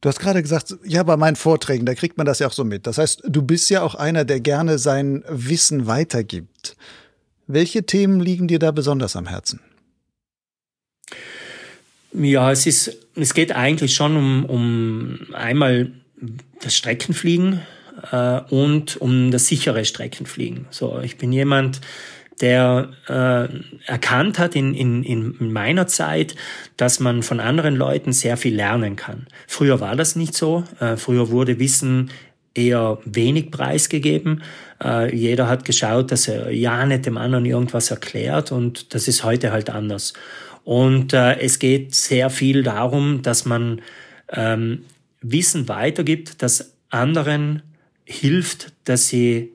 Du 0.00 0.08
hast 0.08 0.20
gerade 0.20 0.42
gesagt, 0.42 0.74
ja, 0.84 1.02
bei 1.02 1.16
meinen 1.16 1.36
Vorträgen, 1.36 1.86
da 1.86 1.94
kriegt 1.94 2.16
man 2.16 2.26
das 2.26 2.38
ja 2.38 2.46
auch 2.46 2.52
so 2.52 2.64
mit. 2.64 2.86
Das 2.86 2.98
heißt, 2.98 3.22
du 3.26 3.42
bist 3.42 3.70
ja 3.70 3.82
auch 3.82 3.94
einer, 3.94 4.24
der 4.24 4.40
gerne 4.40 4.78
sein 4.78 5.24
Wissen 5.28 5.86
weitergibt. 5.86 6.76
Welche 7.46 7.86
Themen 7.86 8.20
liegen 8.20 8.46
dir 8.46 8.58
da 8.58 8.70
besonders 8.70 9.16
am 9.16 9.26
Herzen? 9.26 9.60
Ja, 12.18 12.50
es 12.50 12.66
ist, 12.66 12.96
es 13.14 13.34
geht 13.34 13.52
eigentlich 13.54 13.94
schon 13.94 14.16
um, 14.16 14.44
um 14.46 15.18
einmal 15.34 15.92
das 16.62 16.74
Streckenfliegen 16.74 17.60
äh, 18.10 18.40
und 18.48 18.96
um 18.96 19.30
das 19.30 19.46
sichere 19.46 19.84
Streckenfliegen. 19.84 20.66
So, 20.70 21.00
ich 21.00 21.18
bin 21.18 21.32
jemand, 21.32 21.80
der 22.40 22.90
äh, 23.08 23.48
erkannt 23.86 24.38
hat 24.38 24.54
in, 24.56 24.74
in, 24.74 25.02
in 25.04 25.52
meiner 25.52 25.86
Zeit, 25.86 26.36
dass 26.76 27.00
man 27.00 27.22
von 27.22 27.40
anderen 27.40 27.76
Leuten 27.76 28.12
sehr 28.12 28.36
viel 28.36 28.54
lernen 28.54 28.96
kann. 28.96 29.26
Früher 29.46 29.80
war 29.80 29.96
das 29.96 30.16
nicht 30.16 30.34
so. 30.34 30.64
Äh, 30.80 30.96
früher 30.96 31.30
wurde 31.30 31.58
Wissen 31.58 32.10
eher 32.54 32.98
wenig 33.04 33.50
preisgegeben. 33.50 34.42
Äh, 34.82 35.14
jeder 35.14 35.48
hat 35.48 35.64
geschaut, 35.64 36.10
dass 36.10 36.28
er 36.28 36.50
ja 36.50 36.84
nicht 36.86 37.06
dem 37.06 37.18
anderen 37.18 37.44
irgendwas 37.44 37.90
erklärt 37.90 38.52
und 38.52 38.94
das 38.94 39.08
ist 39.08 39.24
heute 39.24 39.52
halt 39.52 39.70
anders. 39.70 40.14
Und 40.66 41.12
äh, 41.12 41.38
es 41.38 41.60
geht 41.60 41.94
sehr 41.94 42.28
viel 42.28 42.64
darum, 42.64 43.22
dass 43.22 43.44
man 43.44 43.82
ähm, 44.32 44.84
Wissen 45.20 45.68
weitergibt, 45.68 46.42
das 46.42 46.72
anderen 46.90 47.62
hilft, 48.04 48.72
dass 48.82 49.06
sie 49.06 49.52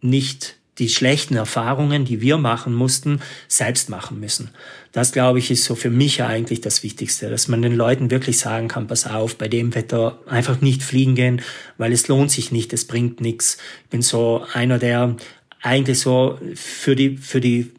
nicht 0.00 0.56
die 0.78 0.88
schlechten 0.88 1.36
Erfahrungen, 1.36 2.04
die 2.04 2.20
wir 2.20 2.38
machen 2.38 2.74
mussten, 2.74 3.20
selbst 3.46 3.88
machen 3.88 4.18
müssen. 4.18 4.50
Das, 4.90 5.12
glaube 5.12 5.38
ich, 5.38 5.52
ist 5.52 5.62
so 5.62 5.76
für 5.76 5.90
mich 5.90 6.24
eigentlich 6.24 6.60
das 6.60 6.82
Wichtigste, 6.82 7.30
dass 7.30 7.46
man 7.46 7.62
den 7.62 7.76
Leuten 7.76 8.10
wirklich 8.10 8.40
sagen 8.40 8.66
kann, 8.66 8.88
pass 8.88 9.06
auf, 9.06 9.38
bei 9.38 9.46
dem 9.46 9.76
Wetter 9.76 10.18
einfach 10.26 10.60
nicht 10.60 10.82
fliegen 10.82 11.14
gehen, 11.14 11.40
weil 11.76 11.92
es 11.92 12.08
lohnt 12.08 12.32
sich 12.32 12.50
nicht, 12.50 12.72
es 12.72 12.84
bringt 12.84 13.20
nichts. 13.20 13.58
Ich 13.84 13.90
bin 13.90 14.02
so 14.02 14.44
einer, 14.52 14.80
der 14.80 15.14
eigentlich 15.62 16.00
so 16.00 16.36
für 16.56 16.96
die, 16.96 17.16
für 17.16 17.40
die 17.40 17.70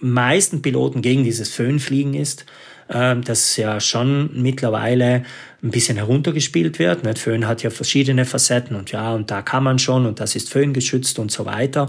meisten 0.00 0.62
Piloten 0.62 1.02
gegen 1.02 1.24
dieses 1.24 1.48
Föhnfliegen 1.48 2.14
ist, 2.14 2.46
äh, 2.88 3.16
das 3.16 3.56
ja 3.56 3.80
schon 3.80 4.30
mittlerweile 4.34 5.24
ein 5.62 5.70
bisschen 5.70 5.96
heruntergespielt 5.96 6.78
wird. 6.78 7.04
Nicht? 7.04 7.18
Föhn 7.18 7.46
hat 7.46 7.62
ja 7.62 7.70
verschiedene 7.70 8.24
Facetten 8.24 8.76
und 8.76 8.92
ja, 8.92 9.14
und 9.14 9.30
da 9.30 9.42
kann 9.42 9.64
man 9.64 9.78
schon 9.78 10.06
und 10.06 10.20
das 10.20 10.36
ist 10.36 10.50
föhngeschützt 10.50 11.18
und 11.18 11.30
so 11.30 11.44
weiter. 11.46 11.88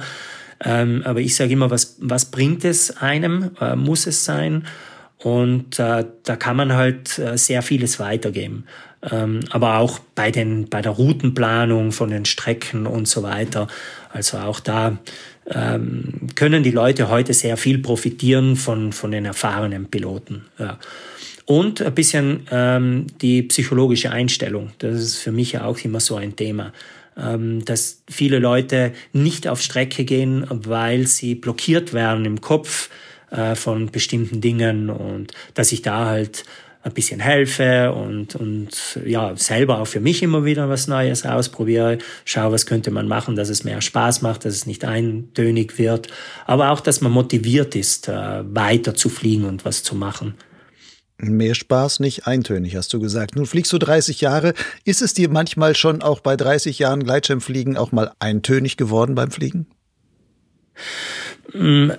Ähm, 0.63 1.03
aber 1.05 1.21
ich 1.21 1.35
sage 1.35 1.53
immer, 1.53 1.69
was, 1.69 1.95
was 1.99 2.25
bringt 2.25 2.65
es 2.65 2.97
einem? 2.97 3.51
Äh, 3.61 3.75
muss 3.75 4.07
es 4.07 4.25
sein? 4.25 4.65
Und 5.17 5.79
äh, 5.79 6.05
da 6.23 6.35
kann 6.37 6.55
man 6.55 6.73
halt 6.73 7.19
äh, 7.19 7.37
sehr 7.37 7.61
vieles 7.61 7.99
weitergeben. 7.99 8.65
Ähm, 9.09 9.41
aber 9.51 9.77
auch 9.77 9.99
bei, 10.15 10.31
den, 10.31 10.69
bei 10.69 10.81
der 10.81 10.93
Routenplanung 10.93 11.91
von 11.91 12.09
den 12.09 12.25
Strecken 12.25 12.85
und 12.85 13.07
so 13.07 13.23
weiter. 13.23 13.67
Also 14.11 14.37
auch 14.37 14.59
da 14.59 14.97
ähm, 15.53 16.27
können 16.35 16.63
die 16.63 16.71
Leute 16.71 17.09
heute 17.09 17.33
sehr 17.33 17.57
viel 17.57 17.79
profitieren 17.79 18.55
von, 18.55 18.93
von 18.93 19.11
den 19.11 19.25
erfahrenen 19.25 19.85
Piloten. 19.85 20.45
Ja. 20.57 20.79
Und 21.45 21.81
ein 21.81 21.95
bisschen 21.95 22.41
ähm, 22.51 23.07
die 23.21 23.41
psychologische 23.43 24.11
Einstellung. 24.11 24.71
Das 24.77 24.95
ist 24.95 25.17
für 25.17 25.31
mich 25.31 25.53
ja 25.53 25.65
auch 25.65 25.79
immer 25.79 25.99
so 25.99 26.15
ein 26.15 26.35
Thema. 26.35 26.73
Ähm, 27.17 27.65
dass 27.65 28.03
viele 28.07 28.39
Leute 28.39 28.93
nicht 29.13 29.47
auf 29.47 29.61
Strecke 29.61 30.05
gehen, 30.05 30.45
weil 30.49 31.07
sie 31.07 31.35
blockiert 31.35 31.91
werden 31.91 32.25
im 32.25 32.39
Kopf 32.39 32.89
äh, 33.31 33.55
von 33.55 33.87
bestimmten 33.87 34.41
Dingen 34.41 34.89
und 34.89 35.33
dass 35.53 35.71
ich 35.71 35.81
da 35.81 36.05
halt 36.05 36.45
ein 36.81 36.93
bisschen 36.93 37.19
helfe 37.19 37.91
und, 37.91 38.35
und 38.35 38.99
ja, 39.05 39.35
selber 39.35 39.79
auch 39.79 39.87
für 39.87 39.99
mich 39.99 40.23
immer 40.23 40.45
wieder 40.45 40.69
was 40.69 40.87
Neues 40.87 41.25
ausprobiere, 41.25 41.97
schaue, 42.23 42.53
was 42.53 42.65
könnte 42.65 42.89
man 42.89 43.07
machen, 43.07 43.35
dass 43.35 43.49
es 43.49 43.65
mehr 43.65 43.81
Spaß 43.81 44.21
macht, 44.21 44.45
dass 44.45 44.53
es 44.53 44.65
nicht 44.65 44.85
eintönig 44.85 45.77
wird, 45.77 46.07
aber 46.45 46.71
auch, 46.71 46.79
dass 46.79 47.01
man 47.01 47.11
motiviert 47.11 47.75
ist, 47.75 48.07
äh, 48.07 48.13
weiter 48.13 48.95
zu 48.95 49.09
fliegen 49.09 49.45
und 49.45 49.65
was 49.65 49.83
zu 49.83 49.95
machen. 49.95 50.35
Mehr 51.21 51.53
Spaß, 51.53 51.99
nicht 51.99 52.27
eintönig, 52.27 52.77
hast 52.77 52.93
du 52.93 52.99
gesagt. 53.01 53.35
Nun 53.35 53.45
fliegst 53.45 53.73
du 53.73 53.77
30 53.77 54.21
Jahre. 54.21 54.53
Ist 54.85 55.01
es 55.01 55.13
dir 55.13 55.27
manchmal 55.29 55.75
schon 55.75 56.01
auch 56.01 56.21
bei 56.21 56.37
30 56.37 56.79
Jahren 56.79 57.03
Gleitschirmfliegen 57.03 57.75
auch 57.75 57.91
mal 57.91 58.13
eintönig 58.19 58.77
geworden 58.77 59.15
beim 59.15 59.29
Fliegen? 59.29 59.67
Mm, 61.53 61.89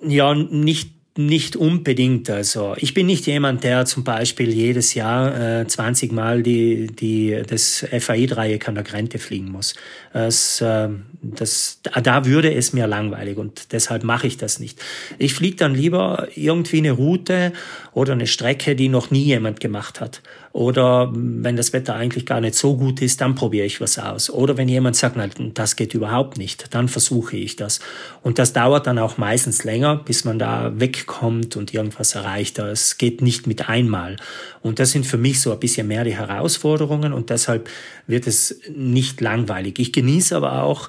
ja, 0.00 0.32
nicht 0.32 0.95
nicht 1.18 1.56
unbedingt. 1.56 2.30
Also 2.30 2.74
ich 2.76 2.94
bin 2.94 3.06
nicht 3.06 3.26
jemand, 3.26 3.64
der 3.64 3.84
zum 3.84 4.04
Beispiel 4.04 4.50
jedes 4.50 4.94
Jahr 4.94 5.60
äh, 5.60 5.66
20 5.66 6.12
Mal 6.12 6.42
die, 6.42 6.86
die, 6.86 7.42
das 7.46 7.86
FAI-Dreieck 7.90 8.68
an 8.68 8.74
der 8.74 8.84
Grenze 8.84 9.18
fliegen 9.18 9.50
muss. 9.50 9.74
Das, 10.12 10.60
äh, 10.60 10.88
das, 11.22 11.80
da 12.02 12.24
würde 12.24 12.52
es 12.54 12.72
mir 12.72 12.86
langweilig 12.86 13.36
und 13.38 13.72
deshalb 13.72 14.04
mache 14.04 14.26
ich 14.26 14.36
das 14.36 14.58
nicht. 14.60 14.80
Ich 15.18 15.34
fliege 15.34 15.56
dann 15.56 15.74
lieber 15.74 16.28
irgendwie 16.34 16.78
eine 16.78 16.92
Route 16.92 17.52
oder 17.92 18.12
eine 18.12 18.26
Strecke, 18.26 18.76
die 18.76 18.88
noch 18.88 19.10
nie 19.10 19.24
jemand 19.24 19.60
gemacht 19.60 20.00
hat. 20.00 20.22
Oder 20.56 21.12
wenn 21.12 21.54
das 21.54 21.74
Wetter 21.74 21.96
eigentlich 21.96 22.24
gar 22.24 22.40
nicht 22.40 22.54
so 22.54 22.78
gut 22.78 23.02
ist, 23.02 23.20
dann 23.20 23.34
probiere 23.34 23.66
ich 23.66 23.82
was 23.82 23.98
aus. 23.98 24.30
Oder 24.30 24.56
wenn 24.56 24.70
jemand 24.70 24.96
sagt, 24.96 25.14
na, 25.14 25.28
das 25.52 25.76
geht 25.76 25.92
überhaupt 25.92 26.38
nicht, 26.38 26.72
dann 26.72 26.88
versuche 26.88 27.36
ich 27.36 27.56
das. 27.56 27.80
Und 28.22 28.38
das 28.38 28.54
dauert 28.54 28.86
dann 28.86 28.98
auch 28.98 29.18
meistens 29.18 29.64
länger, 29.64 29.96
bis 29.96 30.24
man 30.24 30.38
da 30.38 30.72
wegkommt 30.74 31.56
und 31.56 31.74
irgendwas 31.74 32.14
erreicht. 32.14 32.58
Es 32.58 32.96
geht 32.96 33.20
nicht 33.20 33.46
mit 33.46 33.68
einmal. 33.68 34.16
Und 34.62 34.78
das 34.78 34.92
sind 34.92 35.04
für 35.04 35.18
mich 35.18 35.42
so 35.42 35.52
ein 35.52 35.60
bisschen 35.60 35.88
mehr 35.88 36.04
die 36.04 36.16
Herausforderungen 36.16 37.12
und 37.12 37.28
deshalb 37.28 37.68
wird 38.06 38.26
es 38.26 38.58
nicht 38.74 39.20
langweilig. 39.20 39.78
Ich 39.78 39.92
genieße 39.92 40.34
aber 40.34 40.62
auch 40.62 40.88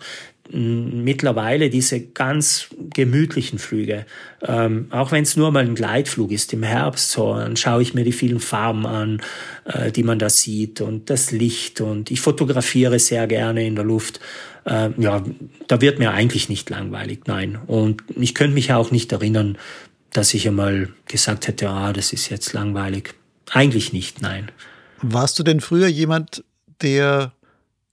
mittlerweile 0.52 1.70
diese 1.70 2.00
ganz 2.00 2.68
gemütlichen 2.94 3.60
Flüge. 3.60 4.06
Ähm, 4.42 4.88
auch 4.92 5.12
wenn 5.12 5.24
es 5.24 5.36
nur 5.36 5.52
mal 5.52 5.66
ein 5.66 5.76
Gleitflug 5.76 6.32
ist 6.32 6.54
im 6.54 6.64
Herbst, 6.64 7.12
so, 7.12 7.34
dann 7.36 7.58
schaue 7.58 7.82
ich 7.82 7.94
mir 7.94 8.04
die 8.04 8.12
vielen 8.12 8.40
Farben 8.40 8.86
an, 8.86 9.22
äh, 9.66 9.92
die 9.92 10.04
man 10.04 10.20
da 10.20 10.30
sieht 10.30 10.82
und 10.82 11.10
das 11.10 11.32
Licht 11.32 11.82
und 11.82 12.12
ich 12.12 12.22
fotografiere 12.22 13.00
sehr 13.00 13.28
gerne 13.28 13.66
in 13.66 13.76
der 13.76 13.86
Luft. 13.86 14.20
Äh, 14.66 14.90
ja, 14.98 15.24
da 15.68 15.82
wird 15.82 16.00
mir 16.00 16.12
eigentlich 16.12 16.50
nicht 16.50 16.70
langweilig, 16.70 17.22
nein. 17.26 17.58
Und 17.68 18.04
ich 18.16 18.36
könnte 18.36 18.54
mich 18.54 18.72
auch 18.74 18.92
nicht 18.92 19.12
erinnern, 19.12 19.58
dass 20.12 20.34
ich 20.34 20.48
einmal 20.48 20.90
gesagt 21.08 21.48
hätte, 21.48 21.70
ah, 21.70 21.94
das 21.94 22.14
ist 22.14 22.30
jetzt 22.30 22.54
langweilig. 22.54 23.14
Eigentlich 23.52 23.94
nicht, 23.94 24.22
nein. 24.22 24.52
Warst 25.02 25.38
du 25.40 25.44
denn 25.44 25.62
früher 25.62 25.88
jemand, 25.88 26.44
der 26.82 27.34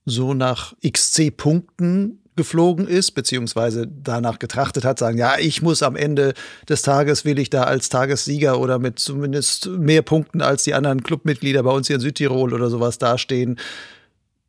so 0.05 0.33
nach 0.33 0.75
XC 0.85 1.35
Punkten 1.35 2.19
geflogen 2.35 2.87
ist, 2.87 3.11
beziehungsweise 3.11 3.87
danach 3.87 4.39
getrachtet 4.39 4.83
hat, 4.83 4.99
sagen, 4.99 5.17
ja, 5.17 5.37
ich 5.39 5.61
muss 5.61 5.83
am 5.83 5.95
Ende 5.95 6.33
des 6.67 6.81
Tages, 6.81 7.25
will 7.25 7.39
ich 7.39 7.49
da 7.49 7.63
als 7.63 7.89
Tagessieger 7.89 8.59
oder 8.59 8.79
mit 8.79 8.99
zumindest 8.99 9.67
mehr 9.67 10.01
Punkten 10.01 10.41
als 10.41 10.63
die 10.63 10.73
anderen 10.73 11.03
Clubmitglieder 11.03 11.63
bei 11.63 11.71
uns 11.71 11.87
hier 11.87 11.95
in 11.95 12.01
Südtirol 12.01 12.53
oder 12.53 12.69
sowas 12.69 12.97
dastehen. 12.97 13.57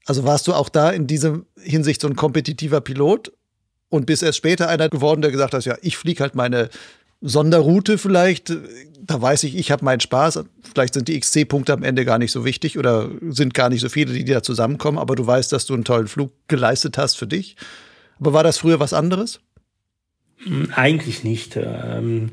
Also 0.04 0.24
warst 0.24 0.46
du 0.46 0.54
auch 0.54 0.68
da 0.68 0.90
in 0.90 1.06
dieser 1.06 1.40
Hinsicht 1.60 2.00
so 2.00 2.08
ein 2.08 2.16
kompetitiver 2.16 2.80
Pilot 2.80 3.32
und 3.88 4.06
bist 4.06 4.22
erst 4.22 4.38
später 4.38 4.68
einer 4.68 4.88
geworden, 4.88 5.22
der 5.22 5.30
gesagt 5.30 5.54
hat, 5.54 5.64
ja, 5.64 5.76
ich 5.80 5.96
fliege 5.96 6.22
halt 6.22 6.34
meine 6.34 6.70
Sonderroute 7.20 7.98
vielleicht, 7.98 8.54
da 9.00 9.20
weiß 9.20 9.44
ich, 9.44 9.56
ich 9.56 9.70
habe 9.70 9.84
meinen 9.84 10.00
Spaß. 10.00 10.44
Vielleicht 10.62 10.94
sind 10.94 11.08
die 11.08 11.18
XC-Punkte 11.18 11.72
am 11.72 11.82
Ende 11.82 12.04
gar 12.04 12.18
nicht 12.18 12.32
so 12.32 12.44
wichtig 12.44 12.78
oder 12.78 13.10
sind 13.28 13.54
gar 13.54 13.68
nicht 13.68 13.80
so 13.80 13.88
viele, 13.88 14.12
die 14.12 14.24
da 14.24 14.42
zusammenkommen, 14.42 14.98
aber 14.98 15.16
du 15.16 15.26
weißt, 15.26 15.52
dass 15.52 15.66
du 15.66 15.74
einen 15.74 15.84
tollen 15.84 16.08
Flug 16.08 16.32
geleistet 16.48 16.98
hast 16.98 17.16
für 17.16 17.26
dich. 17.26 17.56
Aber 18.20 18.32
war 18.32 18.42
das 18.42 18.58
früher 18.58 18.80
was 18.80 18.92
anderes? 18.92 19.40
Hm, 20.44 20.70
eigentlich 20.74 21.24
nicht. 21.24 21.56
Ähm 21.56 22.32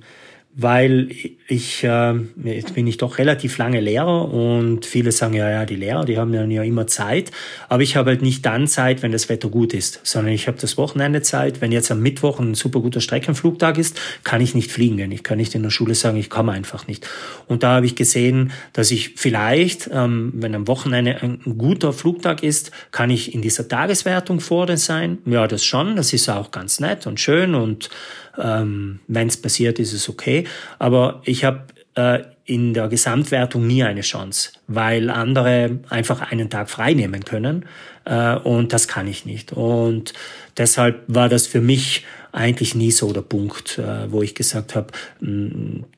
weil 0.55 1.09
ich, 1.47 1.83
äh, 1.83 2.13
jetzt 2.43 2.75
bin 2.75 2.85
ich 2.85 2.97
doch 2.97 3.17
relativ 3.17 3.57
lange 3.57 3.79
Lehrer 3.79 4.31
und 4.31 4.85
viele 4.85 5.11
sagen, 5.11 5.33
ja, 5.33 5.49
ja, 5.49 5.65
die 5.65 5.75
Lehrer, 5.75 6.05
die 6.05 6.17
haben 6.17 6.33
ja 6.33 6.63
immer 6.63 6.85
Zeit, 6.85 7.31
aber 7.69 7.81
ich 7.81 7.95
habe 7.95 8.11
halt 8.11 8.21
nicht 8.21 8.45
dann 8.45 8.67
Zeit, 8.67 9.01
wenn 9.01 9.11
das 9.11 9.29
Wetter 9.29 9.49
gut 9.49 9.73
ist, 9.73 9.99
sondern 10.03 10.33
ich 10.33 10.47
habe 10.47 10.57
das 10.59 10.77
Wochenende 10.77 11.23
Zeit. 11.23 11.59
Wenn 11.61 11.71
jetzt 11.71 11.91
am 11.91 12.01
Mittwoch 12.01 12.39
ein 12.39 12.53
super 12.53 12.81
guter 12.81 13.01
Streckenflugtag 13.01 13.77
ist, 13.79 13.99
kann 14.23 14.41
ich 14.41 14.53
nicht 14.53 14.71
fliegen 14.71 14.97
gehen. 14.97 15.11
Ich 15.11 15.23
kann 15.23 15.37
nicht 15.37 15.55
in 15.55 15.63
der 15.63 15.71
Schule 15.71 15.95
sagen, 15.95 16.17
ich 16.17 16.29
komme 16.29 16.51
einfach 16.51 16.87
nicht. 16.87 17.07
Und 17.47 17.63
da 17.63 17.75
habe 17.75 17.87
ich 17.87 17.95
gesehen, 17.95 18.51
dass 18.73 18.91
ich 18.91 19.15
vielleicht, 19.15 19.89
ähm, 19.91 20.33
wenn 20.35 20.53
am 20.53 20.67
Wochenende 20.67 21.21
ein 21.21 21.39
guter 21.57 21.93
Flugtag 21.93 22.43
ist, 22.43 22.71
kann 22.91 23.09
ich 23.09 23.33
in 23.33 23.41
dieser 23.41 23.67
Tageswertung 23.67 24.39
vorne 24.39 24.77
sein. 24.77 25.17
Ja, 25.25 25.47
das 25.47 25.65
schon, 25.65 25.95
das 25.95 26.13
ist 26.13 26.29
auch 26.29 26.51
ganz 26.51 26.79
nett 26.79 27.07
und 27.07 27.19
schön 27.19 27.55
und 27.55 27.89
ähm, 28.37 28.99
Wenn 29.07 29.27
es 29.27 29.37
passiert, 29.41 29.79
ist 29.79 29.93
es 29.93 30.09
okay. 30.09 30.45
Aber 30.79 31.21
ich 31.25 31.43
habe 31.43 31.63
äh, 31.95 32.23
in 32.45 32.73
der 32.73 32.89
Gesamtwertung 32.89 33.65
nie 33.65 33.83
eine 33.83 34.01
Chance, 34.01 34.51
weil 34.67 35.09
andere 35.09 35.79
einfach 35.89 36.31
einen 36.31 36.49
Tag 36.49 36.69
frei 36.69 36.93
nehmen 36.93 37.23
können 37.23 37.65
äh, 38.05 38.35
und 38.35 38.73
das 38.73 38.87
kann 38.87 39.07
ich 39.07 39.25
nicht. 39.25 39.53
Und 39.53 40.13
deshalb 40.57 41.03
war 41.07 41.29
das 41.29 41.47
für 41.47 41.61
mich 41.61 42.05
eigentlich 42.33 42.75
nie 42.75 42.91
so 42.91 43.13
der 43.13 43.21
Punkt, 43.21 43.77
äh, 43.77 44.11
wo 44.11 44.21
ich 44.21 44.35
gesagt 44.35 44.75
habe, 44.75 44.87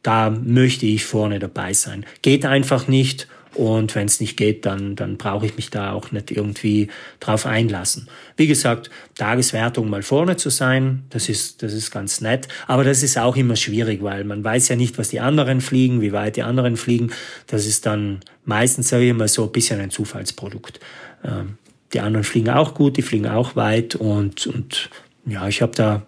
da 0.03 0.29
möchte 0.29 0.85
ich 0.85 1.05
vorne 1.05 1.39
dabei 1.39 1.73
sein. 1.73 2.05
Geht 2.21 2.45
einfach 2.45 2.87
nicht 2.87 3.27
und 3.55 3.95
wenn 3.95 4.05
es 4.05 4.19
nicht 4.19 4.37
geht, 4.37 4.65
dann, 4.65 4.95
dann 4.95 5.17
brauche 5.17 5.45
ich 5.45 5.55
mich 5.55 5.69
da 5.69 5.93
auch 5.93 6.11
nicht 6.11 6.29
irgendwie 6.29 6.89
drauf 7.19 7.45
einlassen. 7.45 8.09
Wie 8.35 8.47
gesagt, 8.47 8.89
Tageswertung 9.15 9.89
mal 9.89 10.03
vorne 10.03 10.35
zu 10.35 10.49
sein, 10.49 11.03
das 11.09 11.29
ist, 11.29 11.63
das 11.63 11.73
ist 11.73 11.89
ganz 11.89 12.21
nett. 12.21 12.47
Aber 12.67 12.83
das 12.83 13.01
ist 13.01 13.17
auch 13.17 13.35
immer 13.37 13.55
schwierig, 13.55 14.03
weil 14.03 14.25
man 14.25 14.43
weiß 14.43 14.67
ja 14.67 14.75
nicht, 14.75 14.97
was 14.97 15.09
die 15.09 15.21
anderen 15.21 15.61
fliegen, 15.61 16.01
wie 16.01 16.11
weit 16.11 16.35
die 16.35 16.43
anderen 16.43 16.75
fliegen. 16.75 17.11
Das 17.47 17.65
ist 17.65 17.85
dann 17.85 18.19
meistens, 18.43 18.89
sage 18.89 19.05
ich 19.05 19.09
immer, 19.09 19.27
so 19.27 19.45
ein 19.45 19.51
bisschen 19.51 19.79
ein 19.79 19.89
Zufallsprodukt. 19.89 20.79
Ähm, 21.23 21.57
die 21.93 22.01
anderen 22.01 22.25
fliegen 22.25 22.49
auch 22.49 22.73
gut, 22.73 22.97
die 22.97 23.01
fliegen 23.01 23.27
auch 23.27 23.55
weit 23.55 23.95
und, 23.95 24.47
und 24.47 24.89
ja, 25.25 25.47
ich 25.47 25.61
habe 25.61 25.73
da, 25.73 26.05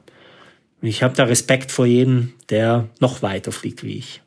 ich 0.81 1.01
habe 1.01 1.15
da 1.15 1.23
Respekt 1.23 1.71
vor 1.71 1.85
jedem, 1.85 2.33
der 2.49 2.89
noch 2.99 3.21
weiter 3.21 3.53
fliegt 3.53 3.83
wie 3.83 3.97
ich. 3.97 4.21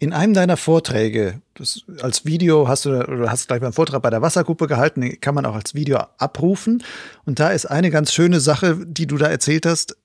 In 0.00 0.12
einem 0.12 0.32
deiner 0.32 0.56
Vorträge, 0.56 1.42
das 1.54 1.82
als 2.00 2.24
Video 2.24 2.68
hast 2.68 2.84
du, 2.84 2.90
oder 2.90 3.32
hast 3.32 3.48
gleich 3.48 3.60
beim 3.60 3.72
Vortrag 3.72 4.00
bei 4.00 4.10
der 4.10 4.22
Wassergruppe 4.22 4.68
gehalten, 4.68 5.00
den 5.00 5.20
kann 5.20 5.34
man 5.34 5.44
auch 5.44 5.56
als 5.56 5.74
Video 5.74 5.98
abrufen. 6.18 6.84
Und 7.24 7.40
da 7.40 7.50
ist 7.50 7.66
eine 7.66 7.90
ganz 7.90 8.12
schöne 8.12 8.38
Sache, 8.38 8.78
die 8.86 9.08
du 9.08 9.16
da 9.16 9.26
erzählt 9.26 9.66
hast. 9.66 9.96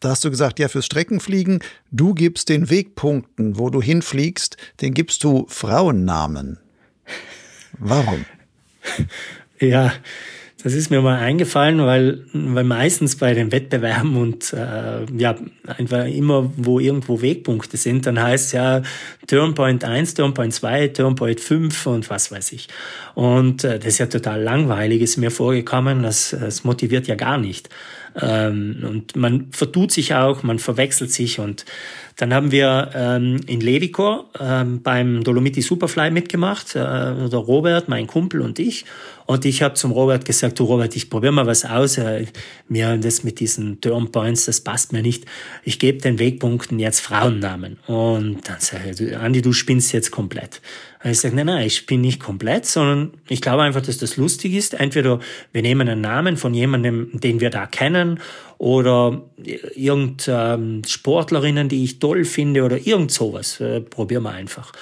Da 0.00 0.10
hast 0.10 0.24
du 0.24 0.30
gesagt, 0.30 0.58
ja, 0.58 0.68
fürs 0.68 0.86
Streckenfliegen, 0.86 1.60
du 1.90 2.14
gibst 2.14 2.48
den 2.48 2.70
Wegpunkten, 2.70 3.58
wo 3.58 3.68
du 3.68 3.82
hinfliegst, 3.82 4.56
den 4.80 4.94
gibst 4.94 5.22
du 5.22 5.46
Frauennamen. 5.48 6.58
Warum? 7.78 8.24
Ja, 9.58 9.90
das 10.66 10.74
ist 10.74 10.90
mir 10.90 11.00
mal 11.00 11.20
eingefallen, 11.20 11.78
weil, 11.78 12.24
weil 12.32 12.64
meistens 12.64 13.14
bei 13.14 13.34
den 13.34 13.52
Wettbewerben 13.52 14.16
und 14.16 14.52
äh, 14.52 15.06
ja, 15.16 15.36
einfach 15.64 16.06
immer, 16.06 16.50
wo 16.56 16.80
irgendwo 16.80 17.22
Wegpunkte 17.22 17.76
sind, 17.76 18.04
dann 18.04 18.20
heißt 18.20 18.52
ja 18.52 18.82
Turnpoint 19.28 19.84
1, 19.84 20.14
Turnpoint 20.14 20.52
2, 20.52 20.88
Turnpoint 20.88 21.38
5 21.38 21.86
und 21.86 22.10
was 22.10 22.32
weiß 22.32 22.50
ich. 22.50 22.66
Und 23.14 23.62
äh, 23.62 23.78
das 23.78 23.86
ist 23.86 23.98
ja 23.98 24.06
total 24.06 24.42
langweilig, 24.42 25.02
ist 25.02 25.18
mir 25.18 25.30
vorgekommen, 25.30 26.02
das, 26.02 26.30
das 26.30 26.64
motiviert 26.64 27.06
ja 27.06 27.14
gar 27.14 27.38
nicht. 27.38 27.68
Ähm, 28.20 28.84
und 28.88 29.16
man 29.16 29.48
vertut 29.52 29.92
sich 29.92 30.14
auch, 30.14 30.42
man 30.42 30.58
verwechselt 30.58 31.12
sich 31.12 31.38
und 31.38 31.64
dann 32.16 32.32
haben 32.32 32.50
wir 32.50 32.92
ähm, 32.94 33.40
in 33.46 33.60
Levico 33.60 34.24
ähm, 34.40 34.82
beim 34.82 35.22
Dolomiti 35.22 35.60
Superfly 35.60 36.10
mitgemacht, 36.10 36.74
äh, 36.74 36.78
der 36.78 37.38
Robert, 37.38 37.90
mein 37.90 38.06
Kumpel 38.06 38.40
und 38.40 38.58
ich. 38.58 38.86
Und 39.26 39.44
ich 39.44 39.60
habe 39.60 39.74
zum 39.74 39.90
Robert 39.90 40.24
gesagt, 40.24 40.58
du 40.58 40.64
Robert, 40.64 40.96
ich 40.96 41.10
probiere 41.10 41.32
mal 41.32 41.46
was 41.46 41.66
aus. 41.66 41.98
Äh, 41.98 42.26
mir 42.68 42.96
das 42.96 43.22
mit 43.22 43.38
diesen 43.38 43.82
Turnpoints, 43.82 44.46
das 44.46 44.62
passt 44.62 44.94
mir 44.94 45.02
nicht. 45.02 45.26
Ich 45.62 45.78
gebe 45.78 45.98
den 45.98 46.18
Wegpunkten 46.18 46.78
jetzt 46.78 47.00
Frauennamen. 47.00 47.78
Und 47.86 48.48
dann 48.48 48.60
sage 48.60 48.92
ich, 48.98 49.16
Andi, 49.16 49.42
du 49.42 49.52
spinnst 49.52 49.92
jetzt 49.92 50.10
komplett. 50.10 50.62
Und 51.02 51.10
ich 51.10 51.20
sage, 51.20 51.36
nein, 51.36 51.46
nein, 51.46 51.66
ich 51.66 51.86
bin 51.86 52.00
nicht 52.00 52.20
komplett, 52.20 52.66
sondern 52.66 53.12
ich 53.28 53.40
glaube 53.40 53.62
einfach, 53.62 53.82
dass 53.82 53.98
das 53.98 54.16
lustig 54.16 54.54
ist. 54.54 54.74
Entweder 54.74 55.20
wir 55.52 55.62
nehmen 55.62 55.88
einen 55.88 56.00
Namen 56.00 56.36
von 56.36 56.54
jemandem, 56.54 57.10
den 57.12 57.40
wir 57.40 57.50
da 57.50 57.66
kennen, 57.66 58.20
oder 58.58 59.22
irgend 59.74 60.28
ähm, 60.32 60.82
Sportlerinnen, 60.86 61.68
die 61.68 61.84
ich 61.84 61.98
toll 61.98 62.24
finde, 62.24 62.62
oder 62.62 62.86
irgend 62.86 63.12
sowas. 63.12 63.60
Äh, 63.60 63.82
probieren 63.82 64.22
wir 64.22 64.32
einfach. 64.32 64.72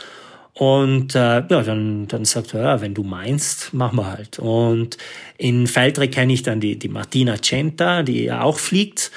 Und 0.55 1.17
äh, 1.17 1.19
ja, 1.19 1.63
dann, 1.63 2.07
dann 2.07 2.25
sagt 2.25 2.55
er, 2.55 2.63
ja, 2.63 2.81
wenn 2.81 2.95
du 2.95 3.03
meinst, 3.03 3.75
machen 3.75 3.99
wir 3.99 4.07
halt. 4.07 4.39
Und 4.39 4.97
in 5.37 5.67
Feldre 5.67 6.09
kenne 6.09 6.33
ich 6.33 6.45
dann 6.45 6.61
die, 6.61 6.79
die 6.79 6.89
Martina 6.89 7.43
Centa, 7.43 8.05
die 8.05 8.31
auch 8.31 8.59
fliegt. 8.59 9.11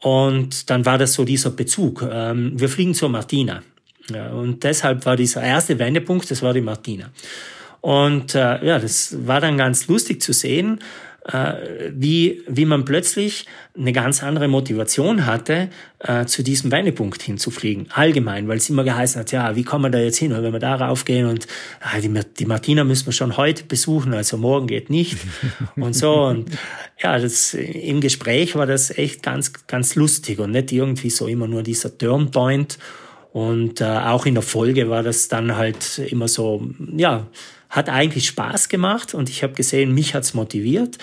Und 0.00 0.68
dann 0.68 0.84
war 0.84 0.98
das 0.98 1.14
so 1.14 1.24
dieser 1.24 1.50
Bezug. 1.50 2.06
Ähm, 2.08 2.52
wir 2.60 2.68
fliegen 2.68 2.92
zur 2.92 3.08
Martina. 3.08 3.62
Ja, 4.12 4.30
und 4.32 4.62
deshalb 4.64 5.06
war 5.06 5.16
dieser 5.16 5.42
erste 5.42 5.78
Wendepunkt, 5.78 6.30
das 6.30 6.42
war 6.42 6.52
die 6.52 6.60
Martina. 6.60 7.10
Und 7.80 8.34
äh, 8.34 8.64
ja, 8.64 8.78
das 8.78 9.26
war 9.26 9.40
dann 9.40 9.58
ganz 9.58 9.88
lustig 9.88 10.22
zu 10.22 10.32
sehen, 10.32 10.80
äh, 11.26 11.90
wie, 11.90 12.42
wie 12.46 12.66
man 12.66 12.84
plötzlich 12.84 13.46
eine 13.76 13.92
ganz 13.92 14.22
andere 14.22 14.46
Motivation 14.46 15.24
hatte, 15.26 15.70
äh, 16.00 16.26
zu 16.26 16.42
diesem 16.42 16.70
Wendepunkt 16.70 17.22
hinzufliegen. 17.22 17.86
Allgemein, 17.90 18.46
weil 18.46 18.58
es 18.58 18.68
immer 18.68 18.84
geheißen 18.84 19.20
hat, 19.20 19.32
ja, 19.32 19.56
wie 19.56 19.64
kommen 19.64 19.84
wir 19.84 19.90
da 19.90 19.98
jetzt 19.98 20.18
hin? 20.18 20.32
Und 20.32 20.42
wenn 20.42 20.52
wir 20.52 20.60
da 20.60 20.74
raufgehen 20.74 21.26
und 21.26 21.46
ah, 21.80 21.98
die, 21.98 22.10
die 22.38 22.46
Martina 22.46 22.84
müssen 22.84 23.06
wir 23.06 23.12
schon 23.12 23.36
heute 23.36 23.64
besuchen, 23.64 24.12
also 24.12 24.36
morgen 24.36 24.66
geht 24.66 24.90
nicht 24.90 25.16
und 25.76 25.94
so. 25.94 26.24
Und 26.24 26.50
ja, 27.02 27.18
das, 27.18 27.54
im 27.54 28.00
Gespräch 28.00 28.54
war 28.54 28.66
das 28.66 28.90
echt 28.96 29.22
ganz, 29.22 29.66
ganz 29.66 29.94
lustig 29.94 30.38
und 30.38 30.50
nicht 30.50 30.72
irgendwie 30.72 31.10
so 31.10 31.26
immer 31.26 31.48
nur 31.48 31.62
dieser 31.62 31.96
Turnpoint. 31.96 32.78
Und 33.34 33.80
äh, 33.80 33.84
auch 33.84 34.26
in 34.26 34.34
der 34.34 34.44
Folge 34.44 34.88
war 34.90 35.02
das 35.02 35.26
dann 35.26 35.56
halt 35.56 35.98
immer 35.98 36.28
so, 36.28 36.70
ja, 36.96 37.26
hat 37.68 37.88
eigentlich 37.88 38.28
Spaß 38.28 38.68
gemacht 38.68 39.12
und 39.12 39.28
ich 39.28 39.42
habe 39.42 39.54
gesehen, 39.54 39.92
mich 39.92 40.14
hat's 40.14 40.34
motiviert. 40.34 40.98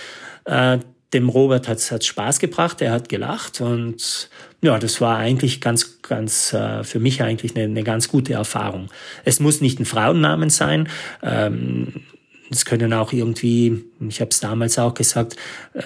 Äh, 0.45 0.77
dem 1.11 1.27
Robert 1.27 1.67
hat's 1.67 1.91
hat's 1.91 2.05
Spaß 2.05 2.39
gebracht, 2.39 2.81
er 2.81 2.93
hat 2.93 3.09
gelacht 3.09 3.59
und 3.59 4.29
ja, 4.61 4.79
das 4.79 5.01
war 5.01 5.17
eigentlich 5.17 5.59
ganz, 5.59 6.01
ganz 6.03 6.53
äh, 6.53 6.85
für 6.85 6.99
mich 7.01 7.21
eigentlich 7.21 7.53
eine, 7.53 7.65
eine 7.65 7.83
ganz 7.83 8.07
gute 8.07 8.31
Erfahrung. 8.31 8.87
Es 9.25 9.41
muss 9.41 9.59
nicht 9.59 9.81
ein 9.81 9.85
Frauennamen 9.85 10.49
sein. 10.49 10.87
Ähm, 11.21 12.03
es 12.51 12.65
können 12.65 12.91
auch 12.91 13.13
irgendwie, 13.13 13.81
ich 14.07 14.19
habe 14.19 14.29
es 14.29 14.41
damals 14.41 14.77
auch 14.77 14.93
gesagt, 14.93 15.37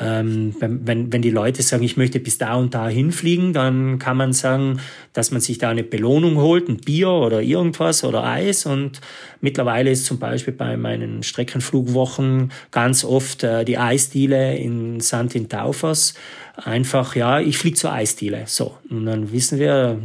ähm, 0.01 0.55
wenn, 0.59 1.13
wenn 1.13 1.21
die 1.21 1.29
Leute 1.29 1.61
sagen, 1.61 1.83
ich 1.83 1.95
möchte 1.95 2.19
bis 2.19 2.39
da 2.39 2.55
und 2.55 2.73
da 2.73 2.89
hinfliegen, 2.89 3.53
dann 3.53 3.99
kann 3.99 4.17
man 4.17 4.33
sagen, 4.33 4.79
dass 5.13 5.29
man 5.29 5.41
sich 5.41 5.59
da 5.59 5.69
eine 5.69 5.83
Belohnung 5.83 6.37
holt, 6.37 6.67
ein 6.67 6.77
Bier 6.77 7.09
oder 7.09 7.43
irgendwas 7.43 8.03
oder 8.03 8.23
Eis. 8.23 8.65
Und 8.65 8.99
mittlerweile 9.41 9.91
ist 9.91 10.05
zum 10.05 10.17
Beispiel 10.17 10.53
bei 10.53 10.75
meinen 10.75 11.21
Streckenflugwochen 11.21 12.51
ganz 12.71 13.05
oft 13.05 13.43
äh, 13.43 13.63
die 13.63 13.77
Eisdiele 13.77 14.57
in 14.57 14.99
Santin 15.01 15.47
Taufers 15.47 16.15
einfach, 16.55 17.15
ja, 17.15 17.39
ich 17.39 17.59
fliege 17.59 17.77
zur 17.77 17.93
Eisdiele. 17.93 18.45
So, 18.47 18.75
und 18.89 19.05
dann 19.05 19.31
wissen 19.31 19.59
wir, 19.59 20.01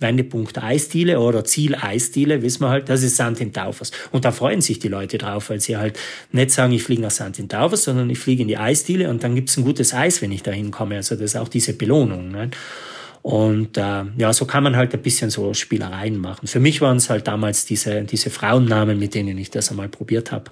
Wendepunkt 0.00 0.62
Eisdiele 0.62 1.20
oder 1.20 1.44
Ziel 1.44 1.74
Eisdiele, 1.74 2.42
wissen 2.42 2.62
wir 2.62 2.70
halt, 2.70 2.88
das 2.88 3.02
ist 3.02 3.14
St. 3.14 3.52
Taufers. 3.52 3.92
Und 4.10 4.24
da 4.24 4.32
freuen 4.32 4.60
sich 4.60 4.78
die 4.78 4.88
Leute 4.88 5.18
drauf, 5.18 5.50
weil 5.50 5.60
sie 5.60 5.76
halt 5.76 5.98
nicht 6.32 6.50
sagen, 6.50 6.72
ich 6.72 6.82
fliege 6.82 7.02
nach 7.02 7.10
St. 7.10 7.48
Taufers, 7.48 7.84
sondern 7.84 8.08
ich 8.10 8.18
fliege 8.18 8.42
in 8.42 8.48
die 8.48 8.58
Eisdiele 8.58 9.10
und 9.10 9.22
dann 9.22 9.34
gibt's 9.34 9.56
ein 9.56 9.64
gutes 9.64 9.94
Eis, 9.94 10.22
wenn 10.22 10.32
ich 10.32 10.42
da 10.42 10.50
hinkomme. 10.50 10.96
Also 10.96 11.14
das 11.14 11.24
ist 11.24 11.36
auch 11.36 11.48
diese 11.48 11.74
Belohnung. 11.74 12.30
Ne? 12.30 12.50
Und 13.22 13.76
äh, 13.76 14.04
ja, 14.16 14.32
so 14.32 14.46
kann 14.46 14.62
man 14.62 14.76
halt 14.76 14.94
ein 14.94 15.02
bisschen 15.02 15.30
so 15.30 15.52
Spielereien 15.52 16.16
machen. 16.16 16.46
Für 16.46 16.60
mich 16.60 16.80
waren 16.80 16.96
es 16.96 17.10
halt 17.10 17.26
damals 17.26 17.66
diese, 17.66 18.02
diese 18.02 18.30
Frauennamen, 18.30 18.98
mit 18.98 19.14
denen 19.14 19.36
ich 19.36 19.50
das 19.50 19.70
einmal 19.70 19.88
probiert 19.88 20.32
habe. 20.32 20.50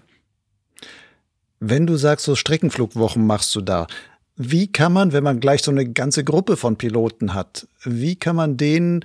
Wenn 1.60 1.86
du 1.86 1.96
sagst, 1.96 2.26
so 2.26 2.36
Streckenflugwochen 2.36 3.26
machst 3.26 3.54
du 3.54 3.62
da, 3.62 3.86
wie 4.36 4.70
kann 4.70 4.92
man, 4.92 5.12
wenn 5.12 5.24
man 5.24 5.40
gleich 5.40 5.62
so 5.62 5.72
eine 5.72 5.90
ganze 5.90 6.22
Gruppe 6.22 6.56
von 6.56 6.76
Piloten 6.76 7.34
hat, 7.34 7.66
wie 7.82 8.14
kann 8.14 8.36
man 8.36 8.56
denen 8.56 9.04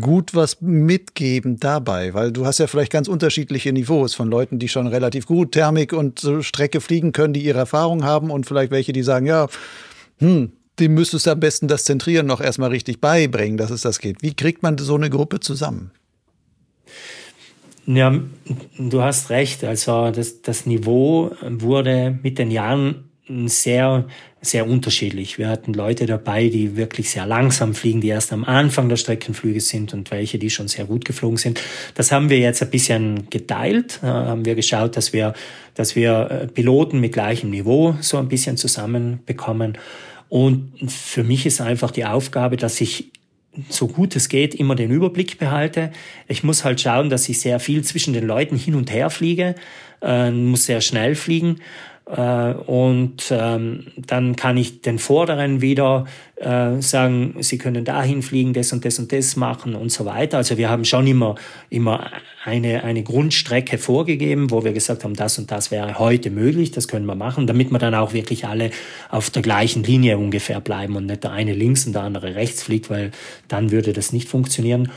gut 0.00 0.34
was 0.34 0.60
mitgeben 0.60 1.58
dabei? 1.58 2.14
Weil 2.14 2.32
du 2.32 2.46
hast 2.46 2.58
ja 2.58 2.66
vielleicht 2.66 2.92
ganz 2.92 3.08
unterschiedliche 3.08 3.72
Niveaus 3.72 4.14
von 4.14 4.30
Leuten, 4.30 4.58
die 4.58 4.68
schon 4.68 4.86
relativ 4.86 5.26
gut 5.26 5.52
Thermik 5.52 5.92
und 5.92 6.18
so 6.18 6.42
Strecke 6.42 6.80
fliegen 6.80 7.12
können, 7.12 7.34
die 7.34 7.44
ihre 7.44 7.58
Erfahrung 7.58 8.04
haben 8.04 8.30
und 8.30 8.46
vielleicht 8.46 8.70
welche, 8.70 8.92
die 8.92 9.02
sagen, 9.02 9.26
ja, 9.26 9.48
hm, 10.18 10.52
dem 10.78 10.94
müsstest 10.94 11.26
du 11.26 11.30
am 11.30 11.40
besten 11.40 11.68
das 11.68 11.84
Zentrieren 11.84 12.26
noch 12.26 12.40
erstmal 12.40 12.70
richtig 12.70 13.00
beibringen, 13.00 13.56
dass 13.56 13.70
es 13.70 13.82
das 13.82 14.00
geht. 14.00 14.22
Wie 14.22 14.34
kriegt 14.34 14.62
man 14.62 14.78
so 14.78 14.94
eine 14.94 15.10
Gruppe 15.10 15.40
zusammen? 15.40 15.92
Ja, 17.86 18.18
du 18.78 19.02
hast 19.02 19.30
recht. 19.30 19.62
Also 19.62 20.10
das, 20.10 20.42
das 20.42 20.66
Niveau 20.66 21.32
wurde 21.42 22.18
mit 22.22 22.38
den 22.38 22.50
Jahren 22.50 23.10
sehr, 23.26 24.04
sehr 24.42 24.68
unterschiedlich. 24.68 25.38
Wir 25.38 25.48
hatten 25.48 25.72
Leute 25.72 26.04
dabei, 26.04 26.48
die 26.48 26.76
wirklich 26.76 27.08
sehr 27.08 27.24
langsam 27.24 27.74
fliegen, 27.74 28.02
die 28.02 28.08
erst 28.08 28.32
am 28.32 28.44
Anfang 28.44 28.90
der 28.90 28.96
Streckenflüge 28.96 29.60
sind 29.60 29.94
und 29.94 30.10
welche, 30.10 30.38
die 30.38 30.50
schon 30.50 30.68
sehr 30.68 30.84
gut 30.84 31.06
geflogen 31.06 31.38
sind. 31.38 31.60
Das 31.94 32.12
haben 32.12 32.28
wir 32.28 32.38
jetzt 32.38 32.62
ein 32.62 32.70
bisschen 32.70 33.30
geteilt, 33.30 34.00
äh, 34.02 34.06
haben 34.06 34.44
wir 34.44 34.54
geschaut, 34.54 34.96
dass 34.96 35.14
wir, 35.14 35.32
dass 35.74 35.96
wir 35.96 36.30
äh, 36.30 36.46
Piloten 36.48 37.00
mit 37.00 37.12
gleichem 37.12 37.50
Niveau 37.50 37.96
so 38.00 38.18
ein 38.18 38.28
bisschen 38.28 38.58
zusammenbekommen. 38.58 39.78
Und 40.28 40.72
für 40.90 41.24
mich 41.24 41.46
ist 41.46 41.60
einfach 41.60 41.90
die 41.90 42.04
Aufgabe, 42.04 42.56
dass 42.56 42.80
ich 42.80 43.10
so 43.68 43.86
gut 43.86 44.16
es 44.16 44.28
geht, 44.28 44.54
immer 44.54 44.74
den 44.74 44.90
Überblick 44.90 45.38
behalte. 45.38 45.92
Ich 46.28 46.42
muss 46.42 46.64
halt 46.64 46.80
schauen, 46.80 47.08
dass 47.08 47.28
ich 47.28 47.40
sehr 47.40 47.60
viel 47.60 47.84
zwischen 47.84 48.12
den 48.12 48.26
Leuten 48.26 48.56
hin 48.56 48.74
und 48.74 48.92
her 48.92 49.10
fliege, 49.10 49.54
äh, 50.02 50.30
muss 50.30 50.66
sehr 50.66 50.82
schnell 50.82 51.14
fliegen 51.14 51.60
und 52.06 53.30
ähm, 53.30 53.86
dann 53.96 54.36
kann 54.36 54.58
ich 54.58 54.82
den 54.82 54.98
Vorderen 54.98 55.62
wieder 55.62 56.04
äh, 56.36 56.82
sagen, 56.82 57.36
sie 57.40 57.56
können 57.56 57.86
dahin 57.86 58.22
fliegen, 58.22 58.52
das 58.52 58.74
und 58.74 58.84
das 58.84 58.98
und 58.98 59.10
das 59.10 59.36
machen 59.36 59.74
und 59.74 59.90
so 59.90 60.04
weiter. 60.04 60.36
Also 60.36 60.58
wir 60.58 60.68
haben 60.68 60.84
schon 60.84 61.06
immer, 61.06 61.36
immer 61.70 62.10
eine, 62.44 62.84
eine 62.84 63.02
Grundstrecke 63.02 63.78
vorgegeben, 63.78 64.50
wo 64.50 64.64
wir 64.64 64.74
gesagt 64.74 65.04
haben, 65.04 65.14
das 65.14 65.38
und 65.38 65.50
das 65.50 65.70
wäre 65.70 65.98
heute 65.98 66.28
möglich, 66.28 66.72
das 66.72 66.88
können 66.88 67.06
wir 67.06 67.14
machen, 67.14 67.46
damit 67.46 67.70
wir 67.70 67.78
dann 67.78 67.94
auch 67.94 68.12
wirklich 68.12 68.46
alle 68.46 68.70
auf 69.08 69.30
der 69.30 69.40
gleichen 69.40 69.82
Linie 69.82 70.18
ungefähr 70.18 70.60
bleiben 70.60 70.96
und 70.96 71.06
nicht 71.06 71.24
der 71.24 71.32
eine 71.32 71.54
links 71.54 71.86
und 71.86 71.94
der 71.94 72.02
andere 72.02 72.34
rechts 72.34 72.64
fliegt, 72.64 72.90
weil 72.90 73.12
dann 73.48 73.70
würde 73.70 73.94
das 73.94 74.12
nicht 74.12 74.28
funktionieren. 74.28 74.90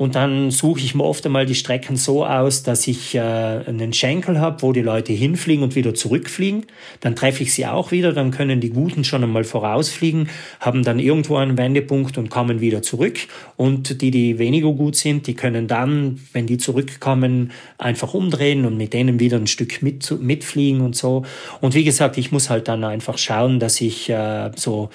Und 0.00 0.14
dann 0.14 0.50
suche 0.50 0.80
ich 0.80 0.94
mir 0.94 1.04
oft 1.04 1.26
einmal 1.26 1.44
die 1.44 1.54
Strecken 1.54 1.96
so 1.96 2.24
aus, 2.24 2.62
dass 2.62 2.88
ich 2.88 3.14
äh, 3.14 3.20
einen 3.20 3.92
Schenkel 3.92 4.40
habe, 4.40 4.62
wo 4.62 4.72
die 4.72 4.80
Leute 4.80 5.12
hinfliegen 5.12 5.62
und 5.62 5.74
wieder 5.74 5.92
zurückfliegen. 5.92 6.64
Dann 7.00 7.14
treffe 7.14 7.42
ich 7.42 7.52
sie 7.52 7.66
auch 7.66 7.90
wieder, 7.90 8.14
dann 8.14 8.30
können 8.30 8.62
die 8.62 8.70
Guten 8.70 9.04
schon 9.04 9.22
einmal 9.22 9.44
vorausfliegen, 9.44 10.30
haben 10.58 10.84
dann 10.84 11.00
irgendwo 11.00 11.36
einen 11.36 11.58
Wendepunkt 11.58 12.16
und 12.16 12.30
kommen 12.30 12.62
wieder 12.62 12.80
zurück. 12.80 13.18
Und 13.58 14.00
die, 14.00 14.10
die 14.10 14.38
weniger 14.38 14.72
gut 14.72 14.96
sind, 14.96 15.26
die 15.26 15.34
können 15.34 15.68
dann, 15.68 16.18
wenn 16.32 16.46
die 16.46 16.56
zurückkommen, 16.56 17.52
einfach 17.76 18.14
umdrehen 18.14 18.64
und 18.64 18.78
mit 18.78 18.94
denen 18.94 19.20
wieder 19.20 19.36
ein 19.36 19.48
Stück 19.48 19.82
mit, 19.82 20.10
mitfliegen 20.18 20.80
und 20.80 20.96
so. 20.96 21.26
Und 21.60 21.74
wie 21.74 21.84
gesagt, 21.84 22.16
ich 22.16 22.32
muss 22.32 22.48
halt 22.48 22.68
dann 22.68 22.84
einfach 22.84 23.18
schauen, 23.18 23.60
dass 23.60 23.78
ich 23.82 24.08
äh, 24.08 24.50
so 24.56 24.88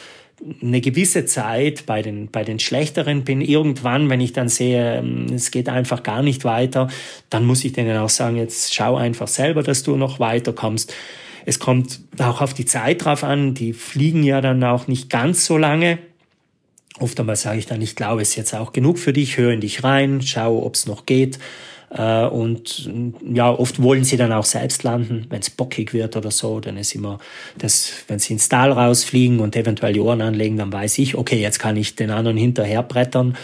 eine 0.62 0.82
gewisse 0.82 1.26
Zeit 1.26 1.86
bei 1.86 2.02
den, 2.02 2.30
bei 2.30 2.44
den 2.44 2.60
Schlechteren 2.60 3.24
bin. 3.24 3.42
Irgendwann, 3.42 4.10
wenn 4.10 4.22
ich 4.22 4.34
dann 4.34 4.50
sehe, 4.50 4.98
ähm, 4.98 5.28
es 5.34 5.52
geht 5.52 5.70
einfach 5.70 6.04
gar 6.04 6.22
nicht 6.22 6.44
weiter, 6.44 6.90
dann 7.30 7.46
muss 7.46 7.64
ich 7.64 7.74
denen 7.74 7.98
auch 7.98 8.10
sagen, 8.10 8.36
jetzt 8.36 8.74
schau 8.74 8.96
einfach 8.96 9.28
selber, 9.28 9.64
dass 9.64 9.84
du 9.84 9.96
noch 9.96 10.20
weiterkommst. 10.20 10.94
Es 11.46 11.60
kommt 11.60 12.02
auch 12.18 12.42
auf 12.42 12.54
die 12.54 12.66
Zeit 12.66 13.06
drauf 13.06 13.24
an. 13.24 13.54
Die 13.54 13.74
fliegen 13.74 14.24
ja 14.24 14.42
dann 14.42 14.64
auch 14.64 14.88
nicht 14.88 15.10
ganz 15.10 15.46
so 15.46 15.58
lange. 15.58 16.00
Oft 17.00 17.20
einmal 17.20 17.36
sage 17.36 17.60
ich 17.60 17.66
dann, 17.66 17.82
ich 17.82 17.96
glaube, 17.96 18.22
es 18.22 18.30
ist 18.30 18.36
jetzt 18.36 18.56
auch 18.56 18.72
genug 18.72 19.00
für 19.00 19.14
dich, 19.14 19.38
hör 19.38 19.52
in 19.52 19.62
dich 19.62 19.84
rein, 19.84 20.22
schau, 20.22 20.66
ob 20.66 20.76
es 20.76 20.88
noch 20.88 21.06
geht. 21.06 21.40
Äh, 21.90 22.26
und 22.26 22.90
ja, 23.34 23.52
oft 23.52 23.82
wollen 23.82 24.04
sie 24.04 24.18
dann 24.18 24.32
auch 24.32 24.46
selbst 24.46 24.84
landen, 24.84 25.28
wenn 25.30 25.40
es 25.40 25.50
bockig 25.50 25.94
wird 25.94 26.18
oder 26.18 26.32
so. 26.32 26.60
Dann 26.60 26.78
ist 26.78 26.96
immer 26.96 27.20
das, 27.58 27.92
wenn 28.08 28.20
sie 28.20 28.34
ins 28.34 28.50
Tal 28.50 28.72
rausfliegen 28.72 29.40
und 29.40 29.56
eventuell 29.56 29.94
die 29.94 30.00
Ohren 30.00 30.22
anlegen, 30.22 30.58
dann 30.58 30.74
weiß 30.74 30.98
ich, 31.00 31.16
okay, 31.16 31.40
jetzt 31.40 31.60
kann 31.60 31.78
ich 31.78 31.96
den 31.96 32.12
anderen 32.12 32.38
hinterher 32.38 32.84
brettern. 32.84 33.38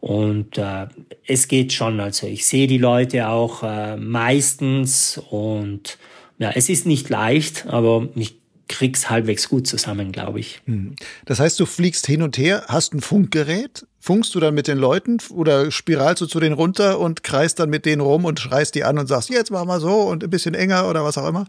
Und 0.00 0.58
äh, 0.58 0.86
es 1.26 1.48
geht 1.48 1.72
schon. 1.72 2.00
Also 2.00 2.26
ich 2.26 2.46
sehe 2.46 2.66
die 2.66 2.78
Leute 2.78 3.28
auch 3.28 3.62
äh, 3.62 3.96
meistens 3.96 5.20
und 5.30 5.98
ja, 6.38 6.50
es 6.54 6.68
ist 6.68 6.86
nicht 6.86 7.08
leicht, 7.08 7.66
aber 7.66 8.08
ich 8.14 8.36
krieg's 8.68 9.10
halbwegs 9.10 9.48
gut 9.48 9.66
zusammen, 9.66 10.12
glaube 10.12 10.40
ich. 10.40 10.60
Hm. 10.66 10.96
Das 11.24 11.40
heißt, 11.40 11.58
du 11.60 11.66
fliegst 11.66 12.06
hin 12.06 12.22
und 12.22 12.36
her, 12.38 12.64
hast 12.68 12.94
ein 12.94 13.00
Funkgerät, 13.00 13.86
funkst 14.00 14.34
du 14.34 14.40
dann 14.40 14.54
mit 14.54 14.68
den 14.68 14.78
Leuten 14.78 15.18
oder 15.30 15.70
spiralst 15.70 16.22
du 16.22 16.26
zu 16.26 16.40
denen 16.40 16.54
runter 16.54 16.98
und 16.98 17.22
kreist 17.22 17.58
dann 17.60 17.70
mit 17.70 17.86
denen 17.86 18.00
rum 18.00 18.24
und 18.24 18.40
schreist 18.40 18.74
die 18.74 18.84
an 18.84 18.98
und 18.98 19.06
sagst, 19.06 19.30
jetzt 19.30 19.50
machen 19.50 19.68
wir 19.68 19.80
so 19.80 20.02
und 20.02 20.24
ein 20.24 20.30
bisschen 20.30 20.54
enger 20.54 20.88
oder 20.88 21.04
was 21.04 21.18
auch 21.18 21.28
immer? 21.28 21.46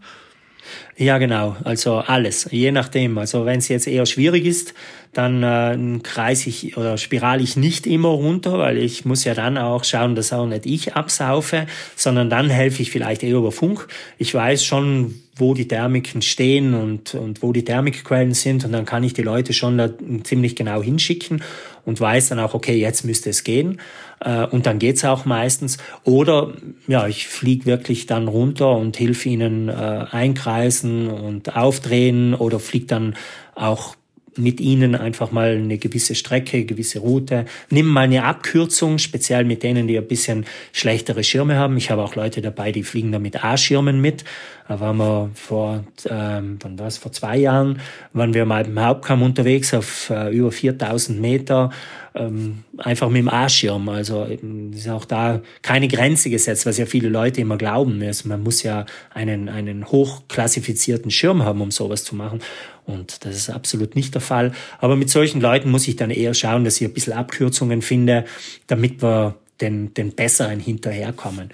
Ja, 0.97 1.17
genau. 1.17 1.55
Also 1.63 1.97
alles, 1.97 2.47
je 2.51 2.71
nachdem. 2.71 3.17
Also 3.17 3.45
wenn 3.45 3.59
es 3.59 3.67
jetzt 3.67 3.87
eher 3.87 4.05
schwierig 4.05 4.45
ist, 4.45 4.73
dann 5.13 5.43
äh, 5.43 5.99
kreise 6.03 6.49
ich 6.49 6.77
oder 6.77 6.97
spirale 6.97 7.41
ich 7.41 7.55
nicht 7.55 7.87
immer 7.87 8.09
runter, 8.09 8.57
weil 8.57 8.77
ich 8.77 9.05
muss 9.05 9.23
ja 9.23 9.33
dann 9.33 9.57
auch 9.57 9.83
schauen, 9.83 10.15
dass 10.15 10.33
auch 10.33 10.45
nicht 10.45 10.65
ich 10.65 10.95
absaufe, 10.95 11.67
sondern 11.95 12.29
dann 12.29 12.49
helfe 12.49 12.81
ich 12.81 12.91
vielleicht 12.91 13.23
eher 13.23 13.37
über 13.37 13.51
Funk. 13.51 13.87
Ich 14.17 14.33
weiß 14.33 14.63
schon, 14.63 15.15
wo 15.39 15.53
die 15.53 15.67
Thermiken 15.67 16.21
stehen 16.21 16.73
und, 16.73 17.15
und 17.15 17.41
wo 17.41 17.53
die 17.53 17.63
Thermikquellen 17.63 18.33
sind 18.33 18.65
und 18.65 18.71
dann 18.71 18.85
kann 18.85 19.03
ich 19.03 19.13
die 19.13 19.21
Leute 19.21 19.53
schon 19.53 19.77
da 19.77 19.89
ziemlich 20.23 20.55
genau 20.55 20.81
hinschicken 20.81 21.43
und 21.85 21.99
weiß 21.99 22.29
dann 22.29 22.39
auch, 22.39 22.53
okay, 22.53 22.75
jetzt 22.75 23.05
müsste 23.05 23.29
es 23.29 23.43
gehen 23.43 23.79
äh, 24.19 24.45
und 24.45 24.65
dann 24.65 24.79
geht's 24.79 25.05
auch 25.05 25.25
meistens. 25.25 25.77
Oder 26.03 26.53
ja, 26.87 27.07
ich 27.07 27.27
fliege 27.27 27.65
wirklich 27.65 28.05
dann 28.05 28.27
runter 28.27 28.75
und 28.75 28.97
hilf 28.97 29.25
ihnen 29.25 29.69
äh, 29.69 29.71
einkreisen 30.11 31.07
und 31.07 31.55
aufdrehen 31.55 32.33
oder 32.33 32.59
flieg 32.59 32.87
dann 32.87 33.15
auch 33.55 33.95
mit 34.37 34.59
ihnen 34.59 34.95
einfach 34.95 35.31
mal 35.31 35.57
eine 35.57 35.77
gewisse 35.77 36.15
Strecke, 36.15 36.65
gewisse 36.65 36.99
Route, 36.99 37.45
nimm 37.69 37.87
mal 37.87 38.01
eine 38.01 38.23
Abkürzung, 38.23 38.97
speziell 38.97 39.43
mit 39.45 39.63
denen, 39.63 39.87
die 39.87 39.97
ein 39.97 40.07
bisschen 40.07 40.45
schlechtere 40.73 41.23
Schirme 41.23 41.55
haben. 41.55 41.77
Ich 41.77 41.91
habe 41.91 42.03
auch 42.03 42.15
Leute 42.15 42.41
dabei, 42.41 42.71
die 42.71 42.83
fliegen 42.83 43.11
da 43.11 43.19
mit 43.19 43.43
A-Schirmen 43.43 44.01
mit. 44.01 44.23
Da 44.67 44.81
waren 44.81 44.97
wir 44.97 45.31
vor, 45.33 45.85
ähm, 46.09 46.59
wann 46.61 46.77
war 46.77 46.87
es, 46.87 46.97
vor 46.97 47.13
zwei 47.13 47.37
Jahren, 47.37 47.79
waren 48.11 48.33
wir 48.33 48.45
mal 48.45 48.65
im 48.65 48.79
Hauptkamm 48.79 49.21
unterwegs 49.21 49.73
auf 49.73 50.09
äh, 50.09 50.29
über 50.35 50.51
4000 50.51 51.21
Meter, 51.21 51.69
ähm, 52.15 52.63
einfach 52.77 53.07
mit 53.07 53.19
dem 53.19 53.29
A-Schirm. 53.29 53.87
Also 53.87 54.25
ist 54.25 54.89
auch 54.89 55.05
da 55.05 55.41
keine 55.61 55.87
Grenze 55.87 56.29
gesetzt, 56.29 56.65
was 56.65 56.77
ja 56.77 56.85
viele 56.85 57.07
Leute 57.07 57.39
immer 57.39 57.57
glauben. 57.57 58.01
Also, 58.01 58.27
man 58.27 58.43
muss 58.43 58.63
ja 58.63 58.85
einen, 59.13 59.47
einen 59.47 59.85
hochklassifizierten 59.85 61.11
Schirm 61.11 61.43
haben, 61.43 61.61
um 61.61 61.71
sowas 61.71 62.03
zu 62.03 62.15
machen. 62.15 62.39
Und 62.87 63.25
das 63.25 63.35
ist 63.35 63.49
absolut 63.49 63.95
nicht 63.95 64.13
der 64.13 64.21
Fall. 64.21 64.53
Aber 64.79 64.95
mit 64.95 65.09
solchen 65.09 65.41
Leuten 65.41 65.69
muss 65.69 65.87
ich 65.87 65.97
dann 65.97 66.09
eher 66.09 66.33
schauen, 66.33 66.63
dass 66.63 66.79
ich 66.79 66.87
ein 66.87 66.93
bisschen 66.93 67.13
Abkürzungen 67.13 67.81
finde, 67.81 68.25
damit 68.67 69.03
wir 69.03 69.35
den, 69.59 69.93
den 69.93 70.13
besseren 70.13 70.59
hinterherkommen. 70.59 71.51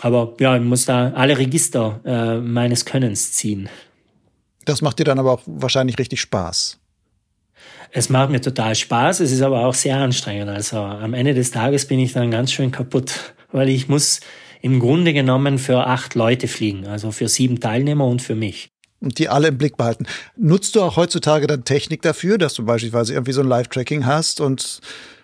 Aber 0.00 0.34
ja, 0.40 0.56
ich 0.56 0.62
muss 0.62 0.84
da 0.84 1.12
alle 1.12 1.38
Register 1.38 2.00
äh, 2.04 2.38
meines 2.38 2.84
Könnens 2.84 3.32
ziehen. 3.32 3.68
Das 4.64 4.82
macht 4.82 4.98
dir 4.98 5.04
dann 5.04 5.18
aber 5.18 5.32
auch 5.32 5.42
wahrscheinlich 5.46 5.98
richtig 5.98 6.20
Spaß. 6.20 6.78
Es 7.90 8.08
macht 8.10 8.30
mir 8.30 8.40
total 8.40 8.74
Spaß, 8.74 9.20
es 9.20 9.32
ist 9.32 9.42
aber 9.42 9.64
auch 9.64 9.74
sehr 9.74 9.96
anstrengend. 9.96 10.50
Also 10.50 10.78
am 10.78 11.14
Ende 11.14 11.34
des 11.34 11.52
Tages 11.52 11.86
bin 11.86 12.00
ich 12.00 12.12
dann 12.12 12.30
ganz 12.30 12.52
schön 12.52 12.72
kaputt, 12.72 13.34
weil 13.52 13.68
ich 13.68 13.88
muss 13.88 14.20
im 14.60 14.80
Grunde 14.80 15.12
genommen 15.12 15.58
für 15.58 15.86
acht 15.86 16.16
Leute 16.16 16.48
fliegen, 16.48 16.86
also 16.86 17.12
für 17.12 17.28
sieben 17.28 17.60
Teilnehmer 17.60 18.06
und 18.06 18.22
für 18.22 18.34
mich 18.34 18.70
und 19.00 19.18
die 19.18 19.28
alle 19.28 19.48
im 19.48 19.58
Blick 19.58 19.76
behalten. 19.76 20.06
Nutzt 20.36 20.74
du 20.74 20.82
auch 20.82 20.96
heutzutage 20.96 21.46
dann 21.46 21.64
Technik 21.64 22.02
dafür, 22.02 22.38
dass 22.38 22.54
du 22.54 22.64
beispielsweise 22.64 23.14
irgendwie 23.14 23.32
so 23.32 23.40
ein 23.40 23.48
Live-Tracking 23.48 24.06
hast 24.06 24.40
und 24.40 24.80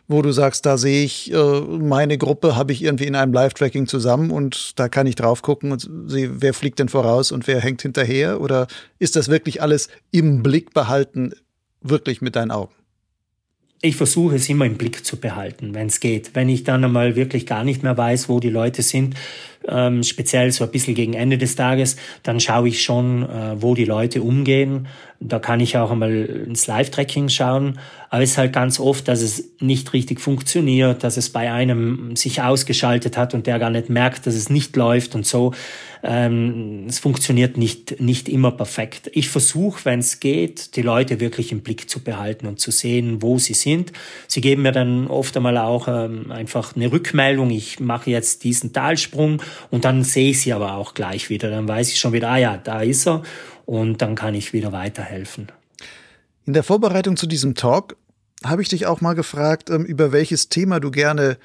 wo 0.07 0.21
du 0.21 0.33
sagst, 0.33 0.67
da 0.67 0.77
sehe 0.77 1.03
ich 1.03 1.33
äh, 1.33 1.61
meine 1.61 2.19
Gruppe, 2.19 2.57
habe 2.57 2.73
ich 2.73 2.83
irgendwie 2.83 3.07
in 3.07 3.17
einem 3.17 3.33
Live-Tracking 3.33 3.87
zusammen 3.87 4.31
und 4.31 4.79
da 4.79 4.89
kann 4.89 5.07
ich 5.07 5.15
drauf 5.15 5.41
gucken 5.41 5.73
und 5.73 5.89
sehe, 6.07 6.43
wer 6.43 6.53
fliegt 6.53 6.79
denn 6.79 6.91
voraus 6.91 7.33
und 7.33 7.47
wer 7.47 7.61
hängt 7.61 7.81
hinterher? 7.81 8.41
Oder 8.41 8.67
ist 8.99 9.17
das 9.17 9.29
wirklich 9.29 9.63
alles 9.63 9.89
im 10.11 10.43
Blick 10.43 10.75
behalten, 10.75 11.33
wirklich 11.81 12.21
mit 12.21 12.37
deinen 12.37 12.51
Augen? 12.51 12.75
ich 13.85 13.97
versuche 13.97 14.37
es 14.37 14.49
immer 14.49 14.65
im 14.65 14.79
Blick 14.79 15.05
zu 15.05 15.19
behalten, 15.19 15.75
wenn 15.75 15.89
es 15.89 16.01
geht. 16.01 16.31
Wenn 16.35 16.49
ich 16.49 16.65
dann 16.65 16.83
einmal 16.85 17.17
wirklich 17.17 17.45
gar 17.45 17.65
nicht 17.65 17.83
mehr 17.83 17.97
weiß, 17.97 18.31
wo 18.31 18.41
die 18.41 18.49
Leute 18.49 18.81
sind, 18.81 19.15
ähm, 19.69 20.03
speziell 20.03 20.53
so 20.53 20.65
ein 20.65 20.71
bisschen 20.71 20.95
gegen 20.95 21.15
Ende 21.15 21.39
des 21.39 21.57
Tages, 21.57 21.97
dann 22.23 22.41
schaue 22.41 22.69
ich 22.69 22.83
schon, 22.83 23.23
äh, 23.23 23.61
wo 23.61 23.75
die 23.75 23.85
Leute 23.85 24.23
umgehen. 24.23 24.87
Da 25.27 25.39
kann 25.39 25.59
ich 25.61 25.79
auch 25.79 25.91
einmal 25.91 26.13
ins 26.13 26.67
Live-Tracking 26.67 27.31
schauen. 27.31 27.79
Aber 28.11 28.23
es 28.23 28.33
ist 28.33 28.39
halt 28.39 28.53
ganz 28.53 28.79
oft, 28.79 29.09
dass 29.09 29.23
es 29.23 29.53
nicht 29.59 29.93
richtig 29.95 30.21
funktioniert, 30.21 31.03
dass 31.03 31.17
es 31.17 31.31
bei 31.31 31.51
einem 31.51 32.15
sich 32.15 32.43
ausgeschaltet 32.43 33.17
hat 33.17 33.33
und 33.33 33.47
der 33.47 33.59
gar 33.59 33.71
nicht 33.71 33.89
merkt, 33.89 34.27
dass 34.27 34.35
es 34.35 34.51
nicht 34.51 34.77
läuft 34.77 35.15
und 35.15 35.27
so. 35.27 35.55
Ähm, 36.03 36.85
es 36.87 36.99
funktioniert 36.99 37.57
nicht, 37.57 37.99
nicht 38.03 38.29
immer 38.29 38.51
perfekt. 38.51 39.11
Ich 39.15 39.31
versuche, 39.31 39.87
wenn 39.87 40.01
es 40.01 40.21
geht, 40.21 40.77
die 40.77 40.83
Leute 40.83 41.19
wirklich 41.19 41.51
im 41.51 41.63
Blick 41.63 41.89
zu 41.89 42.01
behalten 42.01 42.47
und 42.47 42.61
zu 42.61 42.71
sehen, 42.71 43.23
wo 43.23 43.39
sie 43.39 43.55
sind. 43.55 43.93
Sie 44.29 44.43
geben 44.43 44.63
mir 44.63 44.73
dann 44.73 45.07
oft 45.07 45.35
einmal 45.35 45.57
auch 45.57 45.89
ähm, 45.89 46.31
einfach 46.31 46.77
eine 46.77 46.93
Rückmeldung. 46.93 47.49
Ich 47.49 47.81
mache 47.81 48.11
jetzt 48.11 48.45
diesen 48.45 48.75
Talsprung 48.75 49.43
und 49.71 49.87
dann 49.87 50.03
sehe 50.05 50.31
ich 50.31 50.43
sie 50.43 50.53
aber 50.53 50.75
auch 50.75 50.93
gleich 50.93 51.31
wieder. 51.31 51.49
Dann 51.49 51.67
weiß 51.67 51.91
ich 51.91 51.99
schon 51.99 52.13
wieder, 52.13 52.29
ah 52.29 52.37
ja, 52.37 52.59
da 52.59 52.83
ist 52.83 53.09
er 53.09 53.23
und 53.67 54.03
dann 54.03 54.15
kann 54.15 54.35
ich 54.35 54.53
wieder 54.53 54.73
weiterhelfen. 54.73 55.51
In 56.47 56.53
der 56.53 56.63
Vorbereitung 56.63 57.17
zu 57.17 57.27
diesem 57.27 57.55
Talk 57.55 57.97
habe 58.45 58.63
ich 58.63 58.69
dich 58.69 58.87
auch 58.87 59.01
mal 59.01 59.15
gefragt, 59.15 59.71
ähm, 59.71 59.85
über 59.85 60.13
welches 60.13 60.49
Thema 60.49 60.81
du 60.81 60.91
gerne 60.91 61.39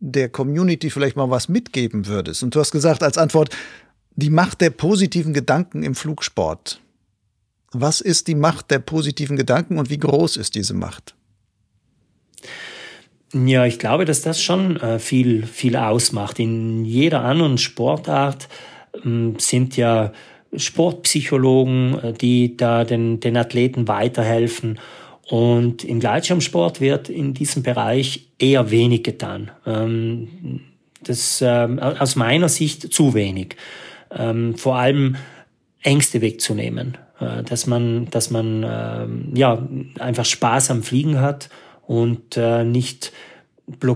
der 0.00 0.28
Community 0.28 0.90
vielleicht 0.90 1.16
mal 1.16 1.30
was 1.30 1.48
mitgeben 1.48 2.06
würdest. 2.06 2.42
Und 2.42 2.54
du 2.54 2.60
hast 2.60 2.72
gesagt 2.72 3.04
als 3.04 3.18
Antwort, 3.18 3.54
die 4.16 4.30
Macht 4.30 4.60
der 4.60 4.70
positiven 4.70 5.32
Gedanken 5.32 5.84
im 5.84 5.94
Flugsport. 5.94 6.80
Was 7.70 8.00
ist 8.00 8.26
die 8.26 8.34
Macht 8.34 8.70
der 8.70 8.80
positiven 8.80 9.36
Gedanken 9.36 9.78
und 9.78 9.88
wie 9.90 9.98
groß 9.98 10.36
ist 10.36 10.56
diese 10.56 10.74
Macht? 10.74 11.14
Ja, 13.32 13.64
ich 13.64 13.78
glaube, 13.78 14.04
dass 14.04 14.20
das 14.20 14.42
schon 14.42 14.76
äh, 14.76 14.98
viel, 14.98 15.46
viel 15.46 15.76
ausmacht. 15.76 16.38
In 16.38 16.84
jeder 16.84 17.22
anderen 17.22 17.56
Sportart 17.56 18.48
ähm, 19.04 19.36
sind 19.38 19.76
ja 19.76 20.12
Sportpsychologen, 20.54 21.98
äh, 21.98 22.12
die 22.12 22.56
da 22.56 22.84
den, 22.84 23.20
den 23.20 23.36
Athleten 23.36 23.88
weiterhelfen. 23.88 24.78
Und 25.28 25.84
im 25.84 26.00
Gleitschirmsport 26.00 26.80
wird 26.80 27.08
in 27.08 27.32
diesem 27.32 27.62
Bereich 27.62 28.26
eher 28.38 28.70
wenig 28.70 29.02
getan. 29.02 29.50
Ähm, 29.66 30.60
das 31.02 31.42
ähm, 31.44 31.78
aus 31.78 32.16
meiner 32.16 32.48
Sicht 32.48 32.92
zu 32.92 33.14
wenig. 33.14 33.56
Vor 34.56 34.76
allem 34.76 35.16
Ängste 35.82 36.20
wegzunehmen, 36.20 36.98
äh, 37.18 37.42
dass 37.42 37.66
man, 37.66 38.10
dass 38.10 38.30
man 38.30 39.32
ja 39.34 39.66
einfach 39.98 40.26
Spaß 40.26 40.70
am 40.70 40.82
Fliegen 40.82 41.18
hat 41.18 41.48
und 41.86 42.36
äh, 42.36 42.62
nicht 42.62 43.10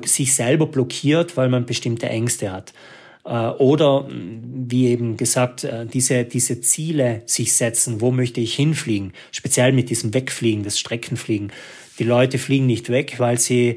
sich 0.05 0.35
selber 0.35 0.67
blockiert, 0.67 1.37
weil 1.37 1.51
man 1.51 1.67
bestimmte 1.67 2.09
Ängste 2.09 2.51
hat. 2.51 2.73
Äh, 3.27 3.49
oder, 3.59 4.07
wie 4.09 4.87
eben 4.87 5.17
gesagt, 5.17 5.65
äh, 5.65 5.87
diese, 5.87 6.25
diese 6.25 6.61
Ziele 6.61 7.23
sich 7.27 7.55
setzen, 7.55 8.01
wo 8.01 8.13
möchte 8.13 8.41
ich 8.41 8.55
hinfliegen, 8.55 9.13
speziell 9.33 9.73
mit 9.73 9.91
diesem 9.91 10.15
Wegfliegen, 10.15 10.63
das 10.63 10.79
Streckenfliegen. 10.79 11.53
Die 11.99 12.05
Leute 12.05 12.39
fliegen 12.39 12.67
nicht 12.67 12.89
weg, 12.89 13.17
weil 13.19 13.39
sie 13.39 13.77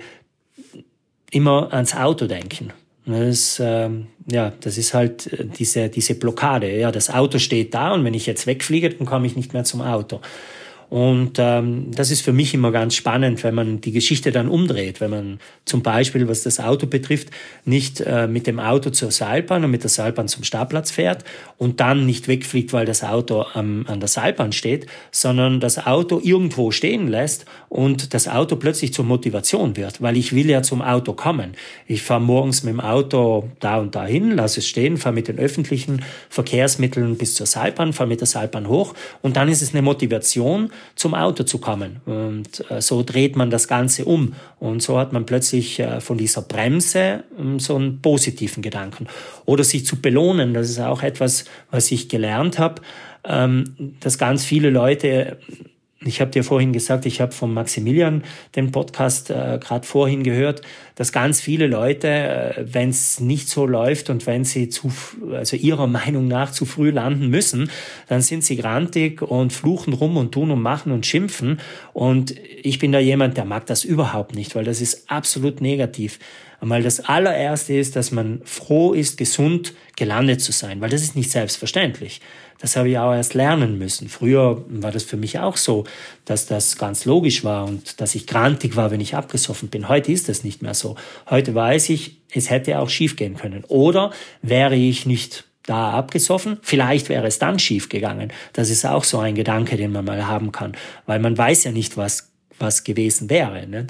immer 1.32 1.74
ans 1.74 1.95
Auto 1.95 2.28
denken. 2.28 2.74
Das, 3.06 3.60
ähm, 3.64 4.08
ja, 4.32 4.54
das 4.62 4.78
ist 4.78 4.93
halt 4.93 5.34
äh, 5.34 5.45
diese, 5.45 5.89
diese 5.89 6.14
Blockade. 6.14 6.78
Ja, 6.78 6.91
das 6.91 7.10
Auto 7.10 7.39
steht 7.39 7.74
da 7.74 7.93
und 7.93 8.04
wenn 8.04 8.14
ich 8.14 8.28
jetzt 8.28 8.45
wegfliege, 8.45 8.91
dann 8.91 9.08
komme 9.08 9.26
ich 9.26 9.36
nicht 9.36 9.54
mehr 9.54 9.64
zum 9.64 9.82
Auto. 9.82 10.22
Und 10.90 11.38
ähm, 11.38 11.92
das 11.92 12.10
ist 12.10 12.22
für 12.22 12.34
mich 12.34 12.56
immer 12.56 12.72
ganz 12.72 12.96
spannend, 12.96 13.44
wenn 13.44 13.54
man 13.54 13.80
die 13.80 13.92
Geschichte 13.92 14.32
dann 14.32 14.48
umdreht, 14.48 15.02
wenn 15.02 15.12
man 15.12 15.40
zum 15.64 15.84
Beispiel, 15.84 16.28
was 16.28 16.42
das 16.42 16.60
Auto 16.60 16.88
betrifft, 16.88 17.30
nicht 17.64 18.02
äh, 18.02 18.28
mit 18.28 18.48
dem 18.48 18.60
Auto 18.60 18.90
zur 18.90 19.12
Seilbahn 19.12 19.64
und 19.64 19.70
mit 19.70 19.84
der 19.84 19.92
Seilbahn 19.92 20.28
zum 20.28 20.44
Startplatz 20.44 20.90
fährt 20.90 21.24
und 21.58 21.80
dann 21.80 22.08
nicht 22.08 22.28
wegfliegt, 22.28 22.74
weil 22.74 22.88
das 22.88 23.04
Auto 23.04 23.46
am, 23.54 23.86
an 23.88 24.00
der 24.00 24.10
Seilbahn 24.10 24.52
steht, 24.52 24.88
sondern 25.12 25.60
das 25.60 25.86
Auto 25.86 26.20
irgendwo 26.24 26.72
stehen 26.72 27.08
lässt 27.08 27.46
und 27.70 28.16
das 28.16 28.28
Auto 28.28 28.56
plötzlich 28.56 28.92
zur 28.92 29.06
Motivation 29.06 29.78
wird, 29.78 30.02
weil 30.02 30.18
ich 30.18 30.34
will 30.34 30.50
ja 30.50 30.64
zum 30.64 30.82
Auto 30.82 31.14
kommen. 31.14 31.52
Ich 31.86 32.02
fahre 32.02 32.22
morgens 32.22 32.64
mit 32.64 32.74
dem 32.74 32.80
Auto 32.80 33.48
da 33.60 33.78
und 33.78 33.94
dahin, 33.94 34.32
lasse 34.32 34.62
es 34.62 34.68
stehen, 34.68 34.98
fahre 34.98 35.14
mit 35.14 35.28
den 35.28 35.38
öffentlichen 35.38 36.04
Verkehrsmitteln 36.30 37.16
bis 37.16 37.36
zur 37.36 37.46
Seilbahn, 37.46 37.94
fahre 37.94 38.10
mit 38.10 38.22
der 38.22 38.28
Seilbahn 38.28 38.68
hoch 38.68 38.96
und 39.22 39.38
dann 39.38 39.50
ist 39.50 39.62
es 39.62 39.76
eine 39.76 39.84
Motivation, 39.84 40.72
zum 40.96 41.14
Auto 41.14 41.44
zu 41.44 41.60
kommen. 41.60 42.02
Und 42.06 42.70
äh, 42.70 42.82
so 42.82 43.04
dreht 43.04 43.36
man 43.36 43.50
das 43.50 43.68
Ganze 43.68 44.06
um. 44.06 44.34
Und 44.60 44.82
so 44.82 44.98
hat 44.98 45.14
man 45.14 45.26
plötzlich 45.26 45.80
äh, 45.80 46.02
von 46.02 46.18
dieser 46.18 46.42
Bremse 46.42 47.24
ähm, 47.38 47.60
so 47.60 47.76
einen 47.76 48.02
positiven 48.02 48.62
Gedanken. 48.62 49.08
Oder 49.46 49.64
sich 49.64 49.86
zu 49.86 50.02
belohnen, 50.02 50.54
das 50.54 50.70
ist 50.70 50.80
auch 50.80 51.04
etwas, 51.04 51.46
was 51.72 51.92
ich 51.92 52.10
gelernt 52.10 52.60
habe, 52.60 52.82
ähm, 53.24 53.96
dass 54.00 54.18
ganz 54.18 54.46
viele 54.46 54.70
Leute 54.70 55.38
ich 56.06 56.22
habe 56.22 56.32
dir 56.32 56.45
vorhin 56.45 56.72
gesagt, 56.72 57.06
ich 57.06 57.20
habe 57.20 57.34
von 57.34 57.54
Maximilian 57.54 58.24
den 58.56 58.72
Podcast 58.72 59.30
äh, 59.32 59.60
gerade 59.62 59.86
vorhin 59.86 60.24
gehört, 60.24 60.62
dass 60.95 61.12
ganz 61.12 61.41
viele 61.41 61.68
Leute, 61.68 62.08
äh, 62.08 62.54
wenn 62.66 62.89
es 62.89 63.20
nicht 63.20 63.50
so 63.50 63.66
läuft 63.66 64.10
und 64.10 64.26
wenn 64.26 64.45
sie 64.45 64.70
zu, 64.70 64.91
also 65.34 65.58
ihrer 65.58 65.88
Meinung 66.00 66.30
nach 66.30 66.52
zu 66.52 66.66
früh 66.66 66.91
landen 66.91 67.28
müssen, 67.28 67.70
dann 68.08 68.22
sind 68.22 68.45
sie 68.45 68.56
grantig 68.56 69.22
und 69.22 69.52
fluchen 69.52 69.91
rum 69.91 70.16
und 70.16 70.32
tun 70.32 70.52
und 70.52 70.62
machen 70.62 70.93
und 70.93 71.06
schimpfen. 71.06 71.60
Und 71.91 72.34
ich 72.62 72.80
bin 72.80 72.93
da 72.93 73.00
jemand, 73.00 73.36
der 73.36 73.45
mag 73.45 73.66
das 73.66 73.84
überhaupt 73.84 74.36
nicht, 74.36 74.56
weil 74.56 74.64
das 74.64 74.80
ist 74.80 75.10
absolut 75.12 75.60
negativ. 75.60 76.18
Einmal 76.62 76.84
das 76.84 77.02
allererste 77.02 77.74
ist, 77.74 77.95
dass 77.95 78.12
man 78.12 78.41
froh 78.43 78.93
ist, 78.93 79.18
gesund 79.18 79.74
gelandet 79.95 80.41
zu 80.41 80.52
sein, 80.52 80.82
weil 80.82 80.89
das 80.89 81.02
ist 81.02 81.16
nicht 81.16 81.32
selbstverständlich. 81.32 82.22
Das 82.62 82.76
habe 82.76 82.89
ich 82.89 82.97
auch 82.97 83.14
erst 83.14 83.34
lernen 83.34 83.78
müssen. 83.78 84.10
Früher 84.10 84.64
war 84.68 84.91
das 84.91 85.03
für 85.03 85.18
mich 85.18 85.39
auch 85.39 85.55
so, 85.55 85.86
dass 86.26 86.45
das 86.45 86.78
ganz 86.78 87.05
logisch 87.05 87.43
war 87.43 87.66
und 87.66 88.01
dass 88.01 88.16
ich 88.16 88.28
grantig 88.28 88.76
war, 88.76 88.91
wenn 88.91 88.99
ich 88.99 89.16
abgesoffen 89.16 89.70
bin. 89.70 89.88
Heute 89.88 90.12
ist 90.12 90.28
das 90.28 90.43
nicht 90.43 90.62
mehr 90.62 90.74
so. 90.74 90.95
Heute 91.30 91.55
weiß 91.55 91.89
ich, 91.89 92.18
es 92.32 92.49
hätte 92.49 92.80
auch 92.80 92.89
schief 92.89 93.16
gehen 93.16 93.38
können. 93.38 93.64
Oder 93.68 94.12
wäre 94.41 94.76
ich 94.76 95.05
nicht 95.05 95.45
da 95.64 95.91
abgesoffen, 95.91 96.57
vielleicht 96.64 97.10
wäre 97.10 97.28
es 97.28 97.38
dann 97.38 97.60
schief 97.60 97.89
gegangen. 97.89 98.34
Das 98.53 98.70
ist 98.70 98.86
auch 98.86 99.03
so 99.03 99.20
ein 99.20 99.36
Gedanke, 99.36 99.78
den 99.78 99.91
man 99.91 100.03
mal 100.03 100.26
haben 100.26 100.51
kann, 100.51 100.74
weil 101.05 101.20
man 101.20 101.38
weiß 101.38 101.66
ja 101.66 101.72
nicht, 101.72 101.95
was 101.95 102.30
was 102.60 102.84
gewesen 102.84 103.30
wäre. 103.30 103.66
Ne? 103.68 103.88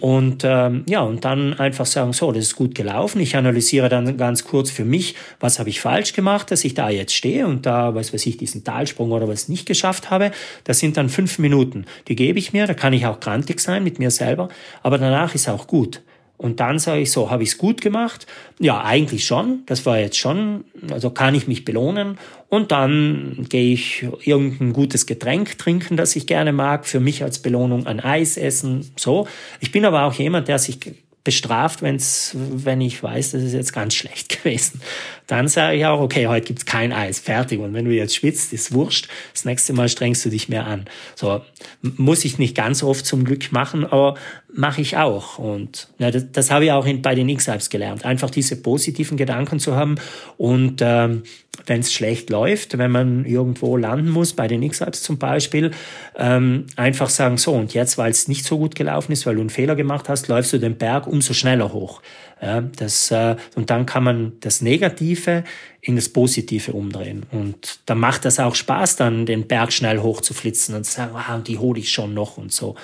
Und 0.00 0.42
ähm, 0.44 0.84
ja, 0.88 1.00
und 1.00 1.24
dann 1.24 1.54
einfach 1.54 1.86
sagen, 1.86 2.12
so, 2.12 2.32
das 2.32 2.44
ist 2.44 2.56
gut 2.56 2.74
gelaufen. 2.74 3.20
Ich 3.20 3.36
analysiere 3.36 3.88
dann 3.88 4.16
ganz 4.16 4.44
kurz 4.44 4.70
für 4.70 4.84
mich, 4.84 5.14
was 5.40 5.58
habe 5.58 5.68
ich 5.68 5.80
falsch 5.80 6.12
gemacht, 6.12 6.50
dass 6.50 6.64
ich 6.64 6.74
da 6.74 6.90
jetzt 6.90 7.14
stehe 7.14 7.46
und 7.46 7.66
da, 7.66 7.94
was 7.94 8.12
weiß 8.12 8.26
ich, 8.26 8.36
diesen 8.36 8.64
Talsprung 8.64 9.12
oder 9.12 9.28
was 9.28 9.48
nicht 9.48 9.66
geschafft 9.66 10.10
habe. 10.10 10.30
Das 10.64 10.78
sind 10.78 10.96
dann 10.96 11.08
fünf 11.08 11.38
Minuten. 11.38 11.86
Die 12.08 12.16
gebe 12.16 12.38
ich 12.38 12.52
mir, 12.52 12.66
da 12.66 12.74
kann 12.74 12.92
ich 12.92 13.06
auch 13.06 13.20
grantig 13.20 13.60
sein 13.60 13.84
mit 13.84 13.98
mir 13.98 14.10
selber, 14.10 14.48
aber 14.82 14.98
danach 14.98 15.34
ist 15.34 15.48
auch 15.48 15.66
gut. 15.66 16.02
Und 16.44 16.60
dann 16.60 16.78
sage 16.78 17.00
ich 17.00 17.10
so, 17.10 17.30
habe 17.30 17.42
ich 17.42 17.48
es 17.48 17.56
gut 17.56 17.80
gemacht? 17.80 18.26
Ja, 18.58 18.84
eigentlich 18.84 19.24
schon. 19.24 19.62
Das 19.64 19.86
war 19.86 19.98
jetzt 19.98 20.18
schon, 20.18 20.64
also 20.90 21.08
kann 21.08 21.34
ich 21.34 21.48
mich 21.48 21.64
belohnen. 21.64 22.18
Und 22.50 22.70
dann 22.70 23.46
gehe 23.48 23.72
ich 23.72 24.06
irgendein 24.24 24.74
gutes 24.74 25.06
Getränk 25.06 25.56
trinken, 25.56 25.96
das 25.96 26.14
ich 26.16 26.26
gerne 26.26 26.52
mag, 26.52 26.84
für 26.84 27.00
mich 27.00 27.22
als 27.22 27.38
Belohnung 27.38 27.86
ein 27.86 27.98
Eis 27.98 28.36
essen, 28.36 28.92
so. 28.94 29.26
Ich 29.60 29.72
bin 29.72 29.86
aber 29.86 30.02
auch 30.02 30.12
jemand, 30.12 30.48
der 30.48 30.58
sich 30.58 30.80
bestraft, 31.24 31.80
wenn's, 31.80 32.32
wenn 32.34 32.82
ich 32.82 33.02
weiß, 33.02 33.32
das 33.32 33.42
ist 33.42 33.54
jetzt 33.54 33.72
ganz 33.72 33.94
schlecht 33.94 34.28
gewesen. 34.44 34.80
Dann 35.26 35.48
sage 35.48 35.78
ich 35.78 35.86
auch, 35.86 36.00
okay, 36.00 36.26
heute 36.26 36.46
gibt's 36.46 36.66
kein 36.66 36.92
Eis, 36.92 37.18
fertig. 37.18 37.60
Und 37.60 37.72
wenn 37.72 37.86
du 37.86 37.92
jetzt 37.92 38.14
schwitzt, 38.14 38.52
ist 38.52 38.72
wurscht. 38.72 39.08
Das 39.32 39.46
nächste 39.46 39.72
Mal 39.72 39.88
strengst 39.88 40.24
du 40.26 40.28
dich 40.28 40.50
mehr 40.50 40.66
an. 40.66 40.84
So 41.14 41.40
muss 41.80 42.26
ich 42.26 42.38
nicht 42.38 42.54
ganz 42.54 42.82
oft 42.82 43.06
zum 43.06 43.24
Glück 43.24 43.50
machen, 43.50 43.86
aber 43.86 44.16
mache 44.52 44.82
ich 44.82 44.98
auch. 44.98 45.38
Und 45.38 45.88
ja, 45.98 46.10
das, 46.10 46.30
das 46.30 46.50
habe 46.50 46.66
ich 46.66 46.72
auch 46.72 46.84
in, 46.84 47.00
bei 47.00 47.14
den 47.14 47.30
X-Apps 47.30 47.70
gelernt. 47.70 48.04
Einfach 48.04 48.28
diese 48.28 48.56
positiven 48.56 49.16
Gedanken 49.16 49.58
zu 49.58 49.74
haben. 49.74 49.94
Und 50.36 50.82
ähm, 50.82 51.22
wenn 51.66 51.80
es 51.80 51.92
schlecht 51.92 52.30
läuft, 52.30 52.76
wenn 52.78 52.90
man 52.90 53.24
irgendwo 53.24 53.76
landen 53.76 54.10
muss, 54.10 54.32
bei 54.32 54.48
den 54.48 54.62
X-Apps 54.62 55.02
zum 55.02 55.18
Beispiel, 55.18 55.70
ähm, 56.16 56.66
einfach 56.76 57.08
sagen, 57.08 57.38
so, 57.38 57.52
und 57.52 57.74
jetzt, 57.74 57.98
weil 57.98 58.10
es 58.10 58.28
nicht 58.28 58.44
so 58.44 58.58
gut 58.58 58.74
gelaufen 58.74 59.12
ist, 59.12 59.26
weil 59.26 59.34
du 59.34 59.40
einen 59.40 59.50
Fehler 59.50 59.76
gemacht 59.76 60.08
hast, 60.08 60.28
läufst 60.28 60.52
du 60.52 60.58
den 60.58 60.76
Berg 60.76 61.06
umso 61.06 61.32
schneller 61.32 61.72
hoch. 61.72 62.02
Ja, 62.42 62.60
das, 62.60 63.10
äh, 63.10 63.36
und 63.54 63.70
dann 63.70 63.86
kann 63.86 64.04
man 64.04 64.32
das 64.40 64.60
Negative 64.60 65.44
in 65.80 65.96
das 65.96 66.08
Positive 66.08 66.72
umdrehen. 66.72 67.24
Und 67.30 67.80
dann 67.86 67.98
macht 67.98 68.24
das 68.24 68.38
auch 68.38 68.54
Spaß, 68.54 68.96
dann 68.96 69.24
den 69.24 69.46
Berg 69.46 69.72
schnell 69.72 70.00
hochzuflitzen 70.00 70.74
und 70.74 70.84
zu 70.84 70.92
sagen, 70.92 71.12
ah, 71.14 71.38
die 71.38 71.58
hole 71.58 71.78
ich 71.80 71.90
schon 71.90 72.12
noch 72.12 72.36
und 72.36 72.52
so. 72.52 72.74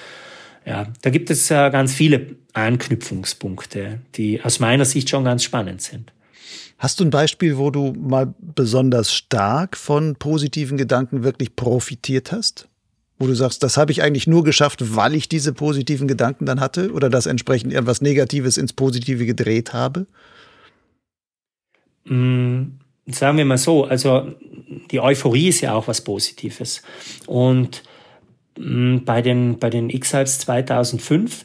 Ja, 0.65 0.87
da 1.03 1.11
gibt 1.11 1.31
es 1.31 1.51
äh, 1.51 1.71
ganz 1.71 1.95
viele 1.95 2.37
Anknüpfungspunkte, 2.53 4.01
die 4.15 4.43
aus 4.43 4.61
meiner 4.61 4.85
Sicht 4.85 5.09
schon 5.09 5.25
ganz 5.25 5.43
spannend 5.43 5.83
sind. 5.83 6.13
Hast 6.81 6.99
du 6.99 7.05
ein 7.05 7.11
Beispiel, 7.11 7.59
wo 7.59 7.71
du 7.71 7.93
mal 7.93 8.33
besonders 8.41 9.13
stark 9.13 9.77
von 9.77 10.17
positiven 10.17 10.79
Gedanken 10.79 11.23
wirklich 11.23 11.55
profitiert 11.55 12.33
hast? 12.33 12.69
Wo 13.19 13.27
du 13.27 13.35
sagst, 13.35 13.63
das 13.63 13.77
habe 13.77 13.93
ich 13.93 14.03
eigentlich 14.03 14.27
nur 14.27 14.45
geschafft, 14.45 14.97
weil 14.97 15.15
ich 15.15 15.29
diese 15.29 15.53
positiven 15.53 16.09
Gedanken 16.09 16.47
dann 16.47 16.59
hatte 16.59 16.91
oder 16.93 17.11
das 17.11 17.27
entsprechend 17.27 17.75
irgendwas 17.75 18.01
Negatives 18.01 18.57
ins 18.57 18.73
Positive 18.73 19.27
gedreht 19.27 19.75
habe? 19.75 20.07
Mm, 22.07 22.79
sagen 23.09 23.37
wir 23.37 23.45
mal 23.45 23.59
so, 23.59 23.85
also 23.85 24.33
die 24.91 25.01
Euphorie 25.01 25.49
ist 25.49 25.61
ja 25.61 25.75
auch 25.75 25.87
was 25.87 26.01
Positives. 26.01 26.81
Und 27.27 27.83
mm, 28.59 29.01
bei 29.05 29.21
den, 29.21 29.59
bei 29.59 29.69
den 29.69 29.91
X-Hypes 29.91 30.39
2005 30.39 31.45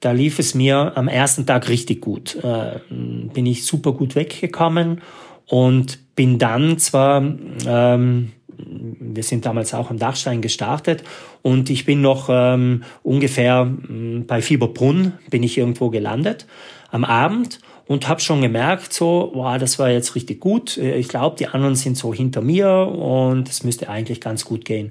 da 0.00 0.12
lief 0.12 0.38
es 0.38 0.54
mir 0.54 0.92
am 0.96 1.08
ersten 1.08 1.46
Tag 1.46 1.68
richtig 1.68 2.00
gut. 2.00 2.36
Äh, 2.42 2.80
bin 2.88 3.46
ich 3.46 3.64
super 3.64 3.92
gut 3.92 4.16
weggekommen 4.16 5.02
und 5.46 5.98
bin 6.16 6.38
dann 6.38 6.78
zwar, 6.78 7.22
ähm, 7.66 8.32
wir 8.48 9.22
sind 9.22 9.46
damals 9.46 9.74
auch 9.74 9.90
am 9.90 9.98
Dachstein 9.98 10.40
gestartet 10.40 11.04
und 11.42 11.70
ich 11.70 11.84
bin 11.84 12.00
noch 12.00 12.28
ähm, 12.30 12.82
ungefähr 13.02 13.64
mm, 13.64 14.24
bei 14.26 14.42
Fieberbrunn 14.42 15.12
bin 15.30 15.42
ich 15.42 15.58
irgendwo 15.58 15.90
gelandet 15.90 16.46
am 16.90 17.04
Abend 17.04 17.60
und 17.86 18.08
habe 18.08 18.20
schon 18.20 18.40
gemerkt, 18.40 18.92
so, 18.92 19.32
wow, 19.34 19.58
das 19.58 19.78
war 19.78 19.90
jetzt 19.90 20.14
richtig 20.14 20.40
gut. 20.40 20.76
Ich 20.76 21.08
glaube, 21.08 21.36
die 21.36 21.48
anderen 21.48 21.74
sind 21.74 21.96
so 21.96 22.14
hinter 22.14 22.40
mir 22.40 22.70
und 22.70 23.48
es 23.48 23.64
müsste 23.64 23.88
eigentlich 23.88 24.20
ganz 24.20 24.44
gut 24.44 24.64
gehen. 24.64 24.90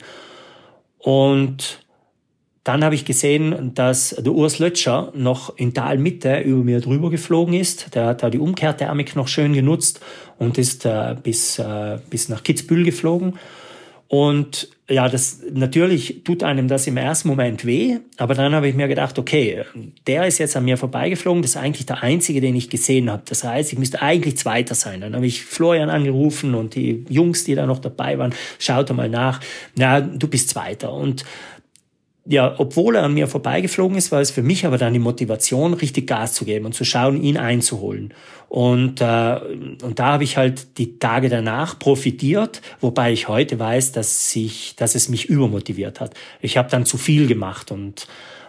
Und 0.97 1.79
dann 2.69 2.83
habe 2.83 2.93
ich 2.93 3.03
gesehen, 3.03 3.71
dass 3.73 4.09
der 4.09 4.31
Urs 4.31 4.59
Lötscher 4.59 5.11
noch 5.15 5.57
in 5.57 5.73
Talmitte 5.73 6.41
über 6.41 6.63
mir 6.63 6.81
drüber 6.81 7.09
geflogen 7.09 7.55
ist. 7.55 7.95
Der 7.95 8.05
hat 8.05 8.21
da 8.21 8.29
die 8.29 8.37
Umkehrthermik 8.37 9.15
noch 9.15 9.27
schön 9.27 9.53
genutzt 9.53 10.01
und 10.37 10.59
ist 10.59 10.85
äh, 10.85 11.15
bis, 11.23 11.57
äh, 11.57 11.97
bis 12.11 12.29
nach 12.29 12.43
Kitzbühel 12.43 12.85
geflogen. 12.85 13.39
Und 14.07 14.69
ja, 14.87 15.09
das 15.09 15.39
natürlich 15.51 16.23
tut 16.23 16.43
einem 16.43 16.67
das 16.67 16.85
im 16.85 16.97
ersten 16.97 17.27
Moment 17.27 17.65
weh, 17.65 17.97
aber 18.17 18.35
dann 18.35 18.53
habe 18.53 18.67
ich 18.67 18.75
mir 18.75 18.87
gedacht, 18.87 19.17
okay, 19.17 19.63
der 20.05 20.27
ist 20.27 20.37
jetzt 20.37 20.55
an 20.55 20.65
mir 20.65 20.77
vorbeigeflogen, 20.77 21.41
das 21.41 21.51
ist 21.51 21.57
eigentlich 21.57 21.87
der 21.87 22.03
einzige, 22.03 22.41
den 22.41 22.55
ich 22.55 22.69
gesehen 22.69 23.09
habe. 23.09 23.23
Das 23.25 23.43
heißt, 23.43 23.73
ich 23.73 23.79
müsste 23.79 24.03
eigentlich 24.03 24.37
Zweiter 24.37 24.75
sein. 24.75 25.01
Dann 25.01 25.15
habe 25.15 25.25
ich 25.25 25.43
Florian 25.43 25.89
angerufen 25.89 26.53
und 26.53 26.75
die 26.75 27.03
Jungs, 27.09 27.45
die 27.45 27.55
da 27.55 27.65
noch 27.65 27.79
dabei 27.79 28.19
waren, 28.19 28.35
schaut 28.59 28.91
mal 28.93 29.09
nach. 29.09 29.41
Na, 29.75 30.01
du 30.01 30.27
bist 30.27 30.49
Zweiter. 30.49 30.93
Und 30.93 31.25
ja, 32.31 32.53
obwohl 32.59 32.95
er 32.95 33.03
an 33.03 33.15
mir 33.15 33.27
vorbeigeflogen 33.27 33.97
ist, 33.97 34.11
war 34.11 34.21
es 34.21 34.29
für 34.29 34.43
mich 34.43 34.63
aber 34.63 34.77
dann 34.77 34.93
die 34.93 34.99
Motivation, 34.99 35.73
richtig 35.73 36.05
Gas 36.05 36.33
zu 36.33 36.45
geben 36.45 36.67
und 36.67 36.75
zu 36.75 36.85
schauen, 36.85 37.23
ihn 37.23 37.37
einzuholen. 37.37 38.13
Und, 38.49 39.01
äh, 39.01 39.39
und 39.81 39.97
da 39.97 40.05
habe 40.13 40.23
ich 40.23 40.37
halt 40.37 40.77
die 40.77 40.99
Tage 40.99 41.29
danach 41.29 41.79
profitiert, 41.79 42.61
wobei 42.81 43.11
ich 43.13 43.27
heute 43.27 43.57
weiß, 43.57 43.93
dass, 43.93 44.35
ich, 44.35 44.75
dass 44.75 44.93
es 44.93 45.09
mich 45.09 45.25
übermotiviert 45.25 45.99
hat. 45.99 46.13
Ich 46.39 46.55
habe 46.55 46.69
dann 46.69 46.85
zu 46.85 46.99
viel 46.99 47.25
gemacht 47.25 47.71
und, 47.71 48.07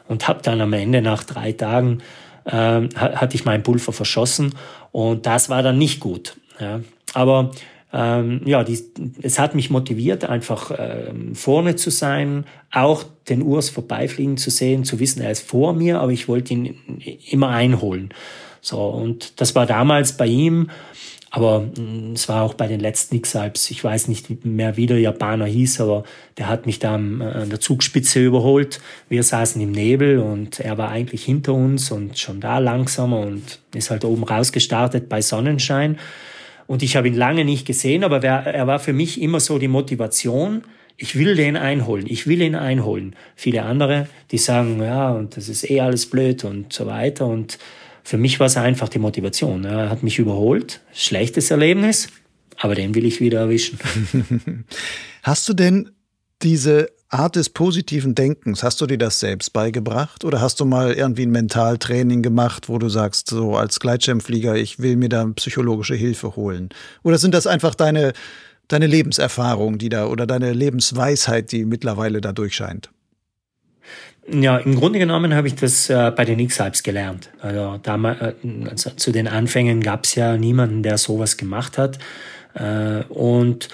und 0.09 0.29
habe 0.29 0.43
dann 0.43 0.61
am 0.61 0.75
Ende 0.75 1.01
nach 1.01 1.25
drei 1.25 1.53
Tagen 1.53 2.03
äh, 2.45 2.53
hatte 2.95 3.35
ich 3.35 3.47
mein 3.47 3.63
Pulver 3.63 3.95
verschossen 3.95 4.55
und 4.93 5.25
das 5.25 5.49
war 5.49 5.63
dann 5.63 5.79
nicht 5.79 6.01
gut. 6.01 6.37
Ja. 6.59 6.81
Aber 7.15 7.53
ähm, 7.93 8.43
ja, 8.45 8.63
die, 8.63 8.79
es 9.23 9.39
hat 9.39 9.55
mich 9.55 9.71
motiviert, 9.71 10.25
einfach 10.25 10.71
ähm, 10.79 11.35
vorne 11.35 11.77
zu 11.77 11.91
sein, 11.91 12.45
auch 12.71 13.05
den 13.29 13.43
Urs 13.43 13.69
vorbeifliegen 13.71 14.37
zu 14.37 14.51
sehen, 14.51 14.85
zu 14.85 15.01
wissen, 15.01 15.23
er 15.23 15.33
ist 15.33 15.47
vor 15.47 15.73
mir, 15.73 16.01
aber 16.01 16.13
ich 16.13 16.29
wollte 16.29 16.55
ihn 16.55 16.77
immer 17.31 17.49
einholen. 17.49 18.11
So, 18.61 18.81
und 18.81 19.41
das 19.41 19.55
war 19.55 19.67
damals 19.67 20.17
bei 20.17 20.27
ihm, 20.27 20.71
aber 21.31 21.61
mm, 21.61 22.13
es 22.15 22.29
war 22.29 22.43
auch 22.43 22.55
bei 22.55 22.69
den 22.69 22.79
letzten 22.79 23.17
X-Alps. 23.17 23.71
Ich 23.71 23.83
weiß 23.83 24.07
nicht 24.09 24.45
mehr, 24.45 24.77
wie 24.77 24.87
der 24.87 24.99
Japaner 24.99 25.47
hieß, 25.47 25.81
aber 25.81 26.05
der 26.39 26.49
hat 26.49 26.67
mich 26.67 26.79
da 26.79 26.95
an 26.95 27.49
der 27.51 27.61
Zugspitze 27.61 28.25
überholt. 28.25 28.81
Wir 29.09 29.23
saßen 29.23 29.61
im 29.61 29.73
Nebel 29.73 30.19
und 30.19 30.61
er 30.61 30.79
war 30.79 30.91
eigentlich 30.91 31.25
hinter 31.25 31.55
uns 31.55 31.91
und 31.91 32.19
schon 32.19 32.41
da 32.41 32.59
langsamer 32.59 33.21
und 33.21 33.61
ist 33.75 33.91
halt 33.91 34.05
oben 34.05 34.25
rausgestartet 34.25 35.09
bei 35.09 35.23
Sonnenschein. 35.23 35.99
Und 36.71 36.85
ich 36.85 36.95
habe 36.95 37.09
ihn 37.09 37.15
lange 37.15 37.45
nicht 37.45 37.67
gesehen, 37.67 38.05
aber 38.05 38.23
er 38.23 38.65
war 38.69 38.79
für 38.79 38.93
mich 38.93 39.21
immer 39.21 39.41
so 39.41 39.59
die 39.59 39.67
Motivation, 39.67 40.63
ich 40.97 41.17
will 41.19 41.35
den 41.35 41.57
einholen, 41.57 42.07
ich 42.09 42.29
will 42.29 42.41
ihn 42.41 42.55
einholen. 42.55 43.17
Viele 43.35 43.65
andere, 43.65 44.07
die 44.31 44.39
sagen, 44.39 44.81
ja, 44.81 45.11
und 45.11 45.37
das 45.37 45.49
ist 45.49 45.69
eh 45.69 45.81
alles 45.81 46.07
blöd 46.07 46.45
und 46.45 46.73
so 46.73 46.87
weiter. 46.87 47.27
Und 47.27 47.59
für 48.05 48.19
mich 48.19 48.39
war 48.39 48.47
es 48.47 48.57
einfach 48.57 48.89
die 48.89 49.01
Motivation. 49.01 49.65
Er 49.65 49.91
hat 49.91 50.05
mich 50.05 50.21
überholt, 50.21 50.81
schlechtes 50.93 51.51
Erlebnis, 51.51 52.07
aber 52.57 52.77
den 52.77 52.95
will 52.95 53.05
ich 53.05 53.21
wieder 53.21 53.41
erwischen. 53.41 53.81
Hast 55.25 55.49
du 55.49 55.55
denn 55.55 55.91
diese 56.41 56.87
Art 57.11 57.35
des 57.35 57.51
positiven 57.51 58.15
Denkens, 58.15 58.63
hast 58.63 58.81
du 58.81 58.87
dir 58.87 58.97
das 58.97 59.19
selbst 59.19 59.53
beigebracht 59.53 60.25
oder 60.25 60.41
hast 60.41 60.61
du 60.61 60.65
mal 60.65 60.93
irgendwie 60.93 61.27
ein 61.27 61.33
Mentaltraining 61.33 62.23
gemacht, 62.23 62.69
wo 62.69 62.79
du 62.79 62.89
sagst, 62.89 63.29
so 63.29 63.57
als 63.57 63.81
Gleitschirmflieger, 63.81 64.55
ich 64.55 64.79
will 64.79 64.95
mir 64.95 65.09
da 65.09 65.27
psychologische 65.35 65.97
Hilfe 65.97 66.37
holen? 66.37 66.69
Oder 67.03 67.19
sind 67.19 67.35
das 67.35 67.49
einfach 67.49 67.75
deine, 67.75 68.13
deine 68.69 68.87
Lebenserfahrung, 68.87 69.79
die 69.79 69.89
da 69.89 70.07
oder 70.07 70.25
deine 70.25 70.53
Lebensweisheit, 70.53 71.51
die 71.51 71.65
mittlerweile 71.65 72.21
da 72.21 72.33
durchscheint? 72.33 72.91
Ja, 74.29 74.59
im 74.59 74.77
Grunde 74.77 75.01
genommen 75.01 75.35
habe 75.35 75.49
ich 75.49 75.57
das 75.57 75.91
äh, 75.91 76.13
bei 76.15 76.25
den 76.25 76.39
X-Hypes 76.39 76.85
gelernt. 76.85 77.31
Also, 77.41 77.81
damals, 77.83 78.21
äh, 78.21 78.35
also 78.69 78.91
zu 78.91 79.11
den 79.11 79.27
Anfängen 79.27 79.81
gab 79.81 80.05
es 80.05 80.15
ja 80.15 80.37
niemanden, 80.37 80.85
der 80.85 80.99
sowas 80.99 81.37
gemacht 81.37 81.77
hat. 81.77 81.99
Äh, 82.55 83.03
und 83.09 83.69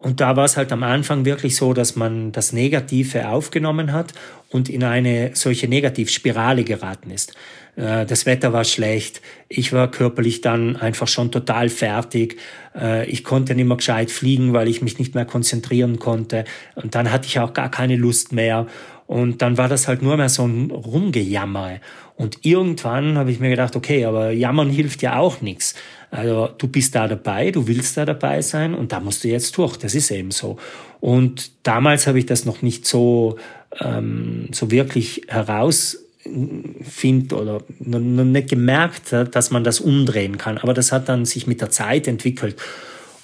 und 0.00 0.20
da 0.20 0.34
war 0.34 0.46
es 0.46 0.56
halt 0.56 0.72
am 0.72 0.82
Anfang 0.82 1.26
wirklich 1.26 1.56
so, 1.56 1.74
dass 1.74 1.94
man 1.94 2.32
das 2.32 2.54
Negative 2.54 3.28
aufgenommen 3.28 3.92
hat 3.92 4.14
und 4.48 4.70
in 4.70 4.82
eine 4.82 5.32
solche 5.34 5.68
Negativspirale 5.68 6.64
geraten 6.64 7.10
ist. 7.10 7.34
Äh, 7.76 8.06
das 8.06 8.24
Wetter 8.24 8.54
war 8.54 8.64
schlecht, 8.64 9.20
ich 9.48 9.74
war 9.74 9.90
körperlich 9.90 10.40
dann 10.40 10.76
einfach 10.76 11.06
schon 11.06 11.30
total 11.30 11.68
fertig, 11.68 12.38
äh, 12.74 13.06
ich 13.10 13.24
konnte 13.24 13.54
nicht 13.54 13.66
mehr 13.66 13.76
gescheit 13.76 14.10
fliegen, 14.10 14.54
weil 14.54 14.68
ich 14.68 14.80
mich 14.80 14.98
nicht 14.98 15.14
mehr 15.14 15.26
konzentrieren 15.26 15.98
konnte 15.98 16.44
und 16.76 16.94
dann 16.94 17.12
hatte 17.12 17.26
ich 17.26 17.38
auch 17.38 17.52
gar 17.52 17.70
keine 17.70 17.96
Lust 17.96 18.32
mehr 18.32 18.66
Und 19.10 19.42
dann 19.42 19.58
war 19.58 19.68
das 19.68 19.88
halt 19.88 20.02
nur 20.02 20.16
mehr 20.16 20.28
so 20.28 20.46
ein 20.46 20.70
Rumgejammer. 20.70 21.80
Und 22.20 22.40
irgendwann 22.42 23.16
habe 23.16 23.30
ich 23.30 23.40
mir 23.40 23.48
gedacht, 23.48 23.76
okay, 23.76 24.04
aber 24.04 24.30
jammern 24.30 24.68
hilft 24.68 25.00
ja 25.00 25.16
auch 25.16 25.40
nichts. 25.40 25.74
Also 26.10 26.50
du 26.58 26.68
bist 26.68 26.94
da 26.94 27.08
dabei, 27.08 27.50
du 27.50 27.66
willst 27.66 27.96
da 27.96 28.04
dabei 28.04 28.42
sein 28.42 28.74
und 28.74 28.92
da 28.92 29.00
musst 29.00 29.24
du 29.24 29.28
jetzt 29.28 29.56
durch. 29.56 29.78
Das 29.78 29.94
ist 29.94 30.10
eben 30.10 30.30
so. 30.30 30.58
Und 31.00 31.50
damals 31.62 32.06
habe 32.06 32.18
ich 32.18 32.26
das 32.26 32.44
noch 32.44 32.60
nicht 32.60 32.86
so, 32.86 33.38
ähm, 33.80 34.48
so 34.52 34.70
wirklich 34.70 35.22
herausfindet 35.28 37.32
oder 37.32 37.62
noch 37.78 38.24
nicht 38.24 38.50
gemerkt, 38.50 39.14
dass 39.14 39.50
man 39.50 39.64
das 39.64 39.80
umdrehen 39.80 40.36
kann. 40.36 40.58
Aber 40.58 40.74
das 40.74 40.92
hat 40.92 41.08
dann 41.08 41.24
sich 41.24 41.46
mit 41.46 41.62
der 41.62 41.70
Zeit 41.70 42.06
entwickelt. 42.06 42.56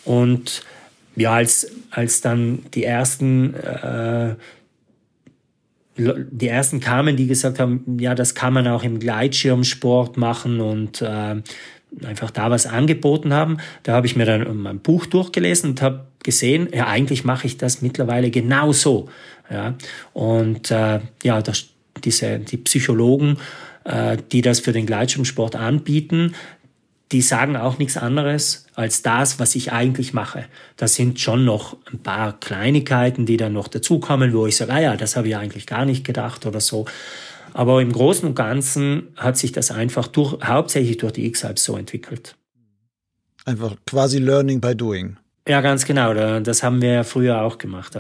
Und 0.07 0.63
ja, 1.17 1.35
als, 1.35 1.71
als 1.91 2.23
dann 2.23 2.65
die 2.73 2.85
ersten 2.85 3.53
äh, 3.53 4.37
die 5.97 6.49
ersten 6.49 6.81
kamen, 6.81 7.17
die 7.17 7.27
gesagt 7.27 7.59
haben, 7.59 7.97
ja, 7.99 8.15
das 8.15 8.35
kann 8.35 8.53
man 8.53 8.69
auch 8.69 8.83
im 8.83 8.99
Gleitschirmsport 8.99 10.17
machen 10.17 10.61
und 10.61 11.03
äh, 11.03 11.37
einfach 12.05 12.31
da 12.31 12.51
was 12.51 12.67
angeboten 12.67 13.33
haben. 13.33 13.59
Da 13.83 13.95
habe 13.95 14.07
ich 14.07 14.17
mir 14.17 14.27
dann 14.27 14.57
mein 14.59 14.81
Buch 14.81 15.07
durchgelesen 15.07 15.71
und 15.71 15.83
habe 15.83 16.07
gesehen, 16.23 16.69
ja, 16.73 16.87
eigentlich 16.87 17.25
mache 17.25 17.47
ich 17.47 17.57
das 17.57 17.83
mittlerweile 17.83 18.31
genauso. 18.31 19.09
Ja, 19.51 19.75
und 20.13 20.71
äh, 20.71 21.01
ja, 21.23 21.41
das, 21.41 21.69
diese, 22.05 22.41
die 22.41 22.57
Psychologen, 22.57 23.39
äh, 23.85 24.17
die 24.33 24.43
das 24.43 24.61
für 24.61 24.73
den 24.73 24.87
Gleitschirmsport 24.87 25.55
anbieten, 25.55 26.35
die 27.13 27.23
sagen 27.23 27.57
auch 27.57 27.79
nichts 27.79 27.97
anderes 27.97 28.67
als 28.75 29.03
das, 29.03 29.39
was 29.39 29.55
ich 29.55 29.73
eigentlich 29.73 30.13
mache. 30.13 30.47
Das 30.77 30.95
sind 30.95 31.21
schon 31.21 31.45
noch 31.45 31.77
ein 31.93 32.01
paar 32.01 32.39
Kleinigkeiten, 32.39 33.27
die 33.27 33.37
dann 33.37 33.53
noch 33.53 33.69
dazukommen, 33.69 34.33
wo 34.33 34.47
ich 34.47 34.57
sage, 34.57 34.73
ah 34.73 34.81
ja, 34.81 34.97
das 34.97 35.17
habe 35.17 35.29
ich 35.29 35.37
eigentlich 35.37 35.67
gar 35.67 35.85
nicht 35.85 36.05
gedacht 36.05 36.47
oder 36.47 36.61
so. 36.61 36.87
Aber 37.53 37.81
im 37.81 37.93
Großen 37.93 38.29
und 38.29 38.35
Ganzen 38.35 39.09
hat 39.17 39.39
sich 39.39 39.53
das 39.53 39.71
einfach 39.71 40.09
durch, 40.09 40.37
hauptsächlich 40.45 40.99
durch 40.99 41.13
die 41.13 41.27
X-Alps 41.27 41.65
so 41.65 41.77
entwickelt. 41.77 42.37
Einfach 43.45 43.77
quasi 43.87 44.19
Learning 44.19 44.61
by 44.61 44.75
Doing. 44.75 45.17
Ja, 45.49 45.61
ganz 45.61 45.85
genau. 45.85 46.41
Das 46.41 46.65
haben 46.65 46.83
wir 46.83 46.91
ja 46.91 47.05
früher 47.05 47.43
auch 47.43 47.59
gemacht. 47.59 47.97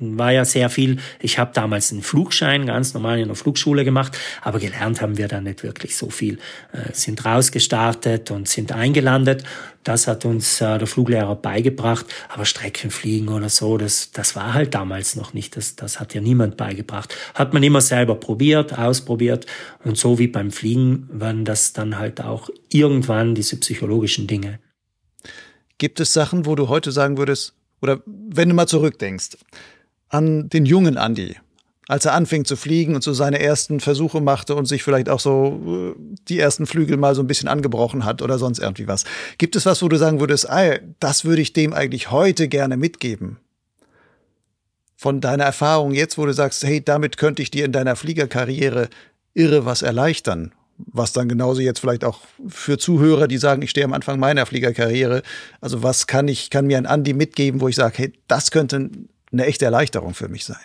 War 0.00 0.32
ja 0.32 0.44
sehr 0.44 0.68
viel. 0.68 0.98
Ich 1.20 1.38
habe 1.38 1.52
damals 1.54 1.92
einen 1.92 2.02
Flugschein 2.02 2.66
ganz 2.66 2.92
normal 2.92 3.20
in 3.20 3.28
der 3.28 3.36
Flugschule 3.36 3.84
gemacht, 3.84 4.18
aber 4.42 4.58
gelernt 4.58 5.00
haben 5.00 5.16
wir 5.16 5.28
da 5.28 5.40
nicht 5.40 5.62
wirklich 5.62 5.96
so 5.96 6.10
viel. 6.10 6.40
Äh, 6.72 6.92
sind 6.92 7.24
rausgestartet 7.24 8.32
und 8.32 8.48
sind 8.48 8.72
eingelandet. 8.72 9.44
Das 9.84 10.08
hat 10.08 10.24
uns 10.24 10.60
äh, 10.60 10.76
der 10.76 10.88
Fluglehrer 10.88 11.36
beigebracht. 11.36 12.04
Aber 12.30 12.44
Streckenfliegen 12.44 13.28
oder 13.28 13.48
so, 13.48 13.78
das, 13.78 14.10
das 14.10 14.34
war 14.34 14.54
halt 14.54 14.74
damals 14.74 15.14
noch 15.14 15.32
nicht. 15.32 15.56
Das, 15.56 15.76
das 15.76 16.00
hat 16.00 16.14
ja 16.14 16.20
niemand 16.20 16.56
beigebracht. 16.56 17.14
Hat 17.34 17.54
man 17.54 17.62
immer 17.62 17.80
selber 17.80 18.16
probiert, 18.16 18.76
ausprobiert. 18.76 19.46
Und 19.84 19.96
so 19.96 20.18
wie 20.18 20.26
beim 20.26 20.50
Fliegen 20.50 21.08
waren 21.12 21.44
das 21.44 21.72
dann 21.72 21.96
halt 21.96 22.20
auch 22.20 22.50
irgendwann 22.72 23.36
diese 23.36 23.56
psychologischen 23.56 24.26
Dinge. 24.26 24.58
Gibt 25.78 26.00
es 26.00 26.12
Sachen, 26.12 26.44
wo 26.44 26.56
du 26.56 26.68
heute 26.68 26.90
sagen 26.92 27.18
würdest, 27.18 27.54
oder 27.80 28.00
wenn 28.06 28.48
du 28.48 28.54
mal 28.54 28.66
zurückdenkst, 28.66 29.38
an 30.08 30.48
den 30.48 30.66
jungen 30.66 30.96
Andi, 30.96 31.36
als 31.86 32.04
er 32.04 32.14
anfing 32.14 32.44
zu 32.44 32.56
fliegen 32.56 32.94
und 32.94 33.02
so 33.02 33.12
seine 33.12 33.38
ersten 33.38 33.80
Versuche 33.80 34.20
machte 34.20 34.54
und 34.56 34.66
sich 34.66 34.82
vielleicht 34.82 35.08
auch 35.08 35.20
so 35.20 35.94
äh, 35.96 36.00
die 36.28 36.38
ersten 36.38 36.66
Flügel 36.66 36.96
mal 36.96 37.14
so 37.14 37.22
ein 37.22 37.26
bisschen 37.26 37.48
angebrochen 37.48 38.04
hat 38.04 38.20
oder 38.20 38.38
sonst 38.38 38.58
irgendwie 38.58 38.88
was. 38.88 39.04
Gibt 39.38 39.56
es 39.56 39.64
was, 39.66 39.80
wo 39.82 39.88
du 39.88 39.96
sagen 39.96 40.20
würdest, 40.20 40.50
ah, 40.50 40.78
das 41.00 41.24
würde 41.24 41.42
ich 41.42 41.52
dem 41.52 41.72
eigentlich 41.72 42.10
heute 42.10 42.48
gerne 42.48 42.76
mitgeben? 42.76 43.38
Von 44.96 45.20
deiner 45.20 45.44
Erfahrung 45.44 45.92
jetzt, 45.92 46.18
wo 46.18 46.26
du 46.26 46.34
sagst, 46.34 46.64
hey, 46.64 46.84
damit 46.84 47.18
könnte 47.18 47.40
ich 47.40 47.52
dir 47.52 47.64
in 47.64 47.72
deiner 47.72 47.94
Fliegerkarriere 47.94 48.88
irre 49.32 49.64
was 49.64 49.82
erleichtern 49.82 50.52
was 50.78 51.12
dann 51.12 51.28
genauso 51.28 51.60
jetzt 51.60 51.80
vielleicht 51.80 52.04
auch 52.04 52.20
für 52.48 52.78
Zuhörer, 52.78 53.28
die 53.28 53.38
sagen, 53.38 53.62
ich 53.62 53.70
stehe 53.70 53.84
am 53.84 53.92
Anfang 53.92 54.18
meiner 54.18 54.46
Fliegerkarriere, 54.46 55.22
also 55.60 55.82
was 55.82 56.06
kann 56.06 56.28
ich, 56.28 56.50
kann 56.50 56.66
mir 56.66 56.78
ein 56.78 56.86
Andi 56.86 57.12
mitgeben, 57.12 57.60
wo 57.60 57.68
ich 57.68 57.76
sage, 57.76 57.94
hey, 57.98 58.12
das 58.28 58.50
könnte 58.50 58.90
eine 59.32 59.46
echte 59.46 59.64
Erleichterung 59.64 60.14
für 60.14 60.28
mich 60.28 60.44
sein? 60.44 60.56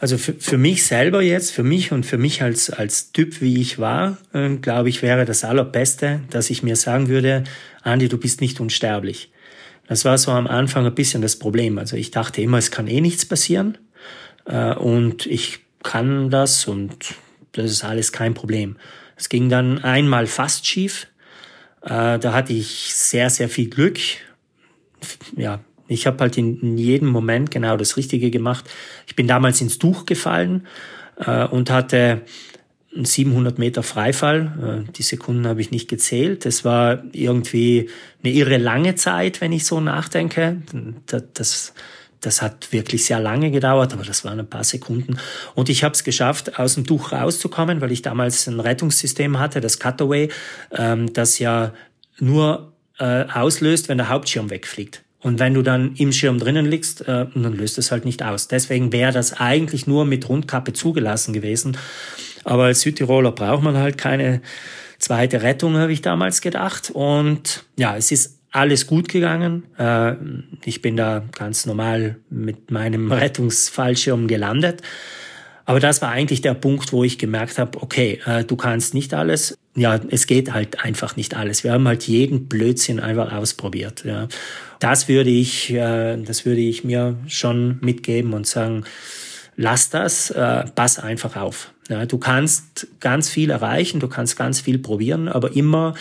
Also 0.00 0.18
für, 0.18 0.32
für 0.32 0.58
mich 0.58 0.84
selber 0.84 1.22
jetzt, 1.22 1.52
für 1.52 1.62
mich 1.62 1.92
und 1.92 2.04
für 2.04 2.18
mich 2.18 2.42
als, 2.42 2.70
als 2.70 3.12
Typ, 3.12 3.40
wie 3.40 3.60
ich 3.60 3.78
war, 3.78 4.18
äh, 4.32 4.56
glaube 4.56 4.88
ich, 4.88 5.02
wäre 5.02 5.24
das 5.24 5.44
Allerbeste, 5.44 6.20
dass 6.30 6.50
ich 6.50 6.62
mir 6.62 6.76
sagen 6.76 7.08
würde, 7.08 7.44
Andi, 7.82 8.08
du 8.08 8.18
bist 8.18 8.40
nicht 8.40 8.58
unsterblich. 8.60 9.30
Das 9.86 10.04
war 10.04 10.16
so 10.18 10.30
am 10.30 10.46
Anfang 10.46 10.86
ein 10.86 10.94
bisschen 10.94 11.22
das 11.22 11.36
Problem. 11.36 11.78
Also 11.78 11.96
ich 11.96 12.10
dachte 12.10 12.40
immer, 12.40 12.58
es 12.58 12.70
kann 12.70 12.88
eh 12.88 13.00
nichts 13.00 13.26
passieren 13.26 13.78
äh, 14.46 14.74
und 14.74 15.26
ich 15.26 15.60
kann 15.82 16.30
das 16.30 16.66
und 16.66 17.14
das 17.52 17.70
ist 17.70 17.84
alles 17.84 18.12
kein 18.12 18.34
Problem. 18.34 18.76
Es 19.16 19.28
ging 19.28 19.48
dann 19.48 19.84
einmal 19.84 20.26
fast 20.26 20.66
schief. 20.66 21.06
Äh, 21.82 22.18
da 22.18 22.32
hatte 22.32 22.52
ich 22.52 22.94
sehr, 22.94 23.30
sehr 23.30 23.48
viel 23.48 23.68
Glück. 23.68 23.98
Ja, 25.36 25.60
ich 25.88 26.06
habe 26.06 26.18
halt 26.20 26.38
in, 26.38 26.78
jedem 26.78 27.08
Moment 27.08 27.50
genau 27.50 27.76
das 27.76 27.96
Richtige 27.96 28.30
gemacht. 28.30 28.64
Ich 29.06 29.16
bin 29.16 29.26
damals 29.26 29.60
ins 29.60 29.78
Tuch 29.78 30.06
gefallen 30.06 30.66
äh, 31.16 31.46
und 31.46 31.70
hatte 31.70 32.22
700 32.92 33.58
Meter 33.58 33.82
Freifall. 33.82 34.84
Äh, 34.88 34.92
die 34.92 35.02
Sekunden 35.02 35.46
habe 35.46 35.60
ich 35.60 35.70
nicht 35.70 35.88
gezählt. 35.88 36.44
Das 36.44 36.64
war 36.64 37.02
irgendwie 37.12 37.90
eine 38.22 38.32
irre 38.32 38.58
lange 38.58 38.94
Zeit, 38.94 39.40
wenn 39.40 39.52
ich 39.52 39.64
so 39.64 39.80
nachdenke. 39.80 40.62
Das 41.34 41.74
das 42.20 42.42
hat 42.42 42.72
wirklich 42.72 43.04
sehr 43.04 43.20
lange 43.20 43.50
gedauert, 43.50 43.92
aber 43.92 44.04
das 44.04 44.24
waren 44.24 44.38
ein 44.38 44.48
paar 44.48 44.64
Sekunden. 44.64 45.18
Und 45.54 45.68
ich 45.68 45.84
habe 45.84 45.94
es 45.94 46.04
geschafft, 46.04 46.58
aus 46.58 46.74
dem 46.74 46.86
Tuch 46.86 47.12
rauszukommen, 47.12 47.80
weil 47.80 47.92
ich 47.92 48.02
damals 48.02 48.46
ein 48.46 48.60
Rettungssystem 48.60 49.38
hatte, 49.38 49.60
das 49.60 49.78
Cutaway, 49.78 50.28
ähm, 50.72 51.12
das 51.12 51.38
ja 51.38 51.72
nur 52.18 52.72
äh, 52.98 53.24
auslöst, 53.24 53.88
wenn 53.88 53.98
der 53.98 54.08
Hauptschirm 54.08 54.50
wegfliegt. 54.50 55.02
Und 55.22 55.38
wenn 55.38 55.54
du 55.54 55.62
dann 55.62 55.94
im 55.96 56.12
Schirm 56.12 56.38
drinnen 56.38 56.66
liegst, 56.66 57.02
äh, 57.02 57.26
dann 57.34 57.54
löst 57.56 57.78
es 57.78 57.90
halt 57.90 58.04
nicht 58.04 58.22
aus. 58.22 58.48
Deswegen 58.48 58.92
wäre 58.92 59.12
das 59.12 59.34
eigentlich 59.34 59.86
nur 59.86 60.04
mit 60.04 60.28
Rundkappe 60.28 60.72
zugelassen 60.72 61.32
gewesen. 61.32 61.76
Aber 62.44 62.64
als 62.64 62.80
Südtiroler 62.80 63.32
braucht 63.32 63.62
man 63.62 63.76
halt 63.76 63.98
keine 63.98 64.40
zweite 64.98 65.42
Rettung, 65.42 65.76
habe 65.76 65.92
ich 65.92 66.00
damals 66.00 66.40
gedacht. 66.40 66.90
Und 66.90 67.64
ja, 67.76 67.96
es 67.96 68.12
ist 68.12 68.39
alles 68.50 68.86
gut 68.86 69.08
gegangen. 69.08 69.64
Äh, 69.78 70.14
ich 70.64 70.82
bin 70.82 70.96
da 70.96 71.22
ganz 71.36 71.66
normal 71.66 72.16
mit 72.28 72.70
meinem 72.70 73.12
Rettungsfallschirm 73.12 74.26
gelandet. 74.26 74.82
Aber 75.64 75.78
das 75.78 76.02
war 76.02 76.10
eigentlich 76.10 76.40
der 76.40 76.54
Punkt, 76.54 76.92
wo 76.92 77.04
ich 77.04 77.18
gemerkt 77.18 77.58
habe, 77.58 77.80
okay, 77.80 78.20
äh, 78.26 78.44
du 78.44 78.56
kannst 78.56 78.92
nicht 78.92 79.14
alles. 79.14 79.56
Ja, 79.76 80.00
es 80.10 80.26
geht 80.26 80.52
halt 80.52 80.82
einfach 80.84 81.14
nicht 81.14 81.36
alles. 81.36 81.62
Wir 81.62 81.72
haben 81.72 81.86
halt 81.86 82.02
jeden 82.04 82.48
Blödsinn 82.48 82.98
einfach 82.98 83.32
ausprobiert. 83.32 84.04
Ja. 84.04 84.26
Das 84.80 85.06
würde 85.06 85.30
ich, 85.30 85.70
äh, 85.72 86.16
das 86.16 86.44
würde 86.44 86.60
ich 86.60 86.82
mir 86.82 87.16
schon 87.28 87.78
mitgeben 87.82 88.32
und 88.32 88.48
sagen, 88.48 88.84
lass 89.56 89.90
das, 89.90 90.32
pass 90.74 90.98
einfach 90.98 91.36
auf. 91.36 91.72
Du 92.08 92.18
kannst 92.18 92.86
ganz 93.00 93.28
viel 93.28 93.50
erreichen, 93.50 94.00
du 94.00 94.08
kannst 94.08 94.38
ganz 94.38 94.60
viel 94.60 94.78
probieren, 94.78 95.28
aber 95.28 95.54
immer 95.54 95.94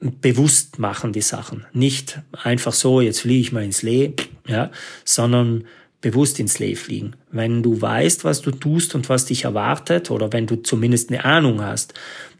bewusst 0.00 0.78
machen 0.78 1.12
die 1.12 1.22
Sachen. 1.22 1.66
Nicht 1.72 2.20
einfach 2.42 2.72
so, 2.72 3.00
jetzt 3.00 3.20
fliege 3.20 3.40
ich 3.40 3.52
mal 3.52 3.64
ins 3.64 3.82
Lee, 3.82 4.14
ja, 4.46 4.70
sondern 5.04 5.64
bewusst 6.00 6.38
ins 6.38 6.58
Lee 6.60 6.76
fliegen. 6.76 7.16
Wenn 7.30 7.62
du 7.62 7.80
weißt, 7.80 8.24
was 8.24 8.40
du 8.40 8.52
tust 8.52 8.94
und 8.94 9.08
was 9.08 9.26
dich 9.26 9.44
erwartet, 9.44 10.10
oder 10.10 10.32
wenn 10.32 10.46
du 10.46 10.56
zumindest 10.56 11.10
eine 11.10 11.24
Ahnung 11.24 11.60
hast, 11.60 11.94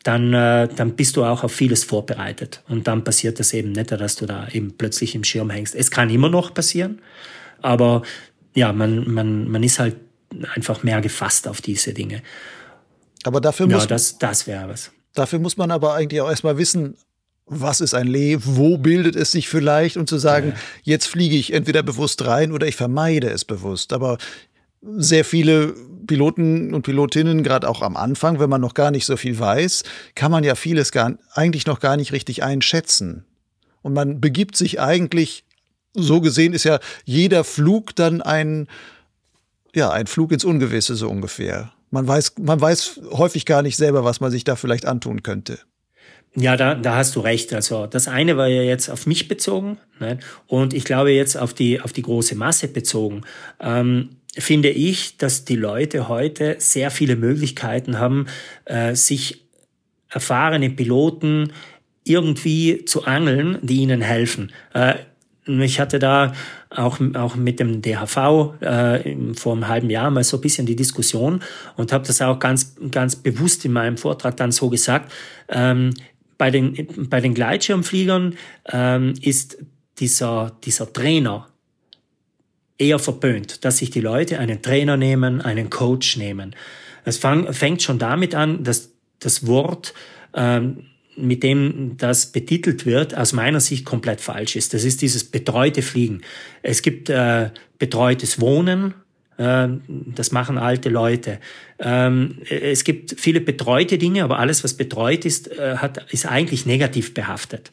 dann, 0.04 0.32
äh, 0.32 0.68
dann 0.68 0.94
bist 0.94 1.16
du 1.16 1.24
auch 1.24 1.42
auf 1.42 1.52
vieles 1.52 1.82
vorbereitet. 1.82 2.62
Und 2.68 2.86
dann 2.86 3.02
passiert 3.02 3.40
das 3.40 3.52
eben 3.52 3.72
nicht, 3.72 3.90
dass 3.90 4.14
du 4.16 4.26
da 4.26 4.48
eben 4.48 4.76
plötzlich 4.76 5.14
im 5.16 5.24
Schirm 5.24 5.50
hängst. 5.50 5.74
Es 5.74 5.90
kann 5.90 6.08
immer 6.10 6.28
noch 6.28 6.54
passieren, 6.54 7.00
aber 7.60 8.02
ja, 8.54 8.72
man, 8.72 9.12
man, 9.12 9.48
man 9.48 9.62
ist 9.62 9.80
halt 9.80 9.96
einfach 10.54 10.82
mehr 10.84 11.00
gefasst 11.00 11.48
auf 11.48 11.60
diese 11.60 11.92
Dinge. 11.92 12.22
Aber 13.24 13.40
dafür 13.40 13.66
muss 13.66 13.82
ja, 13.82 13.86
das, 13.88 14.18
das 14.18 14.46
wäre 14.46 14.68
was. 14.68 14.92
Dafür 15.14 15.40
muss 15.40 15.56
man 15.56 15.72
aber 15.72 15.94
eigentlich 15.94 16.20
auch 16.20 16.30
erstmal 16.30 16.58
wissen, 16.58 16.96
was 17.48 17.80
ist 17.80 17.94
ein 17.94 18.06
Lee, 18.06 18.38
wo 18.40 18.78
bildet 18.78 19.16
es 19.16 19.32
sich 19.32 19.48
vielleicht 19.48 19.96
und 19.96 20.08
zu 20.08 20.18
sagen, 20.18 20.50
ja. 20.50 20.56
jetzt 20.82 21.06
fliege 21.06 21.36
ich 21.36 21.52
entweder 21.52 21.82
bewusst 21.82 22.24
rein 22.26 22.52
oder 22.52 22.66
ich 22.66 22.76
vermeide 22.76 23.28
es 23.30 23.44
bewusst. 23.44 23.92
Aber 23.92 24.18
sehr 24.82 25.24
viele 25.24 25.74
Piloten 26.06 26.74
und 26.74 26.82
Pilotinnen, 26.82 27.42
gerade 27.42 27.68
auch 27.68 27.82
am 27.82 27.96
Anfang, 27.96 28.38
wenn 28.38 28.50
man 28.50 28.60
noch 28.60 28.74
gar 28.74 28.90
nicht 28.90 29.06
so 29.06 29.16
viel 29.16 29.38
weiß, 29.38 29.82
kann 30.14 30.30
man 30.30 30.44
ja 30.44 30.54
vieles 30.54 30.92
gar, 30.92 31.16
eigentlich 31.32 31.66
noch 31.66 31.80
gar 31.80 31.96
nicht 31.96 32.12
richtig 32.12 32.42
einschätzen. 32.42 33.24
Und 33.82 33.94
man 33.94 34.20
begibt 34.20 34.56
sich 34.56 34.80
eigentlich, 34.80 35.44
so 35.94 36.20
gesehen 36.20 36.52
ist 36.52 36.64
ja 36.64 36.78
jeder 37.04 37.44
Flug 37.44 37.94
dann 37.96 38.22
ein, 38.22 38.68
ja, 39.74 39.90
ein 39.90 40.06
Flug 40.06 40.32
ins 40.32 40.44
Ungewisse 40.44 40.94
so 40.94 41.08
ungefähr. 41.08 41.72
Man 41.90 42.06
weiß, 42.06 42.34
man 42.38 42.60
weiß 42.60 43.00
häufig 43.12 43.46
gar 43.46 43.62
nicht 43.62 43.76
selber, 43.76 44.04
was 44.04 44.20
man 44.20 44.30
sich 44.30 44.44
da 44.44 44.56
vielleicht 44.56 44.86
antun 44.86 45.22
könnte. 45.22 45.58
Ja, 46.40 46.56
da, 46.56 46.74
da 46.74 46.96
hast 46.96 47.16
du 47.16 47.20
recht. 47.20 47.52
Also 47.52 47.86
das 47.86 48.06
eine 48.06 48.36
war 48.36 48.46
ja 48.46 48.62
jetzt 48.62 48.88
auf 48.88 49.06
mich 49.06 49.28
bezogen 49.28 49.78
ne? 49.98 50.18
und 50.46 50.72
ich 50.72 50.84
glaube 50.84 51.10
jetzt 51.10 51.36
auf 51.36 51.52
die, 51.52 51.80
auf 51.80 51.92
die 51.92 52.02
große 52.02 52.36
Masse 52.36 52.68
bezogen. 52.68 53.22
Ähm, 53.60 54.10
finde 54.36 54.68
ich, 54.70 55.16
dass 55.16 55.44
die 55.44 55.56
Leute 55.56 56.08
heute 56.08 56.56
sehr 56.58 56.90
viele 56.90 57.16
Möglichkeiten 57.16 57.98
haben, 57.98 58.26
äh, 58.66 58.94
sich 58.94 59.44
erfahrene 60.10 60.70
Piloten 60.70 61.52
irgendwie 62.04 62.84
zu 62.84 63.04
angeln, 63.04 63.58
die 63.62 63.78
ihnen 63.78 64.00
helfen. 64.00 64.52
Äh, 64.74 64.94
ich 65.46 65.80
hatte 65.80 65.98
da 65.98 66.32
auch, 66.70 66.98
auch 67.14 67.36
mit 67.36 67.58
dem 67.58 67.80
DHV 67.80 68.60
äh, 68.60 69.16
vor 69.34 69.54
einem 69.54 69.68
halben 69.68 69.90
Jahr 69.90 70.10
mal 70.10 70.22
so 70.22 70.36
ein 70.36 70.40
bisschen 70.42 70.66
die 70.66 70.76
Diskussion 70.76 71.40
und 71.76 71.92
habe 71.92 72.06
das 72.06 72.20
auch 72.20 72.38
ganz, 72.38 72.76
ganz 72.90 73.16
bewusst 73.16 73.64
in 73.64 73.72
meinem 73.72 73.96
Vortrag 73.96 74.36
dann 74.36 74.52
so 74.52 74.68
gesagt. 74.68 75.10
Ähm, 75.48 75.94
bei, 76.38 76.50
den, 76.50 77.08
bei 77.10 77.20
den 77.20 77.34
Gleitschirmfliegern 77.34 78.36
ähm, 78.70 79.14
ist 79.20 79.58
dieser, 79.98 80.56
dieser 80.64 80.92
Trainer 80.92 81.48
eher 82.78 83.00
verpönt, 83.00 83.64
dass 83.64 83.78
sich 83.78 83.90
die 83.90 84.00
Leute 84.00 84.38
einen 84.38 84.62
Trainer 84.62 84.96
nehmen, 84.96 85.40
einen 85.40 85.68
Coach 85.68 86.16
nehmen. 86.16 86.54
Es 87.04 87.18
fang, 87.18 87.52
fängt 87.52 87.82
schon 87.82 87.98
damit 87.98 88.34
an, 88.34 88.62
dass 88.62 88.92
das 89.18 89.46
Wort 89.46 89.94
ähm, 90.34 90.84
mit 91.16 91.42
dem 91.42 91.96
das 91.96 92.30
betitelt 92.30 92.86
wird, 92.86 93.16
aus 93.16 93.32
meiner 93.32 93.60
Sicht 93.60 93.84
komplett 93.84 94.20
falsch 94.20 94.54
ist. 94.54 94.72
Das 94.72 94.84
ist 94.84 95.02
dieses 95.02 95.24
betreute 95.24 95.82
Fliegen. 95.82 96.22
Es 96.62 96.82
gibt 96.82 97.10
äh, 97.10 97.50
betreutes 97.78 98.40
Wohnen, 98.40 98.94
das 99.38 100.32
machen 100.32 100.58
alte 100.58 100.88
Leute. 100.88 101.38
Ähm, 101.78 102.38
es 102.50 102.82
gibt 102.82 103.14
viele 103.18 103.40
betreute 103.40 103.96
Dinge, 103.96 104.24
aber 104.24 104.38
alles, 104.40 104.64
was 104.64 104.74
betreut 104.74 105.24
ist, 105.24 105.56
äh, 105.58 105.76
hat, 105.76 106.04
ist 106.12 106.26
eigentlich 106.26 106.66
negativ 106.66 107.14
behaftet. 107.14 107.70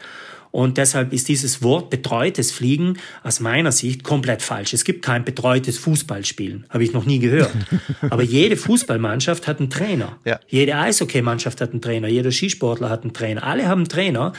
Und 0.51 0.77
deshalb 0.77 1.11
ist 1.11 1.27
dieses 1.27 1.63
Wort 1.63 1.89
betreutes 1.89 2.53
Fliegen 2.53 2.97
aus 3.23 3.41
meiner 3.41 3.73
Sicht 3.73 4.05
komplett 4.05 4.41
falsch. 4.41 4.73
Es 4.73 4.85
gibt 4.85 5.03
kein 5.03 5.25
betreutes 5.25 5.77
Fußballspielen, 5.79 6.65
habe 6.69 6.83
ich 6.83 6.93
noch 6.93 7.05
nie 7.05 7.19
gehört. 7.19 7.51
Aber 8.09 8.23
jede 8.23 8.55
Fußballmannschaft 8.55 9.47
hat 9.47 9.59
einen 9.59 9.69
Trainer. 9.69 10.17
Ja. 10.23 10.39
Jede 10.47 10.77
Eishockeymannschaft 10.77 11.59
hat 11.59 11.71
einen 11.71 11.81
Trainer. 11.81 12.07
Jeder 12.07 12.31
Skisportler 12.31 12.89
hat 12.89 13.01
einen 13.01 13.11
Trainer. 13.11 13.43
Alle 13.43 13.67
haben 13.67 13.79
einen 13.79 13.89
Trainer. 13.89 14.31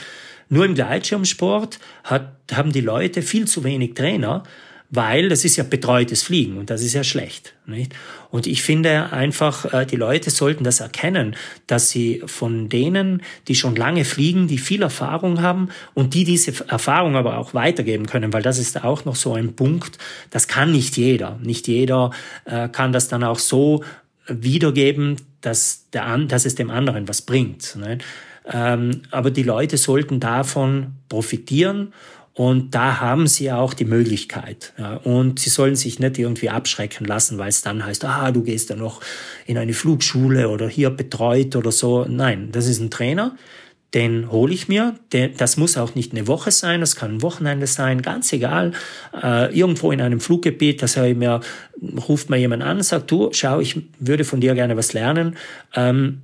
Nur 0.49 0.65
im 0.65 0.73
Gleitschirmsport 0.73 1.77
hat, 2.05 2.31
haben 2.51 2.71
die 2.71 2.81
Leute 2.81 3.21
viel 3.21 3.45
zu 3.45 3.63
wenig 3.63 3.93
Trainer 3.93 4.41
weil 4.89 5.27
das 5.27 5.43
ist 5.43 5.57
ja 5.57 5.63
betreutes 5.63 6.23
Fliegen 6.23 6.57
und 6.57 6.69
das 6.69 6.81
ist 6.81 6.93
ja 6.93 7.03
schlecht. 7.03 7.53
Nicht? 7.65 7.93
Und 8.31 8.47
ich 8.47 8.61
finde 8.61 9.11
einfach, 9.11 9.73
äh, 9.73 9.85
die 9.85 9.97
Leute 9.97 10.29
sollten 10.29 10.63
das 10.63 10.79
erkennen, 10.79 11.35
dass 11.67 11.89
sie 11.89 12.23
von 12.25 12.69
denen, 12.69 13.21
die 13.47 13.55
schon 13.55 13.75
lange 13.75 14.05
fliegen, 14.05 14.47
die 14.47 14.57
viel 14.57 14.81
Erfahrung 14.81 15.41
haben 15.41 15.69
und 15.93 16.13
die 16.13 16.23
diese 16.23 16.53
Erfahrung 16.69 17.15
aber 17.15 17.37
auch 17.37 17.53
weitergeben 17.53 18.05
können, 18.05 18.31
weil 18.31 18.41
das 18.41 18.59
ist 18.59 18.83
auch 18.83 19.03
noch 19.03 19.15
so 19.15 19.33
ein 19.33 19.55
Punkt, 19.55 19.97
das 20.29 20.47
kann 20.47 20.71
nicht 20.71 20.95
jeder. 20.95 21.37
Nicht 21.43 21.67
jeder 21.67 22.11
äh, 22.45 22.69
kann 22.69 22.93
das 22.93 23.09
dann 23.09 23.23
auch 23.23 23.39
so 23.39 23.83
wiedergeben, 24.27 25.17
dass, 25.41 25.89
der, 25.91 26.17
dass 26.19 26.45
es 26.45 26.55
dem 26.55 26.69
anderen 26.69 27.07
was 27.07 27.21
bringt. 27.21 27.75
Nicht? 27.75 28.03
Ähm, 28.49 29.01
aber 29.11 29.31
die 29.31 29.43
Leute 29.43 29.77
sollten 29.77 30.19
davon 30.19 30.93
profitieren 31.09 31.93
und 32.37 32.75
da 32.75 32.99
haben 32.99 33.25
sie 33.25 33.51
auch 33.51 33.73
die 33.73 33.83
Möglichkeit. 33.83 34.71
Ja. 34.77 34.97
Und 34.97 35.39
sie 35.39 35.49
sollen 35.49 35.75
sich 35.75 35.97
nicht 35.97 36.19
irgendwie 36.19 36.51
abschrecken 36.51 37.03
lassen, 37.07 37.39
weil 37.39 37.49
es 37.49 37.63
dann 37.63 37.83
heißt, 37.83 38.05
ah, 38.05 38.31
du 38.31 38.43
gehst 38.43 38.69
ja 38.69 38.75
noch 38.75 39.01
in 39.47 39.57
eine 39.57 39.73
Flugschule 39.73 40.47
oder 40.49 40.69
hier 40.69 40.91
betreut 40.91 41.55
oder 41.55 41.71
so. 41.71 42.05
Nein, 42.07 42.49
das 42.51 42.67
ist 42.67 42.79
ein 42.79 42.91
Trainer, 42.91 43.35
den 43.95 44.31
hole 44.31 44.53
ich 44.53 44.67
mir. 44.67 44.93
Das 45.37 45.57
muss 45.57 45.79
auch 45.79 45.95
nicht 45.95 46.11
eine 46.11 46.27
Woche 46.27 46.51
sein, 46.51 46.79
das 46.79 46.95
kann 46.95 47.15
ein 47.15 47.21
Wochenende 47.23 47.65
sein, 47.65 48.03
ganz 48.03 48.31
egal. 48.31 48.73
Äh, 49.19 49.57
irgendwo 49.57 49.91
in 49.91 49.99
einem 49.99 50.19
Fluggebiet, 50.19 50.83
das 50.83 50.95
ich 50.95 51.17
mir, 51.17 51.41
ruft 52.07 52.29
mir 52.29 52.37
jemand 52.37 52.61
an, 52.61 52.83
sagt, 52.83 53.09
du, 53.09 53.29
schau, 53.31 53.61
ich 53.61 53.81
würde 53.97 54.23
von 54.23 54.41
dir 54.41 54.53
gerne 54.53 54.77
was 54.77 54.93
lernen. 54.93 55.37
Ähm, 55.73 56.21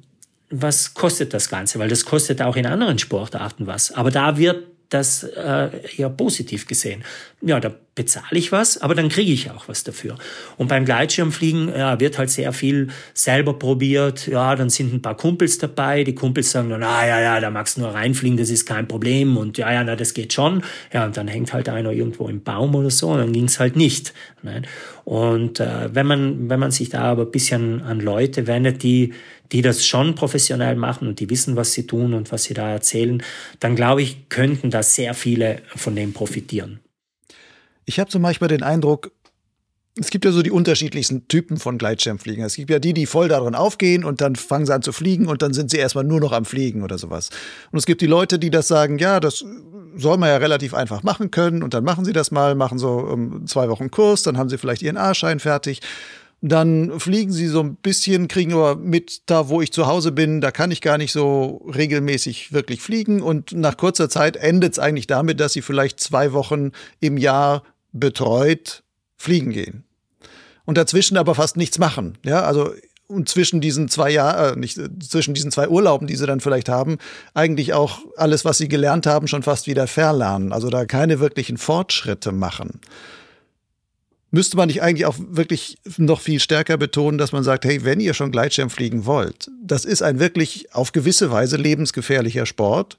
was 0.52 0.94
kostet 0.94 1.34
das 1.34 1.50
Ganze? 1.50 1.80
Weil 1.80 1.90
das 1.90 2.06
kostet 2.06 2.40
auch 2.44 2.56
in 2.56 2.68
anderen 2.68 3.00
Sportarten 3.00 3.66
was. 3.66 3.92
Aber 3.92 4.12
da 4.12 4.38
wird 4.38 4.73
das 4.90 5.24
äh, 5.24 5.70
eher 5.98 6.10
positiv 6.10 6.68
gesehen. 6.68 7.04
Ja, 7.42 7.60
da 7.60 7.74
bezahle 7.96 8.38
ich 8.38 8.52
was, 8.52 8.82
aber 8.82 8.96
dann 8.96 9.10
kriege 9.10 9.32
ich 9.32 9.52
auch 9.52 9.68
was 9.68 9.84
dafür. 9.84 10.16
Und 10.58 10.68
beim 10.68 10.86
Gleitschirmfliegen 10.86 11.70
ja, 11.70 12.00
wird 12.00 12.18
halt 12.18 12.30
sehr 12.30 12.54
viel 12.54 12.88
selber 13.14 13.58
probiert. 13.58 14.28
Ja, 14.28 14.56
dann 14.56 14.70
sind 14.70 14.94
ein 14.94 15.02
paar 15.02 15.18
Kumpels 15.18 15.58
dabei. 15.58 16.04
Die 16.04 16.16
Kumpels 16.16 16.52
sagen 16.52 16.70
dann, 16.70 16.84
ah 16.84 17.06
ja, 17.06 17.20
ja, 17.22 17.40
da 17.40 17.50
magst 17.50 17.78
du 17.78 17.82
nur 17.82 17.94
reinfliegen, 17.94 18.38
das 18.38 18.50
ist 18.50 18.66
kein 18.66 18.88
Problem. 18.88 19.38
Und 19.38 19.58
ja, 19.58 19.72
ja, 19.72 19.84
na, 19.84 19.96
das 19.96 20.14
geht 20.14 20.34
schon. 20.34 20.64
Ja, 20.92 21.06
und 21.06 21.18
dann 21.18 21.28
hängt 21.28 21.54
halt 21.54 21.70
einer 21.70 21.92
irgendwo 21.92 22.28
im 22.28 22.44
Baum 22.44 22.74
oder 22.76 22.90
so 22.90 23.10
und 23.10 23.20
dann 23.20 23.34
ging's 23.34 23.60
halt 23.60 23.76
nicht. 23.76 24.14
Ne? 24.42 24.64
Und 25.04 25.60
äh, 25.60 25.94
wenn 25.94 26.08
man 26.08 26.50
wenn 26.50 26.60
man 26.60 26.72
sich 26.72 26.90
da 26.90 27.04
aber 27.04 27.24
ein 27.24 27.32
bisschen 27.32 27.82
an 27.82 28.00
Leute 28.00 28.48
wendet, 28.48 28.84
die 28.84 29.14
die 29.54 29.62
das 29.62 29.86
schon 29.86 30.16
professionell 30.16 30.76
machen 30.76 31.08
und 31.08 31.20
die 31.20 31.30
wissen, 31.30 31.56
was 31.56 31.74
sie 31.74 31.88
tun 31.88 32.14
und 32.14 32.32
was 32.32 32.44
sie 32.44 32.54
da 32.54 32.70
erzählen, 32.70 33.24
dann 33.60 33.76
glaube 33.76 34.02
ich, 34.02 34.28
könnten 34.28 34.72
da 34.72 34.84
sehr 34.84 35.14
viele 35.14 35.62
von 35.76 35.96
dem 35.96 36.12
profitieren. 36.12 36.80
Ich 37.86 38.00
habe 38.00 38.10
zum 38.10 38.24
Beispiel 38.24 38.48
den 38.48 38.64
Eindruck, 38.64 39.12
es 40.00 40.10
gibt 40.10 40.26
ja 40.26 40.32
so 40.32 40.42
die 40.42 40.50
unterschiedlichsten 40.50 41.28
Typen 41.28 41.58
von 41.58 41.78
Gleitschirmfliegen. 41.78 42.44
Es 42.44 42.56
gibt 42.56 42.72
ja 42.72 42.80
die, 42.80 42.94
die 42.94 43.06
voll 43.06 43.28
darin 43.28 43.54
aufgehen 43.54 44.04
und 44.04 44.22
dann 44.22 44.36
fangen 44.36 44.66
sie 44.66 44.74
an 44.74 44.82
zu 44.82 44.92
fliegen 44.92 45.28
und 45.28 45.44
dann 45.44 45.54
sind 45.54 45.70
sie 45.70 45.78
erstmal 45.78 46.04
nur 46.04 46.20
noch 46.20 46.32
am 46.32 46.46
Fliegen 46.46 46.82
oder 46.82 46.98
sowas. 46.98 47.30
Und 47.72 47.78
es 47.78 47.86
gibt 47.86 48.02
die 48.02 48.08
Leute, 48.08 48.40
die 48.40 48.50
das 48.50 48.68
sagen, 48.68 48.98
ja, 48.98 49.20
das 49.20 49.46
soll 49.96 50.18
man 50.18 50.30
ja 50.30 50.38
relativ 50.38 50.74
einfach 50.74 51.04
machen 51.04 51.30
können 51.30 51.62
und 51.62 51.76
dann 51.76 51.84
machen 51.84 52.06
sie 52.06 52.14
das 52.14 52.32
mal, 52.32 52.56
machen 52.56 52.80
so 52.80 52.94
um, 52.94 53.34
ähm, 53.34 53.48
zwei 53.48 53.70
Wochen 53.70 53.92
Kurs, 53.92 54.24
dann 54.24 54.38
haben 54.38 54.50
sie 54.50 54.58
vielleicht 54.58 54.82
ihren 54.82 54.98
A-Schein 54.98 55.40
fertig. 55.40 55.82
Dann 56.46 57.00
fliegen 57.00 57.32
sie 57.32 57.48
so 57.48 57.62
ein 57.62 57.76
bisschen, 57.76 58.28
kriegen 58.28 58.52
aber 58.52 58.76
mit, 58.76 59.22
da 59.28 59.48
wo 59.48 59.62
ich 59.62 59.72
zu 59.72 59.88
Hause 59.88 60.12
bin, 60.12 60.42
da 60.42 60.52
kann 60.52 60.72
ich 60.72 60.82
gar 60.82 60.98
nicht 60.98 61.14
so 61.14 61.66
regelmäßig 61.74 62.52
wirklich 62.52 62.82
fliegen. 62.82 63.22
Und 63.22 63.54
nach 63.54 63.78
kurzer 63.78 64.10
Zeit 64.10 64.36
endet 64.36 64.74
es 64.74 64.80
eigentlich 64.80 65.08
damit, 65.08 65.40
dass 65.40 65.54
sie 65.54 65.62
vielleicht 65.62 66.02
zwei 66.02 66.34
Wochen 66.34 66.72
im 67.00 67.18
Jahr 67.18 67.64
betreut 67.94 68.84
fliegen 69.16 69.52
gehen. 69.52 69.86
Und 70.66 70.78
dazwischen 70.78 71.16
aber 71.16 71.34
fast 71.34 71.56
nichts 71.56 71.80
machen. 71.80 72.18
Ja, 72.26 72.42
also 72.42 72.74
und 73.08 73.30
zwischen 73.30 73.62
diesen 73.62 73.88
zwei 73.88 74.12
Jahren, 74.12 74.56
äh, 74.56 74.60
nicht 74.60 74.78
zwischen 75.02 75.34
diesen 75.34 75.52
zwei 75.52 75.70
Urlauben, 75.70 76.08
die 76.08 76.16
sie 76.18 76.26
dann 76.26 76.42
vielleicht 76.42 76.68
haben, 76.68 76.98
eigentlich 77.34 77.74
auch 77.74 78.00
alles, 78.18 78.44
was 78.44 78.58
sie 78.58 78.68
gelernt 78.68 79.06
haben, 79.06 79.28
schon 79.28 79.44
fast 79.44 79.68
wieder 79.68 79.88
verlernen. 79.88 80.52
Also 80.52 80.70
da 80.70 80.86
keine 80.86 81.22
wirklichen 81.22 81.58
Fortschritte 81.58 82.34
machen. 82.34 82.82
Müsste 84.34 84.58
man 84.58 84.68
nicht 84.68 84.82
eigentlich 84.82 85.06
auch 85.06 85.16
wirklich 85.20 85.78
noch 85.98 86.20
viel 86.20 86.40
stärker 86.40 86.78
betonen, 86.78 87.18
dass 87.18 87.32
man 87.32 87.44
sagt, 87.44 87.66
hey, 87.66 87.86
wenn 87.86 88.00
ihr 88.00 88.14
schon 88.14 88.32
Gleitschirm 88.32 88.70
fliegen 88.70 89.06
wollt, 89.06 89.52
das 89.64 89.86
ist 89.86 90.02
ein 90.02 90.20
wirklich 90.20 90.74
auf 90.74 90.92
gewisse 90.92 91.32
Weise 91.32 91.56
lebensgefährlicher 91.56 92.46
Sport 92.46 92.98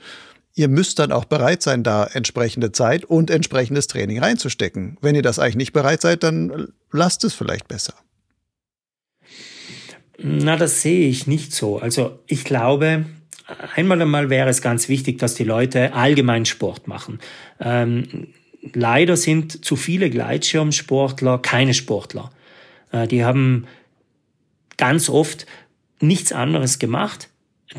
ihr 0.55 0.68
müsst 0.68 0.99
dann 0.99 1.12
auch 1.12 1.24
bereit 1.24 1.62
sein, 1.62 1.82
da 1.82 2.05
entsprechende 2.05 2.72
Zeit 2.72 3.05
und 3.05 3.30
entsprechendes 3.30 3.87
Training 3.89 4.20
reinzustecken. 4.20 4.97
Wenn 5.01 5.14
ihr 5.14 5.22
das 5.22 5.39
eigentlich 5.39 5.57
nicht 5.57 5.72
bereit 5.72 6.01
seid, 6.01 6.22
dann 6.22 6.68
lasst 6.93 7.24
es 7.24 7.35
vielleicht 7.35 7.68
besser. 7.68 7.95
Na, 10.18 10.57
das 10.57 10.80
sehe 10.82 11.09
ich 11.09 11.26
nicht 11.26 11.53
so. 11.53 11.78
Also 11.78 12.20
ich 12.26 12.45
glaube, 12.45 13.05
einmal 13.74 14.01
einmal 14.01 14.30
wäre 14.30 14.49
es 14.49 14.62
ganz 14.62 14.89
wichtig, 14.89 15.18
dass 15.18 15.35
die 15.35 15.45
Leute 15.45 15.93
allgemein 15.93 16.45
Sport 16.45 16.87
machen. 16.87 17.18
Ähm, 17.59 18.28
leider 18.73 19.17
sind 19.17 19.65
zu 19.65 19.77
viele 19.77 20.11
Gleitschirmsportler 20.11 21.39
keine 21.39 21.75
Sportler. 21.75 22.31
Äh, 22.93 23.07
die 23.07 23.25
haben 23.25 23.67
ganz 24.77 25.09
oft 25.09 25.47
nichts 26.01 26.33
anderes 26.33 26.79
gemacht 26.79 27.29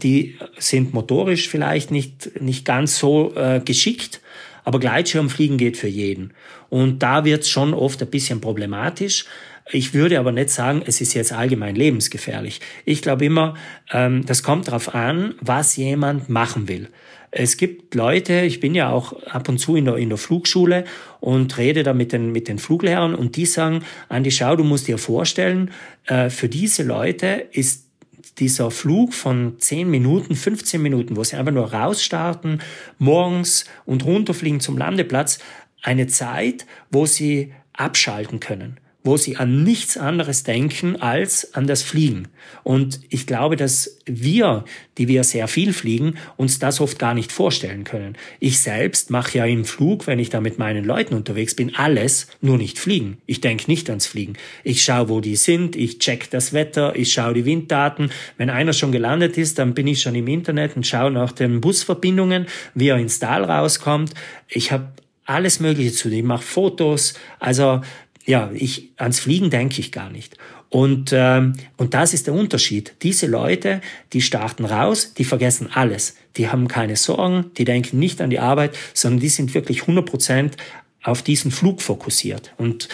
die 0.01 0.37
sind 0.57 0.93
motorisch 0.93 1.49
vielleicht 1.49 1.91
nicht, 1.91 2.41
nicht 2.41 2.65
ganz 2.65 2.97
so 2.97 3.33
äh, 3.35 3.61
geschickt, 3.63 4.21
aber 4.65 4.79
Gleitschirmfliegen 4.79 5.57
geht 5.57 5.77
für 5.77 5.87
jeden. 5.87 6.33
Und 6.69 7.01
da 7.01 7.23
wird 7.23 7.43
es 7.43 7.49
schon 7.49 7.73
oft 7.73 8.01
ein 8.01 8.09
bisschen 8.09 8.41
problematisch. 8.41 9.25
Ich 9.71 9.93
würde 9.93 10.19
aber 10.19 10.31
nicht 10.31 10.49
sagen, 10.49 10.83
es 10.85 11.01
ist 11.01 11.13
jetzt 11.13 11.31
allgemein 11.31 11.75
lebensgefährlich. 11.75 12.59
Ich 12.83 13.01
glaube 13.01 13.25
immer, 13.25 13.55
ähm, 13.91 14.25
das 14.25 14.43
kommt 14.43 14.67
darauf 14.67 14.93
an, 14.93 15.35
was 15.39 15.75
jemand 15.75 16.29
machen 16.29 16.67
will. 16.67 16.89
Es 17.31 17.57
gibt 17.57 17.95
Leute, 17.95 18.41
ich 18.41 18.59
bin 18.59 18.75
ja 18.75 18.91
auch 18.91 19.11
ab 19.23 19.49
und 19.49 19.57
zu 19.57 19.75
in 19.75 19.85
der, 19.85 19.97
in 19.97 20.09
der 20.09 20.17
Flugschule 20.17 20.85
und 21.19 21.57
rede 21.57 21.83
da 21.83 21.93
mit 21.93 22.13
den, 22.13 22.31
mit 22.31 22.47
den 22.47 22.59
Fluglehrern 22.59 23.13
und 23.13 23.35
die 23.35 23.45
sagen, 23.45 23.83
Andi, 24.07 24.31
schau, 24.31 24.55
du 24.55 24.63
musst 24.63 24.87
dir 24.87 24.97
vorstellen, 24.97 25.71
äh, 26.05 26.29
für 26.29 26.47
diese 26.47 26.83
Leute 26.83 27.47
ist 27.51 27.84
dieser 28.33 28.71
Flug 28.71 29.13
von 29.13 29.59
10 29.59 29.89
Minuten, 29.89 30.35
15 30.35 30.81
Minuten, 30.81 31.15
wo 31.15 31.23
sie 31.23 31.35
einfach 31.35 31.53
nur 31.53 31.73
rausstarten, 31.73 32.61
morgens 32.97 33.65
und 33.85 34.05
runterfliegen 34.05 34.59
zum 34.59 34.77
Landeplatz, 34.77 35.39
eine 35.81 36.07
Zeit, 36.07 36.65
wo 36.89 37.05
sie 37.05 37.53
abschalten 37.73 38.39
können 38.39 38.79
wo 39.05 39.17
sie 39.17 39.37
an 39.37 39.63
nichts 39.63 39.97
anderes 39.97 40.43
denken 40.43 40.95
als 40.95 41.53
an 41.53 41.67
das 41.67 41.83
Fliegen. 41.83 42.27
Und 42.63 42.99
ich 43.09 43.27
glaube, 43.27 43.55
dass 43.55 43.99
wir, 44.05 44.65
die 44.97 45.07
wir 45.07 45.23
sehr 45.23 45.47
viel 45.47 45.73
fliegen, 45.73 46.15
uns 46.37 46.57
das 46.57 46.81
oft 46.81 46.97
gar 46.97 47.13
nicht 47.13 47.31
vorstellen 47.31 47.83
können. 47.83 48.17
Ich 48.39 48.59
selbst 48.59 49.11
mache 49.11 49.37
ja 49.37 49.45
im 49.45 49.63
Flug, 49.63 50.07
wenn 50.07 50.17
ich 50.17 50.31
da 50.31 50.41
mit 50.41 50.57
meinen 50.57 50.83
Leuten 50.83 51.13
unterwegs 51.13 51.55
bin, 51.55 51.75
alles, 51.75 52.27
nur 52.41 52.57
nicht 52.57 52.79
fliegen. 52.79 53.19
Ich 53.27 53.41
denke 53.41 53.69
nicht 53.69 53.89
ans 53.89 54.07
Fliegen. 54.07 54.33
Ich 54.63 54.83
schaue, 54.83 55.07
wo 55.07 55.21
die 55.21 55.35
sind, 55.35 55.75
ich 55.75 55.99
check 55.99 56.31
das 56.31 56.51
Wetter, 56.51 56.95
ich 56.95 57.13
schaue 57.13 57.35
die 57.35 57.45
Winddaten. 57.45 58.09
Wenn 58.37 58.49
einer 58.49 58.73
schon 58.73 58.91
gelandet 58.91 59.37
ist, 59.37 59.59
dann 59.59 59.75
bin 59.75 59.85
ich 59.85 60.01
schon 60.01 60.15
im 60.15 60.27
Internet 60.27 60.75
und 60.75 60.87
schaue 60.87 61.11
nach 61.11 61.31
den 61.31 61.61
Busverbindungen, 61.61 62.47
wie 62.73 62.87
er 62.87 62.97
ins 62.97 63.19
Tal 63.19 63.43
rauskommt. 63.43 64.15
Ich 64.47 64.71
habe 64.71 64.87
alles 65.25 65.59
Mögliche 65.59 65.91
zu 65.91 66.03
tun. 66.03 66.17
Ich 66.17 66.23
mache 66.23 66.43
Fotos. 66.43 67.15
Also 67.39 67.81
ja, 68.25 68.49
ich, 68.53 68.91
ans 68.97 69.19
Fliegen 69.19 69.49
denke 69.49 69.79
ich 69.79 69.91
gar 69.91 70.09
nicht. 70.09 70.37
Und, 70.69 71.11
ähm, 71.13 71.53
und 71.77 71.93
das 71.93 72.13
ist 72.13 72.27
der 72.27 72.33
Unterschied. 72.33 72.95
Diese 73.03 73.27
Leute, 73.27 73.81
die 74.13 74.21
starten 74.21 74.65
raus, 74.65 75.13
die 75.13 75.23
vergessen 75.23 75.69
alles. 75.73 76.15
Die 76.35 76.49
haben 76.49 76.67
keine 76.67 76.95
Sorgen, 76.95 77.51
die 77.57 77.65
denken 77.65 77.99
nicht 77.99 78.19
an 78.19 78.29
die 78.29 78.39
Arbeit, 78.39 78.75
sondern 78.93 79.19
die 79.19 79.29
sind 79.29 79.53
wirklich 79.53 79.81
100 79.81 80.05
Prozent 80.05 80.57
auf 81.03 81.21
diesen 81.21 81.51
Flug 81.51 81.81
fokussiert. 81.81 82.53
Und, 82.57 82.89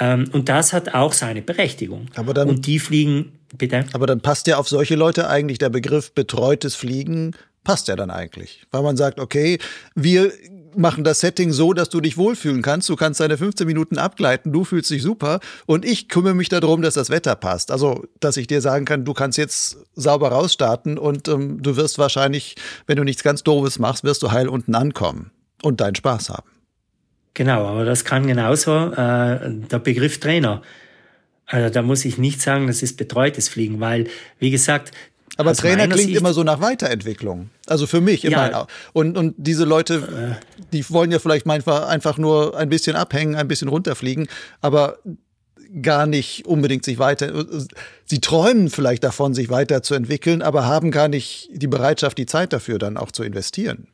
ähm, 0.00 0.28
und 0.32 0.48
das 0.48 0.72
hat 0.72 0.94
auch 0.94 1.12
seine 1.12 1.42
Berechtigung. 1.42 2.08
Aber 2.16 2.34
dann, 2.34 2.48
und 2.48 2.66
die 2.66 2.80
fliegen, 2.80 3.32
bitte? 3.56 3.86
Aber 3.92 4.06
dann 4.06 4.20
passt 4.20 4.48
ja 4.48 4.58
auf 4.58 4.68
solche 4.68 4.96
Leute 4.96 5.28
eigentlich 5.28 5.58
der 5.58 5.70
Begriff 5.70 6.12
betreutes 6.12 6.74
Fliegen 6.74 7.34
passt 7.64 7.88
ja 7.88 7.96
dann 7.96 8.10
eigentlich. 8.10 8.64
Weil 8.70 8.82
man 8.82 8.96
sagt, 8.96 9.20
okay, 9.20 9.58
wir 9.94 10.32
machen 10.76 11.04
das 11.04 11.20
Setting 11.20 11.52
so, 11.52 11.72
dass 11.72 11.88
du 11.88 12.00
dich 12.00 12.16
wohlfühlen 12.16 12.62
kannst. 12.62 12.88
Du 12.88 12.96
kannst 12.96 13.20
deine 13.20 13.38
15 13.38 13.66
Minuten 13.66 13.98
abgleiten, 13.98 14.52
du 14.52 14.64
fühlst 14.64 14.90
dich 14.90 15.02
super 15.02 15.40
und 15.66 15.84
ich 15.84 16.08
kümmere 16.08 16.34
mich 16.34 16.48
darum, 16.48 16.82
dass 16.82 16.94
das 16.94 17.10
Wetter 17.10 17.34
passt. 17.36 17.70
Also, 17.70 18.04
dass 18.20 18.36
ich 18.36 18.46
dir 18.46 18.60
sagen 18.60 18.84
kann, 18.84 19.04
du 19.04 19.12
kannst 19.14 19.38
jetzt 19.38 19.78
sauber 19.94 20.28
rausstarten 20.28 20.98
und 20.98 21.28
ähm, 21.28 21.62
du 21.62 21.76
wirst 21.76 21.98
wahrscheinlich, 21.98 22.56
wenn 22.86 22.96
du 22.96 23.04
nichts 23.04 23.22
ganz 23.22 23.42
Doofes 23.42 23.78
machst, 23.78 24.04
wirst 24.04 24.22
du 24.22 24.32
heil 24.32 24.48
unten 24.48 24.74
ankommen 24.74 25.30
und 25.62 25.80
deinen 25.80 25.94
Spaß 25.94 26.30
haben. 26.30 26.48
Genau, 27.34 27.66
aber 27.66 27.84
das 27.84 28.04
kann 28.04 28.26
genauso 28.26 28.92
äh, 28.92 29.38
der 29.50 29.78
Begriff 29.78 30.20
Trainer. 30.20 30.62
Also 31.46 31.72
da 31.72 31.82
muss 31.82 32.04
ich 32.04 32.18
nicht 32.18 32.40
sagen, 32.40 32.66
das 32.66 32.82
ist 32.82 32.96
betreutes 32.96 33.48
Fliegen, 33.48 33.80
weil, 33.80 34.06
wie 34.38 34.50
gesagt, 34.50 34.92
aber 35.36 35.52
Aus 35.52 35.58
Trainer 35.58 35.88
klingt 35.88 36.14
immer 36.14 36.34
so 36.34 36.42
nach 36.42 36.60
Weiterentwicklung. 36.60 37.50
Also 37.66 37.86
für 37.86 38.00
mich 38.00 38.24
immer. 38.24 38.50
Ja, 38.50 38.66
und, 38.92 39.16
und 39.16 39.34
diese 39.38 39.64
Leute, 39.64 40.36
die 40.72 40.88
wollen 40.90 41.10
ja 41.10 41.18
vielleicht 41.18 41.48
einfach, 41.48 41.88
einfach 41.88 42.18
nur 42.18 42.56
ein 42.56 42.68
bisschen 42.68 42.96
abhängen, 42.96 43.34
ein 43.34 43.48
bisschen 43.48 43.68
runterfliegen, 43.68 44.28
aber 44.60 44.98
gar 45.80 46.06
nicht 46.06 46.46
unbedingt 46.46 46.84
sich 46.84 46.98
weiter. 46.98 47.46
Sie 48.04 48.20
träumen 48.20 48.68
vielleicht 48.68 49.04
davon, 49.04 49.32
sich 49.32 49.48
weiterzuentwickeln, 49.48 50.42
aber 50.42 50.66
haben 50.66 50.90
gar 50.90 51.08
nicht 51.08 51.48
die 51.52 51.66
Bereitschaft, 51.66 52.18
die 52.18 52.26
Zeit 52.26 52.52
dafür 52.52 52.78
dann 52.78 52.98
auch 52.98 53.10
zu 53.10 53.22
investieren. 53.22 53.88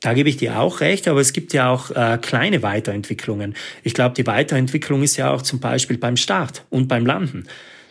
Da 0.00 0.14
gebe 0.14 0.28
ich 0.28 0.36
dir 0.36 0.58
auch 0.58 0.80
recht, 0.80 1.08
aber 1.08 1.20
es 1.20 1.32
gibt 1.32 1.52
ja 1.52 1.70
auch 1.70 1.90
äh, 1.90 2.18
kleine 2.20 2.62
Weiterentwicklungen. 2.62 3.54
Ich 3.82 3.94
glaube, 3.94 4.14
die 4.14 4.26
Weiterentwicklung 4.26 5.02
ist 5.02 5.16
ja 5.16 5.30
auch 5.30 5.42
zum 5.42 5.60
Beispiel 5.60 5.98
beim 5.98 6.16
Start 6.16 6.64
und 6.70 6.88
beim 6.88 7.06
Landen 7.06 7.46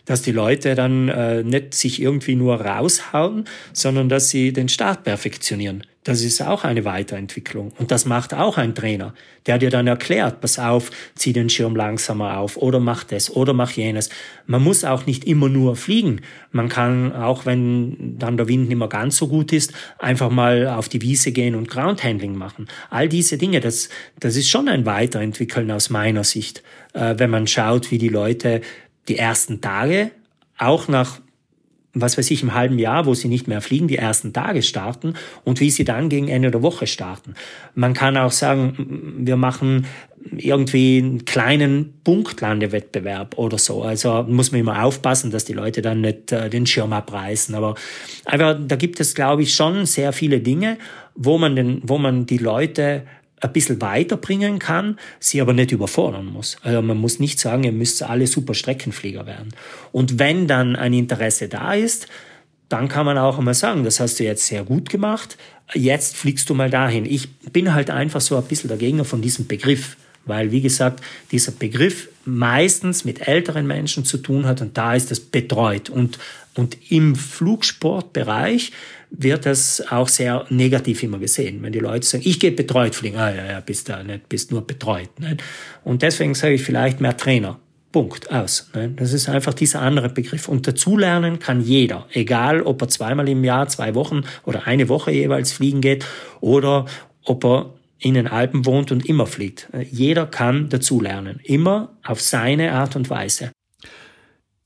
dass 0.08 0.22
die 0.22 0.32
Leute 0.32 0.74
dann 0.74 1.08
äh, 1.08 1.42
nicht 1.42 1.74
sich 1.74 2.00
irgendwie 2.00 2.34
nur 2.34 2.62
raushauen, 2.62 3.44
sondern 3.74 4.08
dass 4.08 4.30
sie 4.30 4.54
den 4.54 4.70
Start 4.70 5.04
perfektionieren. 5.04 5.84
Das 6.02 6.22
ist 6.22 6.40
auch 6.40 6.64
eine 6.64 6.86
Weiterentwicklung. 6.86 7.72
Und 7.78 7.90
das 7.90 8.06
macht 8.06 8.32
auch 8.32 8.56
ein 8.56 8.74
Trainer, 8.74 9.12
der 9.44 9.58
dir 9.58 9.68
dann 9.68 9.86
erklärt, 9.86 10.40
pass 10.40 10.58
auf, 10.58 10.90
zieh 11.14 11.34
den 11.34 11.50
Schirm 11.50 11.76
langsamer 11.76 12.38
auf 12.38 12.56
oder 12.56 12.80
mach 12.80 13.04
das 13.04 13.30
oder 13.30 13.52
mach 13.52 13.72
jenes. 13.72 14.08
Man 14.46 14.62
muss 14.62 14.84
auch 14.84 15.04
nicht 15.04 15.24
immer 15.24 15.50
nur 15.50 15.76
fliegen. 15.76 16.22
Man 16.50 16.70
kann 16.70 17.12
auch, 17.12 17.44
wenn 17.44 18.18
dann 18.18 18.38
der 18.38 18.48
Wind 18.48 18.70
nicht 18.70 18.78
mehr 18.78 18.88
ganz 18.88 19.18
so 19.18 19.28
gut 19.28 19.52
ist, 19.52 19.74
einfach 19.98 20.30
mal 20.30 20.68
auf 20.68 20.88
die 20.88 21.02
Wiese 21.02 21.32
gehen 21.32 21.54
und 21.54 21.68
Groundhandling 21.68 22.34
machen. 22.34 22.68
All 22.88 23.10
diese 23.10 23.36
Dinge, 23.36 23.60
das, 23.60 23.90
das 24.18 24.36
ist 24.36 24.48
schon 24.48 24.68
ein 24.70 24.86
Weiterentwickeln 24.86 25.70
aus 25.70 25.90
meiner 25.90 26.24
Sicht, 26.24 26.62
äh, 26.94 27.16
wenn 27.18 27.28
man 27.28 27.46
schaut, 27.46 27.90
wie 27.90 27.98
die 27.98 28.08
Leute 28.08 28.62
die 29.08 29.16
ersten 29.16 29.60
Tage, 29.60 30.10
auch 30.56 30.88
nach 30.88 31.20
was 32.00 32.18
weiß 32.18 32.30
ich, 32.30 32.42
im 32.42 32.54
halben 32.54 32.78
Jahr, 32.78 33.06
wo 33.06 33.14
sie 33.14 33.28
nicht 33.28 33.48
mehr 33.48 33.60
fliegen, 33.60 33.88
die 33.88 33.96
ersten 33.96 34.32
Tage 34.32 34.62
starten 34.62 35.14
und 35.44 35.60
wie 35.60 35.70
sie 35.70 35.84
dann 35.84 36.08
gegen 36.08 36.28
Ende 36.28 36.50
der 36.50 36.62
Woche 36.62 36.86
starten. 36.86 37.34
Man 37.74 37.94
kann 37.94 38.16
auch 38.16 38.32
sagen, 38.32 39.16
wir 39.18 39.36
machen 39.36 39.86
irgendwie 40.36 40.98
einen 40.98 41.24
kleinen 41.24 41.94
Punktlandewettbewerb 42.04 43.38
oder 43.38 43.58
so. 43.58 43.82
Also 43.82 44.24
muss 44.28 44.52
man 44.52 44.60
immer 44.60 44.84
aufpassen, 44.84 45.30
dass 45.30 45.44
die 45.44 45.52
Leute 45.52 45.80
dann 45.80 46.00
nicht 46.00 46.32
äh, 46.32 46.50
den 46.50 46.66
Schirm 46.66 46.92
abreißen. 46.92 47.54
Aber 47.54 47.76
aber 48.24 48.54
da 48.54 48.76
gibt 48.76 49.00
es, 49.00 49.14
glaube 49.14 49.42
ich, 49.42 49.54
schon 49.54 49.86
sehr 49.86 50.12
viele 50.12 50.40
Dinge, 50.40 50.78
wo 51.14 51.38
man 51.38 51.56
den, 51.56 51.80
wo 51.84 51.98
man 51.98 52.26
die 52.26 52.38
Leute 52.38 53.04
ein 53.40 53.52
bisschen 53.52 53.80
weiterbringen 53.80 54.58
kann, 54.58 54.98
sie 55.20 55.40
aber 55.40 55.52
nicht 55.52 55.72
überfordern 55.72 56.26
muss. 56.26 56.56
Also 56.62 56.82
man 56.82 56.98
muss 56.98 57.18
nicht 57.18 57.38
sagen, 57.38 57.64
ihr 57.64 57.72
müsst 57.72 58.02
alle 58.02 58.26
super 58.26 58.54
Streckenflieger 58.54 59.26
werden. 59.26 59.54
Und 59.92 60.18
wenn 60.18 60.46
dann 60.46 60.76
ein 60.76 60.92
Interesse 60.92 61.48
da 61.48 61.74
ist, 61.74 62.08
dann 62.68 62.88
kann 62.88 63.06
man 63.06 63.16
auch 63.16 63.38
einmal 63.38 63.54
sagen, 63.54 63.84
das 63.84 64.00
hast 64.00 64.18
du 64.20 64.24
jetzt 64.24 64.46
sehr 64.46 64.62
gut 64.62 64.90
gemacht, 64.90 65.38
jetzt 65.74 66.16
fliegst 66.16 66.50
du 66.50 66.54
mal 66.54 66.70
dahin. 66.70 67.06
Ich 67.06 67.30
bin 67.52 67.74
halt 67.74 67.90
einfach 67.90 68.20
so 68.20 68.36
ein 68.36 68.44
bisschen 68.44 68.68
der 68.68 68.76
Gegner 68.76 69.04
von 69.04 69.22
diesem 69.22 69.46
Begriff, 69.46 69.96
weil, 70.26 70.52
wie 70.52 70.60
gesagt, 70.60 71.02
dieser 71.32 71.52
Begriff 71.52 72.08
meistens 72.26 73.04
mit 73.04 73.26
älteren 73.26 73.66
Menschen 73.66 74.04
zu 74.04 74.18
tun 74.18 74.44
hat 74.44 74.60
und 74.60 74.76
da 74.76 74.94
ist 74.94 75.10
das 75.10 75.20
betreut. 75.20 75.88
Und, 75.88 76.18
und 76.54 76.76
im 76.90 77.16
Flugsportbereich 77.16 78.72
wird 79.10 79.46
das 79.46 79.82
auch 79.90 80.08
sehr 80.08 80.44
negativ 80.50 81.02
immer 81.02 81.18
gesehen. 81.18 81.62
Wenn 81.62 81.72
die 81.72 81.78
Leute 81.78 82.06
sagen, 82.06 82.24
ich 82.26 82.40
gehe 82.40 82.52
betreut 82.52 82.94
fliegen, 82.94 83.16
ah 83.16 83.34
ja, 83.34 83.44
ja, 83.46 83.60
bist 83.60 83.88
da 83.88 84.02
nicht, 84.02 84.28
bist 84.28 84.50
nur 84.50 84.66
betreut. 84.66 85.18
Nicht? 85.18 85.42
Und 85.84 86.02
deswegen 86.02 86.34
sage 86.34 86.54
ich 86.54 86.62
vielleicht 86.62 87.00
mehr 87.00 87.16
Trainer. 87.16 87.58
Punkt, 87.90 88.30
aus. 88.30 88.70
Nicht? 88.74 89.00
Das 89.00 89.12
ist 89.12 89.28
einfach 89.28 89.54
dieser 89.54 89.80
andere 89.80 90.10
Begriff. 90.10 90.48
Und 90.48 90.66
dazulernen 90.66 91.38
kann 91.38 91.62
jeder, 91.62 92.06
egal 92.12 92.62
ob 92.62 92.82
er 92.82 92.88
zweimal 92.88 93.28
im 93.28 93.44
Jahr, 93.44 93.68
zwei 93.68 93.94
Wochen 93.94 94.22
oder 94.44 94.66
eine 94.66 94.88
Woche 94.88 95.10
jeweils 95.10 95.52
fliegen 95.52 95.80
geht 95.80 96.04
oder 96.40 96.84
ob 97.24 97.44
er 97.44 97.74
in 97.98 98.14
den 98.14 98.28
Alpen 98.28 98.64
wohnt 98.64 98.92
und 98.92 99.06
immer 99.06 99.26
fliegt. 99.26 99.68
Jeder 99.90 100.26
kann 100.26 100.68
dazulernen, 100.68 101.40
immer 101.42 101.96
auf 102.04 102.20
seine 102.20 102.72
Art 102.72 102.94
und 102.94 103.10
Weise. 103.10 103.50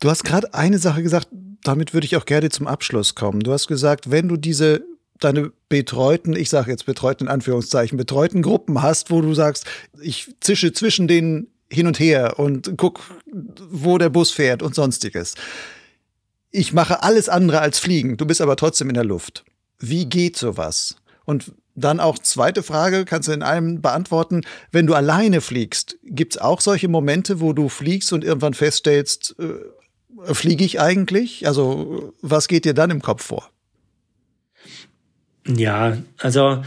Du 0.00 0.10
hast 0.10 0.24
gerade 0.24 0.52
eine 0.52 0.78
Sache 0.78 1.02
gesagt, 1.02 1.28
damit 1.62 1.94
würde 1.94 2.04
ich 2.04 2.16
auch 2.16 2.24
gerne 2.24 2.50
zum 2.50 2.66
Abschluss 2.66 3.14
kommen. 3.14 3.40
Du 3.40 3.52
hast 3.52 3.68
gesagt, 3.68 4.10
wenn 4.10 4.28
du 4.28 4.36
diese 4.36 4.84
deine 5.20 5.52
betreuten, 5.68 6.34
ich 6.34 6.50
sage 6.50 6.70
jetzt 6.70 6.86
betreuten 6.86 7.24
in 7.24 7.30
Anführungszeichen, 7.30 7.96
betreuten 7.96 8.42
Gruppen 8.42 8.82
hast, 8.82 9.10
wo 9.10 9.20
du 9.20 9.34
sagst, 9.34 9.66
ich 10.00 10.34
zische 10.40 10.72
zwischen 10.72 11.06
denen 11.06 11.48
hin 11.70 11.86
und 11.86 11.98
her 11.98 12.38
und 12.38 12.74
guck, 12.76 13.00
wo 13.70 13.98
der 13.98 14.10
Bus 14.10 14.30
fährt 14.30 14.62
und 14.62 14.74
sonstiges. 14.74 15.34
Ich 16.50 16.72
mache 16.72 17.02
alles 17.02 17.28
andere 17.28 17.60
als 17.60 17.78
fliegen, 17.78 18.16
du 18.16 18.26
bist 18.26 18.40
aber 18.40 18.56
trotzdem 18.56 18.88
in 18.88 18.94
der 18.94 19.04
Luft. 19.04 19.44
Wie 19.78 20.06
geht 20.06 20.36
sowas? 20.36 20.96
Und 21.24 21.52
dann 21.74 22.00
auch 22.00 22.18
zweite 22.18 22.62
Frage, 22.62 23.06
kannst 23.06 23.28
du 23.28 23.32
in 23.32 23.42
einem 23.42 23.80
beantworten, 23.80 24.42
wenn 24.70 24.86
du 24.86 24.94
alleine 24.94 25.40
fliegst, 25.40 25.98
gibt 26.02 26.34
es 26.34 26.40
auch 26.40 26.60
solche 26.60 26.88
Momente, 26.88 27.40
wo 27.40 27.54
du 27.54 27.70
fliegst 27.70 28.12
und 28.12 28.24
irgendwann 28.24 28.52
feststellst, 28.52 29.36
äh, 29.38 29.54
fliege 30.32 30.64
ich 30.64 30.80
eigentlich? 30.80 31.46
Also 31.46 32.14
was 32.22 32.48
geht 32.48 32.64
dir 32.64 32.74
dann 32.74 32.90
im 32.90 33.02
Kopf 33.02 33.24
vor? 33.24 33.50
Ja, 35.46 35.98
also 36.18 36.62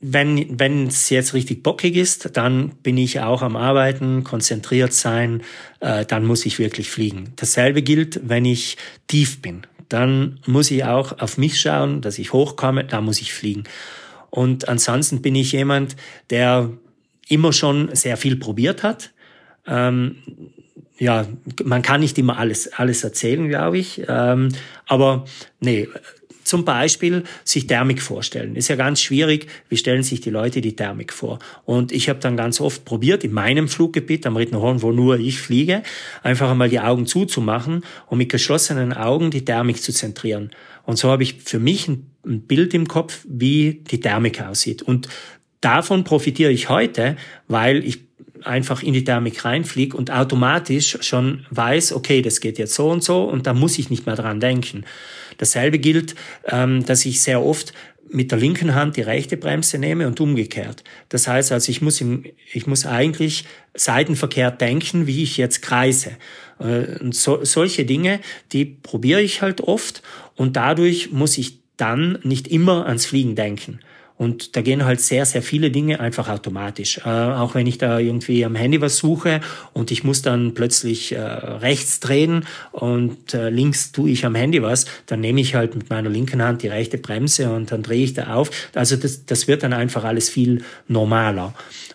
wenn 0.00 0.58
wenn 0.58 0.88
es 0.88 1.08
jetzt 1.10 1.32
richtig 1.32 1.62
bockig 1.62 1.96
ist, 1.96 2.36
dann 2.36 2.70
bin 2.82 2.98
ich 2.98 3.20
auch 3.20 3.42
am 3.42 3.54
Arbeiten, 3.56 4.24
konzentriert 4.24 4.92
sein, 4.92 5.42
äh, 5.80 6.04
dann 6.04 6.26
muss 6.26 6.44
ich 6.44 6.58
wirklich 6.58 6.90
fliegen. 6.90 7.32
Dasselbe 7.36 7.82
gilt, 7.82 8.20
wenn 8.28 8.44
ich 8.44 8.76
tief 9.06 9.40
bin. 9.40 9.62
Dann 9.88 10.40
muss 10.46 10.70
ich 10.70 10.84
auch 10.84 11.18
auf 11.20 11.38
mich 11.38 11.60
schauen, 11.60 12.00
dass 12.00 12.18
ich 12.18 12.32
hochkomme, 12.32 12.84
da 12.84 13.00
muss 13.00 13.20
ich 13.20 13.32
fliegen. 13.32 13.64
Und 14.30 14.68
ansonsten 14.68 15.22
bin 15.22 15.36
ich 15.36 15.52
jemand, 15.52 15.94
der 16.30 16.70
immer 17.28 17.52
schon 17.52 17.94
sehr 17.94 18.16
viel 18.16 18.36
probiert 18.36 18.82
hat. 18.82 19.12
Ähm, 19.66 20.16
ja, 21.02 21.26
man 21.64 21.82
kann 21.82 22.00
nicht 22.00 22.16
immer 22.16 22.38
alles, 22.38 22.72
alles 22.74 23.02
erzählen, 23.02 23.48
glaube 23.48 23.76
ich. 23.76 24.02
Ähm, 24.06 24.50
aber 24.86 25.24
nee, 25.58 25.88
zum 26.44 26.64
Beispiel 26.64 27.24
sich 27.42 27.66
Thermik 27.66 28.00
vorstellen. 28.00 28.54
Ist 28.54 28.68
ja 28.68 28.76
ganz 28.76 29.00
schwierig. 29.00 29.48
Wie 29.68 29.76
stellen 29.76 30.04
sich 30.04 30.20
die 30.20 30.30
Leute 30.30 30.60
die 30.60 30.76
Thermik 30.76 31.12
vor? 31.12 31.40
Und 31.64 31.90
ich 31.90 32.08
habe 32.08 32.20
dann 32.20 32.36
ganz 32.36 32.60
oft 32.60 32.84
probiert, 32.84 33.24
in 33.24 33.32
meinem 33.32 33.66
Fluggebiet 33.66 34.26
am 34.26 34.36
Rittenhorn, 34.36 34.80
wo 34.80 34.92
nur 34.92 35.18
ich 35.18 35.40
fliege, 35.40 35.82
einfach 36.22 36.48
einmal 36.48 36.68
die 36.68 36.78
Augen 36.78 37.06
zuzumachen 37.06 37.84
und 38.06 38.18
mit 38.18 38.28
geschlossenen 38.28 38.92
Augen 38.92 39.32
die 39.32 39.44
Thermik 39.44 39.82
zu 39.82 39.92
zentrieren. 39.92 40.52
Und 40.84 40.98
so 40.98 41.10
habe 41.10 41.24
ich 41.24 41.42
für 41.42 41.58
mich 41.58 41.88
ein, 41.88 42.12
ein 42.24 42.42
Bild 42.42 42.74
im 42.74 42.86
Kopf, 42.86 43.26
wie 43.28 43.82
die 43.90 43.98
Thermik 43.98 44.40
aussieht. 44.40 44.82
Und 44.82 45.08
davon 45.60 46.04
profitiere 46.04 46.52
ich 46.52 46.68
heute, 46.68 47.16
weil 47.48 47.84
ich 47.84 48.11
einfach 48.44 48.82
in 48.82 48.92
die 48.92 49.04
Thermik 49.04 49.44
reinfliege 49.44 49.96
und 49.96 50.10
automatisch 50.10 50.98
schon 51.00 51.46
weiß, 51.50 51.92
okay, 51.92 52.22
das 52.22 52.40
geht 52.40 52.58
jetzt 52.58 52.74
so 52.74 52.88
und 52.90 53.02
so 53.02 53.24
und 53.24 53.46
da 53.46 53.54
muss 53.54 53.78
ich 53.78 53.90
nicht 53.90 54.06
mehr 54.06 54.16
dran 54.16 54.40
denken. 54.40 54.84
Dasselbe 55.38 55.78
gilt, 55.78 56.14
ähm, 56.46 56.84
dass 56.84 57.04
ich 57.04 57.22
sehr 57.22 57.42
oft 57.42 57.72
mit 58.12 58.30
der 58.30 58.38
linken 58.38 58.74
Hand 58.74 58.96
die 58.96 59.02
rechte 59.02 59.36
Bremse 59.36 59.78
nehme 59.78 60.06
und 60.06 60.20
umgekehrt. 60.20 60.84
Das 61.08 61.26
heißt 61.26 61.50
also, 61.52 61.70
ich 61.70 61.80
muss, 61.80 62.00
im, 62.00 62.24
ich 62.52 62.66
muss 62.66 62.84
eigentlich 62.84 63.44
seitenverkehrt 63.74 64.60
denken, 64.60 65.06
wie 65.06 65.22
ich 65.22 65.36
jetzt 65.38 65.62
kreise. 65.62 66.12
Äh, 66.58 66.98
und 67.00 67.14
so, 67.14 67.44
solche 67.44 67.84
Dinge, 67.84 68.20
die 68.52 68.64
probiere 68.64 69.22
ich 69.22 69.42
halt 69.42 69.62
oft 69.62 70.02
und 70.36 70.56
dadurch 70.56 71.10
muss 71.10 71.38
ich 71.38 71.58
dann 71.76 72.18
nicht 72.22 72.48
immer 72.48 72.86
ans 72.86 73.06
Fliegen 73.06 73.34
denken. 73.34 73.80
Und 74.22 74.54
da 74.54 74.62
gehen 74.62 74.84
halt 74.84 75.00
sehr, 75.00 75.26
sehr 75.26 75.42
viele 75.42 75.72
Dinge 75.72 75.98
einfach 75.98 76.28
automatisch. 76.28 76.98
Äh, 76.98 77.08
auch 77.08 77.56
wenn 77.56 77.66
ich 77.66 77.78
da 77.78 77.98
irgendwie 77.98 78.44
am 78.44 78.54
Handy 78.54 78.80
was 78.80 78.96
suche 78.96 79.40
und 79.72 79.90
ich 79.90 80.04
muss 80.04 80.22
dann 80.22 80.54
plötzlich 80.54 81.10
äh, 81.10 81.18
rechts 81.20 81.98
drehen 81.98 82.46
und 82.70 83.34
äh, 83.34 83.50
links 83.50 83.90
tue 83.90 84.10
ich 84.10 84.24
am 84.24 84.36
Handy 84.36 84.62
was, 84.62 84.86
dann 85.06 85.18
nehme 85.18 85.40
ich 85.40 85.56
halt 85.56 85.74
mit 85.74 85.90
meiner 85.90 86.08
linken 86.08 86.40
Hand 86.40 86.62
die 86.62 86.68
rechte 86.68 86.98
Bremse 86.98 87.50
und 87.50 87.72
dann 87.72 87.82
drehe 87.82 88.04
ich 88.04 88.14
da 88.14 88.34
auf. 88.34 88.52
Also 88.76 88.94
das, 88.94 89.26
das 89.26 89.48
wird 89.48 89.64
dann 89.64 89.72
einfach 89.72 90.04
alles 90.04 90.28
viel 90.28 90.62
normaler. 90.86 91.52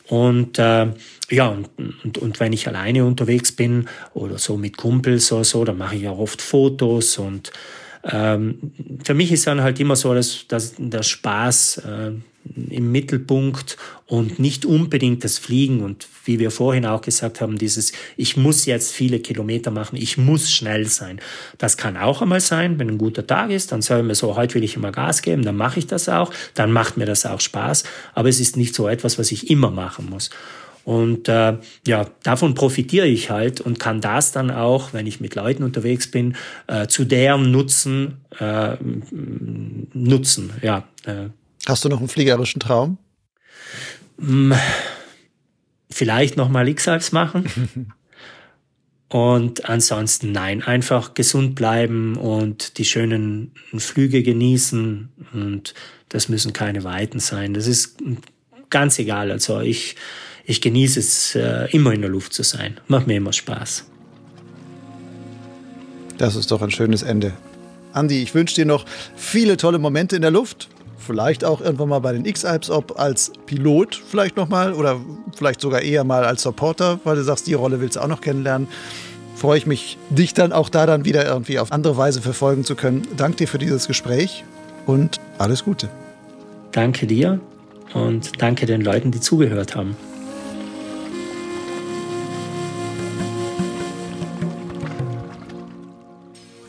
Und 0.09 0.59
äh, 0.59 0.87
ja, 1.29 1.47
und, 1.47 1.69
und, 2.03 2.17
und 2.17 2.39
wenn 2.41 2.51
ich 2.51 2.67
alleine 2.67 3.05
unterwegs 3.05 3.53
bin 3.53 3.87
oder 4.13 4.37
so 4.37 4.57
mit 4.57 4.75
Kumpels 4.75 5.31
oder 5.31 5.45
so, 5.45 5.63
dann 5.63 5.77
mache 5.77 5.95
ich 5.95 6.09
auch 6.09 6.19
oft 6.19 6.41
Fotos 6.41 7.19
und 7.19 7.53
ähm, 8.09 8.71
für 9.03 9.13
mich 9.13 9.31
ist 9.31 9.47
dann 9.47 9.61
halt 9.61 9.79
immer 9.79 9.95
so, 9.95 10.13
dass, 10.13 10.45
dass 10.47 10.75
der 10.77 11.03
Spaß 11.03 11.77
äh, 11.79 12.11
im 12.69 12.91
Mittelpunkt 12.91 13.77
und 14.05 14.39
nicht 14.39 14.65
unbedingt 14.65 15.23
das 15.23 15.37
Fliegen 15.37 15.81
und 15.81 16.07
wie 16.25 16.39
wir 16.39 16.51
vorhin 16.51 16.85
auch 16.85 17.01
gesagt 17.01 17.41
haben, 17.41 17.57
dieses 17.57 17.91
ich 18.15 18.37
muss 18.37 18.65
jetzt 18.65 18.93
viele 18.93 19.19
Kilometer 19.19 19.71
machen, 19.71 19.97
ich 19.97 20.17
muss 20.17 20.49
schnell 20.51 20.87
sein. 20.87 21.19
Das 21.57 21.75
kann 21.77 21.97
auch 21.97 22.21
einmal 22.21 22.39
sein, 22.39 22.79
wenn 22.79 22.89
ein 22.89 22.97
guter 22.97 23.27
Tag 23.27 23.51
ist, 23.51 23.71
dann 23.71 23.81
sagen 23.81 24.07
wir 24.07 24.15
so, 24.15 24.35
heute 24.35 24.55
will 24.55 24.63
ich 24.63 24.75
immer 24.75 24.91
Gas 24.91 25.21
geben, 25.21 25.43
dann 25.43 25.57
mache 25.57 25.79
ich 25.79 25.87
das 25.87 26.07
auch, 26.07 26.31
dann 26.53 26.71
macht 26.71 26.97
mir 26.97 27.05
das 27.05 27.25
auch 27.25 27.41
Spaß, 27.41 27.83
aber 28.13 28.29
es 28.29 28.39
ist 28.39 28.55
nicht 28.55 28.75
so 28.75 28.87
etwas, 28.87 29.19
was 29.19 29.31
ich 29.31 29.49
immer 29.49 29.71
machen 29.71 30.09
muss. 30.09 30.29
Und 30.87 31.27
äh, 31.27 31.57
ja, 31.85 32.05
davon 32.23 32.53
profitiere 32.53 33.07
ich 33.07 33.29
halt 33.29 33.59
und 33.59 33.77
kann 33.77 33.99
das 33.99 34.31
dann 34.31 34.49
auch, 34.49 34.93
wenn 34.93 35.05
ich 35.05 35.19
mit 35.19 35.35
Leuten 35.35 35.63
unterwegs 35.63 36.09
bin, 36.09 36.37
äh, 36.67 36.87
zu 36.87 37.03
deren 37.03 37.51
Nutzen 37.51 38.21
äh, 38.39 38.77
nutzen. 39.91 40.53
Ja. 40.61 40.87
Äh. 41.03 41.27
Hast 41.67 41.83
du 41.83 41.89
noch 41.89 41.99
einen 41.99 42.07
fliegerischen 42.07 42.61
Traum? 42.61 42.99
Hm, 44.17 44.53
vielleicht 45.91 46.37
noch 46.37 46.47
mal 46.47 46.69
X-Alps 46.69 47.11
machen. 47.11 47.91
Und 49.09 49.67
ansonsten 49.69 50.31
nein, 50.31 50.63
einfach 50.63 51.13
gesund 51.13 51.55
bleiben 51.55 52.17
und 52.17 52.77
die 52.77 52.83
schönen 52.83 53.53
Flüge 53.77 54.21
genießen. 54.21 55.09
Und 55.33 55.73
das 56.09 56.27
müssen 56.27 56.51
keine 56.51 56.83
Weiten 56.83 57.19
sein. 57.19 57.53
Das 57.53 57.67
ist 57.67 57.97
ganz 58.69 58.99
egal. 58.99 59.31
Also 59.31 59.61
ich 59.61 59.95
ich 60.47 60.61
genieße 60.61 60.99
es, 60.99 61.35
äh, 61.35 61.67
immer 61.71 61.91
in 61.91 62.01
der 62.01 62.09
Luft 62.09 62.33
zu 62.33 62.41
sein. 62.41 62.79
Macht 62.87 63.05
mir 63.05 63.17
immer 63.17 63.33
Spaß. 63.33 63.83
Das 66.17 66.35
ist 66.35 66.49
doch 66.49 66.61
ein 66.61 66.71
schönes 66.71 67.03
Ende. 67.03 67.33
Andi, 67.93 68.23
ich 68.23 68.33
wünsche 68.33 68.55
dir 68.55 68.65
noch 68.65 68.85
viele 69.15 69.57
tolle 69.57 69.77
Momente 69.77 70.15
in 70.15 70.21
der 70.21 70.31
Luft. 70.31 70.69
Vielleicht 70.97 71.43
auch 71.43 71.61
irgendwann 71.61 71.89
mal 71.89 71.99
bei 71.99 72.13
den 72.13 72.25
X-Alps, 72.25 72.69
ob 72.69 72.99
als 72.99 73.33
Pilot 73.45 74.01
vielleicht 74.09 74.37
nochmal 74.37 74.73
oder 74.73 74.99
vielleicht 75.35 75.61
sogar 75.61 75.81
eher 75.81 76.03
mal 76.03 76.23
als 76.23 76.43
Supporter, 76.43 76.99
weil 77.03 77.17
du 77.17 77.23
sagst, 77.23 77.47
die 77.47 77.53
Rolle 77.53 77.81
willst 77.81 77.97
du 77.97 78.01
auch 78.01 78.07
noch 78.07 78.21
kennenlernen. 78.21 78.67
Freue 79.35 79.57
ich 79.57 79.67
mich, 79.67 79.97
dich 80.09 80.33
dann 80.33 80.53
auch 80.53 80.69
da 80.69 80.85
dann 80.85 81.05
wieder 81.05 81.25
irgendwie 81.25 81.59
auf 81.59 81.71
andere 81.71 81.97
Weise 81.97 82.21
verfolgen 82.21 82.63
zu 82.63 82.75
können. 82.75 83.05
Danke 83.17 83.37
dir 83.37 83.47
für 83.47 83.57
dieses 83.57 83.87
Gespräch 83.87 84.43
und 84.85 85.19
alles 85.37 85.65
Gute. 85.65 85.89
Danke 86.71 87.05
dir 87.05 87.39
und 87.93 88.41
danke 88.41 88.65
den 88.65 88.81
Leuten, 88.81 89.11
die 89.11 89.19
zugehört 89.19 89.75
haben. 89.75 89.95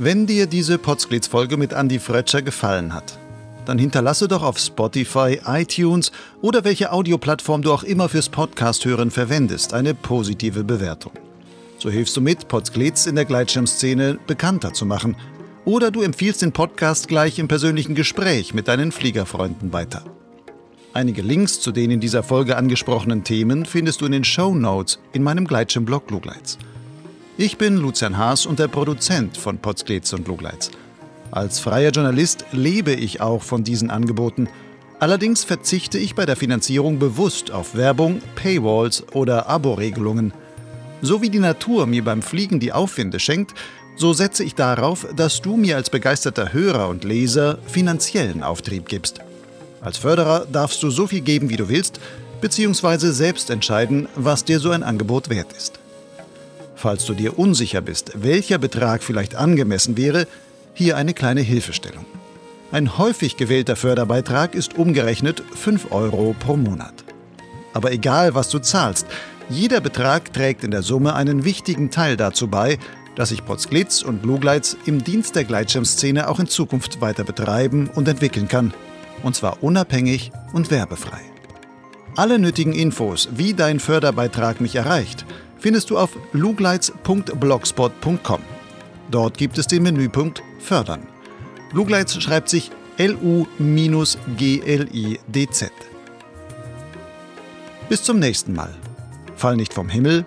Wenn 0.01 0.29
dir 0.29 0.47
diese 0.47 0.79
Potsglitz-Folge 0.79 1.57
mit 1.57 1.73
Andy 1.73 1.99
Fretscher 1.99 2.41
gefallen 2.41 2.95
hat, 2.95 3.19
dann 3.67 3.79
hinterlasse 3.79 4.29
doch 4.29 4.45
auf 4.45 4.57
Spotify, 4.57 5.41
iTunes 5.45 6.13
oder 6.41 6.63
welche 6.63 6.93
Audioplattform 6.93 7.63
du 7.63 7.73
auch 7.73 7.83
immer 7.83 8.09
fürs 8.09 8.29
Podcast-Hören 8.29 9.11
verwendest, 9.11 9.75
eine 9.75 9.95
positive 9.95 10.63
Bewertung. 10.63 11.15
So 11.79 11.91
hilfst 11.91 12.17
du 12.17 12.21
mit, 12.21 12.47
Potsglitz 12.47 13.07
in 13.07 13.17
der 13.17 13.25
Gleitschirmszene 13.25 14.21
bekannter 14.25 14.73
zu 14.73 14.87
machen. 14.87 15.17
Oder 15.65 15.91
du 15.91 16.03
empfiehlst 16.03 16.43
den 16.43 16.53
Podcast 16.53 17.09
gleich 17.09 17.41
im 17.41 17.49
persönlichen 17.49 17.97
Gespräch 17.97 18.55
mit 18.55 18.69
deinen 18.69 18.93
Fliegerfreunden 18.93 19.73
weiter. 19.73 20.05
Einige 20.93 21.23
Links 21.23 21.59
zu 21.59 21.73
den 21.73 21.91
in 21.91 21.99
dieser 21.99 22.23
Folge 22.23 22.57
angesprochenen 22.57 23.25
Themen 23.25 23.67
findest 23.67 24.01
du 24.01 24.07
in 24.07 24.13
den 24.13 24.25
Show 24.25 24.55
Notes 24.55 25.01
in 25.13 25.25
meinem 25.25 25.45
Gleitschirmblog 25.45 26.09
Lugleitz. 26.09 26.57
Ich 27.41 27.57
bin 27.57 27.77
Lucian 27.77 28.19
Haas 28.19 28.47
und 28.47 28.59
der 28.59 28.67
Produzent 28.67 29.37
von 29.37 29.59
Potsglitz 29.59 30.13
und 30.13 30.27
Lugleitz. 30.27 30.73
Als 31.31 31.61
freier 31.61 31.93
Journalist 31.93 32.45
lebe 32.51 32.93
ich 32.93 33.21
auch 33.21 33.45
von 33.45 33.63
diesen 33.63 33.91
Angeboten. 33.91 34.49
Allerdings 34.99 35.45
verzichte 35.45 35.99
ich 35.99 36.17
bei 36.17 36.27
der 36.27 36.35
Finanzierung 36.35 36.99
bewusst 36.99 37.53
auf 37.53 37.77
Werbung, 37.77 38.21
Paywalls 38.35 39.05
oder 39.13 39.49
Abo-Regelungen. 39.49 40.33
So 41.01 41.23
wie 41.23 41.31
die 41.31 41.39
Natur 41.39 41.87
mir 41.87 42.03
beim 42.03 42.23
Fliegen 42.23 42.59
die 42.59 42.73
Aufwinde 42.73 43.21
schenkt, 43.21 43.55
so 43.95 44.13
setze 44.13 44.43
ich 44.43 44.57
darauf, 44.57 45.07
dass 45.15 45.41
du 45.41 45.57
mir 45.57 45.77
als 45.77 45.91
begeisterter 45.91 46.53
Hörer 46.53 46.89
und 46.89 47.05
Leser 47.05 47.59
finanziellen 47.69 48.43
Auftrieb 48.43 48.89
gibst. 48.89 49.21
Als 49.81 49.97
Förderer 49.97 50.45
darfst 50.51 50.83
du 50.83 50.91
so 50.91 51.07
viel 51.07 51.21
geben, 51.21 51.51
wie 51.51 51.57
du 51.57 51.69
willst, 51.69 52.01
beziehungsweise 52.41 53.13
selbst 53.13 53.49
entscheiden, 53.49 54.09
was 54.17 54.45
dir 54.45 54.59
so 54.59 54.73
ein 54.73 54.83
Angebot 54.83 55.31
wert 55.31 55.53
ist. 55.57 55.78
Falls 56.79 57.07
du 57.07 57.15
dir 57.15 57.41
unsicher 57.41 57.81
bist, 57.81 58.13
welcher 58.15 58.57
Betrag 58.57 59.03
vielleicht 59.03 59.35
angemessen 59.35 59.97
wäre, 59.97 60.29
hier 60.75 60.97
eine 60.97 61.13
kleine 61.13 61.41
Hilfestellung. 61.41 62.07
Ein 62.71 62.99
häufig 62.99 63.37
gewählter 63.37 63.75
Förderbeitrag 63.75 64.55
ist 64.55 64.79
umgerechnet 64.79 65.43
5 65.57 65.91
Euro 65.91 66.37
pro 66.39 66.57
Monat. 66.57 66.95
Aber 67.73 67.91
egal, 67.91 68.37
was 68.37 68.49
du 68.49 68.61
zahlst, 68.61 69.09
jeder 69.51 69.81
Betrag 69.81 70.33
trägt 70.33 70.63
in 70.63 70.71
der 70.71 70.83
Summe 70.83 71.15
einen 71.15 71.45
wichtigen 71.45 71.91
Teil 71.91 72.17
dazu 72.17 72.47
bei, 72.47 72.79
dass 73.17 73.31
sich 73.31 73.45
Potsglitz 73.45 74.03
und 74.03 74.25
Lugleitz 74.25 74.77
im 74.87 75.03
Dienst 75.03 75.35
der 75.35 75.43
Gleitschirmszene 75.43 76.29
auch 76.29 76.39
in 76.39 76.47
Zukunft 76.47 77.01
weiter 77.01 77.25
betreiben 77.25 77.91
und 77.93 78.07
entwickeln 78.07 78.47
kann. 78.47 78.73
Und 79.25 79.35
zwar 79.35 79.65
unabhängig 79.65 80.31
und 80.53 80.71
werbefrei. 80.71 81.23
Alle 82.15 82.39
nötigen 82.39 82.73
Infos, 82.73 83.31
wie 83.35 83.55
dein 83.55 83.81
Förderbeitrag 83.81 84.61
mich 84.61 84.77
erreicht– 84.77 85.27
findest 85.59 85.91
du 85.91 85.99
auf 85.99 86.17
lugleitz.blogspot.com. 86.33 88.41
Dort 89.11 89.39
gibt 89.39 89.57
es 89.59 89.67
den 89.67 89.83
Menüpunkt 89.83 90.43
Fördern. 90.59 91.07
Lugleitz 91.73 92.21
schreibt 92.21 92.49
sich 92.49 92.71
L-U-G-L-I-D-Z. 92.99 93.59
Bis 97.89 98.03
zum 98.03 98.19
nächsten 98.19 98.55
Mal. 98.55 98.75
Fall 99.37 99.57
nicht 99.57 99.73
vom 99.73 99.89
Himmel, 99.89 100.25